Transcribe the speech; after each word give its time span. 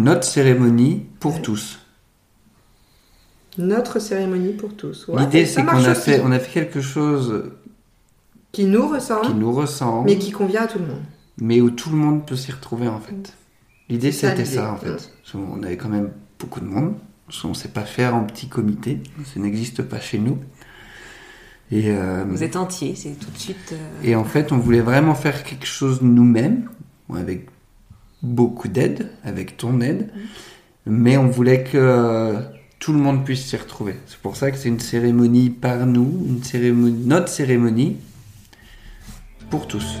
notre 0.00 0.24
cérémonie 0.24 1.06
pour 1.20 1.42
tous. 1.42 1.78
Notre 3.58 3.98
cérémonie 3.98 4.52
pour 4.52 4.74
tous. 4.74 5.08
Ouais, 5.08 5.22
L'idée, 5.22 5.44
c'est 5.46 5.64
qu'on 5.64 5.84
a 5.84 5.94
fait, 5.94 6.20
on 6.24 6.30
a 6.32 6.38
fait 6.38 6.52
quelque 6.52 6.80
chose 6.80 7.50
Qui 8.52 8.64
nous 8.64 8.88
ressemble, 8.88 9.26
qui 9.26 9.34
nous 9.34 9.52
ressemble, 9.52 10.08
mais 10.08 10.18
qui 10.18 10.30
convient 10.30 10.62
à 10.62 10.66
tout 10.66 10.78
le 10.78 10.86
monde. 10.86 11.02
mais 11.40 11.60
où 11.60 11.70
tout 11.70 11.90
le 11.90 11.96
monde 11.96 12.26
peut 12.26 12.36
s'y 12.36 12.52
retrouver 12.52 12.88
en 12.88 13.00
fait. 13.00 13.34
L'idée, 13.88 14.12
C'est 14.12 14.28
ça, 14.28 14.30
c'était 14.36 14.44
ça 14.44 14.72
en 14.72 14.76
fait. 14.76 15.12
Qu'on 15.32 15.62
avait 15.62 15.76
quand 15.76 15.88
même 15.88 16.10
beaucoup 16.38 16.60
de 16.60 16.66
monde. 16.66 16.94
Qu'on 17.42 17.48
ne 17.48 17.54
sait 17.54 17.68
pas 17.68 17.84
faire 17.84 18.14
en 18.14 18.24
petit 18.24 18.48
comité. 18.48 19.00
Ça 19.34 19.38
n'existe 19.40 19.82
pas 19.82 20.00
chez 20.00 20.18
nous. 20.18 20.38
Et, 21.72 21.90
euh, 21.90 22.24
Vous 22.28 22.42
êtes 22.42 22.56
entier, 22.56 22.94
c'est 22.96 23.10
tout 23.18 23.30
de 23.30 23.38
suite. 23.38 23.72
euh, 23.72 23.76
et 24.02 24.16
en 24.16 24.24
fait, 24.24 24.50
on 24.50 24.58
voulait 24.58 24.80
vraiment 24.80 25.14
faire 25.14 25.44
quelque 25.44 25.66
chose 25.66 26.02
nous-mêmes, 26.02 26.68
avec 27.14 27.46
beaucoup 28.22 28.68
d'aide, 28.68 29.08
avec 29.24 29.56
ton 29.56 29.80
aide. 29.80 30.08
Mais 30.86 31.16
on 31.16 31.28
voulait 31.28 31.64
que 31.64 32.36
tout 32.78 32.92
le 32.92 32.98
monde 32.98 33.24
puisse 33.24 33.44
s'y 33.44 33.56
retrouver. 33.56 33.96
C'est 34.06 34.18
pour 34.18 34.36
ça 34.36 34.50
que 34.50 34.56
c'est 34.56 34.68
une 34.68 34.80
cérémonie 34.80 35.50
par 35.50 35.86
nous, 35.86 36.26
une 36.28 36.42
cérémonie, 36.42 37.04
notre 37.06 37.28
cérémonie 37.28 37.98
pour 39.50 39.66
tous. 39.66 40.00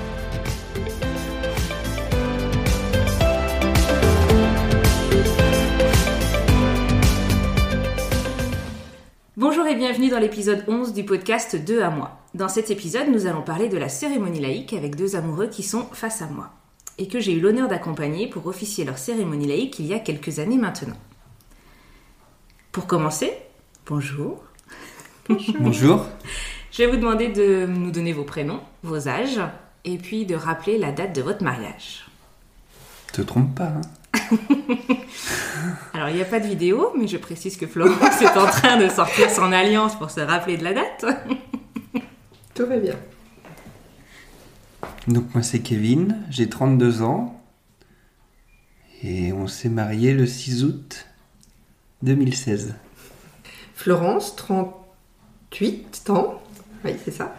Bonjour 9.53 9.67
et 9.67 9.75
bienvenue 9.75 10.07
dans 10.07 10.17
l'épisode 10.17 10.63
11 10.69 10.93
du 10.93 11.03
podcast 11.03 11.57
2 11.57 11.81
à 11.81 11.89
moi. 11.89 12.21
Dans 12.33 12.47
cet 12.47 12.71
épisode, 12.71 13.09
nous 13.09 13.25
allons 13.25 13.41
parler 13.41 13.67
de 13.67 13.75
la 13.75 13.89
cérémonie 13.89 14.39
laïque 14.39 14.71
avec 14.71 14.95
deux 14.95 15.17
amoureux 15.17 15.47
qui 15.47 15.61
sont 15.61 15.87
face 15.91 16.21
à 16.21 16.27
moi 16.27 16.51
et 16.97 17.09
que 17.09 17.19
j'ai 17.19 17.33
eu 17.33 17.41
l'honneur 17.41 17.67
d'accompagner 17.67 18.29
pour 18.29 18.47
officier 18.47 18.85
leur 18.85 18.97
cérémonie 18.97 19.47
laïque 19.47 19.77
il 19.79 19.87
y 19.87 19.93
a 19.93 19.99
quelques 19.99 20.39
années 20.39 20.57
maintenant. 20.57 20.95
Pour 22.71 22.87
commencer, 22.87 23.33
bonjour. 23.87 24.41
Bonjour. 25.59 26.05
Je 26.71 26.83
vais 26.83 26.89
vous 26.89 26.95
demander 26.95 27.27
de 27.27 27.65
nous 27.65 27.91
donner 27.91 28.13
vos 28.13 28.23
prénoms, 28.23 28.61
vos 28.83 29.09
âges 29.09 29.41
et 29.83 29.97
puis 29.97 30.25
de 30.25 30.35
rappeler 30.35 30.77
la 30.77 30.93
date 30.93 31.13
de 31.13 31.21
votre 31.21 31.43
mariage. 31.43 32.05
Te 33.11 33.21
trompe 33.21 33.53
pas. 33.53 33.65
Hein 33.65 33.81
Alors, 35.93 36.09
il 36.09 36.15
n'y 36.15 36.21
a 36.21 36.25
pas 36.25 36.39
de 36.39 36.47
vidéo, 36.47 36.93
mais 36.97 37.07
je 37.07 37.17
précise 37.17 37.57
que 37.57 37.67
Florence 37.67 38.21
est 38.21 38.37
en 38.37 38.45
train 38.45 38.77
de 38.77 38.89
sortir 38.89 39.29
son 39.29 39.51
alliance 39.51 39.97
pour 39.97 40.09
se 40.09 40.21
rappeler 40.21 40.57
de 40.57 40.63
la 40.63 40.73
date. 40.73 41.05
Tout 42.55 42.65
va 42.65 42.77
bien. 42.77 42.95
Donc 45.07 45.33
moi 45.33 45.43
c'est 45.43 45.59
Kevin, 45.59 46.17
j'ai 46.29 46.47
32 46.47 47.01
ans 47.01 47.41
et 49.03 49.33
on 49.33 49.47
s'est 49.47 49.69
marié 49.69 50.13
le 50.13 50.25
6 50.25 50.63
août 50.63 51.07
2016. 52.03 52.75
Florence, 53.73 54.35
38 54.35 56.09
ans. 56.09 56.41
Oui, 56.85 56.91
c'est 57.03 57.11
ça. 57.11 57.35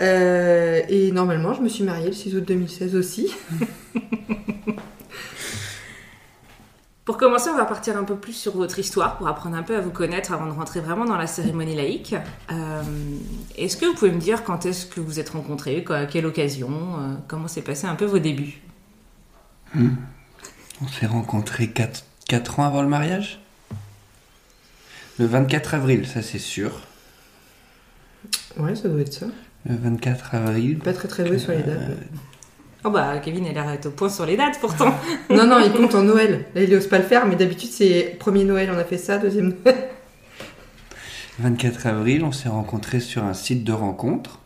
Euh, 0.00 0.82
et 0.88 1.12
normalement, 1.12 1.52
je 1.52 1.62
me 1.62 1.68
suis 1.68 1.84
mariée 1.84 2.06
le 2.06 2.12
6 2.12 2.36
août 2.36 2.44
2016 2.44 2.96
aussi. 2.96 3.32
Pour 7.04 7.18
commencer, 7.18 7.50
on 7.50 7.56
va 7.56 7.66
partir 7.66 7.98
un 7.98 8.04
peu 8.04 8.16
plus 8.16 8.32
sur 8.32 8.56
votre 8.56 8.78
histoire 8.78 9.18
pour 9.18 9.28
apprendre 9.28 9.56
un 9.56 9.62
peu 9.62 9.76
à 9.76 9.80
vous 9.80 9.90
connaître 9.90 10.32
avant 10.32 10.46
de 10.46 10.52
rentrer 10.52 10.80
vraiment 10.80 11.04
dans 11.04 11.18
la 11.18 11.26
cérémonie 11.26 11.74
laïque. 11.74 12.14
Euh, 12.50 12.82
est-ce 13.58 13.76
que 13.76 13.84
vous 13.84 13.94
pouvez 13.94 14.10
me 14.10 14.20
dire 14.20 14.42
quand 14.42 14.64
est-ce 14.64 14.86
que 14.86 15.00
vous 15.00 15.20
êtes 15.20 15.28
rencontrés, 15.28 15.84
quoi, 15.84 15.96
à 15.96 16.06
quelle 16.06 16.24
occasion, 16.24 16.70
euh, 16.70 17.14
comment 17.28 17.46
s'est 17.46 17.60
passé 17.60 17.86
un 17.86 17.94
peu 17.94 18.06
vos 18.06 18.18
débuts? 18.18 18.62
On 19.76 20.88
s'est 20.88 21.06
rencontrés 21.06 21.68
4, 21.68 22.04
ans 22.58 22.64
avant 22.64 22.80
le 22.80 22.88
mariage? 22.88 23.38
Le 25.18 25.26
24 25.26 25.74
avril, 25.74 26.08
ça 26.08 26.22
c'est 26.22 26.38
sûr. 26.38 26.80
Ouais, 28.56 28.74
ça 28.74 28.88
doit 28.88 29.02
être 29.02 29.12
ça. 29.12 29.26
Le 29.66 29.76
24 29.76 30.34
avril. 30.36 30.78
Pas 30.78 30.94
très 30.94 31.08
très 31.08 31.24
doué 31.24 31.38
sur 31.38 31.52
les 31.52 31.62
dates. 31.62 31.90
Euh, 31.90 31.94
Oh 32.86 32.90
bah, 32.90 33.18
Kevin, 33.18 33.46
elle 33.46 33.56
arrête 33.56 33.86
au 33.86 33.90
point 33.90 34.08
sur 34.10 34.26
les 34.26 34.36
dates 34.36 34.60
pourtant. 34.60 34.94
Non, 35.30 35.46
non, 35.46 35.58
il 35.58 35.72
compte 35.72 35.94
en 35.94 36.02
Noël. 36.02 36.46
Là, 36.54 36.62
il 36.62 36.74
ose 36.74 36.86
pas 36.86 36.98
le 36.98 37.04
faire, 37.04 37.26
mais 37.26 37.34
d'habitude, 37.36 37.70
c'est 37.70 38.16
premier 38.18 38.44
Noël, 38.44 38.70
on 38.74 38.78
a 38.78 38.84
fait 38.84 38.98
ça, 38.98 39.18
deuxième 39.18 39.54
Noël. 39.64 39.88
24 41.38 41.86
avril, 41.86 42.22
on 42.24 42.30
s'est 42.32 42.48
rencontrés 42.50 43.00
sur 43.00 43.24
un 43.24 43.34
site 43.34 43.64
de 43.64 43.72
rencontre. 43.72 44.40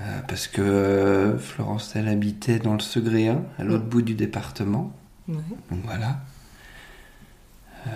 euh, 0.00 0.04
parce 0.28 0.46
que 0.48 0.60
euh, 0.62 1.38
Florence, 1.38 1.94
elle 1.96 2.08
habitait 2.08 2.58
dans 2.58 2.74
le 2.74 2.80
Segréen, 2.80 3.42
à 3.58 3.64
l'autre 3.64 3.84
bout 3.84 4.02
du 4.02 4.14
département. 4.14 4.92
Ouais. 5.28 5.36
Donc 5.70 5.80
voilà. 5.84 6.18
Euh, 7.86 7.90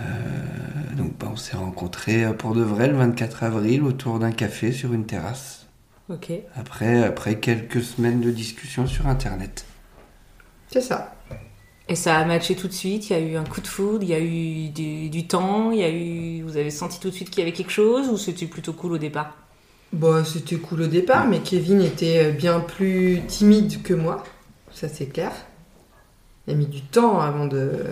donc 0.97 1.19
bah, 1.19 1.29
on 1.33 1.37
s'est 1.37 1.57
rencontrés 1.57 2.25
pour 2.39 2.55
de 2.55 2.63
vrai 2.63 2.89
le 2.89 2.97
24 2.97 3.43
avril 3.43 3.83
autour 3.83 4.19
d'un 4.21 4.33
café 4.33 4.73
sur 4.73 4.93
une 4.95 5.05
terrasse. 5.07 5.62
Ok. 6.09 6.33
Après, 6.57 7.03
après 7.03 7.39
quelques 7.39 7.83
semaines 7.83 8.21
de 8.21 8.31
discussion 8.31 8.87
sur 8.87 9.07
Internet. 9.07 9.65
C'est 10.69 10.81
ça. 10.81 11.15
Et 11.89 11.95
ça 11.95 12.17
a 12.17 12.25
matché 12.25 12.55
tout 12.55 12.69
de 12.69 12.73
suite, 12.73 13.11
il 13.11 13.13
y 13.13 13.17
a 13.17 13.21
eu 13.21 13.37
un 13.37 13.45
coup 13.45 13.61
de 13.61 13.67
foudre, 13.67 14.03
il 14.03 14.09
y 14.09 14.15
a 14.15 14.21
eu 14.21 14.69
du, 14.69 15.11
du 15.11 15.27
temps, 15.27 15.73
il 15.73 15.79
y 15.79 15.85
a 15.85 15.91
eu... 15.91 16.43
Vous 16.43 16.57
avez 16.57 16.71
senti 16.71 17.01
tout 17.01 17.11
de 17.11 17.15
suite 17.15 17.31
qu'il 17.31 17.41
y 17.41 17.43
avait 17.43 17.53
quelque 17.53 17.73
chose 17.73 18.09
ou 18.09 18.17
c'était 18.17 18.47
plutôt 18.47 18.73
cool 18.73 18.93
au 18.93 18.99
départ? 18.99 19.37
Bon, 19.93 20.25
c'était 20.25 20.57
cool 20.57 20.83
au 20.83 20.87
départ, 20.87 21.27
mais 21.29 21.41
Kevin 21.41 21.83
était 21.83 22.33
bien 22.33 22.61
plus 22.61 23.21
timide 23.27 23.83
que 23.83 23.93
moi. 23.93 24.23
Ça, 24.73 24.89
c'est 24.89 25.07
clair. 25.07 25.33
Il 26.47 26.55
a 26.55 26.57
mis 26.57 26.67
du 26.67 26.81
temps 26.81 27.21
avant 27.21 27.47
de 27.47 27.85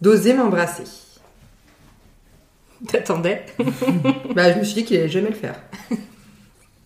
d'oser 0.00 0.32
m'embrasser. 0.32 0.84
T'attendais? 2.88 3.44
Bah, 4.34 4.52
je 4.52 4.58
me 4.58 4.64
suis 4.64 4.74
dit 4.74 4.84
qu'il 4.84 4.96
allait 4.98 5.08
jamais 5.08 5.30
le 5.30 5.34
faire. 5.34 5.60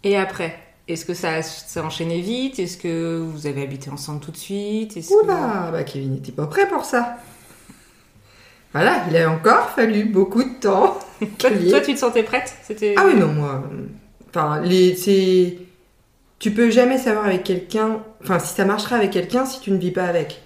Et 0.04 0.16
après 0.16 0.56
Est-ce 0.86 1.04
que 1.04 1.14
ça 1.14 1.42
s'est 1.42 1.80
enchaîné 1.80 2.20
vite? 2.20 2.58
Est-ce 2.58 2.76
que 2.76 3.18
vous 3.18 3.46
avez 3.46 3.62
habité 3.62 3.90
ensemble 3.90 4.20
tout 4.20 4.30
de 4.30 4.36
suite? 4.36 4.98
Oula, 5.22 5.70
bah 5.72 5.82
Kevin 5.84 6.12
n'était 6.12 6.32
pas 6.32 6.46
prêt 6.46 6.68
pour 6.68 6.84
ça. 6.84 7.16
Voilà, 8.72 9.04
il 9.08 9.16
a 9.16 9.30
encore 9.30 9.70
fallu 9.70 10.04
beaucoup 10.04 10.42
de 10.42 10.54
temps. 10.60 10.98
que... 11.20 11.26
toi, 11.38 11.50
toi, 11.70 11.80
tu 11.80 11.94
te 11.94 11.98
sentais 11.98 12.22
prête? 12.24 12.52
C'était 12.64 12.94
Ah 12.98 13.04
oui, 13.06 13.14
non, 13.14 13.28
moi. 13.28 13.62
Enfin, 14.28 14.60
les, 14.62 14.96
c'est. 14.96 15.58
Tu 16.40 16.50
peux 16.50 16.70
jamais 16.70 16.98
savoir 16.98 17.26
avec 17.26 17.44
quelqu'un. 17.44 18.00
Enfin, 18.22 18.38
si 18.40 18.52
ça 18.54 18.64
marchera 18.64 18.96
avec 18.96 19.12
quelqu'un 19.12 19.46
si 19.46 19.60
tu 19.60 19.70
ne 19.70 19.78
vis 19.78 19.92
pas 19.92 20.04
avec. 20.04 20.42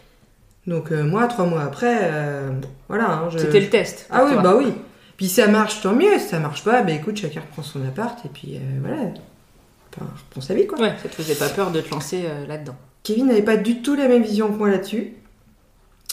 Donc, 0.66 0.92
euh, 0.92 1.02
moi, 1.02 1.26
trois 1.26 1.46
mois 1.46 1.62
après, 1.62 2.00
euh, 2.02 2.50
voilà. 2.88 3.10
hein, 3.10 3.28
je- 3.30 3.38
C'était 3.38 3.60
le 3.60 3.70
test. 3.70 4.06
Ah 4.10 4.24
oui, 4.26 4.32
bah 4.42 4.54
oui. 4.56 4.74
Puis 5.16 5.28
ça 5.28 5.48
marche, 5.48 5.80
tant 5.80 5.94
mieux. 5.94 6.18
Si 6.18 6.28
ça 6.28 6.38
marche 6.38 6.62
pas, 6.62 6.82
bah 6.82 6.92
écoute, 6.92 7.16
chacun 7.16 7.40
reprend 7.40 7.62
son 7.62 7.84
appart 7.88 8.22
et 8.26 8.28
puis 8.28 8.56
euh, 8.56 8.60
voilà. 8.86 9.02
Enfin, 10.00 10.12
reprend 10.26 10.40
sa 10.40 10.54
vie, 10.54 10.66
quoi. 10.66 10.80
Ouais, 10.80 10.94
ça 11.02 11.08
te 11.08 11.14
faisait 11.14 11.34
pas 11.34 11.48
peur 11.48 11.70
de 11.70 11.80
te 11.80 11.90
lancer 11.90 12.24
euh, 12.24 12.46
là-dedans. 12.46 12.76
Kevin 13.02 13.26
n'avait 13.26 13.42
pas 13.42 13.56
du 13.56 13.82
tout 13.82 13.94
la 13.94 14.08
même 14.08 14.22
vision 14.22 14.48
que 14.48 14.56
moi 14.56 14.70
là-dessus. 14.70 15.14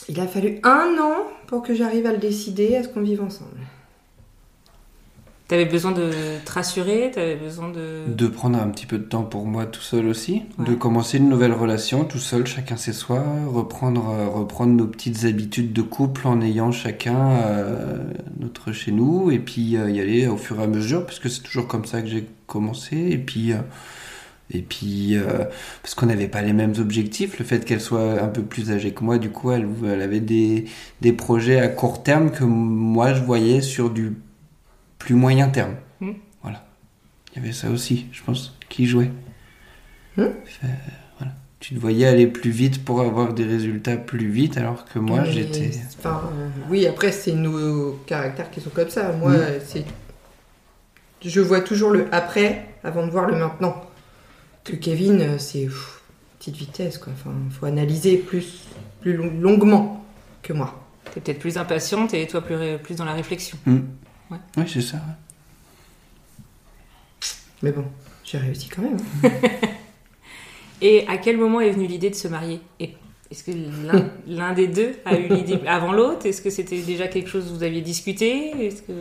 Il 0.07 0.19
a 0.19 0.27
fallu 0.27 0.59
un 0.63 0.97
an 0.99 1.27
pour 1.47 1.63
que 1.63 1.73
j'arrive 1.73 2.05
à 2.05 2.11
le 2.11 2.17
décider, 2.17 2.75
à 2.75 2.83
ce 2.83 2.89
qu'on 2.89 3.01
vive 3.01 3.21
ensemble. 3.21 3.57
T'avais 5.47 5.65
besoin 5.65 5.91
de 5.91 6.09
te 6.43 6.51
rassurer 6.51 7.11
T'avais 7.13 7.35
besoin 7.35 7.69
de... 7.69 8.01
De 8.07 8.27
prendre 8.27 8.57
un 8.57 8.67
petit 8.69 8.87
peu 8.87 8.97
de 8.97 9.03
temps 9.03 9.23
pour 9.23 9.45
moi 9.45 9.67
tout 9.67 9.81
seul 9.81 10.07
aussi. 10.07 10.41
Ouais. 10.57 10.65
De 10.65 10.73
commencer 10.73 11.17
une 11.17 11.29
nouvelle 11.29 11.53
relation 11.53 12.03
tout 12.03 12.17
seul, 12.17 12.47
chacun 12.47 12.77
chez 12.77 12.93
soi. 12.93 13.23
Reprendre, 13.47 14.09
euh, 14.09 14.27
reprendre 14.27 14.73
nos 14.73 14.87
petites 14.87 15.25
habitudes 15.25 15.71
de 15.71 15.83
couple 15.83 16.27
en 16.27 16.41
ayant 16.41 16.71
chacun 16.71 17.29
euh, 17.29 18.03
notre 18.39 18.71
chez 18.71 18.91
nous. 18.91 19.29
Et 19.29 19.37
puis 19.37 19.77
euh, 19.77 19.91
y 19.91 19.99
aller 19.99 20.27
au 20.27 20.37
fur 20.37 20.59
et 20.59 20.63
à 20.63 20.67
mesure, 20.67 21.05
parce 21.05 21.19
que 21.19 21.29
c'est 21.29 21.43
toujours 21.43 21.67
comme 21.67 21.85
ça 21.85 22.01
que 22.01 22.07
j'ai 22.07 22.27
commencé. 22.47 22.97
Et 22.97 23.19
puis... 23.19 23.51
et 24.51 24.61
puis, 24.61 25.15
euh, 25.15 25.45
parce 25.83 25.93
qu'on 25.95 26.07
n'avait 26.07 26.27
pas 26.27 26.41
les 26.41 26.53
mêmes 26.53 26.73
objectifs, 26.79 27.37
le 27.37 27.45
fait 27.45 27.65
qu'elle 27.65 27.81
soit 27.81 28.21
un 28.21 28.27
peu 28.27 28.41
plus 28.41 28.71
âgée 28.71 28.91
que 28.93 29.03
moi, 29.03 29.19
du 29.19 29.29
coup, 29.29 29.51
elle, 29.51 29.67
elle 29.85 30.01
avait 30.01 30.19
des, 30.21 30.65
des 31.01 31.13
projets 31.13 31.59
à 31.59 31.67
court 31.67 32.01
terme 32.03 32.31
que 32.31 32.43
moi 32.43 33.13
je 33.13 33.21
voyais 33.21 33.61
sur 33.61 33.89
du 33.91 34.13
plus 34.99 35.15
moyen 35.15 35.49
terme. 35.49 35.75
Mm. 35.99 36.11
Voilà. 36.41 36.65
Il 37.31 37.39
y 37.41 37.43
avait 37.43 37.53
ça 37.53 37.69
aussi, 37.69 38.05
je 38.11 38.23
pense, 38.23 38.57
qui 38.69 38.85
jouait. 38.85 39.11
Mm. 40.17 40.23
Fait, 40.45 40.67
voilà. 41.19 41.33
tu 41.59 41.75
te 41.75 41.79
voyais 41.79 42.05
aller 42.07 42.27
plus 42.27 42.51
vite 42.51 42.83
pour 42.85 43.01
avoir 43.01 43.33
des 43.33 43.43
résultats 43.45 43.97
plus 43.97 44.27
vite, 44.29 44.57
alors 44.57 44.85
que 44.85 44.99
moi 44.99 45.23
j'étais. 45.25 45.71
Enfin, 45.99 46.21
euh, 46.33 46.47
oui, 46.69 46.85
après, 46.87 47.11
c'est 47.11 47.33
nos 47.33 47.93
caractères 48.05 48.49
qui 48.51 48.61
sont 48.61 48.69
comme 48.69 48.89
ça. 48.89 49.11
Moi, 49.13 49.31
Mm. 49.31 49.35
euh, 49.35 49.59
c'est. 49.65 49.85
Je 51.23 51.41
vois 51.41 51.61
toujours 51.61 51.89
le 51.89 52.07
après 52.11 52.67
avant 52.83 53.05
de 53.05 53.11
voir 53.11 53.25
le 53.27 53.35
maintenant. 53.37 53.81
Que 54.63 54.75
Kevin, 54.75 55.21
euh, 55.21 55.37
c'est 55.37 55.67
petite 56.39 56.55
vitesse, 56.55 56.97
quoi. 56.97 57.13
Enfin, 57.13 57.31
faut 57.51 57.65
analyser 57.65 58.17
plus, 58.17 58.65
plus 59.01 59.15
long- 59.15 59.31
longuement 59.39 60.05
que 60.43 60.53
moi. 60.53 60.81
T'es 61.13 61.19
peut-être 61.21 61.39
plus 61.39 61.57
impatiente 61.57 62.13
et 62.13 62.27
toi 62.27 62.41
plus, 62.41 62.55
plus 62.83 62.95
dans 62.95 63.05
la 63.05 63.13
réflexion. 63.13 63.57
Hmm. 63.65 63.79
Ouais. 64.31 64.37
Oui, 64.57 64.63
c'est 64.67 64.81
ça. 64.81 64.97
Mais 67.61 67.71
bon, 67.71 67.85
j'ai 68.23 68.37
réussi 68.37 68.69
quand 68.69 68.81
même. 68.81 68.97
hein. 69.23 69.29
Et 70.81 71.07
à 71.07 71.17
quel 71.17 71.37
moment 71.37 71.61
est 71.61 71.71
venue 71.71 71.87
l'idée 71.87 72.09
de 72.09 72.15
se 72.15 72.27
marier? 72.27 72.59
Et 72.79 72.93
Est-ce 73.31 73.43
que 73.43 73.51
l'un- 73.51 74.09
l'un 74.27 74.53
des 74.53 74.67
deux 74.67 74.95
a 75.05 75.17
eu 75.17 75.27
l'idée 75.27 75.59
avant 75.67 75.93
l'autre? 75.93 76.25
Est-ce 76.25 76.41
que 76.41 76.49
c'était 76.49 76.81
déjà 76.81 77.07
quelque 77.07 77.29
chose 77.29 77.45
que 77.45 77.49
vous 77.49 77.63
aviez 77.63 77.81
discuté? 77.81 78.65
Est-ce 78.67 78.81
que... 78.81 78.93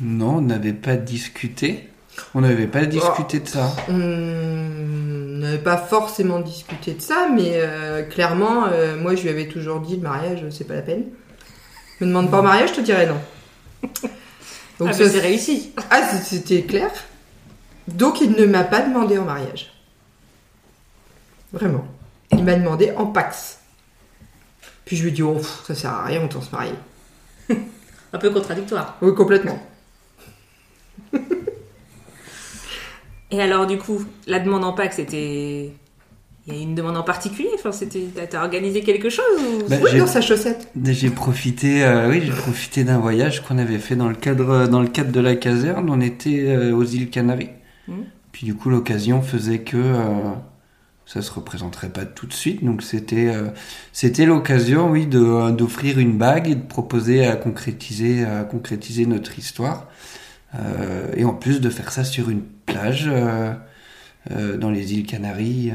Non, 0.00 0.36
on 0.36 0.40
n'avait 0.40 0.72
pas 0.72 0.96
discuté. 0.96 1.88
On 2.34 2.40
n'avait 2.40 2.66
pas 2.66 2.84
discuté 2.86 3.38
de 3.40 3.46
ça. 3.46 3.76
On 3.88 3.96
n'avait 3.96 5.58
pas 5.58 5.76
forcément 5.76 6.40
discuté 6.40 6.94
de 6.94 7.00
ça, 7.00 7.28
mais 7.32 7.52
euh, 7.54 8.02
clairement, 8.02 8.64
euh, 8.66 8.96
moi, 9.00 9.14
je 9.14 9.22
lui 9.22 9.28
avais 9.28 9.46
toujours 9.46 9.80
dit 9.80 9.94
le 9.96 10.02
mariage, 10.02 10.44
c'est 10.50 10.66
pas 10.66 10.74
la 10.74 10.82
peine. 10.82 11.04
Me 12.00 12.06
demande 12.06 12.28
pas 12.30 12.40
en 12.40 12.42
mariage, 12.42 12.70
je 12.70 12.74
te 12.76 12.80
dirais 12.80 13.06
non. 13.06 13.20
Donc 14.78 14.88
ah, 14.90 14.92
ça, 14.92 15.08
c'est 15.08 15.20
réussi 15.20 15.72
Ah, 15.90 16.02
c'était 16.22 16.62
clair. 16.62 16.90
Donc 17.88 18.20
il 18.20 18.32
ne 18.32 18.44
m'a 18.46 18.64
pas 18.64 18.82
demandé 18.82 19.18
en 19.18 19.24
mariage. 19.24 19.72
Vraiment. 21.52 21.86
Il 22.32 22.44
m'a 22.44 22.54
demandé 22.54 22.92
en 22.96 23.06
pax. 23.06 23.58
Puis 24.84 24.96
je 24.96 25.02
lui 25.02 25.10
ai 25.10 25.12
dit, 25.12 25.22
oh, 25.22 25.40
ça 25.66 25.74
sert 25.74 25.90
à 25.90 26.04
rien, 26.04 26.24
autant 26.24 26.40
se 26.40 26.50
marier. 26.50 26.74
Un 28.12 28.18
peu 28.18 28.30
contradictoire. 28.30 28.96
Oui, 29.02 29.14
complètement. 29.14 29.58
Et 33.30 33.42
alors, 33.42 33.66
du 33.66 33.76
coup, 33.78 34.04
la 34.26 34.38
demande 34.40 34.64
en 34.64 34.72
Pâques, 34.72 34.94
c'était. 34.94 35.72
Il 36.48 36.54
y 36.54 36.60
a 36.60 36.62
une 36.62 36.74
demande 36.74 36.96
en 36.96 37.02
particulier 37.02 37.50
enfin, 37.54 37.72
c'était... 37.72 38.06
T'as- 38.28 38.40
organisé 38.42 38.80
quelque 38.80 39.10
chose 39.10 39.24
ou... 39.38 39.68
Bah, 39.68 39.76
Oui, 39.82 39.98
dans 39.98 40.06
sa 40.06 40.20
chaussette. 40.22 40.68
J'ai 40.82 41.10
profité, 41.10 41.84
euh, 41.84 42.08
oui, 42.08 42.22
j'ai 42.24 42.32
profité 42.32 42.84
d'un 42.84 42.98
voyage 42.98 43.42
qu'on 43.42 43.58
avait 43.58 43.78
fait 43.78 43.96
dans 43.96 44.08
le 44.08 44.14
cadre, 44.14 44.66
dans 44.66 44.80
le 44.80 44.88
cadre 44.88 45.12
de 45.12 45.20
la 45.20 45.36
caserne. 45.36 45.90
On 45.90 46.00
était 46.00 46.44
euh, 46.48 46.74
aux 46.74 46.84
îles 46.84 47.10
Canaries. 47.10 47.50
Mhm. 47.86 48.04
Puis 48.32 48.46
du 48.46 48.54
coup, 48.54 48.70
l'occasion 48.70 49.20
faisait 49.20 49.58
que 49.60 49.76
euh, 49.76 50.04
ça 51.04 51.22
se 51.22 51.30
représenterait 51.30 51.88
pas 51.90 52.04
tout 52.06 52.26
de 52.26 52.32
suite. 52.32 52.64
Donc 52.64 52.82
c'était, 52.82 53.28
euh, 53.28 53.48
c'était 53.92 54.24
l'occasion, 54.26 54.90
oui, 54.90 55.06
de, 55.06 55.18
euh, 55.22 55.50
d'offrir 55.50 55.98
une 55.98 56.16
bague 56.16 56.48
et 56.48 56.54
de 56.54 56.66
proposer 56.66 57.26
à 57.26 57.36
concrétiser, 57.36 58.24
à 58.24 58.44
concrétiser 58.44 59.04
notre 59.06 59.38
histoire. 59.38 59.88
Euh, 60.54 61.08
et 61.14 61.24
en 61.24 61.34
plus 61.34 61.60
de 61.60 61.68
faire 61.68 61.92
ça 61.92 62.04
sur 62.04 62.30
une 62.30 62.40
plage 62.64 63.04
euh, 63.06 63.52
euh, 64.30 64.56
dans 64.56 64.70
les 64.70 64.94
îles 64.94 65.04
Canaries. 65.04 65.72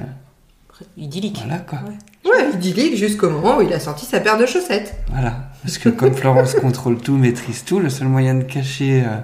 Euh, 0.82 0.86
Idyllique. 0.98 1.40
Voilà 1.46 1.60
quoi. 1.60 1.80
Ouais. 1.88 1.98
Ouais, 2.26 2.50
idyllique 2.54 2.96
jusqu'au 2.96 3.30
moment 3.30 3.58
où 3.58 3.62
il 3.62 3.74
a 3.74 3.80
sorti 3.80 4.06
sa 4.06 4.20
paire 4.20 4.38
de 4.38 4.46
chaussettes. 4.46 4.96
Voilà, 5.12 5.52
parce 5.62 5.78
que 5.78 5.90
comme 5.90 6.14
Florence 6.14 6.56
contrôle 6.56 6.98
tout, 6.98 7.18
maîtrise 7.18 7.66
tout, 7.66 7.80
le 7.80 7.90
seul 7.90 8.08
moyen 8.08 8.36
de 8.36 8.44
cacher, 8.44 9.04
euh, 9.06 9.18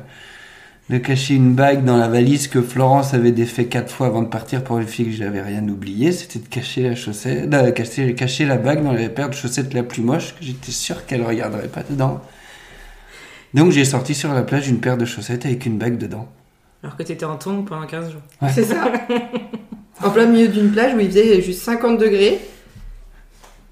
de 0.89 0.97
cacher 0.97 1.35
une 1.35 1.53
bague 1.53 1.85
dans 1.85 1.95
la 1.95 2.09
valise 2.09 2.49
que 2.49 2.61
Florence 2.61 3.13
avait 3.13 3.31
défait 3.31 3.65
quatre 3.65 3.93
fois 3.93 4.07
avant 4.07 4.21
de 4.21 4.27
partir 4.27 4.63
pour 4.63 4.75
vérifier 4.77 5.05
que 5.05 5.11
j'avais 5.11 5.41
rien 5.41 5.65
oublié, 5.67 6.11
c'était 6.11 6.39
de 6.39 6.47
cacher 6.47 6.89
la 6.89 6.95
chaussette, 6.95 7.49
de 7.49 7.69
cacher, 7.71 8.13
cacher 8.15 8.45
la 8.45 8.57
bague 8.57 8.83
dans 8.83 8.91
la 8.91 9.07
paire 9.07 9.29
de 9.29 9.35
chaussettes 9.35 9.73
la 9.73 9.83
plus 9.83 10.01
moche 10.01 10.35
que 10.35 10.43
j'étais 10.43 10.71
sûr 10.71 11.05
qu'elle 11.05 11.25
regarderait 11.25 11.69
pas 11.69 11.83
dedans. 11.89 12.21
Donc 13.53 13.71
j'ai 13.71 13.85
sorti 13.85 14.13
sur 14.13 14.33
la 14.33 14.43
plage 14.43 14.67
une 14.67 14.79
paire 14.79 14.97
de 14.97 15.05
chaussettes 15.05 15.45
avec 15.45 15.65
une 15.65 15.77
bague 15.77 15.97
dedans. 15.97 16.27
Alors 16.83 16.95
que 16.95 17.03
t'étais 17.03 17.25
en 17.25 17.37
tongue 17.37 17.65
pendant 17.65 17.87
15 17.87 18.11
jours. 18.11 18.21
Ouais. 18.41 18.49
C'est 18.53 18.63
ça. 18.63 18.91
en 20.03 20.09
plein 20.09 20.25
milieu 20.25 20.47
d'une 20.47 20.71
plage 20.71 20.93
où 20.95 20.99
il 20.99 21.07
faisait 21.07 21.41
juste 21.41 21.61
50 21.61 21.97
degrés. 21.97 22.39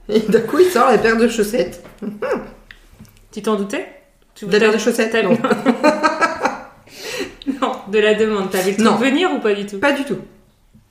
Et 0.10 0.20
d'un 0.20 0.42
coup, 0.42 0.60
il 0.60 0.70
sort 0.70 0.90
la 0.90 0.98
paire 0.98 1.18
de 1.18 1.28
chaussettes. 1.28 1.84
Tu 3.32 3.42
t'en 3.44 3.56
doutais? 3.56 3.86
Tu... 4.34 4.46
De 4.46 4.52
la 4.54 4.60
paire 4.60 4.74
de 4.74 4.78
chaussettes 4.80 5.12
t'as- 5.12 5.22
Non. 5.22 5.38
non, 7.62 7.72
de 7.92 8.00
la 8.00 8.16
demande. 8.16 8.50
T'avais 8.50 8.72
le 8.72 8.90
venir 8.98 9.30
ou 9.36 9.40
pas 9.40 9.54
du 9.54 9.66
tout? 9.66 9.78
Pas 9.80 9.92
du 9.92 10.04
tout. 10.06 10.18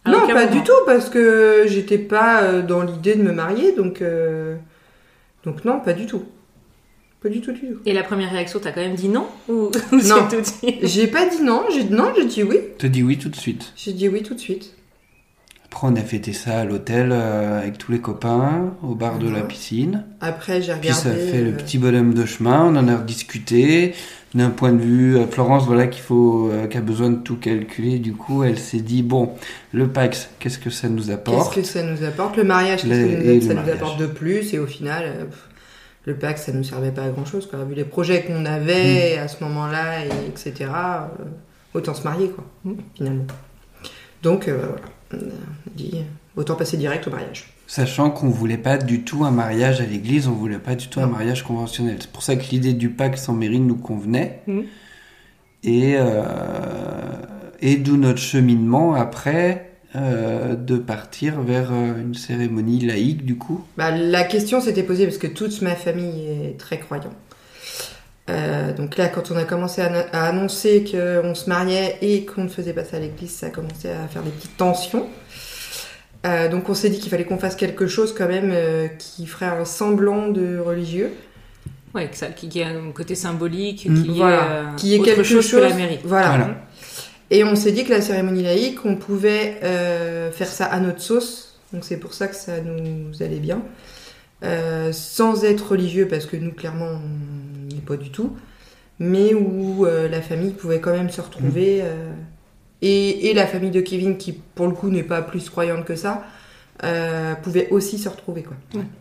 À 0.04 0.10
non, 0.10 0.26
pas 0.28 0.44
moment. 0.46 0.52
du 0.52 0.62
tout, 0.62 0.72
parce 0.84 1.08
que 1.10 1.64
j'étais 1.66 1.98
pas 1.98 2.42
euh, 2.42 2.62
dans 2.62 2.82
l'idée 2.82 3.16
de 3.16 3.22
me 3.22 3.32
marier, 3.32 3.72
donc, 3.72 4.00
euh, 4.00 4.54
donc 5.44 5.64
non, 5.64 5.80
pas 5.80 5.94
du 5.94 6.06
tout. 6.06 6.22
Pas 7.20 7.30
du 7.30 7.40
tout, 7.40 7.50
du 7.50 7.60
tout. 7.60 7.80
Et 7.84 7.92
la 7.92 8.04
première 8.04 8.30
réaction, 8.30 8.60
t'as 8.62 8.70
quand 8.70 8.82
même 8.82 8.94
dit 8.94 9.08
non 9.08 9.26
Ou, 9.48 9.70
ou 9.92 9.96
Non. 9.96 10.28
J'ai 10.82 11.08
pas 11.08 11.26
dit 11.26 11.42
non, 11.42 11.64
j'ai 11.70 11.84
non, 11.84 12.12
j'ai 12.16 12.26
dit 12.26 12.44
oui. 12.44 12.58
Je 12.76 12.82
te 12.82 12.86
dis 12.86 13.02
oui 13.02 13.18
tout 13.18 13.30
de 13.30 13.36
suite. 13.36 13.72
J'ai 13.74 13.92
dit 13.92 14.08
oui 14.08 14.22
tout 14.22 14.34
de 14.34 14.40
suite. 14.40 14.72
Après 15.72 15.88
on 15.88 15.96
a 15.96 16.00
fêté 16.00 16.32
ça 16.32 16.60
à 16.60 16.64
l'hôtel 16.64 17.10
euh, 17.12 17.58
avec 17.60 17.76
tous 17.78 17.92
les 17.92 18.00
copains, 18.00 18.72
au 18.82 18.94
bar 18.94 19.18
de 19.18 19.28
la 19.28 19.42
piscine. 19.42 20.04
Après, 20.20 20.62
j'ai 20.62 20.72
Puis 20.74 20.88
regardé. 20.90 20.92
ça 21.02 21.10
fait 21.12 21.42
le 21.42 21.50
euh, 21.50 21.56
petit 21.56 21.76
bonhomme 21.78 22.14
de 22.14 22.24
chemin, 22.24 22.64
on 22.64 22.76
en 22.76 22.88
a 22.88 22.96
rediscuté. 22.96 23.94
D'un 24.34 24.50
point 24.50 24.72
de 24.72 24.82
vue, 24.82 25.16
euh, 25.16 25.26
Florence, 25.26 25.64
voilà, 25.66 25.86
qu'il 25.86 26.02
faut, 26.02 26.50
euh, 26.50 26.66
qui 26.66 26.76
a 26.76 26.80
besoin 26.82 27.08
de 27.10 27.16
tout 27.16 27.36
calculer. 27.36 27.98
Du 27.98 28.12
coup, 28.12 28.42
elle 28.44 28.58
s'est 28.58 28.80
dit 28.80 29.02
bon, 29.02 29.30
le 29.72 29.88
Pax, 29.88 30.28
qu'est-ce 30.38 30.58
que 30.58 30.68
ça 30.70 30.88
nous 30.88 30.96
Qu'est-ce 31.04 31.10
apporte 31.12 31.54
que 31.54 31.62
ça 31.62 31.82
nous 31.82 32.02
apporte? 32.04 32.36
Le 32.36 32.44
mariage, 32.44 32.82
qu'est-ce 32.82 32.90
que 32.90 33.34
nous- 33.34 33.40
ça 33.46 33.54
nous 33.54 33.70
apporte 33.70 33.98
de 33.98 34.06
plus 34.06 34.52
Et 34.54 34.58
au 34.58 34.66
final, 34.66 35.04
euh, 35.06 35.24
pff, 35.24 35.48
le 36.04 36.14
pack, 36.16 36.38
ça 36.38 36.52
nous 36.52 36.64
servait 36.64 36.90
pas 36.92 37.02
à 37.04 37.08
grand 37.08 37.24
chose. 37.24 37.46
Quoi. 37.46 37.64
Vu 37.64 37.74
les 37.74 37.84
projets 37.84 38.22
qu'on 38.24 38.44
avait 38.46 39.16
à 39.18 39.26
ce 39.28 39.42
moment-là, 39.44 40.04
et 40.04 40.08
etc., 40.28 40.70
autant 41.74 41.94
se 41.94 42.04
marier, 42.04 42.28
quoi, 42.28 42.44
Mm. 42.64 42.72
finalement. 42.94 43.26
Donc, 44.22 44.44
voilà. 44.48 44.74
On 45.12 45.16
a 45.16 45.74
dit 45.74 46.02
autant 46.36 46.54
passer 46.54 46.76
direct 46.76 47.06
au 47.06 47.10
mariage. 47.10 47.52
Sachant 47.66 48.10
qu'on 48.10 48.28
voulait 48.28 48.58
pas 48.58 48.78
du 48.78 49.02
tout 49.02 49.24
un 49.24 49.30
mariage 49.30 49.80
à 49.80 49.86
l'église, 49.86 50.28
on 50.28 50.32
voulait 50.32 50.58
pas 50.58 50.74
du 50.74 50.88
tout 50.88 51.00
un 51.00 51.06
mariage 51.06 51.42
conventionnel. 51.42 51.96
C'est 52.00 52.10
pour 52.10 52.22
ça 52.22 52.36
que 52.36 52.44
l'idée 52.50 52.74
du 52.74 52.90
Pax 52.90 53.28
en 53.28 53.32
mairie 53.32 53.60
nous 53.60 53.76
convenait. 53.76 54.42
Mhm. 54.46 54.64
Et, 55.64 55.94
euh, 55.96 56.22
et 57.60 57.76
d'où 57.76 57.96
notre 57.96 58.20
cheminement 58.20 58.94
après 58.94 59.72
euh, 59.96 60.56
de 60.56 60.76
partir 60.76 61.40
vers 61.40 61.72
euh, 61.72 62.02
une 62.02 62.14
cérémonie 62.14 62.80
laïque 62.80 63.24
du 63.24 63.36
coup. 63.36 63.64
Bah, 63.76 63.90
la 63.90 64.24
question 64.24 64.60
s'était 64.60 64.82
posée 64.82 65.06
parce 65.06 65.16
que 65.16 65.26
toute 65.26 65.62
ma 65.62 65.74
famille 65.74 66.28
est 66.28 66.58
très 66.58 66.78
croyante. 66.78 67.12
Euh, 68.28 68.72
donc 68.72 68.96
là, 68.96 69.08
quand 69.08 69.30
on 69.30 69.36
a 69.36 69.44
commencé 69.44 69.80
à, 69.82 70.06
à 70.12 70.28
annoncer 70.28 70.84
qu'on 70.84 71.34
se 71.34 71.48
mariait 71.48 71.96
et 72.02 72.24
qu'on 72.26 72.44
ne 72.44 72.48
faisait 72.48 72.72
pas 72.72 72.84
ça 72.84 72.96
à 72.96 73.00
l'église, 73.00 73.30
ça 73.30 73.46
a 73.46 73.50
commencé 73.50 73.88
à 73.88 74.08
faire 74.08 74.22
des 74.22 74.30
petites 74.30 74.56
tensions. 74.56 75.06
Euh, 76.26 76.48
donc 76.48 76.68
on 76.68 76.74
s'est 76.74 76.90
dit 76.90 76.98
qu'il 76.98 77.10
fallait 77.10 77.24
qu'on 77.24 77.38
fasse 77.38 77.54
quelque 77.54 77.86
chose 77.86 78.12
quand 78.12 78.26
même 78.26 78.50
euh, 78.52 78.88
qui 78.88 79.26
ferait 79.26 79.46
un 79.46 79.64
semblant 79.64 80.28
de 80.28 80.58
religieux. 80.58 81.12
Ouais, 81.94 82.08
que 82.08 82.16
ça, 82.16 82.26
qui, 82.26 82.48
qui 82.48 82.62
a 82.62 82.68
un 82.68 82.90
côté 82.92 83.14
symbolique, 83.14 83.86
Mm. 83.88 84.02
qui 84.02 84.08
Voilà. 84.18 84.36
est, 84.36 84.40
euh, 84.50 84.64
Qui 84.76 84.94
est 84.94 84.98
autre 84.98 85.04
quelque 85.06 85.22
chose, 85.22 85.46
chose, 85.48 85.60
que 85.60 85.66
la 85.68 85.74
mairie. 85.74 86.00
Voilà. 86.04 86.28
Voilà. 86.28 86.48
Et 87.30 87.44
on 87.44 87.54
s'est 87.54 87.72
dit 87.72 87.84
que 87.84 87.90
la 87.90 88.00
cérémonie 88.00 88.42
laïque, 88.42 88.84
on 88.84 88.96
pouvait 88.96 89.58
euh, 89.62 90.30
faire 90.32 90.48
ça 90.48 90.66
à 90.66 90.80
notre 90.80 91.00
sauce. 91.00 91.58
Donc 91.72 91.84
c'est 91.84 91.96
pour 91.96 92.12
ça 92.12 92.26
que 92.28 92.36
ça 92.36 92.60
nous 92.60 93.22
allait 93.22 93.38
bien. 93.40 93.62
Euh, 94.44 94.92
sans 94.92 95.44
être 95.44 95.70
religieux, 95.72 96.06
parce 96.08 96.26
que 96.26 96.36
nous, 96.36 96.52
clairement, 96.52 97.00
pas 97.86 97.96
du 97.96 98.10
tout. 98.10 98.36
Mais 98.98 99.34
où 99.34 99.84
euh, 99.86 100.08
la 100.08 100.22
famille 100.22 100.52
pouvait 100.52 100.80
quand 100.80 100.92
même 100.92 101.10
se 101.10 101.20
retrouver. 101.20 101.80
euh, 101.82 102.12
et, 102.82 103.30
et 103.30 103.34
la 103.34 103.46
famille 103.46 103.70
de 103.70 103.80
Kevin, 103.80 104.16
qui 104.18 104.32
pour 104.32 104.66
le 104.66 104.72
coup 104.72 104.88
n'est 104.90 105.02
pas 105.02 105.22
plus 105.22 105.48
croyante 105.48 105.84
que 105.86 105.96
ça, 105.96 106.24
euh, 106.84 107.34
pouvait 107.36 107.68
aussi 107.70 107.96
se 107.98 108.08
retrouver. 108.08 108.42
Quoi. 108.42 108.56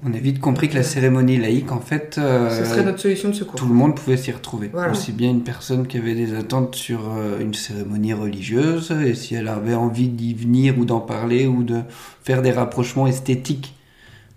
On 0.05 0.13
a 0.13 0.17
vite 0.17 0.39
compris 0.39 0.69
que 0.69 0.75
la 0.75 0.83
cérémonie 0.83 1.37
laïque, 1.37 1.73
en 1.73 1.81
fait, 1.81 2.15
euh, 2.17 2.49
Ce 2.49 2.63
serait 2.69 2.85
notre 2.85 2.99
solution 2.99 3.27
de 3.29 3.33
secours. 3.35 3.55
tout 3.59 3.67
le 3.67 3.73
monde 3.73 3.95
pouvait 3.95 4.15
s'y 4.15 4.31
retrouver. 4.31 4.69
Voilà. 4.71 4.93
Aussi 4.93 5.11
bien 5.11 5.29
une 5.29 5.43
personne 5.43 5.85
qui 5.87 5.97
avait 5.97 6.15
des 6.15 6.33
attentes 6.35 6.75
sur 6.75 7.01
euh, 7.13 7.39
une 7.41 7.53
cérémonie 7.53 8.13
religieuse, 8.13 8.91
et 9.05 9.13
si 9.13 9.35
elle 9.35 9.49
avait 9.49 9.75
envie 9.75 10.07
d'y 10.07 10.33
venir 10.33 10.77
ou 10.79 10.85
d'en 10.85 11.01
parler 11.01 11.47
ou 11.47 11.63
de 11.63 11.81
faire 12.23 12.41
des 12.41 12.51
rapprochements 12.51 13.07
esthétiques 13.07 13.75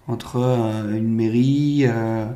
entre 0.09 0.37
euh, 0.41 0.97
une 0.97 1.15
mairie, 1.15 1.85
euh, 1.87 2.27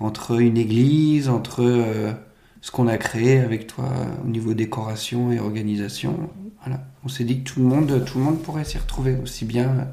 entre 0.00 0.40
une 0.40 0.56
église, 0.56 1.28
entre 1.28 1.62
euh, 1.62 2.12
ce 2.60 2.70
qu'on 2.70 2.88
a 2.88 2.96
créé 2.96 3.40
avec 3.40 3.66
toi 3.66 3.84
au 4.24 4.28
niveau 4.28 4.54
décoration 4.54 5.30
et 5.32 5.38
organisation. 5.38 6.30
Voilà. 6.64 6.80
On 7.04 7.08
s'est 7.08 7.24
dit 7.24 7.42
que 7.42 7.50
tout 7.50 7.60
le 7.60 7.66
monde, 7.66 8.04
tout 8.06 8.18
le 8.18 8.24
monde 8.24 8.42
pourrait 8.42 8.64
s'y 8.64 8.78
retrouver 8.78 9.16
aussi 9.22 9.44
bien. 9.44 9.88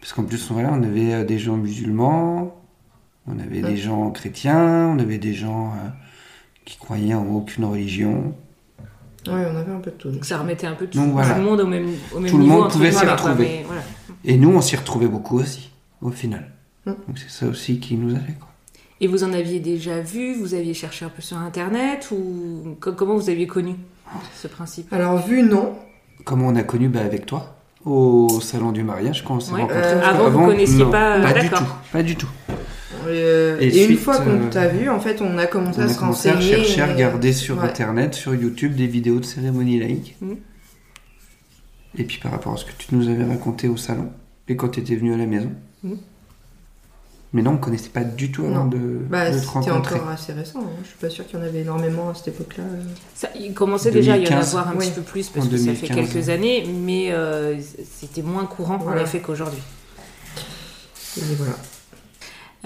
parce 0.00 0.12
qu'en 0.12 0.24
plus, 0.24 0.50
voilà, 0.50 0.70
on 0.72 0.82
avait 0.82 1.12
euh, 1.14 1.24
des 1.24 1.38
gens 1.38 1.56
musulmans, 1.56 2.56
on 3.26 3.38
avait 3.38 3.60
des 3.60 3.76
gens 3.76 4.10
chrétiens, 4.10 4.88
on 4.94 4.98
avait 4.98 5.18
des 5.18 5.34
gens 5.34 5.68
euh, 5.68 5.88
qui 6.64 6.78
croyaient 6.78 7.14
en 7.14 7.26
aucune 7.26 7.64
religion. 7.66 8.34
Ouais, 9.26 9.44
on 9.52 9.56
avait 9.56 9.72
un 9.72 9.80
peu 9.80 9.90
de 9.90 9.96
tout. 9.96 10.10
Donc 10.10 10.24
ça 10.24 10.38
remettait 10.38 10.66
un 10.66 10.74
peu 10.74 10.86
tout, 10.86 10.98
Donc, 10.98 11.12
voilà. 11.12 11.34
tout 11.34 11.40
le 11.40 11.44
monde 11.44 11.60
au 11.60 11.66
même, 11.66 11.88
au 12.14 12.20
même 12.20 12.30
Tout 12.30 12.38
le 12.38 12.44
niveau. 12.44 12.62
monde 12.62 12.70
pouvait 12.70 12.90
s'y 12.90 13.02
quoi, 13.04 13.12
retrouver. 13.12 13.44
mais 13.44 13.64
voilà. 13.66 13.82
Et 14.24 14.38
nous, 14.38 14.50
on 14.50 14.62
s'y 14.62 14.76
retrouvait 14.76 15.08
beaucoup 15.08 15.38
aussi, 15.38 15.70
au 16.00 16.10
final. 16.10 16.50
Mm. 16.86 16.90
Donc 17.06 17.18
c'est 17.18 17.28
ça 17.30 17.46
aussi 17.46 17.78
qui 17.80 17.96
nous 17.96 18.14
allait. 18.14 18.36
Quoi. 18.40 18.49
Et 19.00 19.06
vous 19.06 19.24
en 19.24 19.32
aviez 19.32 19.60
déjà 19.60 20.00
vu 20.00 20.34
Vous 20.34 20.54
aviez 20.54 20.74
cherché 20.74 21.04
un 21.04 21.08
peu 21.08 21.22
sur 21.22 21.38
Internet 21.38 22.08
Ou 22.12 22.76
co- 22.80 22.92
comment 22.92 23.16
vous 23.16 23.30
aviez 23.30 23.46
connu 23.46 23.74
ce 24.34 24.46
principe? 24.48 24.92
Alors, 24.92 25.24
vu, 25.26 25.42
non. 25.42 25.74
Comment 26.24 26.48
on 26.48 26.56
a 26.56 26.62
connu 26.62 26.88
bah, 26.88 27.00
avec 27.00 27.26
toi 27.26 27.56
au 27.86 28.40
salon 28.42 28.72
du 28.72 28.82
mariage 28.82 29.24
quand 29.24 29.36
on 29.36 29.40
s'est 29.40 29.52
Ouais. 29.54 29.62
rencontrés. 29.62 29.80
Euh, 29.82 30.02
avant, 30.04 30.28
vous 30.28 30.44
connaissiez 30.46 30.84
non, 30.84 30.90
pas, 30.90 31.16
euh, 31.16 31.22
Pas 31.22 31.32
du 31.32 31.48
d'accord. 31.48 31.66
tout. 31.66 31.72
Pas 31.92 32.02
du 32.02 32.14
tout. 32.16 32.28
Euh, 33.06 33.56
Et 33.58 33.68
et 33.68 33.86
une 33.86 33.96
fois 33.96 34.18
qu'on 34.18 34.28
euh, 34.32 34.50
t'a 34.50 34.68
vu, 34.68 34.90
en 34.90 35.00
fait, 35.00 35.22
on 35.22 35.38
a 35.38 35.46
commencé 35.46 35.78
On 35.80 35.82
à 35.82 35.86
a 35.86 35.88
se 35.88 35.98
commencé 35.98 36.28
à 36.28 36.38
chercher, 36.38 36.82
à 36.82 36.88
et- 36.88 36.92
regarder 36.92 37.32
sur 37.32 37.56
Ouais. 37.56 37.64
Internet, 37.64 38.14
sur 38.14 38.34
YouTube, 38.34 38.74
des 38.74 38.86
vidéos 38.86 39.18
de 39.18 39.24
cérémonies 39.24 39.80
laïques. 39.80 40.16
Mhm. 40.20 40.36
Et 41.96 42.04
puis 42.04 42.18
par 42.18 42.32
rapport 42.32 42.52
à 42.52 42.56
ce 42.58 42.66
que 42.66 42.72
tu 42.76 42.94
nous 42.94 43.08
avais 43.08 43.24
raconté 43.24 43.66
au 43.68 43.78
salon, 43.78 44.10
et 44.48 44.56
quand 44.56 44.68
tu 44.68 44.80
étais 44.80 44.94
venu 44.96 45.14
à 45.14 45.16
la 45.16 45.24
maison. 45.26 45.50
Mhm. 45.82 45.96
Mais 47.32 47.42
non, 47.42 47.52
on 47.52 47.54
ne 47.54 47.58
connaissait 47.58 47.90
pas 47.90 48.02
du 48.02 48.32
tout 48.32 48.44
avant 48.44 48.64
Non. 48.64 48.66
de, 48.66 48.78
Bah, 49.08 49.30
de 49.30 49.38
te 49.38 49.44
c'était 49.44 49.70
encore 49.70 50.08
assez 50.08 50.32
récent. 50.32 50.58
hein. 50.60 50.70
Je 50.82 50.88
suis 50.88 50.96
pas 50.98 51.10
sûre 51.10 51.24
qu'il 51.28 51.38
y 51.38 51.42
en 51.42 51.44
avait 51.44 51.60
énormément 51.60 52.10
à 52.10 52.14
cette 52.14 52.28
époque-là. 52.28 52.64
euh. 52.64 52.82
Ça, 53.14 53.28
Il 53.38 53.54
commençait 53.54 53.92
déjà 53.92 54.14
à 54.14 54.16
y 54.16 54.20
en 54.22 54.30
2015. 54.30 54.48
avoir 54.56 54.68
un 54.68 54.72
Oui. 54.76 54.86
petit 54.86 54.92
peu 54.96 55.02
plus 55.02 55.28
parce 55.28 55.46
En 55.46 55.48
que 55.50 55.56
ça 55.56 55.72
fait 55.74 55.86
2015. 55.88 56.12
quelques 56.12 56.28
années, 56.28 56.64
mais 56.66 57.12
euh, 57.12 57.56
c'était 57.88 58.22
moins 58.22 58.46
courant 58.46 58.74
en 58.74 58.78
Voilà. 58.78 59.02
effet 59.02 59.20
qu'aujourd'hui. 59.20 59.60
Et 61.18 61.20
voilà. 61.36 61.52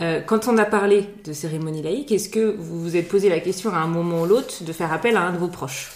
Euh, 0.01 0.21
quand 0.23 0.49
on 0.49 0.57
a 0.59 0.65
parlé 0.65 1.09
de 1.25 1.33
cérémonie 1.35 1.83
laïque, 1.83 2.11
est-ce 2.11 2.29
que 2.31 2.57
vous 2.59 2.81
vous 2.83 2.97
êtes 2.97 3.09
posé 3.09 3.29
la 3.29 3.41
question 3.41 3.71
à 3.73 3.77
un 3.79 3.87
moment 3.87 4.23
ou 4.23 4.27
l'autre 4.27 4.65
de 4.65 4.73
faire 4.73 4.93
appel 4.93 5.17
à 5.19 5.21
un 5.23 5.33
de 5.33 5.39
vos 5.39 5.49
proches? 5.49 5.93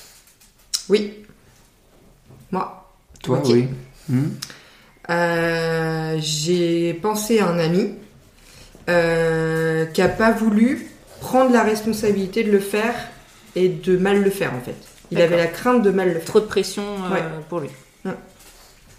Oui. 0.91 1.15
Moi. 2.53 2.93
Toi, 3.23 3.43
oui. 3.47 3.67
Euh, 5.11 6.17
j'ai 6.21 6.93
pensé 6.95 7.39
à 7.41 7.49
un 7.49 7.59
ami 7.59 7.95
euh, 8.89 9.85
qui 9.87 10.03
a 10.03 10.09
pas 10.09 10.31
voulu 10.33 10.87
prendre 11.21 11.53
la 11.53 11.63
responsabilité 11.63 12.45
de 12.45 12.51
le 12.51 12.61
faire 12.61 12.95
et 13.57 13.69
de 13.69 13.97
mal 13.97 14.23
le 14.23 14.31
faire 14.31 14.55
en 14.55 14.61
fait. 14.61 14.77
Il 15.11 15.21
avait 15.21 15.37
la 15.37 15.47
crainte 15.47 15.83
de 15.83 15.91
mal 15.91 16.09
le 16.09 16.15
faire. 16.15 16.25
Trop 16.25 16.41
de 16.41 16.47
pression 16.47 16.83
euh, 16.83 17.15
Ouais. 17.15 17.23
pour 17.49 17.61
lui. 17.61 17.69
Ouais. 18.05 18.13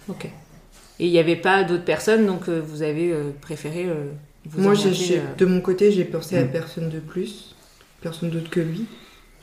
Ok. 0.07 0.25
Et 0.25 1.05
il 1.05 1.11
n'y 1.11 1.19
avait 1.19 1.35
pas 1.35 1.63
d'autres 1.63 1.85
personnes, 1.85 2.25
donc 2.25 2.49
euh, 2.49 2.61
vous 2.65 2.81
avez 2.81 3.11
euh, 3.11 3.29
préféré 3.41 3.85
euh, 3.87 4.05
vous 4.45 4.61
Moi, 4.61 4.73
j'ai- 4.73 5.19
euh, 5.19 5.21
de 5.37 5.45
mon 5.45 5.61
côté, 5.61 5.91
j'ai 5.91 6.03
pensé 6.05 6.37
à 6.37 6.43
Mm. 6.43 6.51
personne 6.51 6.89
de 6.89 6.99
plus, 6.99 7.55
personne 8.01 8.29
d'autre 8.31 8.49
que 8.49 8.59
lui. 8.59 8.85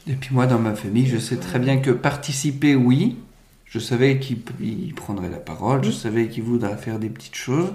Et 0.08 0.14
puis 0.14 0.34
moi, 0.34 0.46
dans 0.46 0.58
ma 0.58 0.74
famille, 0.74 1.06
je 1.06 1.18
sais 1.18 1.36
très 1.36 1.58
bien 1.58 1.78
que 1.78 1.90
participer, 1.90 2.74
oui. 2.74 3.16
Je 3.64 3.78
savais 3.78 4.18
qu'il 4.18 4.38
il 4.60 4.94
prendrait 4.94 5.28
la 5.30 5.38
parole, 5.38 5.82
je 5.82 5.88
Mhm. 5.88 5.94
savais 5.94 6.28
qu'il 6.28 6.42
voudrait 6.44 6.76
faire 6.76 6.98
des 6.98 7.08
petites 7.08 7.34
choses. 7.34 7.72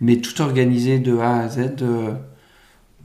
Mais 0.00 0.16
tout 0.16 0.40
organiser 0.42 0.98
de 0.98 1.18
A 1.18 1.40
à 1.40 1.48
Z, 1.48 1.82
euh, 1.82 2.12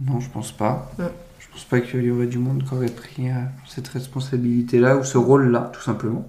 non, 0.06 0.20
je 0.20 0.30
pense 0.30 0.52
pas. 0.52 0.92
Ouais. 0.98 1.06
Je 1.40 1.48
pense 1.52 1.64
pas 1.66 1.82
qu'il 1.82 2.04
y 2.04 2.12
aurait 2.12 2.28
du 2.28 2.38
monde 2.38 2.64
qui 2.64 2.74
aurait 2.74 2.88
pris 2.88 3.30
euh, 3.30 3.34
cette 3.68 3.88
responsabilité-là 3.88 4.98
ou 4.98 5.04
ce 5.04 5.18
rôle-là, 5.18 5.72
tout 5.74 5.82
simplement. 5.82 6.28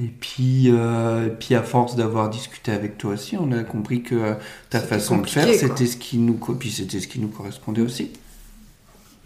Et 0.00 0.06
puis, 0.06 0.70
euh, 0.70 1.26
et 1.26 1.30
puis 1.30 1.54
à 1.56 1.62
force 1.62 1.96
d'avoir 1.96 2.30
discuté 2.30 2.70
avec 2.70 2.98
toi 2.98 3.14
aussi, 3.14 3.36
on 3.36 3.50
a 3.50 3.64
compris 3.64 4.02
que 4.02 4.34
ta 4.70 4.78
façon 4.78 5.18
de 5.18 5.26
faire, 5.26 5.52
c'était 5.52 5.86
ce 5.86 5.96
qui 5.96 6.18
nous, 6.18 6.34
puis 6.34 6.70
c'était 6.70 7.00
ce 7.00 7.08
qui 7.08 7.18
nous 7.18 7.28
correspondait 7.28 7.82
aussi. 7.82 8.12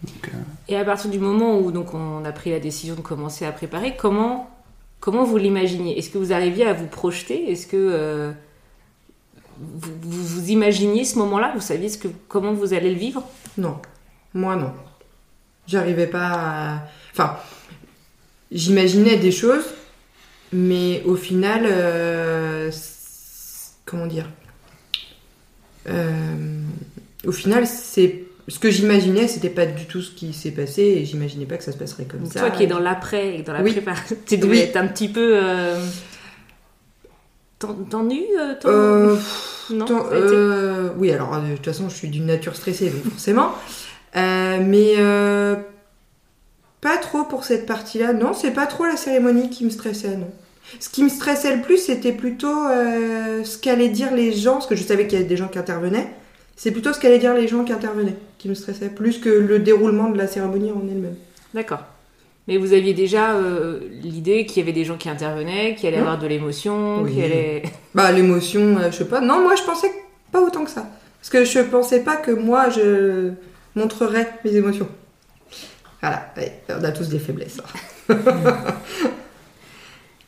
Donc, 0.03 0.29
euh, 0.29 0.37
Et 0.67 0.75
à 0.75 0.83
partir 0.83 1.11
du 1.11 1.19
moment 1.19 1.59
où 1.59 1.71
donc 1.71 1.93
on 1.93 2.25
a 2.25 2.31
pris 2.31 2.49
la 2.49 2.59
décision 2.59 2.95
de 2.95 3.01
commencer 3.01 3.45
à 3.45 3.51
préparer, 3.51 3.95
comment 3.95 4.49
comment 4.99 5.23
vous 5.25 5.37
l'imaginiez? 5.37 5.97
Est-ce 5.97 6.09
que 6.09 6.17
vous 6.17 6.33
arriviez 6.33 6.65
à 6.65 6.73
vous 6.73 6.87
projeter? 6.87 7.51
Est-ce 7.51 7.67
que 7.67 7.77
euh, 7.77 8.31
vous, 9.59 9.91
vous 10.01 10.23
vous 10.41 10.49
imaginiez 10.49 11.05
ce 11.05 11.17
moment-là? 11.19 11.51
Vous 11.55 11.61
saviez 11.61 11.89
ce 11.89 11.97
que 11.97 12.07
comment 12.27 12.53
vous 12.53 12.73
allez 12.73 12.91
le 12.91 12.99
vivre? 12.99 13.23
Non, 13.57 13.77
moi 14.33 14.55
non. 14.55 14.71
J'arrivais 15.67 16.07
pas 16.07 16.27
à... 16.33 16.87
Enfin, 17.13 17.37
j'imaginais 18.51 19.17
des 19.17 19.31
choses, 19.31 19.63
mais 20.51 21.01
au 21.05 21.15
final, 21.15 21.61
euh, 21.65 22.69
comment 23.85 24.07
dire? 24.07 24.29
Euh, 25.87 26.61
Au 27.25 27.31
final, 27.31 27.65
c'est 27.67 28.23
ce 28.49 28.59
que 28.59 28.69
j'imaginais, 28.69 29.27
c'était 29.29 29.49
pas 29.49 29.65
du 29.65 29.85
tout 29.85 30.01
ce 30.01 30.11
qui 30.11 30.33
s'est 30.33 30.51
passé, 30.51 30.81
et 30.81 31.05
j'imaginais 31.05 31.45
pas 31.45 31.55
que 31.57 31.63
ça 31.63 31.71
se 31.71 31.77
passerait 31.77 32.03
comme 32.05 32.21
Donc 32.23 32.33
ça. 32.33 32.41
Toi 32.41 32.51
qui 32.51 32.63
es 32.63 32.67
dans 32.67 32.79
l'après 32.79 33.37
et 33.37 33.43
dans 33.43 33.53
la 33.53 33.61
Oui. 33.61 33.71
préparation, 33.71 34.17
tu 34.25 34.37
devais 34.37 34.51
Oui. 34.51 34.59
être 34.59 34.75
un 34.75 34.87
petit 34.87 35.07
peu 35.07 35.37
euh, 35.41 35.79
ten- 38.59 38.69
euh, 38.69 39.15
Euh, 39.15 39.17
Non, 39.69 39.85
été- 39.85 40.17
euh, 40.35 40.89
oui, 40.97 41.11
alors 41.11 41.39
de 41.41 41.55
toute 41.55 41.65
façon, 41.65 41.87
je 41.89 41.95
suis 41.95 42.09
d'une 42.09 42.25
nature 42.25 42.55
stressée, 42.55 42.89
donc 42.89 43.11
forcément. 43.13 43.49
Euh, 44.15 44.59
mais 44.61 44.95
pas 46.81 46.97
trop 46.97 47.23
pour 47.23 47.45
cette 47.45 47.65
partie-là. 47.65 48.13
Non, 48.13 48.33
c'est 48.33 48.51
pas 48.51 48.65
trop 48.65 48.85
la 48.85 48.97
cérémonie 48.97 49.49
qui 49.49 49.63
me 49.65 49.69
stressait, 49.69 50.17
non. 50.17 50.29
Ce 50.79 50.89
qui 50.89 51.03
me 51.03 51.09
stressait 51.09 51.55
le 51.55 51.61
plus, 51.61 51.77
c'était 51.77 52.11
plutôt 52.11 52.53
ce 53.43 53.57
qu'allaient 53.57 53.89
dire 53.89 54.13
les 54.13 54.33
gens, 54.33 54.53
parce 54.53 54.67
que 54.67 54.75
je 54.75 54.83
savais 54.83 55.07
qu'il 55.07 55.17
y 55.17 55.21
avait 55.21 55.29
des 55.29 55.37
gens 55.37 55.47
qui 55.47 55.59
intervenaient. 55.59 56.07
C'est 56.55 56.71
plutôt 56.71 56.93
ce 56.93 56.99
qu'allaient 56.99 57.19
dire 57.19 57.33
les 57.33 57.47
gens 57.47 57.63
qui 57.63 57.73
intervenaient 57.73 58.15
qui 58.37 58.49
me 58.49 58.53
stressait, 58.55 58.89
plus 58.89 59.19
que 59.19 59.29
le 59.29 59.59
déroulement 59.59 60.09
de 60.09 60.17
la 60.17 60.27
cérémonie 60.27 60.71
en 60.71 60.81
elle-même. 60.89 61.15
D'accord. 61.53 61.83
Mais 62.47 62.57
vous 62.57 62.73
aviez 62.73 62.93
déjà 62.93 63.35
euh, 63.35 63.79
l'idée 64.01 64.45
qu'il 64.45 64.57
y 64.57 64.61
avait 64.63 64.73
des 64.73 64.83
gens 64.83 64.97
qui 64.97 65.07
intervenaient, 65.09 65.75
qu'il 65.75 65.87
allait 65.87 65.97
y 65.97 65.99
Mmh. 65.99 66.03
avoir 66.03 66.19
de 66.19 66.27
l'émotion, 66.27 67.01
Oui. 67.03 67.13
qu'il 67.13 67.23
allait... 67.23 67.63
Bah, 67.95 68.11
l'émotion, 68.11 68.77
euh, 68.77 68.91
je 68.91 68.97
sais 68.97 69.07
pas. 69.07 69.21
Non, 69.21 69.41
moi, 69.41 69.55
je 69.55 69.63
pensais 69.63 69.91
pas 70.31 70.41
autant 70.41 70.65
que 70.65 70.69
ça. 70.71 70.85
Parce 71.19 71.29
que 71.29 71.45
je 71.45 71.59
pensais 71.59 72.03
pas 72.03 72.17
que 72.17 72.31
moi, 72.31 72.69
je 72.69 73.31
montrerais 73.75 74.29
mes 74.43 74.55
émotions. 74.55 74.89
Voilà, 76.01 76.33
ouais, 76.35 76.61
on 76.69 76.83
a 76.83 76.91
tous 76.91 77.07
des 77.07 77.19
faiblesses. 77.19 77.59
hein. 78.09 78.15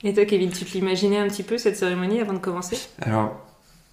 Et 0.03 0.13
toi, 0.13 0.23
Kevin, 0.25 0.51
tu 0.51 0.63
te 0.65 0.71
l'imaginais 0.73 1.17
un 1.17 1.27
petit 1.27 1.43
peu 1.43 1.57
cette 1.57 1.75
cérémonie 1.75 2.21
avant 2.21 2.33
de 2.33 2.37
commencer? 2.39 2.77
Alors, 3.01 3.44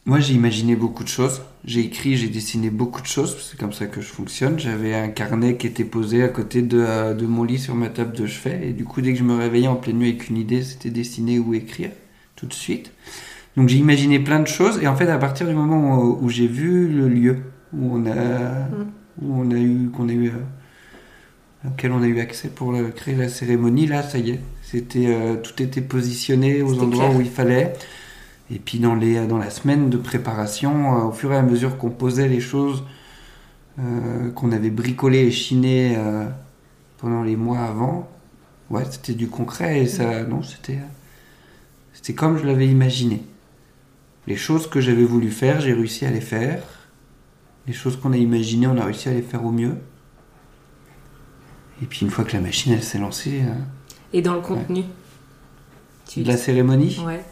moi 0.04 0.18
j'ai 0.20 0.34
imaginé 0.34 0.74
beaucoup 0.76 1.04
de 1.04 1.08
choses. 1.08 1.42
J'ai 1.64 1.80
écrit, 1.80 2.16
j'ai 2.16 2.28
dessiné 2.28 2.70
beaucoup 2.70 3.00
de 3.02 3.06
choses, 3.06 3.36
c'est 3.48 3.58
comme 3.58 3.72
ça 3.72 3.86
que 3.86 4.00
je 4.00 4.06
fonctionne. 4.08 4.58
J'avais 4.58 4.94
un 4.94 5.08
carnet 5.08 5.56
qui 5.56 5.68
était 5.68 5.84
posé 5.84 6.22
à 6.24 6.28
côté 6.28 6.60
de, 6.62 6.78
euh, 6.80 7.14
de 7.14 7.24
mon 7.26 7.44
lit 7.44 7.58
sur 7.58 7.74
ma 7.76 7.88
table 7.88 8.12
de 8.16 8.26
chevet. 8.26 8.68
Et 8.68 8.72
du 8.72 8.84
coup, 8.84 9.00
dès 9.00 9.12
que 9.12 9.18
je 9.18 9.24
me 9.24 9.36
réveillais 9.36 9.68
en 9.68 9.76
pleine 9.76 9.98
nuit 9.98 10.08
avec 10.08 10.28
une 10.28 10.38
idée, 10.38 10.62
c'était 10.62 10.90
dessiner 10.90 11.38
ou 11.38 11.54
écrire 11.54 11.90
tout 12.34 12.46
de 12.46 12.52
suite. 12.52 12.90
Donc 13.56 13.68
j'ai 13.68 13.76
imaginé 13.76 14.18
plein 14.18 14.40
de 14.40 14.48
choses. 14.48 14.80
Et 14.82 14.88
en 14.88 14.96
fait, 14.96 15.08
à 15.08 15.18
partir 15.18 15.46
du 15.46 15.54
moment 15.54 16.00
où, 16.02 16.18
où 16.22 16.28
j'ai 16.30 16.48
vu 16.48 16.88
le 16.88 17.08
lieu 17.08 17.36
où 17.72 17.96
on 17.96 18.04
a, 18.06 18.66
où 19.20 19.34
on 19.40 19.50
a 19.52 19.58
eu, 19.58 19.88
qu'on 19.94 20.08
a 20.08 20.12
eu, 20.12 20.28
euh, 20.30 21.68
auquel 21.68 21.92
on 21.92 22.02
a 22.02 22.06
eu 22.06 22.18
accès 22.20 22.48
pour 22.48 22.72
le- 22.72 22.88
créer 22.88 23.14
la 23.14 23.28
cérémonie, 23.28 23.86
là, 23.86 24.02
ça 24.02 24.18
y 24.18 24.30
est. 24.30 24.40
C'était, 24.62 25.06
euh, 25.06 25.36
tout 25.36 25.62
était 25.62 25.80
positionné 25.80 26.62
aux 26.62 26.80
endroits 26.80 27.06
clair. 27.06 27.16
où 27.16 27.20
il 27.20 27.30
fallait. 27.30 27.72
Et 28.52 28.58
puis 28.58 28.78
dans, 28.78 28.94
les, 28.94 29.26
dans 29.26 29.38
la 29.38 29.50
semaine 29.50 29.88
de 29.88 29.96
préparation, 29.96 30.98
euh, 30.98 31.04
au 31.04 31.12
fur 31.12 31.32
et 31.32 31.36
à 31.36 31.42
mesure 31.42 31.78
qu'on 31.78 31.90
posait 31.90 32.28
les 32.28 32.40
choses 32.40 32.84
euh, 33.78 34.30
qu'on 34.32 34.52
avait 34.52 34.70
bricolées 34.70 35.26
et 35.26 35.30
chinées 35.30 35.94
euh, 35.96 36.28
pendant 36.98 37.22
les 37.22 37.36
mois 37.36 37.60
avant, 37.60 38.10
ouais, 38.68 38.84
c'était 38.90 39.14
du 39.14 39.28
concret 39.28 39.80
et 39.80 39.86
ça, 39.86 40.24
non, 40.24 40.42
c'était, 40.42 40.78
c'était 41.94 42.12
comme 42.12 42.36
je 42.36 42.44
l'avais 42.44 42.66
imaginé. 42.68 43.22
Les 44.26 44.36
choses 44.36 44.68
que 44.68 44.80
j'avais 44.80 45.04
voulu 45.04 45.30
faire, 45.30 45.62
j'ai 45.62 45.72
réussi 45.72 46.04
à 46.04 46.10
les 46.10 46.20
faire. 46.20 46.62
Les 47.66 47.72
choses 47.72 47.96
qu'on 47.96 48.12
a 48.12 48.16
imaginées, 48.18 48.66
on 48.66 48.76
a 48.76 48.84
réussi 48.84 49.08
à 49.08 49.14
les 49.14 49.22
faire 49.22 49.44
au 49.46 49.50
mieux. 49.50 49.76
Et 51.82 51.86
puis 51.86 52.00
une 52.02 52.10
fois 52.10 52.24
que 52.24 52.34
la 52.34 52.40
machine 52.40 52.74
elle 52.74 52.82
s'est 52.82 52.98
lancée, 52.98 53.40
euh, 53.42 53.54
Et 54.12 54.20
dans 54.20 54.34
le 54.34 54.40
contenu 54.42 54.84
tu... 56.06 56.22
de 56.22 56.28
la 56.28 56.36
cérémonie, 56.36 57.00
Ouais. 57.04 57.24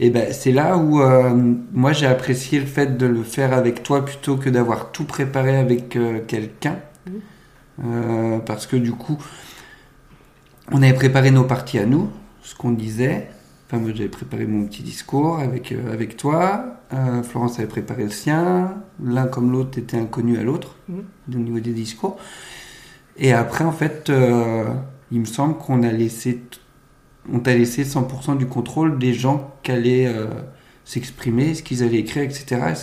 Et 0.00 0.10
ben 0.10 0.32
c'est 0.32 0.52
là 0.52 0.76
où 0.78 1.00
euh, 1.00 1.32
moi 1.72 1.92
j'ai 1.92 2.06
apprécié 2.06 2.58
le 2.58 2.66
fait 2.66 2.96
de 2.96 3.06
le 3.06 3.22
faire 3.22 3.52
avec 3.52 3.82
toi 3.82 4.04
plutôt 4.04 4.36
que 4.36 4.50
d'avoir 4.50 4.90
tout 4.90 5.04
préparé 5.04 5.56
avec 5.56 5.96
euh, 5.96 6.20
quelqu'un. 6.26 6.76
Mhm. 7.06 7.20
Euh, 7.84 8.38
parce 8.40 8.66
que 8.66 8.76
du 8.76 8.92
coup, 8.92 9.18
on 10.70 10.82
avait 10.82 10.94
préparé 10.94 11.30
nos 11.30 11.44
parties 11.44 11.78
à 11.78 11.86
nous, 11.86 12.10
ce 12.42 12.54
qu'on 12.54 12.72
disait. 12.72 13.28
Enfin, 13.66 13.78
moi 13.80 13.90
j'avais 13.94 14.08
préparé 14.08 14.46
mon 14.46 14.66
petit 14.66 14.82
discours 14.82 15.38
avec, 15.38 15.72
euh, 15.72 15.92
avec 15.92 16.16
toi. 16.16 16.78
Euh, 16.92 17.22
Florence 17.22 17.58
avait 17.58 17.68
préparé 17.68 18.04
le 18.04 18.10
sien. 18.10 18.74
L'un 19.02 19.26
comme 19.26 19.50
l'autre 19.52 19.78
était 19.78 19.96
inconnu 19.96 20.38
à 20.38 20.42
l'autre 20.42 20.76
Mhm. 20.88 21.04
au 21.34 21.38
niveau 21.38 21.60
des 21.60 21.72
discours. 21.72 22.18
Et 23.16 23.32
après, 23.32 23.64
en 23.64 23.72
fait, 23.72 24.10
euh, 24.10 24.64
il 25.10 25.20
me 25.20 25.24
semble 25.26 25.56
qu'on 25.58 25.82
a 25.82 25.92
laissé 25.92 26.40
on 27.30 27.40
t'a 27.40 27.54
laissé 27.54 27.84
100% 27.84 28.36
du 28.36 28.46
contrôle 28.46 28.98
des 28.98 29.12
gens 29.14 29.54
qui 29.62 29.72
allaient 29.72 30.06
euh, 30.06 30.26
s'exprimer, 30.84 31.54
ce 31.54 31.62
qu'ils 31.62 31.82
allaient 31.82 31.98
écrire, 31.98 32.22
etc. 32.22 32.44
Et 32.50 32.74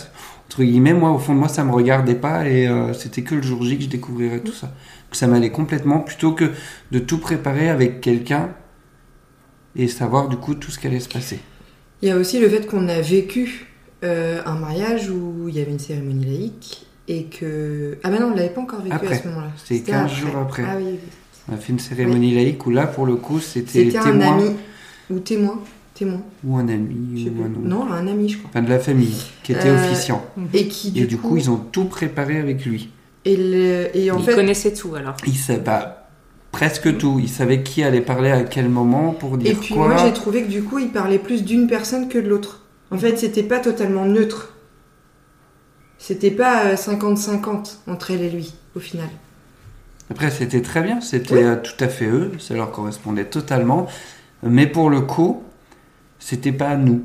entre 0.46 0.64
guillemets, 0.64 0.94
moi, 0.94 1.10
au 1.10 1.18
fond 1.18 1.34
de 1.34 1.38
moi, 1.38 1.48
ça 1.48 1.64
me 1.64 1.72
regardait 1.72 2.14
pas 2.14 2.48
et 2.48 2.66
euh, 2.66 2.92
c'était 2.92 3.22
que 3.22 3.34
le 3.34 3.42
jour 3.42 3.62
J 3.62 3.76
que 3.76 3.84
je 3.84 3.88
découvrirais 3.88 4.40
tout 4.40 4.52
ça. 4.52 4.72
Ça 5.12 5.26
m'allait 5.26 5.50
complètement 5.50 6.00
plutôt 6.00 6.32
que 6.32 6.52
de 6.90 6.98
tout 6.98 7.18
préparer 7.18 7.68
avec 7.68 8.00
quelqu'un 8.00 8.50
et 9.76 9.88
savoir 9.88 10.28
du 10.28 10.36
coup 10.36 10.54
tout 10.54 10.70
ce 10.70 10.78
qui 10.78 10.86
allait 10.86 11.00
se 11.00 11.08
passer. 11.08 11.40
Il 12.02 12.08
y 12.08 12.12
a 12.12 12.16
aussi 12.16 12.40
le 12.40 12.48
fait 12.48 12.66
qu'on 12.66 12.88
a 12.88 13.00
vécu 13.00 13.66
euh, 14.02 14.40
un 14.46 14.54
mariage 14.54 15.10
où 15.10 15.48
il 15.48 15.54
y 15.54 15.60
avait 15.60 15.70
une 15.70 15.78
cérémonie 15.78 16.24
laïque 16.24 16.86
et 17.06 17.24
que. 17.24 17.98
Ah, 18.02 18.10
bah 18.10 18.18
non, 18.18 18.28
on 18.28 18.30
ne 18.30 18.36
l'avait 18.36 18.48
pas 18.48 18.62
encore 18.62 18.80
vécu 18.80 18.94
Après. 18.94 19.14
à 19.14 19.22
ce 19.22 19.28
moment-là. 19.28 19.50
C'est 19.56 19.76
C'était 19.76 19.92
15 19.92 20.12
jours 20.12 20.36
après. 20.36 20.64
Ah 20.66 20.76
oui, 20.78 20.98
On 21.50 21.54
a 21.54 21.56
fait 21.56 21.72
une 21.72 21.78
cérémonie 21.78 22.34
laïque 22.34 22.64
où 22.66 22.70
là, 22.70 22.86
pour 22.86 23.06
le 23.06 23.16
coup, 23.16 23.40
c'était 23.40 23.84
c'était 23.84 23.98
un 23.98 24.02
témoin 24.04 24.38
ami. 24.38 24.50
Ou 25.10 25.18
témoin. 25.18 25.60
Témoin. 25.94 26.22
ou 26.44 26.56
un 26.56 26.68
ami 26.68 27.28
ou 27.36 27.42
un 27.42 27.50
autre. 27.50 27.60
Non, 27.62 27.92
un 27.92 28.06
ami, 28.06 28.28
je 28.30 28.38
crois. 28.38 28.48
Enfin, 28.50 28.62
de 28.62 28.70
la 28.70 28.78
famille 28.78 29.22
qui 29.42 29.52
était 29.52 29.68
Euh, 29.68 29.84
officiant. 29.84 30.24
Et 30.54 30.66
qui, 30.68 30.92
du, 30.92 31.02
Et 31.02 31.06
du 31.06 31.18
coup, 31.18 31.36
ils 31.36 31.50
ont 31.50 31.56
tout 31.58 31.84
préparé 31.84 32.38
avec 32.38 32.64
lui. 32.64 32.88
Et, 33.26 33.36
le- 33.36 33.94
et 33.94 34.10
en 34.10 34.18
Il 34.18 34.24
fait, 34.24 34.34
connaissait 34.34 34.72
tout 34.72 34.94
alors. 34.94 35.14
Il 35.26 35.36
savait 35.36 35.60
bah, 35.60 36.08
presque 36.52 36.96
tout. 36.96 37.18
Il 37.20 37.28
savait 37.28 37.62
qui 37.62 37.82
allait 37.82 38.00
parler 38.00 38.30
à 38.30 38.44
quel 38.44 38.70
moment 38.70 39.12
pour 39.12 39.36
dire 39.36 39.50
Et 39.50 39.54
puis 39.54 39.74
quoi. 39.74 39.88
moi 39.88 39.96
j'ai 39.98 40.14
trouvé 40.14 40.42
que 40.44 40.48
du 40.48 40.62
coup 40.62 40.78
il 40.78 40.88
parlait 40.88 41.18
plus 41.18 41.44
d'une 41.44 41.66
personne 41.66 42.08
que 42.08 42.18
de 42.18 42.28
l'autre. 42.28 42.62
En 42.90 42.96
fait 42.96 43.18
c'était 43.18 43.42
pas 43.42 43.58
totalement 43.58 44.06
neutre. 44.06 44.54
C'était 45.98 46.30
pas 46.30 46.64
euh, 46.66 46.76
50-50 46.76 47.78
entre 47.88 48.10
elle 48.12 48.22
et 48.22 48.30
lui 48.30 48.54
au 48.74 48.80
final. 48.80 49.08
Après, 50.10 50.30
c'était 50.30 50.62
très 50.62 50.82
bien. 50.82 51.00
C'était 51.00 51.34
Oui. 51.34 51.42
euh, 51.44 51.56
tout 51.56 51.82
à 51.84 51.88
fait 51.88 52.06
eux. 52.06 52.32
Ça 52.38 52.54
leur 52.54 52.70
correspondait 52.72 53.24
totalement. 53.26 53.86
Mais 54.42 54.66
pour 54.66 54.90
le 54.90 55.00
coup, 55.02 55.42
c'était 56.18 56.52
pas 56.52 56.76
nous. 56.76 57.02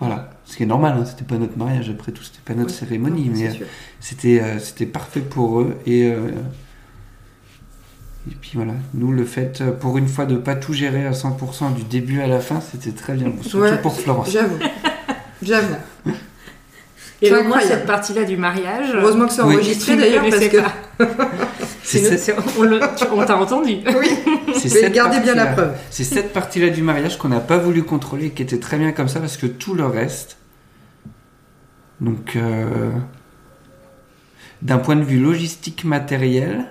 Voilà. 0.00 0.30
Ce 0.44 0.56
qui 0.56 0.64
est 0.64 0.66
normal. 0.66 0.96
Hein. 0.98 1.04
C'était 1.06 1.24
pas 1.24 1.36
notre 1.38 1.56
mariage. 1.56 1.88
Après 1.90 2.12
tout, 2.12 2.22
c'était 2.22 2.40
pas 2.44 2.54
notre 2.54 2.70
Oui. 2.70 2.76
cérémonie. 2.76 3.28
Non, 3.28 3.34
mais 3.38 3.48
euh, 3.48 3.64
c'était 4.00 4.40
euh, 4.42 4.58
c'était 4.58 4.86
parfait 4.86 5.20
pour 5.20 5.60
eux. 5.60 5.76
Et, 5.86 6.06
euh, 6.10 6.28
et 8.30 8.34
puis 8.40 8.52
voilà. 8.54 8.74
Nous, 8.94 9.12
le 9.12 9.24
fait, 9.24 9.62
pour 9.80 9.96
une 9.98 10.08
fois, 10.08 10.26
de 10.26 10.36
pas 10.36 10.54
tout 10.54 10.72
gérer 10.74 11.06
à 11.06 11.12
100% 11.12 11.74
du 11.74 11.84
début 11.84 12.20
à 12.20 12.26
la 12.26 12.40
fin, 12.40 12.60
c'était 12.60 12.92
très 12.92 13.14
bien. 13.14 13.32
Surtout 13.42 13.58
Ouais. 13.64 13.78
pour 13.80 13.94
Florence. 13.98 14.30
J'avoue. 14.30 14.58
J'avoue. 15.42 15.74
Et 17.22 17.30
moins 17.30 17.40
incroyable. 17.40 17.70
cette 17.72 17.86
partie-là 17.86 18.24
du 18.24 18.36
mariage. 18.36 18.86
Heureusement 18.94 19.26
que 19.26 19.32
c'est 19.32 19.42
enregistré 19.42 19.96
d'ailleurs 19.96 20.24
parce 20.28 20.48
que 20.48 20.58
cette- 21.82 22.36
on 22.58 22.62
le- 22.62 22.80
tu- 22.96 23.04
on 23.12 23.24
t'a 23.24 23.36
entendu. 23.36 23.76
oui, 23.86 24.08
c'est 24.54 24.64
mais 24.74 24.80
cette 24.80 24.92
gardez 24.92 25.20
bien 25.20 25.34
la 25.34 25.46
partie-là. 25.46 25.64
preuve. 25.68 25.76
C'est 25.90 26.04
cette 26.04 26.32
partie-là 26.32 26.70
du 26.70 26.82
mariage 26.82 27.18
qu'on 27.18 27.28
n'a 27.28 27.40
pas 27.40 27.58
voulu 27.58 27.82
contrôler 27.84 28.26
et 28.26 28.30
qui 28.30 28.42
était 28.42 28.58
très 28.58 28.76
bien 28.78 28.92
comme 28.92 29.08
ça 29.08 29.20
parce 29.20 29.36
que 29.36 29.46
tout 29.46 29.74
le 29.74 29.86
reste. 29.86 30.36
Donc, 32.00 32.34
euh, 32.36 32.90
d'un 34.62 34.78
point 34.78 34.96
de 34.96 35.04
vue 35.04 35.20
logistique 35.20 35.84
matériel, 35.84 36.64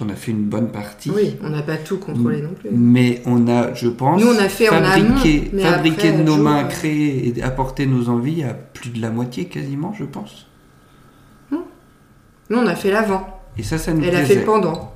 on 0.00 0.08
a 0.08 0.14
fait 0.14 0.32
une 0.32 0.44
bonne 0.44 0.70
partie. 0.72 1.10
Oui, 1.10 1.36
on 1.42 1.50
n'a 1.50 1.62
pas 1.62 1.76
tout 1.76 1.98
contrôlé 1.98 2.42
non 2.42 2.52
plus. 2.54 2.70
Mais 2.72 3.22
on 3.26 3.46
a, 3.48 3.72
je 3.74 3.88
pense, 3.88 4.20
Nous, 4.20 4.28
on 4.28 4.38
a 4.38 4.48
fait 4.48 4.68
en 4.68 4.82
fabriqué, 4.82 5.50
amont, 5.52 5.62
fabriqué 5.62 6.08
après, 6.08 6.18
de 6.18 6.22
nos 6.24 6.36
mains, 6.36 6.64
euh, 6.64 6.68
créé 6.68 7.28
et 7.38 7.42
apporté 7.42 7.86
nos 7.86 8.08
envies 8.08 8.42
à 8.42 8.54
plus 8.54 8.90
de 8.90 9.00
la 9.00 9.10
moitié 9.10 9.44
quasiment, 9.46 9.92
je 9.92 10.04
pense. 10.04 10.46
Nous 12.50 12.58
on 12.58 12.66
a 12.66 12.74
fait 12.74 12.90
l'avant. 12.90 13.40
Et 13.56 13.62
ça, 13.62 13.78
ça 13.78 13.94
nous 13.94 14.04
Elle 14.04 14.14
a 14.16 14.24
fait 14.24 14.34
le 14.34 14.44
pendant. 14.44 14.92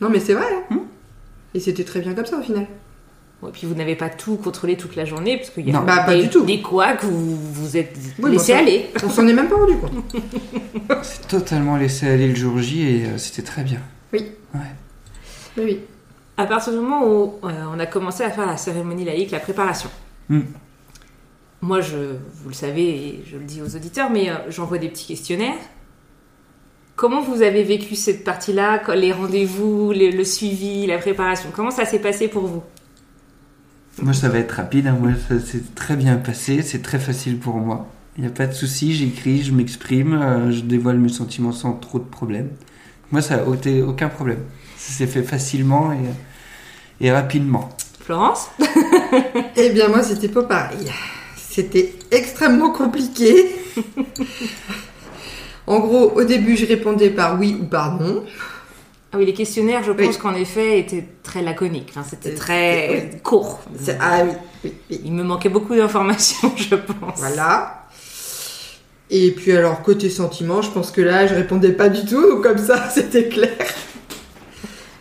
Non 0.00 0.08
mais 0.10 0.18
c'est 0.18 0.34
vrai. 0.34 0.46
hein. 0.52 0.74
Hmm. 0.74 0.78
Et 1.54 1.60
c'était 1.60 1.84
très 1.84 2.00
bien 2.00 2.12
comme 2.14 2.26
ça 2.26 2.38
au 2.38 2.42
final. 2.42 2.66
Et 3.46 3.50
puis 3.52 3.66
vous 3.66 3.74
n'avez 3.74 3.94
pas 3.94 4.08
tout 4.08 4.36
contrôlé 4.36 4.76
toute 4.76 4.96
la 4.96 5.04
journée 5.04 5.36
parce 5.36 5.50
qu'il 5.50 5.66
y 5.66 5.70
a 5.70 5.74
Non. 5.74 5.84
Bah, 5.84 6.04
pas 6.06 6.14
des, 6.14 6.22
du 6.22 6.28
tout. 6.30 6.44
des 6.46 6.62
couacs 6.62 7.02
où 7.04 7.08
vous 7.10 7.36
vous 7.52 7.76
êtes 7.76 7.94
Oui, 8.18 8.30
laissé 8.32 8.52
bon, 8.54 8.58
ça- 8.58 8.62
aller. 8.62 8.86
On 9.04 9.10
s'en 9.10 9.28
est 9.28 9.32
même 9.34 9.48
pas 9.48 9.56
rendu 9.56 9.76
compte. 9.76 9.92
C'est 11.02 11.28
totalement 11.28 11.76
laissé 11.76 12.08
aller 12.08 12.28
le 12.28 12.34
jour 12.34 12.58
J 12.58 12.82
et 12.88 13.04
euh, 13.06 13.18
c'était 13.18 13.42
très 13.42 13.62
bien. 13.62 13.80
Mais 14.12 14.22
oui. 15.58 15.80
À 16.36 16.46
partir 16.46 16.72
du 16.72 16.78
moment 16.80 17.06
où 17.06 17.34
euh, 17.44 17.50
on 17.72 17.78
a 17.78 17.86
commencé 17.86 18.22
à 18.24 18.30
faire 18.30 18.46
la 18.46 18.56
cérémonie 18.56 19.04
laïque, 19.04 19.30
la 19.30 19.40
préparation. 19.40 19.90
Hmm. 20.30 20.40
Moi, 21.60 21.80
je, 21.80 21.96
vous 21.96 22.48
le 22.48 22.54
savez 22.54 22.82
et 22.88 23.24
je 23.30 23.36
le 23.36 23.44
dis 23.44 23.60
aux 23.62 23.76
auditeurs, 23.76 24.10
mais 24.10 24.30
euh, 24.30 24.34
j'envoie 24.50 24.78
des 24.78 24.88
petits 24.88 25.06
questionnaires. 25.06 25.54
Comment 26.96 27.20
vous 27.22 27.42
avez 27.42 27.62
vécu 27.62 27.94
cette 27.94 28.24
partie-là, 28.24 28.80
les 28.96 29.12
rendez-vous, 29.12 29.92
les- 29.92 30.10
le 30.12 30.24
suivi, 30.24 30.86
la 30.86 30.98
préparation? 30.98 31.50
Comment 31.54 31.70
ça 31.70 31.84
s'est 31.84 32.00
passé 32.00 32.28
pour 32.28 32.46
vous? 32.46 32.62
Moi, 34.02 34.12
ça 34.12 34.28
va 34.28 34.38
être 34.38 34.52
rapide. 34.52 34.86
hein. 34.86 34.96
Moi, 35.00 35.12
ça 35.28 35.38
s'est 35.40 35.62
très 35.74 35.96
bien 35.96 36.16
passé. 36.16 36.62
C'est 36.62 36.82
très 36.82 36.98
facile 36.98 37.38
pour 37.38 37.56
moi. 37.56 37.86
Il 38.16 38.22
n'y 38.22 38.26
a 38.28 38.30
pas 38.32 38.46
de 38.46 38.52
souci. 38.52 38.94
J'écris, 38.94 39.42
je 39.42 39.52
m'exprime, 39.52 40.14
euh, 40.14 40.50
je 40.52 40.60
dévoile 40.60 40.98
mes 40.98 41.08
sentiments 41.08 41.52
sans 41.52 41.72
trop 41.74 41.98
de 41.98 42.04
problèmes. 42.04 42.50
Moi, 43.12 43.22
ça 43.22 43.36
n'a 43.36 43.46
ôté 43.46 43.82
aucun 43.82 44.08
problème. 44.08 44.40
Ça 44.76 44.92
s'est 44.92 45.06
fait 45.06 45.22
facilement 45.22 45.92
et, 45.92 47.06
et 47.06 47.12
rapidement. 47.12 47.68
Florence 48.00 48.50
Eh 49.56 49.70
bien 49.70 49.88
moi 49.88 50.02
c'était 50.02 50.28
pas 50.28 50.42
pareil. 50.42 50.92
C'était 51.36 51.94
extrêmement 52.10 52.70
compliqué. 52.70 53.46
en 55.66 55.78
gros, 55.80 56.12
au 56.14 56.24
début 56.24 56.56
je 56.56 56.66
répondais 56.66 57.10
par 57.10 57.38
oui 57.38 57.56
ou 57.60 57.64
par 57.64 57.98
non. 58.00 58.24
Ah 59.14 59.18
oui, 59.18 59.26
les 59.26 59.32
questionnaires, 59.32 59.84
je 59.84 59.92
Oui. 59.92 60.06
pense 60.06 60.18
qu'en 60.18 60.34
effet, 60.34 60.80
étaient 60.80 61.04
très 61.22 61.40
laconiques. 61.40 61.90
Enfin, 61.90 62.02
c'était 62.08 62.34
très 62.34 63.20
court. 63.22 63.60
Ah 64.00 64.22
oui, 64.24 64.30
oui, 64.64 64.72
oui. 64.90 65.00
Il 65.04 65.12
me 65.12 65.22
manquait 65.22 65.48
beaucoup 65.48 65.76
d'informations, 65.76 66.52
je 66.56 66.74
pense. 66.74 67.18
Voilà. 67.18 67.86
Et 69.10 69.30
puis 69.30 69.52
alors 69.52 69.82
côté 69.82 70.10
sentiment, 70.10 70.62
je 70.62 70.70
pense 70.70 70.90
que 70.90 71.00
là 71.02 71.26
je 71.26 71.34
répondais 71.34 71.72
pas 71.72 71.88
du 71.90 72.04
tout, 72.06 72.20
donc 72.28 72.42
comme 72.42 72.58
ça 72.58 72.88
c'était 72.90 73.28
clair. 73.28 73.52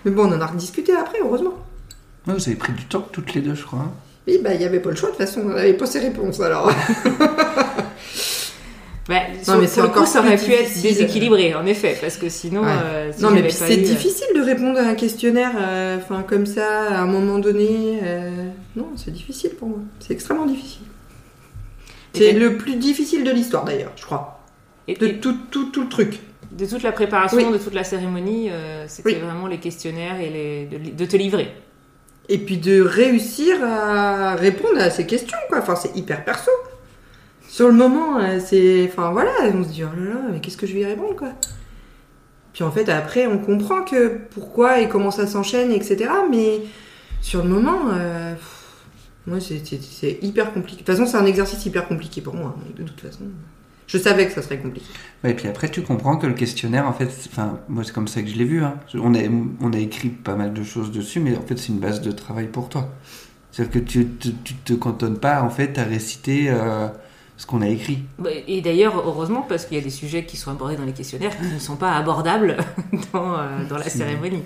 Mais 0.05 0.11
bon, 0.11 0.25
on 0.29 0.33
en 0.35 0.41
a 0.41 0.45
rediscuté 0.45 0.93
après, 0.93 1.17
heureusement. 1.23 1.53
Ouais, 2.27 2.33
vous 2.35 2.47
avez 2.47 2.55
pris 2.57 2.73
du 2.73 2.83
temps 2.85 3.07
toutes 3.11 3.33
les 3.33 3.41
deux, 3.41 3.55
je 3.55 3.63
crois. 3.65 3.79
hein. 3.79 3.91
Oui, 4.27 4.39
bah 4.43 4.53
il 4.53 4.61
y 4.61 4.65
avait 4.65 4.79
pas 4.79 4.89
le 4.89 4.95
choix 4.95 5.09
de 5.09 5.15
toute 5.15 5.25
façon, 5.25 5.41
on 5.45 5.49
avait 5.51 5.73
pas 5.73 5.85
ses 5.85 5.99
réponses 5.99 6.39
alors. 6.41 6.69
Ouais, 9.09 9.21
sur- 9.43 9.57
mais 9.57 9.67
c'est 9.67 9.81
le 9.81 9.87
encore 9.87 10.03
coup, 10.03 10.09
ça 10.09 10.19
aurait 10.19 10.37
pu 10.37 10.51
être 10.53 10.81
déséquilibré, 10.81 11.53
en 11.55 11.65
effet, 11.65 11.97
parce 11.99 12.15
que 12.15 12.29
sinon. 12.29 12.61
Ouais. 12.63 12.69
euh, 12.71 13.11
si 13.13 13.21
non 13.21 13.31
mais 13.31 13.49
c'est 13.49 13.75
eu, 13.75 13.79
euh, 13.79 13.83
difficile 13.83 14.27
de 14.35 14.41
répondre 14.41 14.79
à 14.79 14.83
un 14.83 14.95
questionnaire, 14.95 15.51
euh, 15.59 15.97
enfin 15.97 16.23
comme 16.23 16.45
ça, 16.45 16.83
à 16.89 17.01
un 17.01 17.05
moment 17.05 17.37
donné. 17.37 17.99
euh, 18.01 18.29
Non, 18.77 18.87
c'est 18.95 19.11
difficile 19.11 19.51
pour 19.59 19.67
moi. 19.67 19.79
C'est 19.99 20.13
extrêmement 20.13 20.45
difficile. 20.45 20.83
C'est 22.13 22.31
le 22.31 22.57
plus 22.57 22.75
difficile 22.75 23.23
de 23.23 23.31
l'histoire 23.31 23.65
d'ailleurs, 23.65 23.91
je 23.97 24.05
crois. 24.05 24.39
et- 24.87 24.95
De 24.95 25.07
et 25.07 25.17
tout, 25.19 25.35
tout, 25.51 25.65
tout 25.71 25.81
le 25.83 25.89
truc. 25.89 26.19
de 26.51 26.65
toute 26.65 26.83
la 26.83 26.91
préparation, 26.91 27.37
Oui. 27.47 27.51
de 27.51 27.57
toute 27.57 27.73
la 27.73 27.83
cérémonie, 27.83 28.49
c'était 28.87 29.09
Oui. 29.09 29.15
vraiment 29.15 29.47
les 29.47 29.57
questionnaires 29.57 30.19
et 30.21 30.29
les, 30.29 30.65
de, 30.65 30.95
de 30.95 31.05
te 31.05 31.17
livrer. 31.17 31.51
Et 32.29 32.37
puis 32.37 32.57
de 32.57 32.79
réussir 32.81 33.57
à 33.65 34.35
répondre 34.35 34.79
à 34.79 34.89
ces 34.89 35.05
questions, 35.05 35.37
quoi. 35.49 35.59
Enfin, 35.59 35.75
c'est 35.75 35.93
hyper 35.97 36.23
perso. 36.23 36.51
Sur 37.53 37.67
le 37.67 37.75
moment, 37.75 38.17
euh, 38.17 38.39
c'est. 38.43 38.89
Enfin, 38.91 39.11
voilà, 39.11 39.29
on 39.53 39.63
se 39.63 39.69
dit, 39.69 39.83
oh 39.83 39.95
là 39.95 40.05
là, 40.15 40.21
mais 40.31 40.39
qu'est-ce 40.39 40.57
que 40.57 40.65
je 40.65 40.73
vais 40.73 40.79
y 40.79 40.85
répondre, 40.85 41.15
quoi. 41.15 41.33
Puis 42.51 42.63
en 42.63 42.71
fait, 42.71 42.89
après, 42.89 43.27
on 43.27 43.37
comprend 43.37 43.83
que 43.83 44.21
pourquoi 44.31 44.79
et 44.79 44.89
comment 44.89 45.11
ça 45.11 45.27
s'enchaîne, 45.27 45.71
etc. 45.71 46.09
Mais 46.31 46.61
sur 47.21 47.43
le 47.43 47.49
moment, 47.49 47.89
euh, 47.93 48.33
moi, 49.27 49.37
c'est- 49.39 50.17
hyper 50.23 50.51
compliqué. 50.51 50.81
De 50.81 50.85
toute 50.87 50.95
façon, 50.97 51.05
c'est 51.05 51.17
un 51.17 51.27
exercice 51.27 51.63
hyper 51.63 51.87
compliqué 51.87 52.21
pour 52.21 52.33
moi. 52.33 52.55
donc 52.65 52.75
de 52.87 52.91
toute 52.91 53.01
façon, 53.01 53.25
je 53.85 53.99
savais 53.99 54.25
que 54.25 54.33
ça 54.33 54.41
serait 54.41 54.57
compliqué. 54.57 54.87
Ouais, 55.23 55.29
et 55.29 55.33
puis 55.35 55.47
après, 55.47 55.69
tu 55.69 55.83
comprends 55.83 56.17
que 56.17 56.25
le 56.25 56.33
questionnaire, 56.33 56.87
en 56.87 56.93
fait, 56.93 57.09
enfin, 57.31 57.59
moi, 57.69 57.83
c'est 57.83 57.93
comme 57.93 58.07
ça 58.07 58.23
que 58.23 58.29
je 58.29 58.35
l'ai 58.35 58.45
vu. 58.45 58.63
hein. 58.63 58.79
On, 58.95 59.13
a, 59.13 59.19
on 59.61 59.73
a 59.73 59.77
écrit 59.77 60.09
pas 60.09 60.33
mal 60.33 60.53
de 60.55 60.63
choses 60.63 60.91
dessus, 60.91 61.19
mais 61.19 61.37
en 61.37 61.43
fait, 61.43 61.59
c'est 61.59 61.67
une 61.67 61.77
base 61.79 62.01
de 62.01 62.11
travail 62.11 62.47
pour 62.47 62.69
toi. 62.69 62.89
C'est-à-dire 63.51 63.73
que 63.79 63.87
tu, 63.87 64.07
tu, 64.19 64.33
tu 64.43 64.55
te 64.55 64.73
cantonnes 64.73 65.19
pas, 65.19 65.43
en 65.43 65.51
fait, 65.51 65.77
à 65.77 65.83
réciter 65.83 66.45
euh, 66.49 66.87
ce 67.43 67.47
qu'on 67.47 67.61
a 67.61 67.67
écrit. 67.67 67.99
Bah, 68.19 68.29
Et 68.47 68.61
d'ailleurs, 68.61 68.95
heureusement, 69.05 69.41
parce 69.41 69.65
qu'il 69.65 69.77
y 69.77 69.81
a 69.81 69.83
des 69.83 69.89
sujets 69.89 70.23
qui 70.23 70.37
sont 70.37 70.49
abordés 70.49 70.77
dans 70.77 70.85
les 70.85 70.93
questionnaires 70.93 71.37
qui 71.37 71.45
ne 71.45 71.59
sont 71.59 71.75
pas 71.75 71.91
abordables 71.91 72.55
dans, 73.13 73.33
euh, 73.37 73.65
dans 73.69 73.77
la 73.77 73.89
cérémonie. 73.89 74.43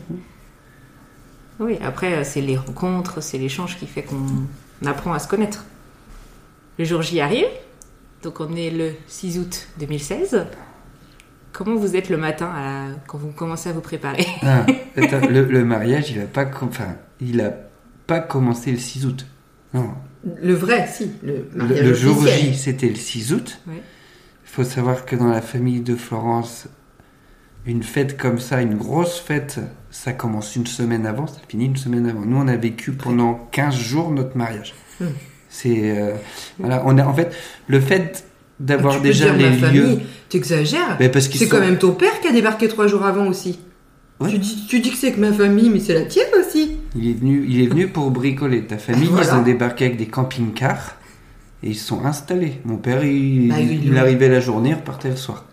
Oui, 1.59 1.77
après, 1.83 2.13
euh, 2.13 2.23
c'est 2.23 2.41
les 2.41 2.57
rencontres, 2.57 3.21
c'est 3.21 3.37
l'échange 3.37 3.77
qui 3.77 3.85
fait 3.85 4.01
qu'on 4.01 4.87
apprend 4.87 5.13
à 5.13 5.19
se 5.19 5.27
connaître. 5.27 5.63
Le 6.79 6.85
jour 6.85 7.03
J 7.03 7.21
arrive, 7.21 7.45
donc 8.23 8.39
on 8.39 8.55
est 8.55 8.71
le 8.71 8.93
6 9.07 9.37
août 9.37 9.67
2016. 9.79 10.45
Comment 11.53 11.75
vous 11.75 11.95
êtes 11.95 12.09
le 12.09 12.17
matin 12.17 12.51
à- 12.55 12.87
quand 13.07 13.19
vous 13.19 13.29
commencez 13.31 13.69
à 13.69 13.73
vous 13.73 13.81
préparer 13.81 14.25
Ah, 14.41 14.65
attends, 14.95 15.27
le, 15.29 15.43
le 15.45 15.63
mariage, 15.63 16.09
il 16.09 16.19
a 16.21 16.25
pas, 16.25 16.45
com- 16.45 16.69
enfin, 16.71 16.95
il 17.21 17.41
a 17.41 17.51
pas 18.07 18.19
commencé 18.21 18.71
le 18.71 18.79
6 18.79 19.05
août. 19.05 19.25
Non, 19.75 19.91
Le 20.41 20.53
vrai, 20.53 20.87
si. 20.91 21.11
Le, 21.23 21.47
le, 21.53 21.63
mariage 21.63 21.85
le 21.85 21.93
jour. 21.93 22.25
J, 22.27 22.55
c'était 22.55 22.89
le 22.89 22.95
6 22.95 23.33
août. 23.33 23.59
Il 23.67 23.73
faut 24.45 24.63
savoir 24.63 25.05
que 25.05 25.15
dans 25.15 25.27
la 25.27 25.41
famille 25.41 25.81
de 25.81 25.95
Florence, 25.95 26.67
une 27.65 27.83
fête 27.83 28.17
comme 28.17 28.39
ça, 28.39 28.61
une 28.61 28.75
grosse 28.77 29.19
fête, 29.19 29.59
ça 29.91 30.13
commence 30.13 30.55
une 30.55 30.65
semaine 30.67 31.05
avant, 31.05 31.27
ça 31.27 31.39
finit 31.47 31.65
une 31.65 31.75
semaine 31.77 32.07
avant. 32.07 32.21
Nous, 32.21 32.37
on 32.37 32.47
a 32.47 32.55
vécu 32.55 32.93
pendant 32.93 33.47
15 33.51 33.75
jours 33.75 34.11
notre 34.11 34.37
mariage. 34.37 34.73
Hmm. 34.99 35.05
C'est 35.49 35.97
euh, 35.97 36.13
voilà, 36.59 36.83
on 36.85 36.97
a 36.97 37.05
en 37.05 37.13
fait 37.13 37.33
le 37.67 37.79
fait 37.79 38.25
d'avoir 38.59 38.99
déjà 39.01 39.29
dire 39.31 39.51
les 39.51 39.57
ma 39.57 39.71
lieux. 39.71 39.99
t'exagères. 40.29 40.97
Mais 40.99 41.09
parce 41.09 41.29
C'est 41.29 41.45
sont- 41.45 41.49
quand 41.49 41.59
même 41.59 41.77
ton 41.77 41.91
père 41.93 42.19
qui 42.21 42.27
a 42.27 42.31
débarqué 42.31 42.67
trois 42.67 42.87
jours 42.87 43.05
avant 43.05 43.27
aussi. 43.27 43.59
Ouais. 44.19 44.31
Tu, 44.31 44.39
dis, 44.39 44.65
tu 44.67 44.79
dis 44.79 44.89
que 44.91 44.97
c'est 44.97 45.11
que 45.11 45.19
ma 45.19 45.31
famille, 45.31 45.69
mais 45.69 45.79
c'est 45.79 45.93
la 45.93 46.05
tienne 46.05 46.29
aussi. 46.39 46.77
Il 46.95 47.07
est 47.09 47.13
venu, 47.13 47.45
il 47.47 47.61
est 47.61 47.67
venu 47.67 47.87
pour 47.87 48.09
bricoler. 48.09 48.63
Ta 48.65 48.77
famille, 48.77 49.07
Voilà. 49.11 49.27
ils 49.27 49.35
ont 49.35 49.43
débarqué 49.43 49.85
avec 49.85 49.97
des 49.97 50.07
camping-cars 50.07 50.95
et 51.61 51.69
ils 51.69 51.75
se 51.75 51.85
sont 51.87 52.03
installés. 52.05 52.59
Mon 52.65 52.77
père, 52.77 53.03
il, 53.03 53.49
Bah, 53.49 53.59
il, 53.59 53.85
il- 53.85 53.97
arrivait 53.97 54.29
la 54.29 54.39
journée, 54.39 54.69
il 54.69 54.75
repartait 54.75 55.09
le 55.09 55.15
soir. 55.15 55.45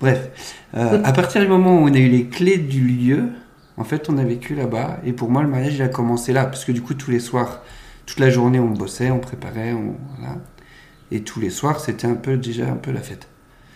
Bref, 0.00 0.30
euh, 0.74 1.00
à 1.04 1.12
partir 1.12 1.42
du 1.42 1.48
moment 1.48 1.76
où 1.82 1.88
on 1.88 1.92
a 1.94 1.98
eu 1.98 2.08
les 2.08 2.24
clés 2.26 2.56
du 2.58 2.80
lieu, 2.80 3.24
en 3.76 3.84
fait, 3.84 4.08
on 4.08 4.16
a 4.18 4.24
vécu 4.24 4.54
là-bas. 4.54 4.98
Et 5.04 5.12
pour 5.12 5.30
moi, 5.30 5.42
le 5.42 5.48
mariage, 5.48 5.74
il 5.74 5.82
a 5.82 5.88
commencé 5.88 6.32
là. 6.32 6.46
Parce 6.46 6.64
que 6.64 6.72
du 6.72 6.80
coup, 6.82 6.94
tous 6.94 7.10
les 7.10 7.20
soirs, 7.20 7.62
toute 8.06 8.18
la 8.20 8.30
journée, 8.30 8.58
on 8.58 8.70
bossait, 8.70 9.10
on 9.10 9.18
préparait, 9.18 9.72
on, 9.74 9.94
voilà. 10.18 10.36
Et 11.10 11.20
tous 11.20 11.40
les 11.40 11.50
soirs, 11.50 11.78
c'était 11.80 12.06
un 12.06 12.14
peu 12.14 12.38
déjà 12.38 12.70
un 12.70 12.76
peu 12.76 12.90
la 12.90 13.00
fête. 13.00 13.28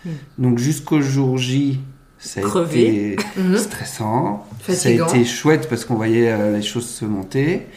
Mm. 0.05 0.09
Donc 0.39 0.57
jusqu'au 0.57 1.01
jour 1.01 1.37
J, 1.37 1.79
ça 2.27 2.41
a 2.41 2.43
Crevé. 2.43 3.13
été 3.13 3.23
Mhm. 3.37 3.57
stressant. 3.57 4.45
Fatigant. 4.59 5.07
Ça 5.07 5.13
a 5.13 5.17
été 5.17 5.25
chouette 5.25 5.67
parce 5.69 5.85
qu'on 5.85 5.95
voyait 5.95 6.31
euh, 6.31 6.55
les 6.57 6.61
choses 6.63 6.87
se 6.87 7.05
monter. 7.05 7.67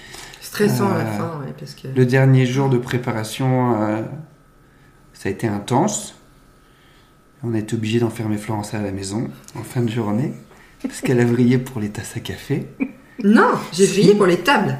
Stressant 0.40 0.90
à 0.90 0.98
la 0.98 1.04
Euh, 1.04 1.16
fin, 1.18 1.40
ouais, 1.40 1.54
parce 1.58 1.74
que. 1.74 1.88
Le 1.94 2.04
dernier 2.06 2.44
jour 2.46 2.68
de 2.68 2.78
préparation, 2.78 3.80
euh, 3.80 4.02
ça 5.14 5.28
a 5.28 5.32
été 5.32 5.46
intense. 5.46 6.14
On 7.42 7.54
a 7.54 7.58
été 7.58 7.74
obligé 7.74 8.00
d'enfermer 8.00 8.36
Florence 8.36 8.74
à 8.74 8.82
la 8.82 8.90
maison 8.90 9.28
en 9.58 9.62
fin 9.62 9.80
de 9.80 9.88
journée 9.90 10.32
parce 10.82 11.00
qu'elle 11.00 11.20
a 11.20 11.24
vrillé 11.24 11.56
pour 11.58 11.80
les 11.80 11.88
tasses 11.88 12.16
à 12.16 12.20
café. 12.20 12.66
Non, 13.24 13.52
j'ai 13.72 13.86
Si. 13.86 13.96
veillé 14.00 14.14
pour 14.14 14.26
les 14.26 14.38
tables. 14.38 14.76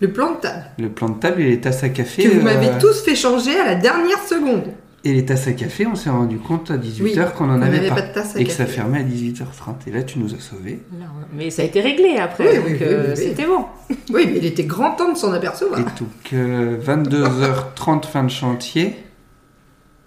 Le 0.00 0.12
plan 0.12 0.32
de 0.32 0.36
table. 0.38 0.64
Le 0.78 0.88
plan 0.88 1.08
de 1.10 1.18
table 1.20 1.40
et 1.42 1.48
les 1.50 1.60
tasses 1.60 1.84
à 1.84 1.88
café. 1.88 2.24
Que 2.24 2.28
vous 2.28 2.40
euh, 2.40 2.42
m'avez 2.42 2.76
tous 2.80 3.02
fait 3.04 3.14
changer 3.14 3.58
à 3.60 3.64
la 3.64 3.74
dernière 3.76 4.20
seconde. 4.26 4.72
Et 5.04 5.12
les 5.12 5.24
tasses 5.24 5.48
à 5.48 5.52
café, 5.52 5.84
on 5.86 5.96
s'est 5.96 6.10
rendu 6.10 6.38
compte 6.38 6.70
à 6.70 6.76
18h 6.78 7.02
Oui, 7.02 7.12
qu'on 7.36 7.46
n'en 7.46 7.58
on 7.58 7.62
avait 7.62 7.76
n'avait 7.78 7.88
pas. 7.88 7.96
pas 7.96 8.02
de 8.02 8.12
tasse 8.14 8.36
à 8.36 8.40
et 8.40 8.44
que 8.44 8.52
ça 8.52 8.66
fermait 8.66 9.00
à 9.00 9.02
18h30. 9.02 9.88
Et 9.88 9.90
là, 9.90 10.04
tu 10.04 10.20
nous 10.20 10.32
as 10.32 10.38
sauvés. 10.38 10.80
Là, 10.96 11.06
on- 11.12 11.36
Mais 11.36 11.50
ça 11.50 11.62
a 11.62 11.64
été 11.64 11.80
réglé 11.80 12.18
après, 12.18 12.48
Oui, 12.50 12.56
donc 12.56 12.66
oui, 12.66 12.72
oui, 12.72 12.78
euh, 12.82 13.02
oui, 13.08 13.14
oui. 13.16 13.16
c'était 13.28 13.46
bon. 13.46 13.64
Oui, 14.14 14.26
mais 14.26 14.38
il 14.38 14.44
était 14.46 14.62
grand 14.64 14.92
temps 14.92 15.10
de 15.12 15.16
s'en 15.18 15.32
apercevoir. 15.32 15.80
Et 15.80 15.82
donc, 15.82 16.32
euh, 16.34 16.78
22h30 16.80 18.04
fin 18.06 18.22
de 18.22 18.30
chantier. 18.30 18.94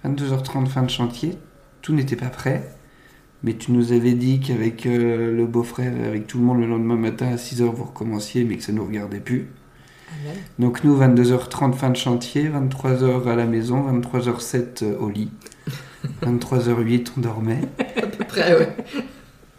22h30 0.05 0.67
fin 0.67 0.83
de 0.83 0.89
chantier. 0.89 1.37
Tout 1.81 1.93
n'était 1.93 2.15
pas 2.15 2.27
prêt. 2.29 2.63
Mais 3.43 3.53
tu 3.53 3.73
nous 3.73 3.91
avais 3.91 4.13
dit 4.13 4.39
qu'avec 4.39 4.85
euh, 4.85 5.35
le 5.35 5.45
beau-frère, 5.45 5.91
avec 6.07 6.25
tout 6.25 6.37
le 6.39 6.45
monde, 6.45 6.61
le 6.61 6.67
lendemain 6.67 6.95
matin 6.95 7.27
à 7.27 7.35
6h, 7.35 7.63
vous 7.63 7.83
recommenciez, 7.83 8.43
mais 8.43 8.55
que 8.57 8.63
ça 8.63 8.71
ne 8.71 8.77
nous 8.77 8.85
regardait 8.85 9.19
plus. 9.19 9.49
Donc 10.59 10.83
nous, 10.83 10.97
22h30 10.99 11.73
fin 11.73 11.89
de 11.89 11.97
chantier, 11.97 12.49
23h 12.49 13.27
à 13.27 13.35
la 13.35 13.45
maison, 13.45 13.83
23h07 13.91 14.83
euh, 14.83 14.97
au 14.99 15.09
lit. 15.09 15.29
23h08, 16.23 17.07
on 17.17 17.21
dormait. 17.21 17.61
À 17.97 18.07
peu 18.07 18.23
près, 18.25 18.57
ouais. 18.57 18.75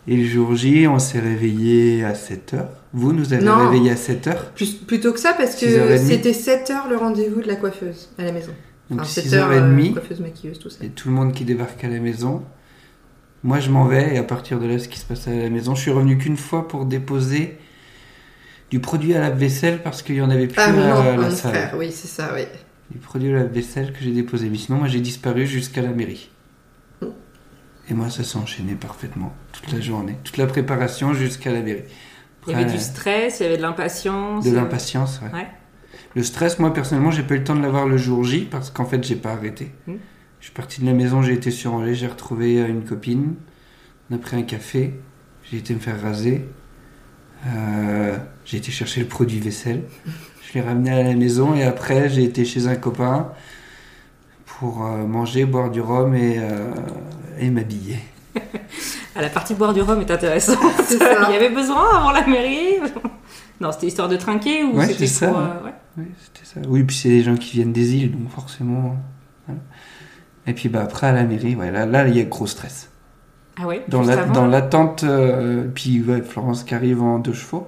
Et 0.08 0.16
le 0.16 0.24
jour 0.24 0.54
J, 0.54 0.86
on 0.86 0.98
s'est 1.00 1.18
réveillé 1.18 2.04
à 2.04 2.12
7h. 2.12 2.66
Vous, 2.92 3.12
nous 3.12 3.32
avez 3.32 3.44
Non. 3.44 3.68
réveillé 3.68 3.90
à 3.90 3.94
7h. 3.96 4.52
Plus- 4.54 4.74
plutôt 4.74 5.12
que 5.12 5.18
ça, 5.18 5.34
parce 5.36 5.56
que 5.56 5.66
6h30. 5.66 5.98
c'était 5.98 6.32
7 6.32 6.70
heures 6.70 6.88
le 6.88 6.96
rendez-vous 6.96 7.42
de 7.42 7.48
la 7.48 7.56
coiffeuse 7.56 8.10
à 8.18 8.22
la 8.24 8.32
maison. 8.32 8.52
Donc 8.88 9.00
Enfin, 9.00 9.08
7 9.08 9.32
heures, 9.32 9.50
6h30. 9.50 9.90
euh, 9.90 9.92
coiffeuse, 9.94 10.20
maquilleuse, 10.20 10.58
tout 10.60 10.70
ça. 10.70 10.84
Et 10.84 10.88
tout 10.90 11.08
le 11.08 11.14
monde 11.14 11.32
qui 11.32 11.44
débarque 11.44 11.82
à 11.82 11.88
la 11.88 11.98
maison. 11.98 12.42
Moi, 13.42 13.58
je 13.58 13.70
m'en 13.70 13.84
vais 13.86 14.14
et 14.14 14.18
à 14.18 14.22
partir 14.22 14.60
de 14.60 14.66
là, 14.66 14.78
ce 14.78 14.88
qui 14.88 14.98
se 15.00 15.04
passe 15.04 15.26
à 15.26 15.32
la 15.34 15.50
maison, 15.50 15.74
je 15.74 15.80
suis 15.82 15.90
revenu 15.90 16.16
qu'une 16.18 16.36
fois 16.36 16.68
pour 16.68 16.84
déposer 16.84 17.58
du 18.70 18.80
produit 18.80 19.14
à 19.14 19.20
lave-vaisselle 19.20 19.82
parce 19.82 20.02
qu'il 20.02 20.16
y 20.16 20.22
en 20.22 20.30
avait 20.30 20.46
plus 20.48 20.58
Ah, 20.60 20.64
à 20.66 20.72
non, 20.72 21.04
la 21.04 21.16
mon 21.28 21.30
salle. 21.30 21.52
frère, 21.54 21.74
oui, 21.78 21.90
c'est 21.92 22.08
ça, 22.08 22.32
oui. 22.34 22.42
Du 22.90 22.98
produit 22.98 23.30
à 23.30 23.34
lave-vaisselle 23.34 23.92
que 23.92 23.98
j'ai 24.00 24.12
déposé. 24.12 24.48
Mais 24.48 24.58
sinon, 24.58 24.78
moi, 24.78 24.88
j'ai 24.88 25.00
disparu 25.00 25.46
jusqu'à 25.46 25.82
la 25.82 25.90
mairie. 25.90 26.30
Mm. 27.02 27.06
Et 27.90 27.94
moi, 27.94 28.10
ça 28.10 28.24
s'est 28.24 28.36
enchaîné 28.38 28.74
parfaitement 28.74 29.34
toute 29.52 29.72
la 29.72 29.80
journée, 29.80 30.16
toute 30.24 30.36
la 30.36 30.46
préparation 30.46 31.14
jusqu'à 31.14 31.52
la 31.52 31.60
mairie. 31.60 31.84
Il 32.48 32.52
y 32.52 32.54
avait 32.54 32.70
du 32.70 32.78
stress, 32.78 33.40
il 33.40 33.44
y 33.44 33.46
avait 33.46 33.56
de 33.56 33.62
l'impatience. 33.62 34.44
de 34.44 34.54
l'impatience, 34.54 35.20
ouais. 35.22 35.32
Ouais. 35.40 35.46
Le 36.14 36.22
stress, 36.22 36.58
moi 36.60 36.72
personnellement, 36.72 37.10
j'ai 37.10 37.22
pas 37.24 37.34
eu 37.34 37.38
le 37.38 37.44
temps 37.44 37.56
de 37.56 37.60
l'avoir 37.62 37.86
le 37.86 37.96
jour 37.96 38.22
J 38.24 38.46
parce 38.50 38.70
qu'en 38.70 38.84
fait, 38.86 39.02
j'ai 39.04 39.16
pas 39.16 39.32
arrêté. 39.32 39.72
Mm. 39.86 39.94
Je 40.40 40.44
suis 40.46 40.54
parti 40.54 40.80
de 40.80 40.86
la 40.86 40.92
maison, 40.92 41.22
j'ai 41.22 41.32
été 41.32 41.50
sur 41.50 41.74
Angers, 41.74 41.94
j'ai 41.94 42.06
retrouvé 42.06 42.60
euh, 42.60 42.68
une 42.68 42.84
copine. 42.84 43.34
On 44.10 44.14
a 44.14 44.18
pris 44.18 44.36
un 44.36 44.42
café, 44.42 44.94
j'ai 45.50 45.58
été 45.58 45.74
me 45.74 45.80
faire 45.80 46.00
raser. 46.00 46.46
Euh, 47.46 48.16
j'ai 48.44 48.56
été 48.58 48.70
chercher 48.70 49.00
le 49.00 49.06
produit 49.06 49.38
vaisselle. 49.40 49.82
Je 50.48 50.54
l'ai 50.54 50.60
ramené 50.60 50.90
à 50.90 51.02
la 51.02 51.14
maison 51.14 51.54
et 51.54 51.62
après, 51.64 52.08
j'ai 52.08 52.24
été 52.24 52.44
chez 52.44 52.66
un 52.66 52.76
copain 52.76 53.28
pour 54.46 54.84
euh, 54.84 55.04
manger, 55.06 55.44
boire 55.44 55.70
du 55.70 55.80
rhum 55.80 56.14
et, 56.14 56.38
euh, 56.38 56.72
et 57.38 57.50
m'habiller. 57.50 57.98
Ah, 59.18 59.22
la 59.22 59.30
partie 59.30 59.54
boire 59.54 59.72
du 59.72 59.80
rhum 59.80 59.98
est 60.02 60.10
intéressante. 60.10 60.58
C'est 60.86 60.98
ça. 60.98 61.26
Il 61.30 61.32
y 61.32 61.36
avait 61.38 61.48
besoin 61.48 61.96
avant 61.96 62.10
la 62.12 62.26
mairie 62.26 62.74
Non, 63.62 63.72
c'était 63.72 63.86
histoire 63.86 64.10
de 64.10 64.16
trinquer 64.16 64.62
ou 64.62 64.76
Ouais, 64.76 64.88
c'était 64.88 65.06
pour... 65.06 65.08
ça, 65.08 65.26
euh, 65.30 65.64
ouais. 65.64 65.72
Oui, 65.96 66.04
c'était 66.22 66.44
ça. 66.44 66.60
Oui, 66.68 66.82
puis 66.84 66.94
c'est 66.94 67.08
des 67.08 67.22
gens 67.22 67.34
qui 67.34 67.52
viennent 67.52 67.72
des 67.72 67.94
îles, 67.96 68.12
donc 68.12 68.28
forcément. 68.30 68.94
voilà. 69.46 69.60
Et 70.46 70.52
puis 70.52 70.68
bah, 70.68 70.82
après, 70.82 71.06
à 71.06 71.12
la 71.12 71.24
mairie, 71.24 71.56
ouais, 71.56 71.70
là, 71.70 71.86
là, 71.86 72.06
il 72.06 72.14
y 72.14 72.20
a 72.20 72.24
gros 72.24 72.46
stress. 72.46 72.90
Ah 73.58 73.66
ouais 73.66 73.84
Dans 73.88 74.02
juste 74.02 74.14
la- 74.16 74.22
avant 74.22 74.32
dans 74.32 74.46
l'attente, 74.46 75.04
euh, 75.04 75.66
puis 75.74 76.02
ouais, 76.02 76.22
Florence 76.22 76.62
qui 76.64 76.74
arrive 76.74 77.02
en 77.02 77.18
deux 77.18 77.32
chevaux. 77.32 77.66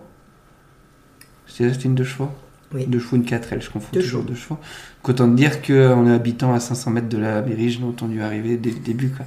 C'était 1.47 1.73
une 1.85 1.95
deux 1.95 2.05
chevaux 2.05 2.31
Oui. 2.75 2.87
Deux 2.87 2.99
chevaux, 2.99 3.17
une 3.17 3.25
4L, 3.25 3.63
je 3.63 3.71
confonds 3.71 3.89
Deux 3.93 4.03
toujours 4.03 4.23
deux 4.23 4.35
chevaux. 4.35 4.57
Donc, 4.57 5.09
autant 5.09 5.29
te 5.31 5.35
dire 5.35 5.63
qu'en 5.63 6.07
est 6.07 6.13
habitant 6.13 6.53
à 6.53 6.61
500 6.61 6.91
mètres 6.91 7.09
de 7.09 7.17
la 7.19 7.41
mairie, 7.43 7.71
je 7.71 7.79
l'ai 7.79 7.85
entendu 7.87 8.21
arriver 8.23 8.57
dès 8.57 8.71
le 8.71 8.79
début. 8.81 9.11
Quoi. 9.11 9.27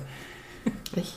Oui. 0.98 1.16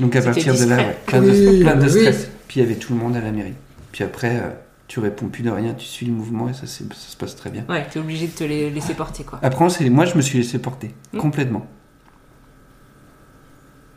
Donc 0.00 0.14
à 0.16 0.20
C'était 0.22 0.32
partir 0.44 0.54
de 0.54 0.70
là, 0.70 0.76
ouais, 0.76 0.96
plein, 1.06 1.20
de, 1.20 1.30
Oui, 1.30 1.60
plein 1.60 1.76
de 1.76 1.84
oui. 1.84 1.90
stress. 1.90 2.28
Puis 2.48 2.60
il 2.60 2.62
y 2.62 2.66
avait 2.66 2.76
tout 2.78 2.94
le 2.94 2.98
monde 2.98 3.14
à 3.16 3.20
la 3.20 3.30
mairie. 3.30 3.52
Puis 3.90 4.04
après, 4.04 4.36
euh, 4.38 4.48
tu 4.88 5.00
réponds 5.00 5.26
plus 5.28 5.42
de 5.42 5.50
rien, 5.50 5.74
tu 5.74 5.84
suis 5.86 6.06
le 6.06 6.12
mouvement 6.12 6.48
et 6.48 6.54
ça, 6.54 6.66
c'est- 6.66 6.84
ça 6.92 7.08
se 7.10 7.16
passe 7.16 7.36
très 7.36 7.50
bien. 7.50 7.64
Ouais, 7.68 7.86
t'es 7.90 7.98
obligé 7.98 8.26
de 8.26 8.32
te 8.32 8.44
laisser 8.44 8.94
porter, 8.94 9.24
quoi. 9.24 9.38
Après, 9.42 9.66
moi, 9.90 10.04
je 10.06 10.14
me 10.16 10.22
suis 10.22 10.38
laissé 10.38 10.58
porter, 10.58 10.94
Mm. 11.12 11.18
complètement. 11.18 11.66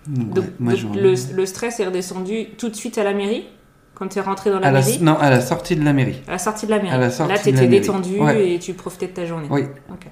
Ouais, 0.07 0.23
Donc, 0.25 0.45
moi, 0.59 0.73
donc 0.73 0.93
je- 0.95 0.99
le, 0.99 1.13
le 1.35 1.45
stress 1.45 1.79
est 1.79 1.85
redescendu 1.85 2.47
tout 2.57 2.69
de 2.69 2.75
suite 2.75 2.97
à 2.97 3.03
la 3.03 3.13
mairie 3.13 3.47
Quand 3.95 4.07
t'es 4.07 4.21
rentré 4.21 4.49
dans 4.51 4.59
la 4.59 4.67
à 4.67 4.71
la, 4.71 4.79
mairie 4.81 4.99
non, 5.01 5.17
à 5.17 5.29
la 5.29 5.41
sortie 5.41 5.75
de 5.75 5.83
la 5.83 5.93
mairie. 5.93 6.21
À 6.27 6.31
la 6.33 6.37
sortie 6.37 6.65
de 6.67 6.71
la 6.71 6.77
mairie. 6.81 6.93
à 6.95 6.97
la 6.97 7.09
sortie 7.09 7.33
Là, 7.33 7.39
t'étais 7.39 7.51
mairie. 7.67 7.79
détendu 7.79 8.19
Ouais. 8.19 8.51
et 8.53 8.59
tu 8.59 8.73
profitais 8.73 9.07
de 9.07 9.13
ta 9.13 9.25
journée. 9.25 9.47
Oui. 9.49 9.63
Ok. 9.89 10.07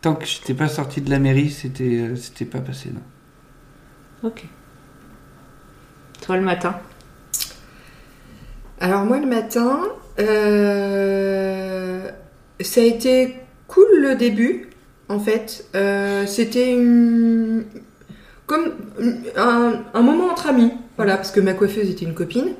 Tant 0.00 0.14
que 0.14 0.24
j'étais 0.24 0.54
pas 0.54 0.68
sorti 0.68 1.00
de 1.02 1.10
la 1.10 1.18
mairie, 1.18 1.50
c'était 1.50 1.84
euh, 1.84 2.16
c'était 2.16 2.46
pas 2.46 2.60
passé. 2.60 2.90
Non. 2.92 4.28
Ok. 4.28 4.44
Toi, 6.22 6.36
le 6.38 6.42
matin 6.42 6.74
Alors 8.80 9.04
moi 9.04 9.18
le 9.18 9.26
matin, 9.26 9.80
euh, 10.18 12.08
ça 12.60 12.80
a 12.80 12.84
été 12.84 13.36
cool 13.68 13.86
le 14.00 14.14
début 14.16 14.70
en 15.08 15.18
fait. 15.18 15.66
Euh, 15.74 16.24
C'était 16.26 16.72
une- 16.72 17.64
un, 18.52 20.02
moment 20.02 20.30
entre 20.30 20.48
amis, 20.48 20.72
voilà, 20.96 21.16
parce 21.16 21.30
que 21.30 21.40
ma 21.40 21.52
coiffeuse 21.54 21.90
était 21.90 22.04
une 22.04 22.14
copine, 22.14 22.54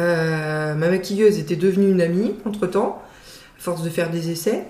Euh, 0.00 0.74
ma 0.74 0.90
maquilleuse 0.90 1.38
était 1.38 1.54
devenue 1.54 1.88
une 1.88 2.00
amie 2.00 2.34
entre 2.44 2.66
temps, 2.66 3.00
à 3.56 3.62
force 3.62 3.84
de 3.84 3.90
faire 3.90 4.10
des 4.10 4.30
essais. 4.30 4.64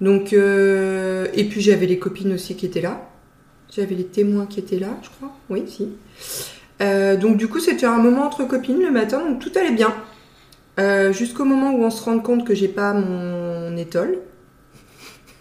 Donc 0.00 0.32
euh, 0.32 1.26
et 1.34 1.44
puis 1.44 1.60
j'avais 1.60 1.84
les 1.84 1.98
copines 1.98 2.32
aussi 2.32 2.56
qui 2.56 2.64
étaient 2.64 2.80
là. 2.80 3.06
J'avais 3.74 3.94
les 3.94 4.06
témoins 4.06 4.46
qui 4.46 4.60
étaient 4.60 4.78
là, 4.78 4.88
je 5.02 5.10
crois. 5.10 5.30
Oui, 5.50 5.64
si. 5.66 5.90
Euh, 6.80 7.16
donc 7.16 7.36
du 7.36 7.48
coup, 7.48 7.60
c'était 7.60 7.84
un 7.84 7.98
moment 7.98 8.22
entre 8.22 8.44
copines 8.44 8.80
le 8.80 8.90
matin, 8.90 9.18
donc 9.18 9.40
tout 9.40 9.52
allait 9.56 9.72
bien. 9.72 9.94
Jusqu'au 11.12 11.44
moment 11.44 11.72
où 11.72 11.84
on 11.84 11.90
se 11.90 12.02
rend 12.02 12.18
compte 12.18 12.46
que 12.46 12.54
j'ai 12.54 12.68
pas 12.68 12.94
mon 12.94 13.76
étole. 13.76 14.20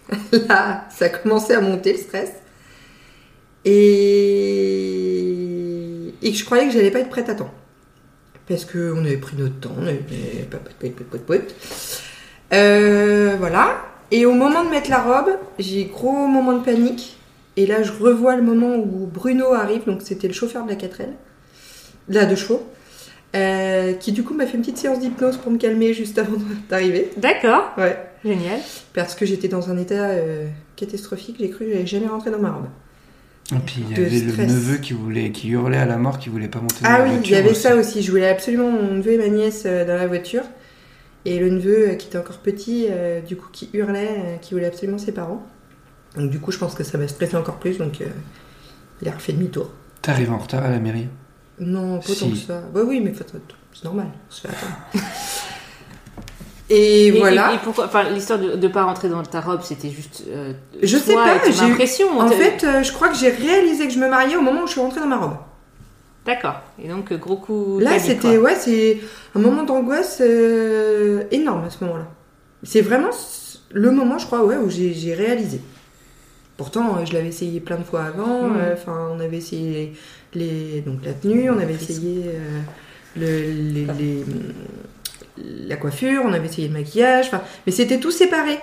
Là, 0.50 0.86
ça 0.90 1.06
a 1.06 1.10
commencé 1.10 1.54
à 1.54 1.62
monter 1.62 1.94
le 1.94 2.00
stress. 2.00 2.41
Et, 3.66 5.34
et 6.22 6.32
que 6.32 6.38
je 6.38 6.46
croyais 6.46 6.66
que 6.68 6.74
j'allais 6.74 6.92
pas 6.92 7.00
être 7.00 7.10
prête 7.10 7.30
à 7.30 7.36
temps. 7.36 7.52
Parce 8.48 8.66
qu'on 8.66 9.06
avait 9.06 9.18
pris 9.18 9.38
notre 9.38 9.60
temps, 9.60 9.76
on 9.80 9.84
avait. 9.84 10.02
Euh, 12.54 13.36
voilà. 13.38 13.86
Et 14.12 14.26
au 14.26 14.34
moment 14.34 14.66
de 14.66 14.70
mettre 14.70 14.90
la 14.90 15.00
robe, 15.02 15.38
j'ai 15.58 15.86
gros 15.86 16.28
moment 16.28 16.54
de 16.54 16.64
panique. 16.64 17.18
Et 17.58 17.66
là, 17.66 17.84
je 17.84 17.92
revois 17.92 18.36
le 18.36 18.42
moment 18.42 18.76
où 18.76 19.08
Bruno 19.08 19.54
arrive, 19.54 19.86
donc 19.86 20.02
c'était 20.04 20.28
le 20.28 20.34
chauffeur 20.34 20.66
de 20.66 20.70
la 20.70 20.76
4L, 20.76 21.10
là 22.10 22.26
de 22.26 22.36
chevaux, 22.36 22.64
euh, 23.36 23.94
qui 23.94 24.12
du 24.12 24.24
coup 24.24 24.34
m'a 24.34 24.46
fait 24.46 24.56
une 24.56 24.62
petite 24.62 24.78
séance 24.78 25.00
d'hypnose 25.00 25.38
pour 25.38 25.52
me 25.52 25.58
calmer 25.58 25.94
juste 25.94 26.18
avant 26.18 26.38
d'arriver. 26.70 27.12
D'accord. 27.18 27.72
Ouais. 27.78 27.98
Génial. 28.24 28.60
Parce 28.94 29.16
que 29.16 29.26
j'étais 29.26 29.48
dans 29.48 29.70
un 29.70 29.78
état 29.78 30.10
euh, 30.10 30.48
catastrophique, 30.76 31.38
j'ai 31.40 31.50
cru 31.50 31.66
que 31.66 31.72
j'allais 31.72 31.88
jamais 31.88 32.08
rentrer 32.08 32.32
dans 32.32 32.40
ma 32.40 32.52
robe. 32.52 32.68
Et 33.54 33.60
puis 33.66 33.84
il 33.90 33.98
y 33.98 34.00
avait 34.02 34.10
le 34.20 34.46
neveu 34.46 34.78
qui 34.78 34.94
voulait, 34.94 35.32
qui 35.32 35.50
hurlait 35.50 35.78
à 35.78 35.86
la 35.86 35.98
mort, 35.98 36.20
qui 36.20 36.30
voulait 36.30 36.48
pas 36.48 36.60
monter 36.62 36.84
dans 36.84 36.90
Ah 36.90 36.98
la 37.00 37.04
oui, 37.04 37.10
voiture. 37.12 37.26
il 37.28 37.32
y 37.32 37.36
avait 37.36 37.50
aussi. 37.52 37.62
ça 37.62 37.76
aussi. 37.76 38.02
Je 38.02 38.10
voulais 38.12 38.30
absolument 38.30 38.72
mon 38.72 38.94
neveu 38.96 39.12
et 39.14 39.18
ma 39.18 39.28
nièce 39.28 39.64
euh, 39.66 39.86
dans 39.86 39.96
la 39.96 40.08
voiture. 40.08 40.44
Et 41.26 41.38
le 41.40 41.50
neveu, 41.50 41.90
euh, 41.90 41.94
qui 41.96 42.08
était 42.08 42.18
encore 42.18 42.38
petit, 42.40 42.88
euh, 42.90 43.22
du 43.22 43.36
coup, 43.36 43.48
qui 43.52 43.70
hurlait, 43.74 44.10
euh, 44.10 44.38
qui 44.38 44.54
voulait 44.54 44.66
absolument 44.68 44.98
ses 44.98 45.12
parents. 45.12 45.46
Donc 46.16 46.30
du 46.30 46.40
coup, 46.40 46.52
je 46.52 46.58
pense 46.58 46.74
que 46.76 46.84
ça 46.84 46.98
m'a 46.98 47.08
stressé 47.08 47.36
encore 47.38 47.58
plus, 47.60 47.78
donc 47.78 48.02
euh, 48.02 48.06
il 49.02 49.08
a 49.08 49.12
refait 49.12 49.34
demi-tour. 49.34 49.70
T'arrives 50.02 50.32
en 50.32 50.38
retard 50.40 50.64
à 50.64 50.70
la 50.70 50.80
mairie? 50.80 51.08
Non, 51.60 52.00
pas 52.00 52.14
tant 52.20 52.30
que 52.30 52.36
ça. 52.36 52.62
Bah 52.74 52.82
oui, 52.86 53.02
mais 53.04 53.14
c'est 53.74 53.84
normal, 53.84 54.08
on 54.30 54.34
se 54.34 54.42
fait 54.42 54.48
attendre. 54.48 54.78
Et, 56.74 57.08
Et- 57.08 57.12
voilà. 57.12 57.52
Et, 57.52 57.56
et 57.56 57.60
pourquoi 57.64 57.86
Enfin, 57.86 58.04
l'histoire 58.10 58.40
de, 58.40 58.56
de 58.56 58.68
pas 58.68 58.84
rentrer 58.84 59.10
dans 59.10 59.22
ta 59.24 59.42
robe, 59.42 59.62
c'était 59.64 59.90
juste. 59.90 60.24
euh, 60.30 60.54
Je 60.82 60.98
sais 60.98 61.14
pas, 61.14 61.38
j'ai 61.46 61.66
eu- 61.68 61.72
impression. 61.72 62.20
En 62.20 62.28
fait, 62.30 62.64
euh, 62.64 62.82
je 62.84 62.92
crois 62.94 63.10
que 63.10 63.16
j'ai 63.18 63.30
réalisé 63.30 63.88
que 63.88 63.94
je 63.94 64.00
me 64.00 64.08
mariais 64.10 64.36
au 64.38 64.42
moment 64.42 64.64
où 64.64 64.68
je 64.68 64.72
suis 64.72 64.82
rentrée 64.82 65.02
dans 65.02 65.08
ma 65.08 65.18
robe. 65.18 65.36
D'accord. 66.26 66.62
Et 66.82 66.88
donc, 66.88 67.12
euh, 67.12 67.18
gros 67.18 67.36
coup. 67.36 67.80
Là, 67.80 68.00
c'était 68.00 68.38
ouais, 68.38 68.56
c'est 68.56 69.00
un 69.36 69.40
moment 69.40 69.64
d'angoisse 69.64 70.20
euh, 70.22 71.24
énorme 71.32 71.64
à 71.66 71.70
ce 71.70 71.84
moment-là. 71.84 72.08
C'est 72.64 72.82
vraiment 72.82 73.10
le 73.72 73.92
moment, 73.92 74.18
je 74.20 74.26
crois, 74.28 74.46
ouais, 74.46 74.56
où 74.58 74.70
j'ai 74.70 75.14
réalisé. 75.14 75.60
Pourtant, 76.58 77.04
je 77.06 77.14
l'avais 77.14 77.30
essayé 77.30 77.60
plein 77.60 77.78
de 77.78 77.84
fois 77.84 78.04
avant. 78.04 78.44
Euh, 78.56 78.74
Enfin, 78.74 79.10
on 79.16 79.20
avait 79.20 79.38
essayé 79.38 79.94
les, 80.36 80.82
donc 80.82 81.00
la 81.04 81.14
tenue, 81.14 81.50
on 81.50 81.58
avait 81.60 81.74
essayé 81.74 82.22
le- 83.18 83.26
les- 83.26 83.86
les- 83.98 84.26
la 85.68 85.76
coiffure, 85.78 86.24
on 86.26 86.34
avait 86.34 86.48
essayé 86.48 86.68
le 86.68 86.74
maquillage. 86.74 87.28
Enfin, 87.28 87.42
mais 87.66 87.72
c'était 87.72 88.00
tout 88.00 88.12
séparé. 88.12 88.60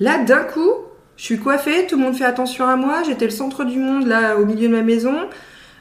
Là, 0.00 0.22
d'un 0.22 0.44
coup, 0.44 0.70
je 1.16 1.24
suis 1.24 1.38
coiffée, 1.38 1.86
tout 1.86 1.96
le 1.96 2.04
monde 2.04 2.14
fait 2.14 2.24
attention 2.24 2.66
à 2.66 2.76
moi. 2.76 3.02
J'étais 3.04 3.24
le 3.24 3.30
centre 3.30 3.64
du 3.64 3.78
monde 3.78 4.06
là, 4.06 4.36
au 4.36 4.44
milieu 4.44 4.68
de 4.68 4.74
ma 4.74 4.82
maison. 4.82 5.14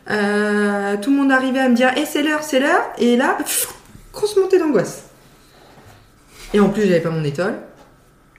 Euh, 0.10 0.97
tout 0.97 1.12
le 1.12 1.17
monde 1.17 1.32
arrivait 1.32 1.60
à 1.60 1.69
me 1.69 1.75
dire, 1.75 1.91
Eh, 1.97 2.06
c'est 2.06 2.23
l'heure, 2.23 2.43
c'est 2.43 2.60
l'heure. 2.60 2.84
Et 2.97 3.17
là, 3.17 3.36
pff, 3.38 3.73
grosse 4.13 4.36
montée 4.38 4.60
d'angoisse. 4.60 5.10
Et 6.53 6.60
en 6.60 6.69
plus, 6.69 6.84
j'avais 6.84 7.01
pas 7.01 7.10
mon 7.10 7.23
étole. 7.23 7.56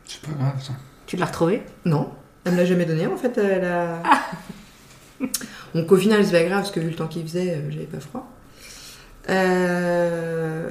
C'est 0.05 0.23
pas 0.23 0.33
grave 0.33 0.63
ça. 0.63 0.73
Tu 1.07 1.17
l'as 1.17 1.27
retrouvé 1.27 1.63
Non, 1.85 2.11
elle 2.45 2.53
me 2.53 2.57
l'a 2.59 2.65
jamais 2.65 2.85
donné 2.85 3.07
en 3.07 3.17
fait. 3.17 3.37
Elle 3.39 3.65
a... 3.65 4.03
Donc 5.75 5.93
au 5.93 5.97
final, 5.97 6.25
c'est 6.25 6.33
pas 6.33 6.45
grave 6.45 6.61
parce 6.61 6.71
que 6.71 6.81
vu 6.81 6.91
le 6.91 6.97
temps 6.97 7.07
qu'il 7.07 7.23
faisait, 7.23 7.55
euh, 7.55 7.71
j'avais 7.71 7.87
pas 7.87 8.01
froid. 8.01 8.29
Euh, 9.31 10.71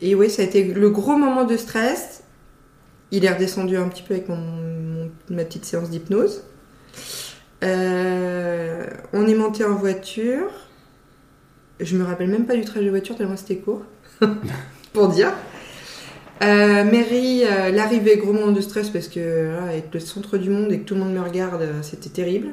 Et 0.00 0.14
oui, 0.14 0.28
ça 0.30 0.42
a 0.42 0.44
été 0.44 0.64
le 0.64 0.90
gros 0.90 1.16
moment 1.16 1.44
de 1.44 1.56
stress. 1.56 2.22
Il 3.10 3.24
est 3.24 3.32
redescendu 3.32 3.76
un 3.76 3.88
petit 3.88 4.02
peu 4.02 4.14
avec 4.14 4.28
ma 4.28 5.44
petite 5.44 5.64
séance 5.64 5.90
d'hypnose. 5.90 6.44
Euh, 7.62 8.86
On 9.12 9.26
est 9.26 9.34
monté 9.34 9.64
en 9.64 9.74
voiture. 9.74 10.50
Je 11.80 11.96
me 11.96 12.04
rappelle 12.04 12.28
même 12.28 12.46
pas 12.46 12.54
du 12.56 12.64
trajet 12.64 12.84
de 12.84 12.90
voiture 12.90 13.16
tellement 13.16 13.36
c'était 13.36 13.56
court. 13.56 13.82
Pour 14.92 15.08
dire. 15.08 15.32
Euh, 16.42 16.84
Mary, 16.84 17.44
l'arrivée, 17.72 18.16
gros 18.16 18.32
moment 18.32 18.52
de 18.52 18.60
stress 18.60 18.90
parce 18.90 19.08
que 19.08 19.54
là, 19.54 19.74
être 19.74 19.94
le 19.94 20.00
centre 20.00 20.36
du 20.36 20.50
monde 20.50 20.72
et 20.72 20.80
que 20.80 20.84
tout 20.84 20.94
le 20.94 21.00
monde 21.00 21.14
me 21.14 21.20
regarde, 21.22 21.66
c'était 21.82 22.10
terrible. 22.10 22.48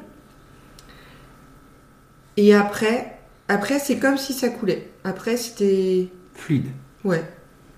Et 2.36 2.54
après, 2.54 3.18
après 3.52 3.78
c'est 3.78 3.96
comme 3.98 4.16
si 4.16 4.32
ça 4.32 4.48
coulait. 4.48 4.90
Après, 5.04 5.36
c'était. 5.36 6.08
Fluide. 6.34 6.66
Ouais. 7.04 7.22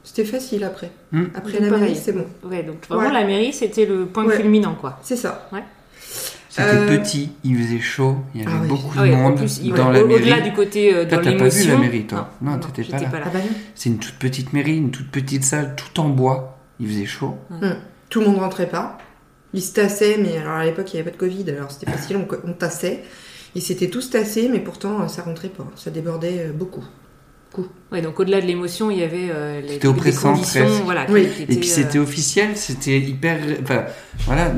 C'était 0.02 0.24
facile 0.26 0.64
après. 0.64 0.90
Hmm. 1.12 1.24
Après 1.34 1.58
Donc, 1.60 1.70
la 1.70 1.78
mairie, 1.78 1.96
c'est 1.96 2.12
bon. 2.12 2.26
Ouais, 2.44 2.62
donc 2.62 2.86
vraiment, 2.88 3.08
Ouais. 3.08 3.12
la 3.12 3.24
mairie, 3.26 3.52
c'était 3.54 3.86
le 3.86 4.04
point 4.06 4.26
Ouais. 4.26 4.36
culminant, 4.36 4.74
quoi. 4.74 4.98
C'est 5.02 5.16
ça. 5.16 5.48
C'était 6.50 6.68
Euh, 6.68 6.98
petit, 6.98 7.32
il 7.42 7.56
faisait 7.56 7.80
chaud, 7.80 8.18
il 8.34 8.42
y 8.42 8.46
avait 8.46 8.54
Ah 8.62 8.66
beaucoup 8.66 8.92
Ah 8.96 9.02
ouais, 9.02 9.10
de 9.10 9.14
en 9.14 9.18
monde 9.18 9.38
plus, 9.38 9.58
il- 9.62 9.72
dans 9.72 9.90
la 9.90 10.04
au-delà 10.04 10.36
mairie. 10.36 10.42
du 10.42 10.52
côté 10.52 10.94
euh, 10.94 11.04
Toi, 11.08 11.18
dans 11.18 11.24
t'as 11.32 11.38
pas 11.38 11.48
vu 11.48 11.68
la 11.68 11.76
mairie, 11.78 12.06
toi 12.06 12.30
Non, 12.42 12.58
t'étais 12.58 12.82
pas 12.88 12.98
j'étais 12.98 13.10
là. 13.10 13.22
Ah 13.24 13.30
bah 13.32 13.38
non. 13.40 13.56
C'est 13.74 13.88
une 13.88 13.98
toute 13.98 14.14
petite 14.16 14.52
mairie, 14.52 14.76
une 14.76 14.90
toute 14.92 15.10
petite 15.10 15.42
salle, 15.42 15.74
tout 15.74 15.98
en 16.00 16.10
bois. 16.10 16.58
Il 16.78 16.86
faisait 16.88 17.06
chaud. 17.06 17.36
Tout 18.10 18.20
le 18.20 18.26
monde 18.26 18.38
rentrait 18.38 18.68
pas. 18.68 18.98
Ils 19.52 19.62
se 19.62 19.72
tassaient, 19.72 20.16
mais 20.18 20.36
alors 20.38 20.52
à 20.58 20.64
l'époque 20.64 20.92
il 20.92 20.96
n'y 20.96 21.00
avait 21.00 21.10
pas 21.10 21.16
de 21.16 21.20
Covid, 21.20 21.48
alors 21.50 21.70
c'était 21.70 21.90
facile, 21.90 22.16
on, 22.18 22.26
on 22.48 22.52
tassait. 22.52 23.02
Ils 23.54 23.62
s'étaient 23.62 23.88
tous 23.88 24.10
tassés, 24.10 24.48
mais 24.50 24.60
pourtant 24.60 25.02
euh, 25.02 25.08
ça 25.08 25.22
rentrait 25.22 25.48
pas. 25.48 25.66
Ça 25.76 25.90
débordait 25.90 26.46
euh, 26.48 26.52
beaucoup. 26.52 26.84
Ouais, 27.92 28.02
donc 28.02 28.18
au-delà 28.18 28.40
de 28.40 28.46
l'émotion, 28.46 28.90
il 28.90 28.98
y 28.98 29.02
avait 29.04 29.28
euh, 29.30 29.60
les, 29.60 29.68
C'était 29.68 29.80
des 29.82 29.88
oppressant, 29.88 30.32
conditions, 30.32 30.64
presque. 30.64 30.82
voilà. 30.82 31.06
Oui. 31.08 31.28
qui 31.36 31.42
Et 31.42 31.46
puis 31.46 31.58
euh, 31.58 31.62
c'était 31.72 31.98
officiel, 31.98 32.56
c'était 32.56 32.98
hyper. 32.98 33.38
Enfin, 33.62 33.84
voilà, 34.26 34.52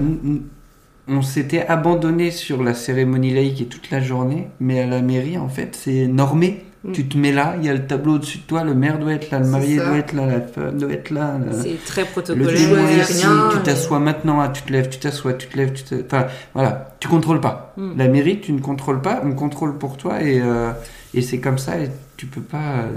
on 1.09 1.23
s'était 1.23 1.67
abandonné 1.67 2.31
sur 2.31 2.63
la 2.63 2.75
cérémonie 2.75 3.35
laïque 3.35 3.61
et 3.61 3.67
toute 3.67 3.91
la 3.91 4.01
journée, 4.01 4.49
mais 4.61 4.81
à 4.81 4.87
la 4.87 5.03
mairie, 5.03 5.37
en 5.39 5.49
fait, 5.49 5.77
c'est 5.77 6.07
normé. 6.07 6.65
Mm. 6.87 6.93
Tu 6.93 7.07
te 7.09 7.19
mets 7.19 7.33
là, 7.33 7.55
il 7.59 7.65
y 7.67 7.69
a 7.69 7.75
le 7.75 7.87
tableau 7.87 8.15
au-dessus 8.15 8.39
de 8.39 8.43
toi, 8.45 8.63
le 8.63 8.75
maire 8.75 8.99
doit 8.99 9.13
être 9.13 9.31
là, 9.31 9.41
le 9.41 9.47
marié 9.47 9.77
doit 9.77 9.97
être 9.97 10.13
là, 10.13 10.27
la 10.27 10.41
femme 10.41 10.79
doit 10.79 10.93
être 10.93 11.11
là. 11.11 11.39
C'est 11.63 11.85
très 11.85 12.03
Le 12.03 12.07
protocolaire. 12.09 13.07
rien, 13.07 13.49
tu 13.53 13.59
t'assois 13.63 13.99
maintenant, 13.99 14.41
ah, 14.41 14.49
tu 14.49 14.63
te 14.63 14.73
lèves, 14.73 14.89
tu 14.89 14.99
t'assois, 14.99 15.35
tu 15.35 15.49
te 15.49 15.57
lèves, 15.57 15.73
tu 15.73 15.83
te... 15.85 15.95
Enfin, 16.05 16.27
voilà, 16.55 16.95
tu 17.01 17.09
contrôles 17.09 17.41
pas. 17.41 17.73
Mm. 17.77 17.93
La 17.99 18.09
mairie, 18.09 18.41
tu 18.41 18.53
ne 18.53 18.61
contrôles 18.61 19.03
pas, 19.03 19.21
on 19.25 19.33
contrôle 19.33 19.79
pour 19.79 19.97
toi 19.97 20.23
et, 20.23 20.41
euh, 20.41 20.71
et 21.15 21.23
c'est 21.23 21.39
comme 21.41 21.59
ça 21.59 21.79
et 21.79 21.91
tu 22.17 22.27
peux 22.27 22.41
pas, 22.41 22.79
euh, 22.83 22.89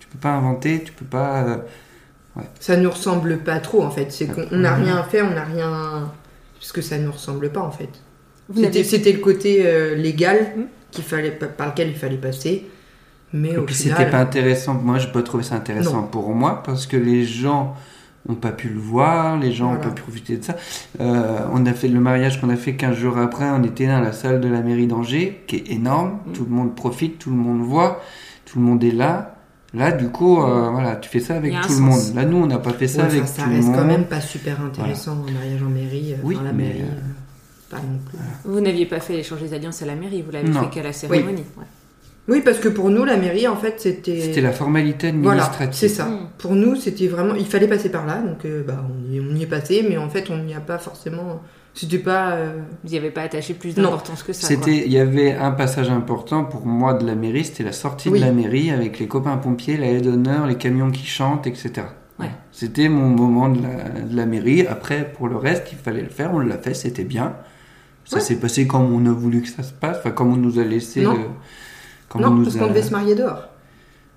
tu 0.00 0.08
peux 0.08 0.18
pas 0.18 0.30
inventer, 0.30 0.82
tu 0.82 0.92
peux 0.92 1.04
pas. 1.04 1.42
euh, 1.44 1.56
Ça 2.60 2.76
nous 2.76 2.90
ressemble 2.90 3.38
pas 3.38 3.60
trop 3.60 3.82
en 3.82 3.90
fait. 3.90 4.10
C'est 4.10 4.26
qu'on 4.26 4.46
on 4.50 4.58
n'a 4.58 4.74
rien 4.74 5.02
fait, 5.04 5.22
on 5.22 5.30
n'a 5.30 5.44
rien. 5.44 6.10
Parce 6.58 6.72
que 6.72 6.80
ça 6.82 6.98
nous 6.98 7.12
ressemble 7.12 7.50
pas 7.50 7.60
en 7.60 7.70
fait. 7.70 7.88
C'était 8.84 9.12
le 9.12 9.18
côté 9.20 9.62
euh, 9.66 9.94
légal 9.94 10.52
qu'il 10.90 11.04
fallait, 11.04 11.30
par 11.30 11.68
lequel 11.68 11.88
il 11.88 11.94
fallait 11.96 12.16
passer. 12.16 12.66
Mais 13.32 13.50
Et 13.52 13.56
au 13.58 13.62
puis 13.62 13.74
final. 13.74 13.96
c'était 13.98 14.10
pas 14.10 14.18
intéressant. 14.20 14.74
Moi, 14.74 14.98
j'ai 14.98 15.08
pas 15.10 15.22
trouvé 15.22 15.42
ça 15.42 15.54
intéressant 15.56 16.02
Non. 16.02 16.06
pour 16.06 16.34
moi 16.34 16.62
parce 16.64 16.86
que 16.86 16.96
les 16.96 17.24
gens 17.24 17.74
ont 18.28 18.34
pas 18.34 18.52
pu 18.52 18.68
le 18.68 18.78
voir, 18.78 19.38
les 19.38 19.52
gens 19.52 19.66
ont 19.66 19.74
Voilà. 19.74 19.84
pas 19.88 19.90
pu 19.94 20.02
profiter 20.02 20.36
de 20.36 20.44
ça. 20.44 20.54
Euh, 21.00 21.40
on 21.52 21.64
a 21.66 21.72
fait 21.72 21.88
le 21.88 21.98
mariage 21.98 22.40
qu'on 22.40 22.50
a 22.50 22.56
fait 22.56 22.76
15 22.76 22.94
jours 22.96 23.18
après, 23.18 23.46
on 23.50 23.62
était 23.64 23.86
dans 23.86 24.00
la 24.00 24.12
salle 24.12 24.40
de 24.40 24.48
la 24.48 24.60
mairie 24.60 24.86
d'Angers, 24.86 25.42
qui 25.46 25.56
est 25.56 25.70
énorme. 25.72 26.18
Mm. 26.26 26.32
Tout 26.32 26.44
le 26.44 26.50
monde 26.54 26.74
profite, 26.76 27.18
tout 27.18 27.30
le 27.30 27.36
monde 27.36 27.62
voit, 27.62 28.00
tout 28.44 28.58
le 28.60 28.64
monde 28.64 28.84
est 28.84 28.90
là. 28.92 29.36
Là, 29.74 29.90
du 29.90 30.10
coup, 30.10 30.42
euh, 30.42 30.68
voilà, 30.70 30.96
tu 30.96 31.08
fais 31.08 31.18
ça 31.20 31.34
avec 31.36 31.52
tout 31.62 31.68
le 31.70 31.74
sens. 31.74 31.80
monde. 32.08 32.14
Là, 32.16 32.24
nous, 32.26 32.36
on 32.36 32.46
n'a 32.46 32.58
pas 32.58 32.74
fait 32.74 32.86
ça 32.86 32.98
Ouais, 33.04 33.08
avec 33.08 33.26
ça 33.26 33.42
tout 33.44 33.48
le 33.48 33.56
reste 33.56 33.68
monde. 33.68 33.76
quand 33.76 33.84
même 33.86 34.04
pas 34.04 34.20
super 34.20 34.60
intéressant 34.60 35.12
un 35.26 35.32
mariage 35.32 35.62
en 35.62 35.70
mairie. 35.70 36.12
euh, 36.12 36.16
Oui, 36.22 36.34
enfin, 36.36 36.44
la 36.44 36.52
mais, 36.52 36.64
mairie. 36.64 36.80
euh, 36.82 37.70
pas 37.70 37.78
non 37.78 37.98
plus. 38.04 38.18
Vous 38.44 38.60
n'aviez 38.60 38.84
pas 38.84 39.00
fait 39.00 39.14
l'échange 39.14 39.40
des 39.40 39.54
alliances 39.54 39.80
à 39.82 39.86
la 39.86 39.94
mairie, 39.94 40.20
vous 40.20 40.30
l'avez 40.30 40.52
fait 40.52 40.68
qu'à 40.70 40.82
la 40.82 40.92
cérémonie. 40.92 41.44
ouais. 41.56 41.64
Oui, 42.28 42.40
parce 42.44 42.58
que 42.58 42.68
pour 42.68 42.88
nous, 42.90 43.04
la 43.04 43.16
mairie, 43.16 43.48
en 43.48 43.56
fait, 43.56 43.74
c'était. 43.80 44.20
C'était 44.20 44.40
la 44.40 44.52
formalité 44.52 45.10
Voilà, 45.12 45.42
administrative. 45.44 45.74
c'est 45.78 45.88
ça. 45.88 46.06
Mm. 46.06 46.28
Pour 46.38 46.52
nous, 46.54 46.76
c'était 46.76 47.08
vraiment. 47.08 47.34
Il 47.34 47.46
fallait 47.46 47.66
passer 47.66 47.90
par 47.90 48.06
là, 48.06 48.20
donc 48.22 48.44
euh, 48.44 48.62
bah, 48.64 48.84
on, 48.88 49.12
y, 49.12 49.20
on 49.20 49.34
y 49.34 49.42
est 49.42 49.46
passé, 49.46 49.84
mais 49.88 49.96
en 49.96 50.08
fait, 50.08 50.30
on 50.30 50.38
n'y 50.38 50.54
a 50.54 50.60
pas 50.60 50.78
forcément. 50.78 51.40
C'était 51.74 51.98
pas. 51.98 52.32
euh, 52.32 52.52
Vous 52.84 52.90
n'y 52.90 52.96
avez 52.98 53.10
pas 53.10 53.22
attaché 53.22 53.54
plus 53.54 53.74
d'importance 53.74 54.22
que 54.22 54.32
ça. 54.32 54.46
C'était, 54.46 54.84
il 54.86 54.92
y 54.92 54.98
avait 54.98 55.32
un 55.32 55.50
passage 55.50 55.90
important 55.90 56.44
pour 56.44 56.64
moi 56.66 56.94
de 56.94 57.04
la 57.06 57.14
mairie, 57.16 57.44
c'était 57.44 57.64
la 57.64 57.72
sortie 57.72 58.08
Oui. 58.08 58.20
de 58.20 58.24
la 58.26 58.30
mairie 58.30 58.70
avec 58.70 58.98
les 59.00 59.08
copains 59.08 59.36
pompiers, 59.38 59.76
la 59.76 59.86
haie 59.86 60.00
d'honneur, 60.00 60.46
les 60.46 60.56
camions 60.56 60.90
qui 60.92 61.06
chantent, 61.06 61.46
etc. 61.48 61.72
Ouais. 62.20 62.30
C'était 62.52 62.88
mon 62.88 63.08
moment 63.08 63.48
de 63.48 63.62
la, 63.62 64.00
de 64.02 64.14
la 64.16 64.26
mairie. 64.26 64.64
Après, 64.66 65.10
pour 65.12 65.26
le 65.28 65.36
reste, 65.36 65.68
il 65.72 65.78
fallait 65.78 66.02
le 66.02 66.10
faire, 66.10 66.30
on 66.34 66.38
l'a 66.40 66.58
fait, 66.58 66.74
c'était 66.74 67.04
bien. 67.04 67.34
Ça 68.04 68.16
Ouais. 68.16 68.22
s'est 68.22 68.36
passé 68.36 68.66
comme 68.66 68.92
on 68.92 69.06
a 69.06 69.12
voulu 69.12 69.40
que 69.42 69.48
ça 69.48 69.62
se 69.62 69.72
passe, 69.72 69.96
enfin 69.98 70.10
comme 70.10 70.32
on 70.32 70.36
nous 70.36 70.58
a 70.60 70.64
laissé. 70.64 71.00
Non. 71.02 71.14
le- 71.14 71.18
Non, 72.20 72.30
nous 72.30 72.44
parce 72.44 72.56
a- 72.56 72.58
qu'on 72.60 72.66
devait 72.68 72.82
se 72.82 72.90
marier 72.90 73.14
dehors. 73.14 73.48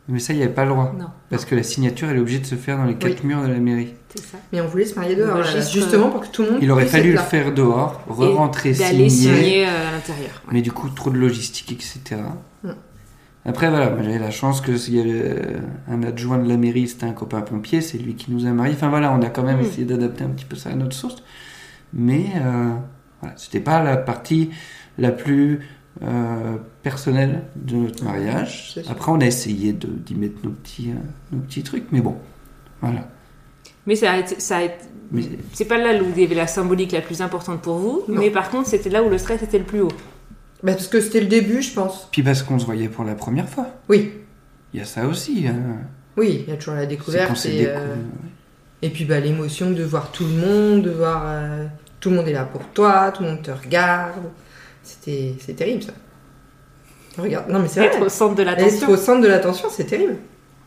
Mais 0.08 0.20
ça, 0.20 0.34
il 0.34 0.38
n'y 0.38 0.44
avait 0.44 0.54
pas 0.54 0.66
le 0.66 0.70
droit. 0.70 0.94
Non, 1.00 1.08
Parce 1.32 1.46
que 1.46 1.56
la 1.56 1.64
signature, 1.64 2.08
elle 2.10 2.18
est 2.18 2.20
obligée 2.20 2.38
de 2.38 2.46
se 2.46 2.54
faire 2.54 2.78
dans 2.78 2.84
les 2.84 2.94
quatre 2.94 3.24
murs 3.24 3.42
de 3.42 3.48
la 3.48 3.58
mairie. 3.58 3.96
c'est 4.14 4.22
ça. 4.22 4.38
Mais 4.54 4.62
on 4.62 4.68
voulait 4.68 4.86
se 4.86 4.94
marier 4.96 5.16
dehors, 5.16 5.42
justement 5.44 6.10
pour 6.10 6.22
que 6.22 6.28
tout 6.28 6.44
le 6.44 6.52
monde. 6.52 6.60
Il 6.62 6.70
aurait 6.72 6.86
fallu 6.86 7.10
le 7.10 7.16
là. 7.16 7.22
faire 7.24 7.52
dehors, 7.54 8.02
re-rentrer, 8.08 8.74
D'aller 8.74 9.10
signer. 9.10 9.36
signer 9.36 9.66
euh, 9.68 9.90
à 9.90 9.92
l'intérieur. 9.92 10.44
ouais. 10.48 10.54
Mais 10.54 10.62
du 10.62 10.72
coup, 10.72 10.90
trop 10.90 11.10
de 11.10 11.18
logistique, 11.18 11.72
etc. 11.72 12.22
Mm. 12.64 12.70
Après, 13.48 13.70
voilà, 13.70 13.96
j'avais 14.02 14.20
la 14.20 14.30
chance 14.32 14.62
que 14.62 14.78
s'il 14.78 14.96
y 14.96 15.00
avait 15.00 15.22
euh, 15.24 15.58
un 15.90 16.04
adjoint 16.04 16.38
de 16.38 16.48
la 16.50 16.58
mairie, 16.58 16.88
c'était 16.88 17.06
un 17.08 17.14
copain 17.14 17.42
pompier, 17.42 17.82
c'est 17.82 17.98
lui 17.98 18.14
qui 18.16 18.32
nous 18.32 18.46
a 18.46 18.50
mariés. 18.52 18.74
Enfin 18.76 18.90
voilà, 18.90 19.12
on 19.12 19.22
a 19.24 19.30
quand 19.30 19.44
même 19.44 19.58
Mm. 19.58 19.66
essayé 19.66 19.86
d'adapter 19.86 20.24
un 20.24 20.30
petit 20.30 20.46
peu 20.46 20.56
ça 20.56 20.70
à 20.70 20.76
notre 20.76 20.96
source. 20.96 21.24
Mais 21.94 22.26
euh, 22.38 22.70
voilà, 23.22 23.36
c'était 23.38 23.60
pas 23.60 23.84
la 23.84 23.98
partie 23.98 24.52
la 24.98 25.12
plus 25.12 25.60
euh, 26.04 26.58
personnelle 26.84 27.44
de 27.56 27.76
notre 27.78 28.04
mariage. 28.04 28.80
Après, 28.90 29.12
on 29.12 29.20
a 29.22 29.26
essayé 29.26 29.74
de- 29.74 29.88
d'y 29.88 30.16
mettre 30.16 30.36
nos 30.44 30.50
petits, 30.52 30.92
euh, 30.92 30.96
nos 31.32 31.40
petits 31.42 31.64
trucs, 31.64 31.86
mais 31.92 32.02
bon, 32.02 32.16
voilà. 32.82 33.08
Mais 33.88 33.96
ça 33.96 34.12
a 34.12 34.18
été, 34.18 34.40
ça 34.40 34.58
a 34.58 34.62
été- 34.64 34.76
Mais- 35.12 35.24
c'est 35.54 35.66
pas 35.66 35.78
là 35.78 36.02
où 36.02 36.06
il 36.16 36.22
y 36.22 36.26
avait 36.26 36.36
la 36.36 36.48
symbolique 36.48 36.92
la 36.92 37.02
plus 37.02 37.22
importante 37.22 37.62
pour 37.62 37.78
vous, 37.78 38.04
Non. 38.08 38.20
mais 38.20 38.30
par 38.32 38.50
contre, 38.50 38.68
c'était 38.68 38.90
là 38.90 39.04
où 39.04 39.10
le 39.10 39.18
stress 39.18 39.42
était 39.44 39.60
le 39.60 39.64
plus 39.64 39.82
haut. 39.82 39.92
Bah, 40.64 40.74
parce 40.74 40.88
que 40.88 41.00
c'était 41.00 41.22
le 41.22 41.28
début, 41.28 41.62
je 41.62 41.74
pense. 41.74 42.10
Puis 42.12 42.24
parce 42.24 42.42
qu'on 42.42 42.58
se 42.58 42.66
voyait 42.66 42.90
pour 42.90 43.04
la 43.04 43.14
première 43.16 43.48
fois. 43.48 43.68
Oui, 43.88 44.12
Il 44.74 44.80
y 44.80 44.82
a 44.82 44.86
ça 44.86 45.06
aussi. 45.08 45.46
hein. 45.48 45.78
oui, 46.18 46.44
il 46.48 46.50
y 46.52 46.54
a 46.54 46.58
toujours 46.58 46.74
la 46.76 46.86
découverte. 46.88 47.46
Et, 47.46 47.66
décou- 47.66 47.70
euh, 47.70 47.96
et 48.82 48.90
puis 48.90 49.06
bah, 49.06 49.20
l'émotion 49.20 49.70
de 49.72 49.84
voir 49.84 50.12
tout 50.12 50.26
le 50.26 50.32
monde, 50.34 50.82
de 50.82 50.90
voir. 50.92 51.24
euh, 51.28 51.66
tout 52.00 52.10
le 52.10 52.18
monde 52.18 52.28
est 52.28 52.34
là 52.34 52.44
pour 52.46 52.62
toi, 52.70 53.12
tout 53.12 53.24
le 53.24 53.30
monde 53.30 53.42
te 53.44 53.52
regarde. 53.52 54.14
C'était 54.86 55.34
c'est 55.40 55.54
terrible 55.56 55.84
ça. 55.84 55.92
Regarde, 57.18 57.50
non 57.50 57.60
mais 57.60 57.68
c'est 57.68 57.84
Être 57.84 57.98
vrai. 57.98 58.06
au 58.06 58.10
centre 58.10 58.36
de 58.36 58.42
Être 58.44 58.48
l'attention. 58.62 58.90
au 58.90 58.98
centre 58.98 59.22
de 59.22 59.28
l'attention, 59.28 59.68
c'est 59.70 59.86
terrible. 59.86 60.16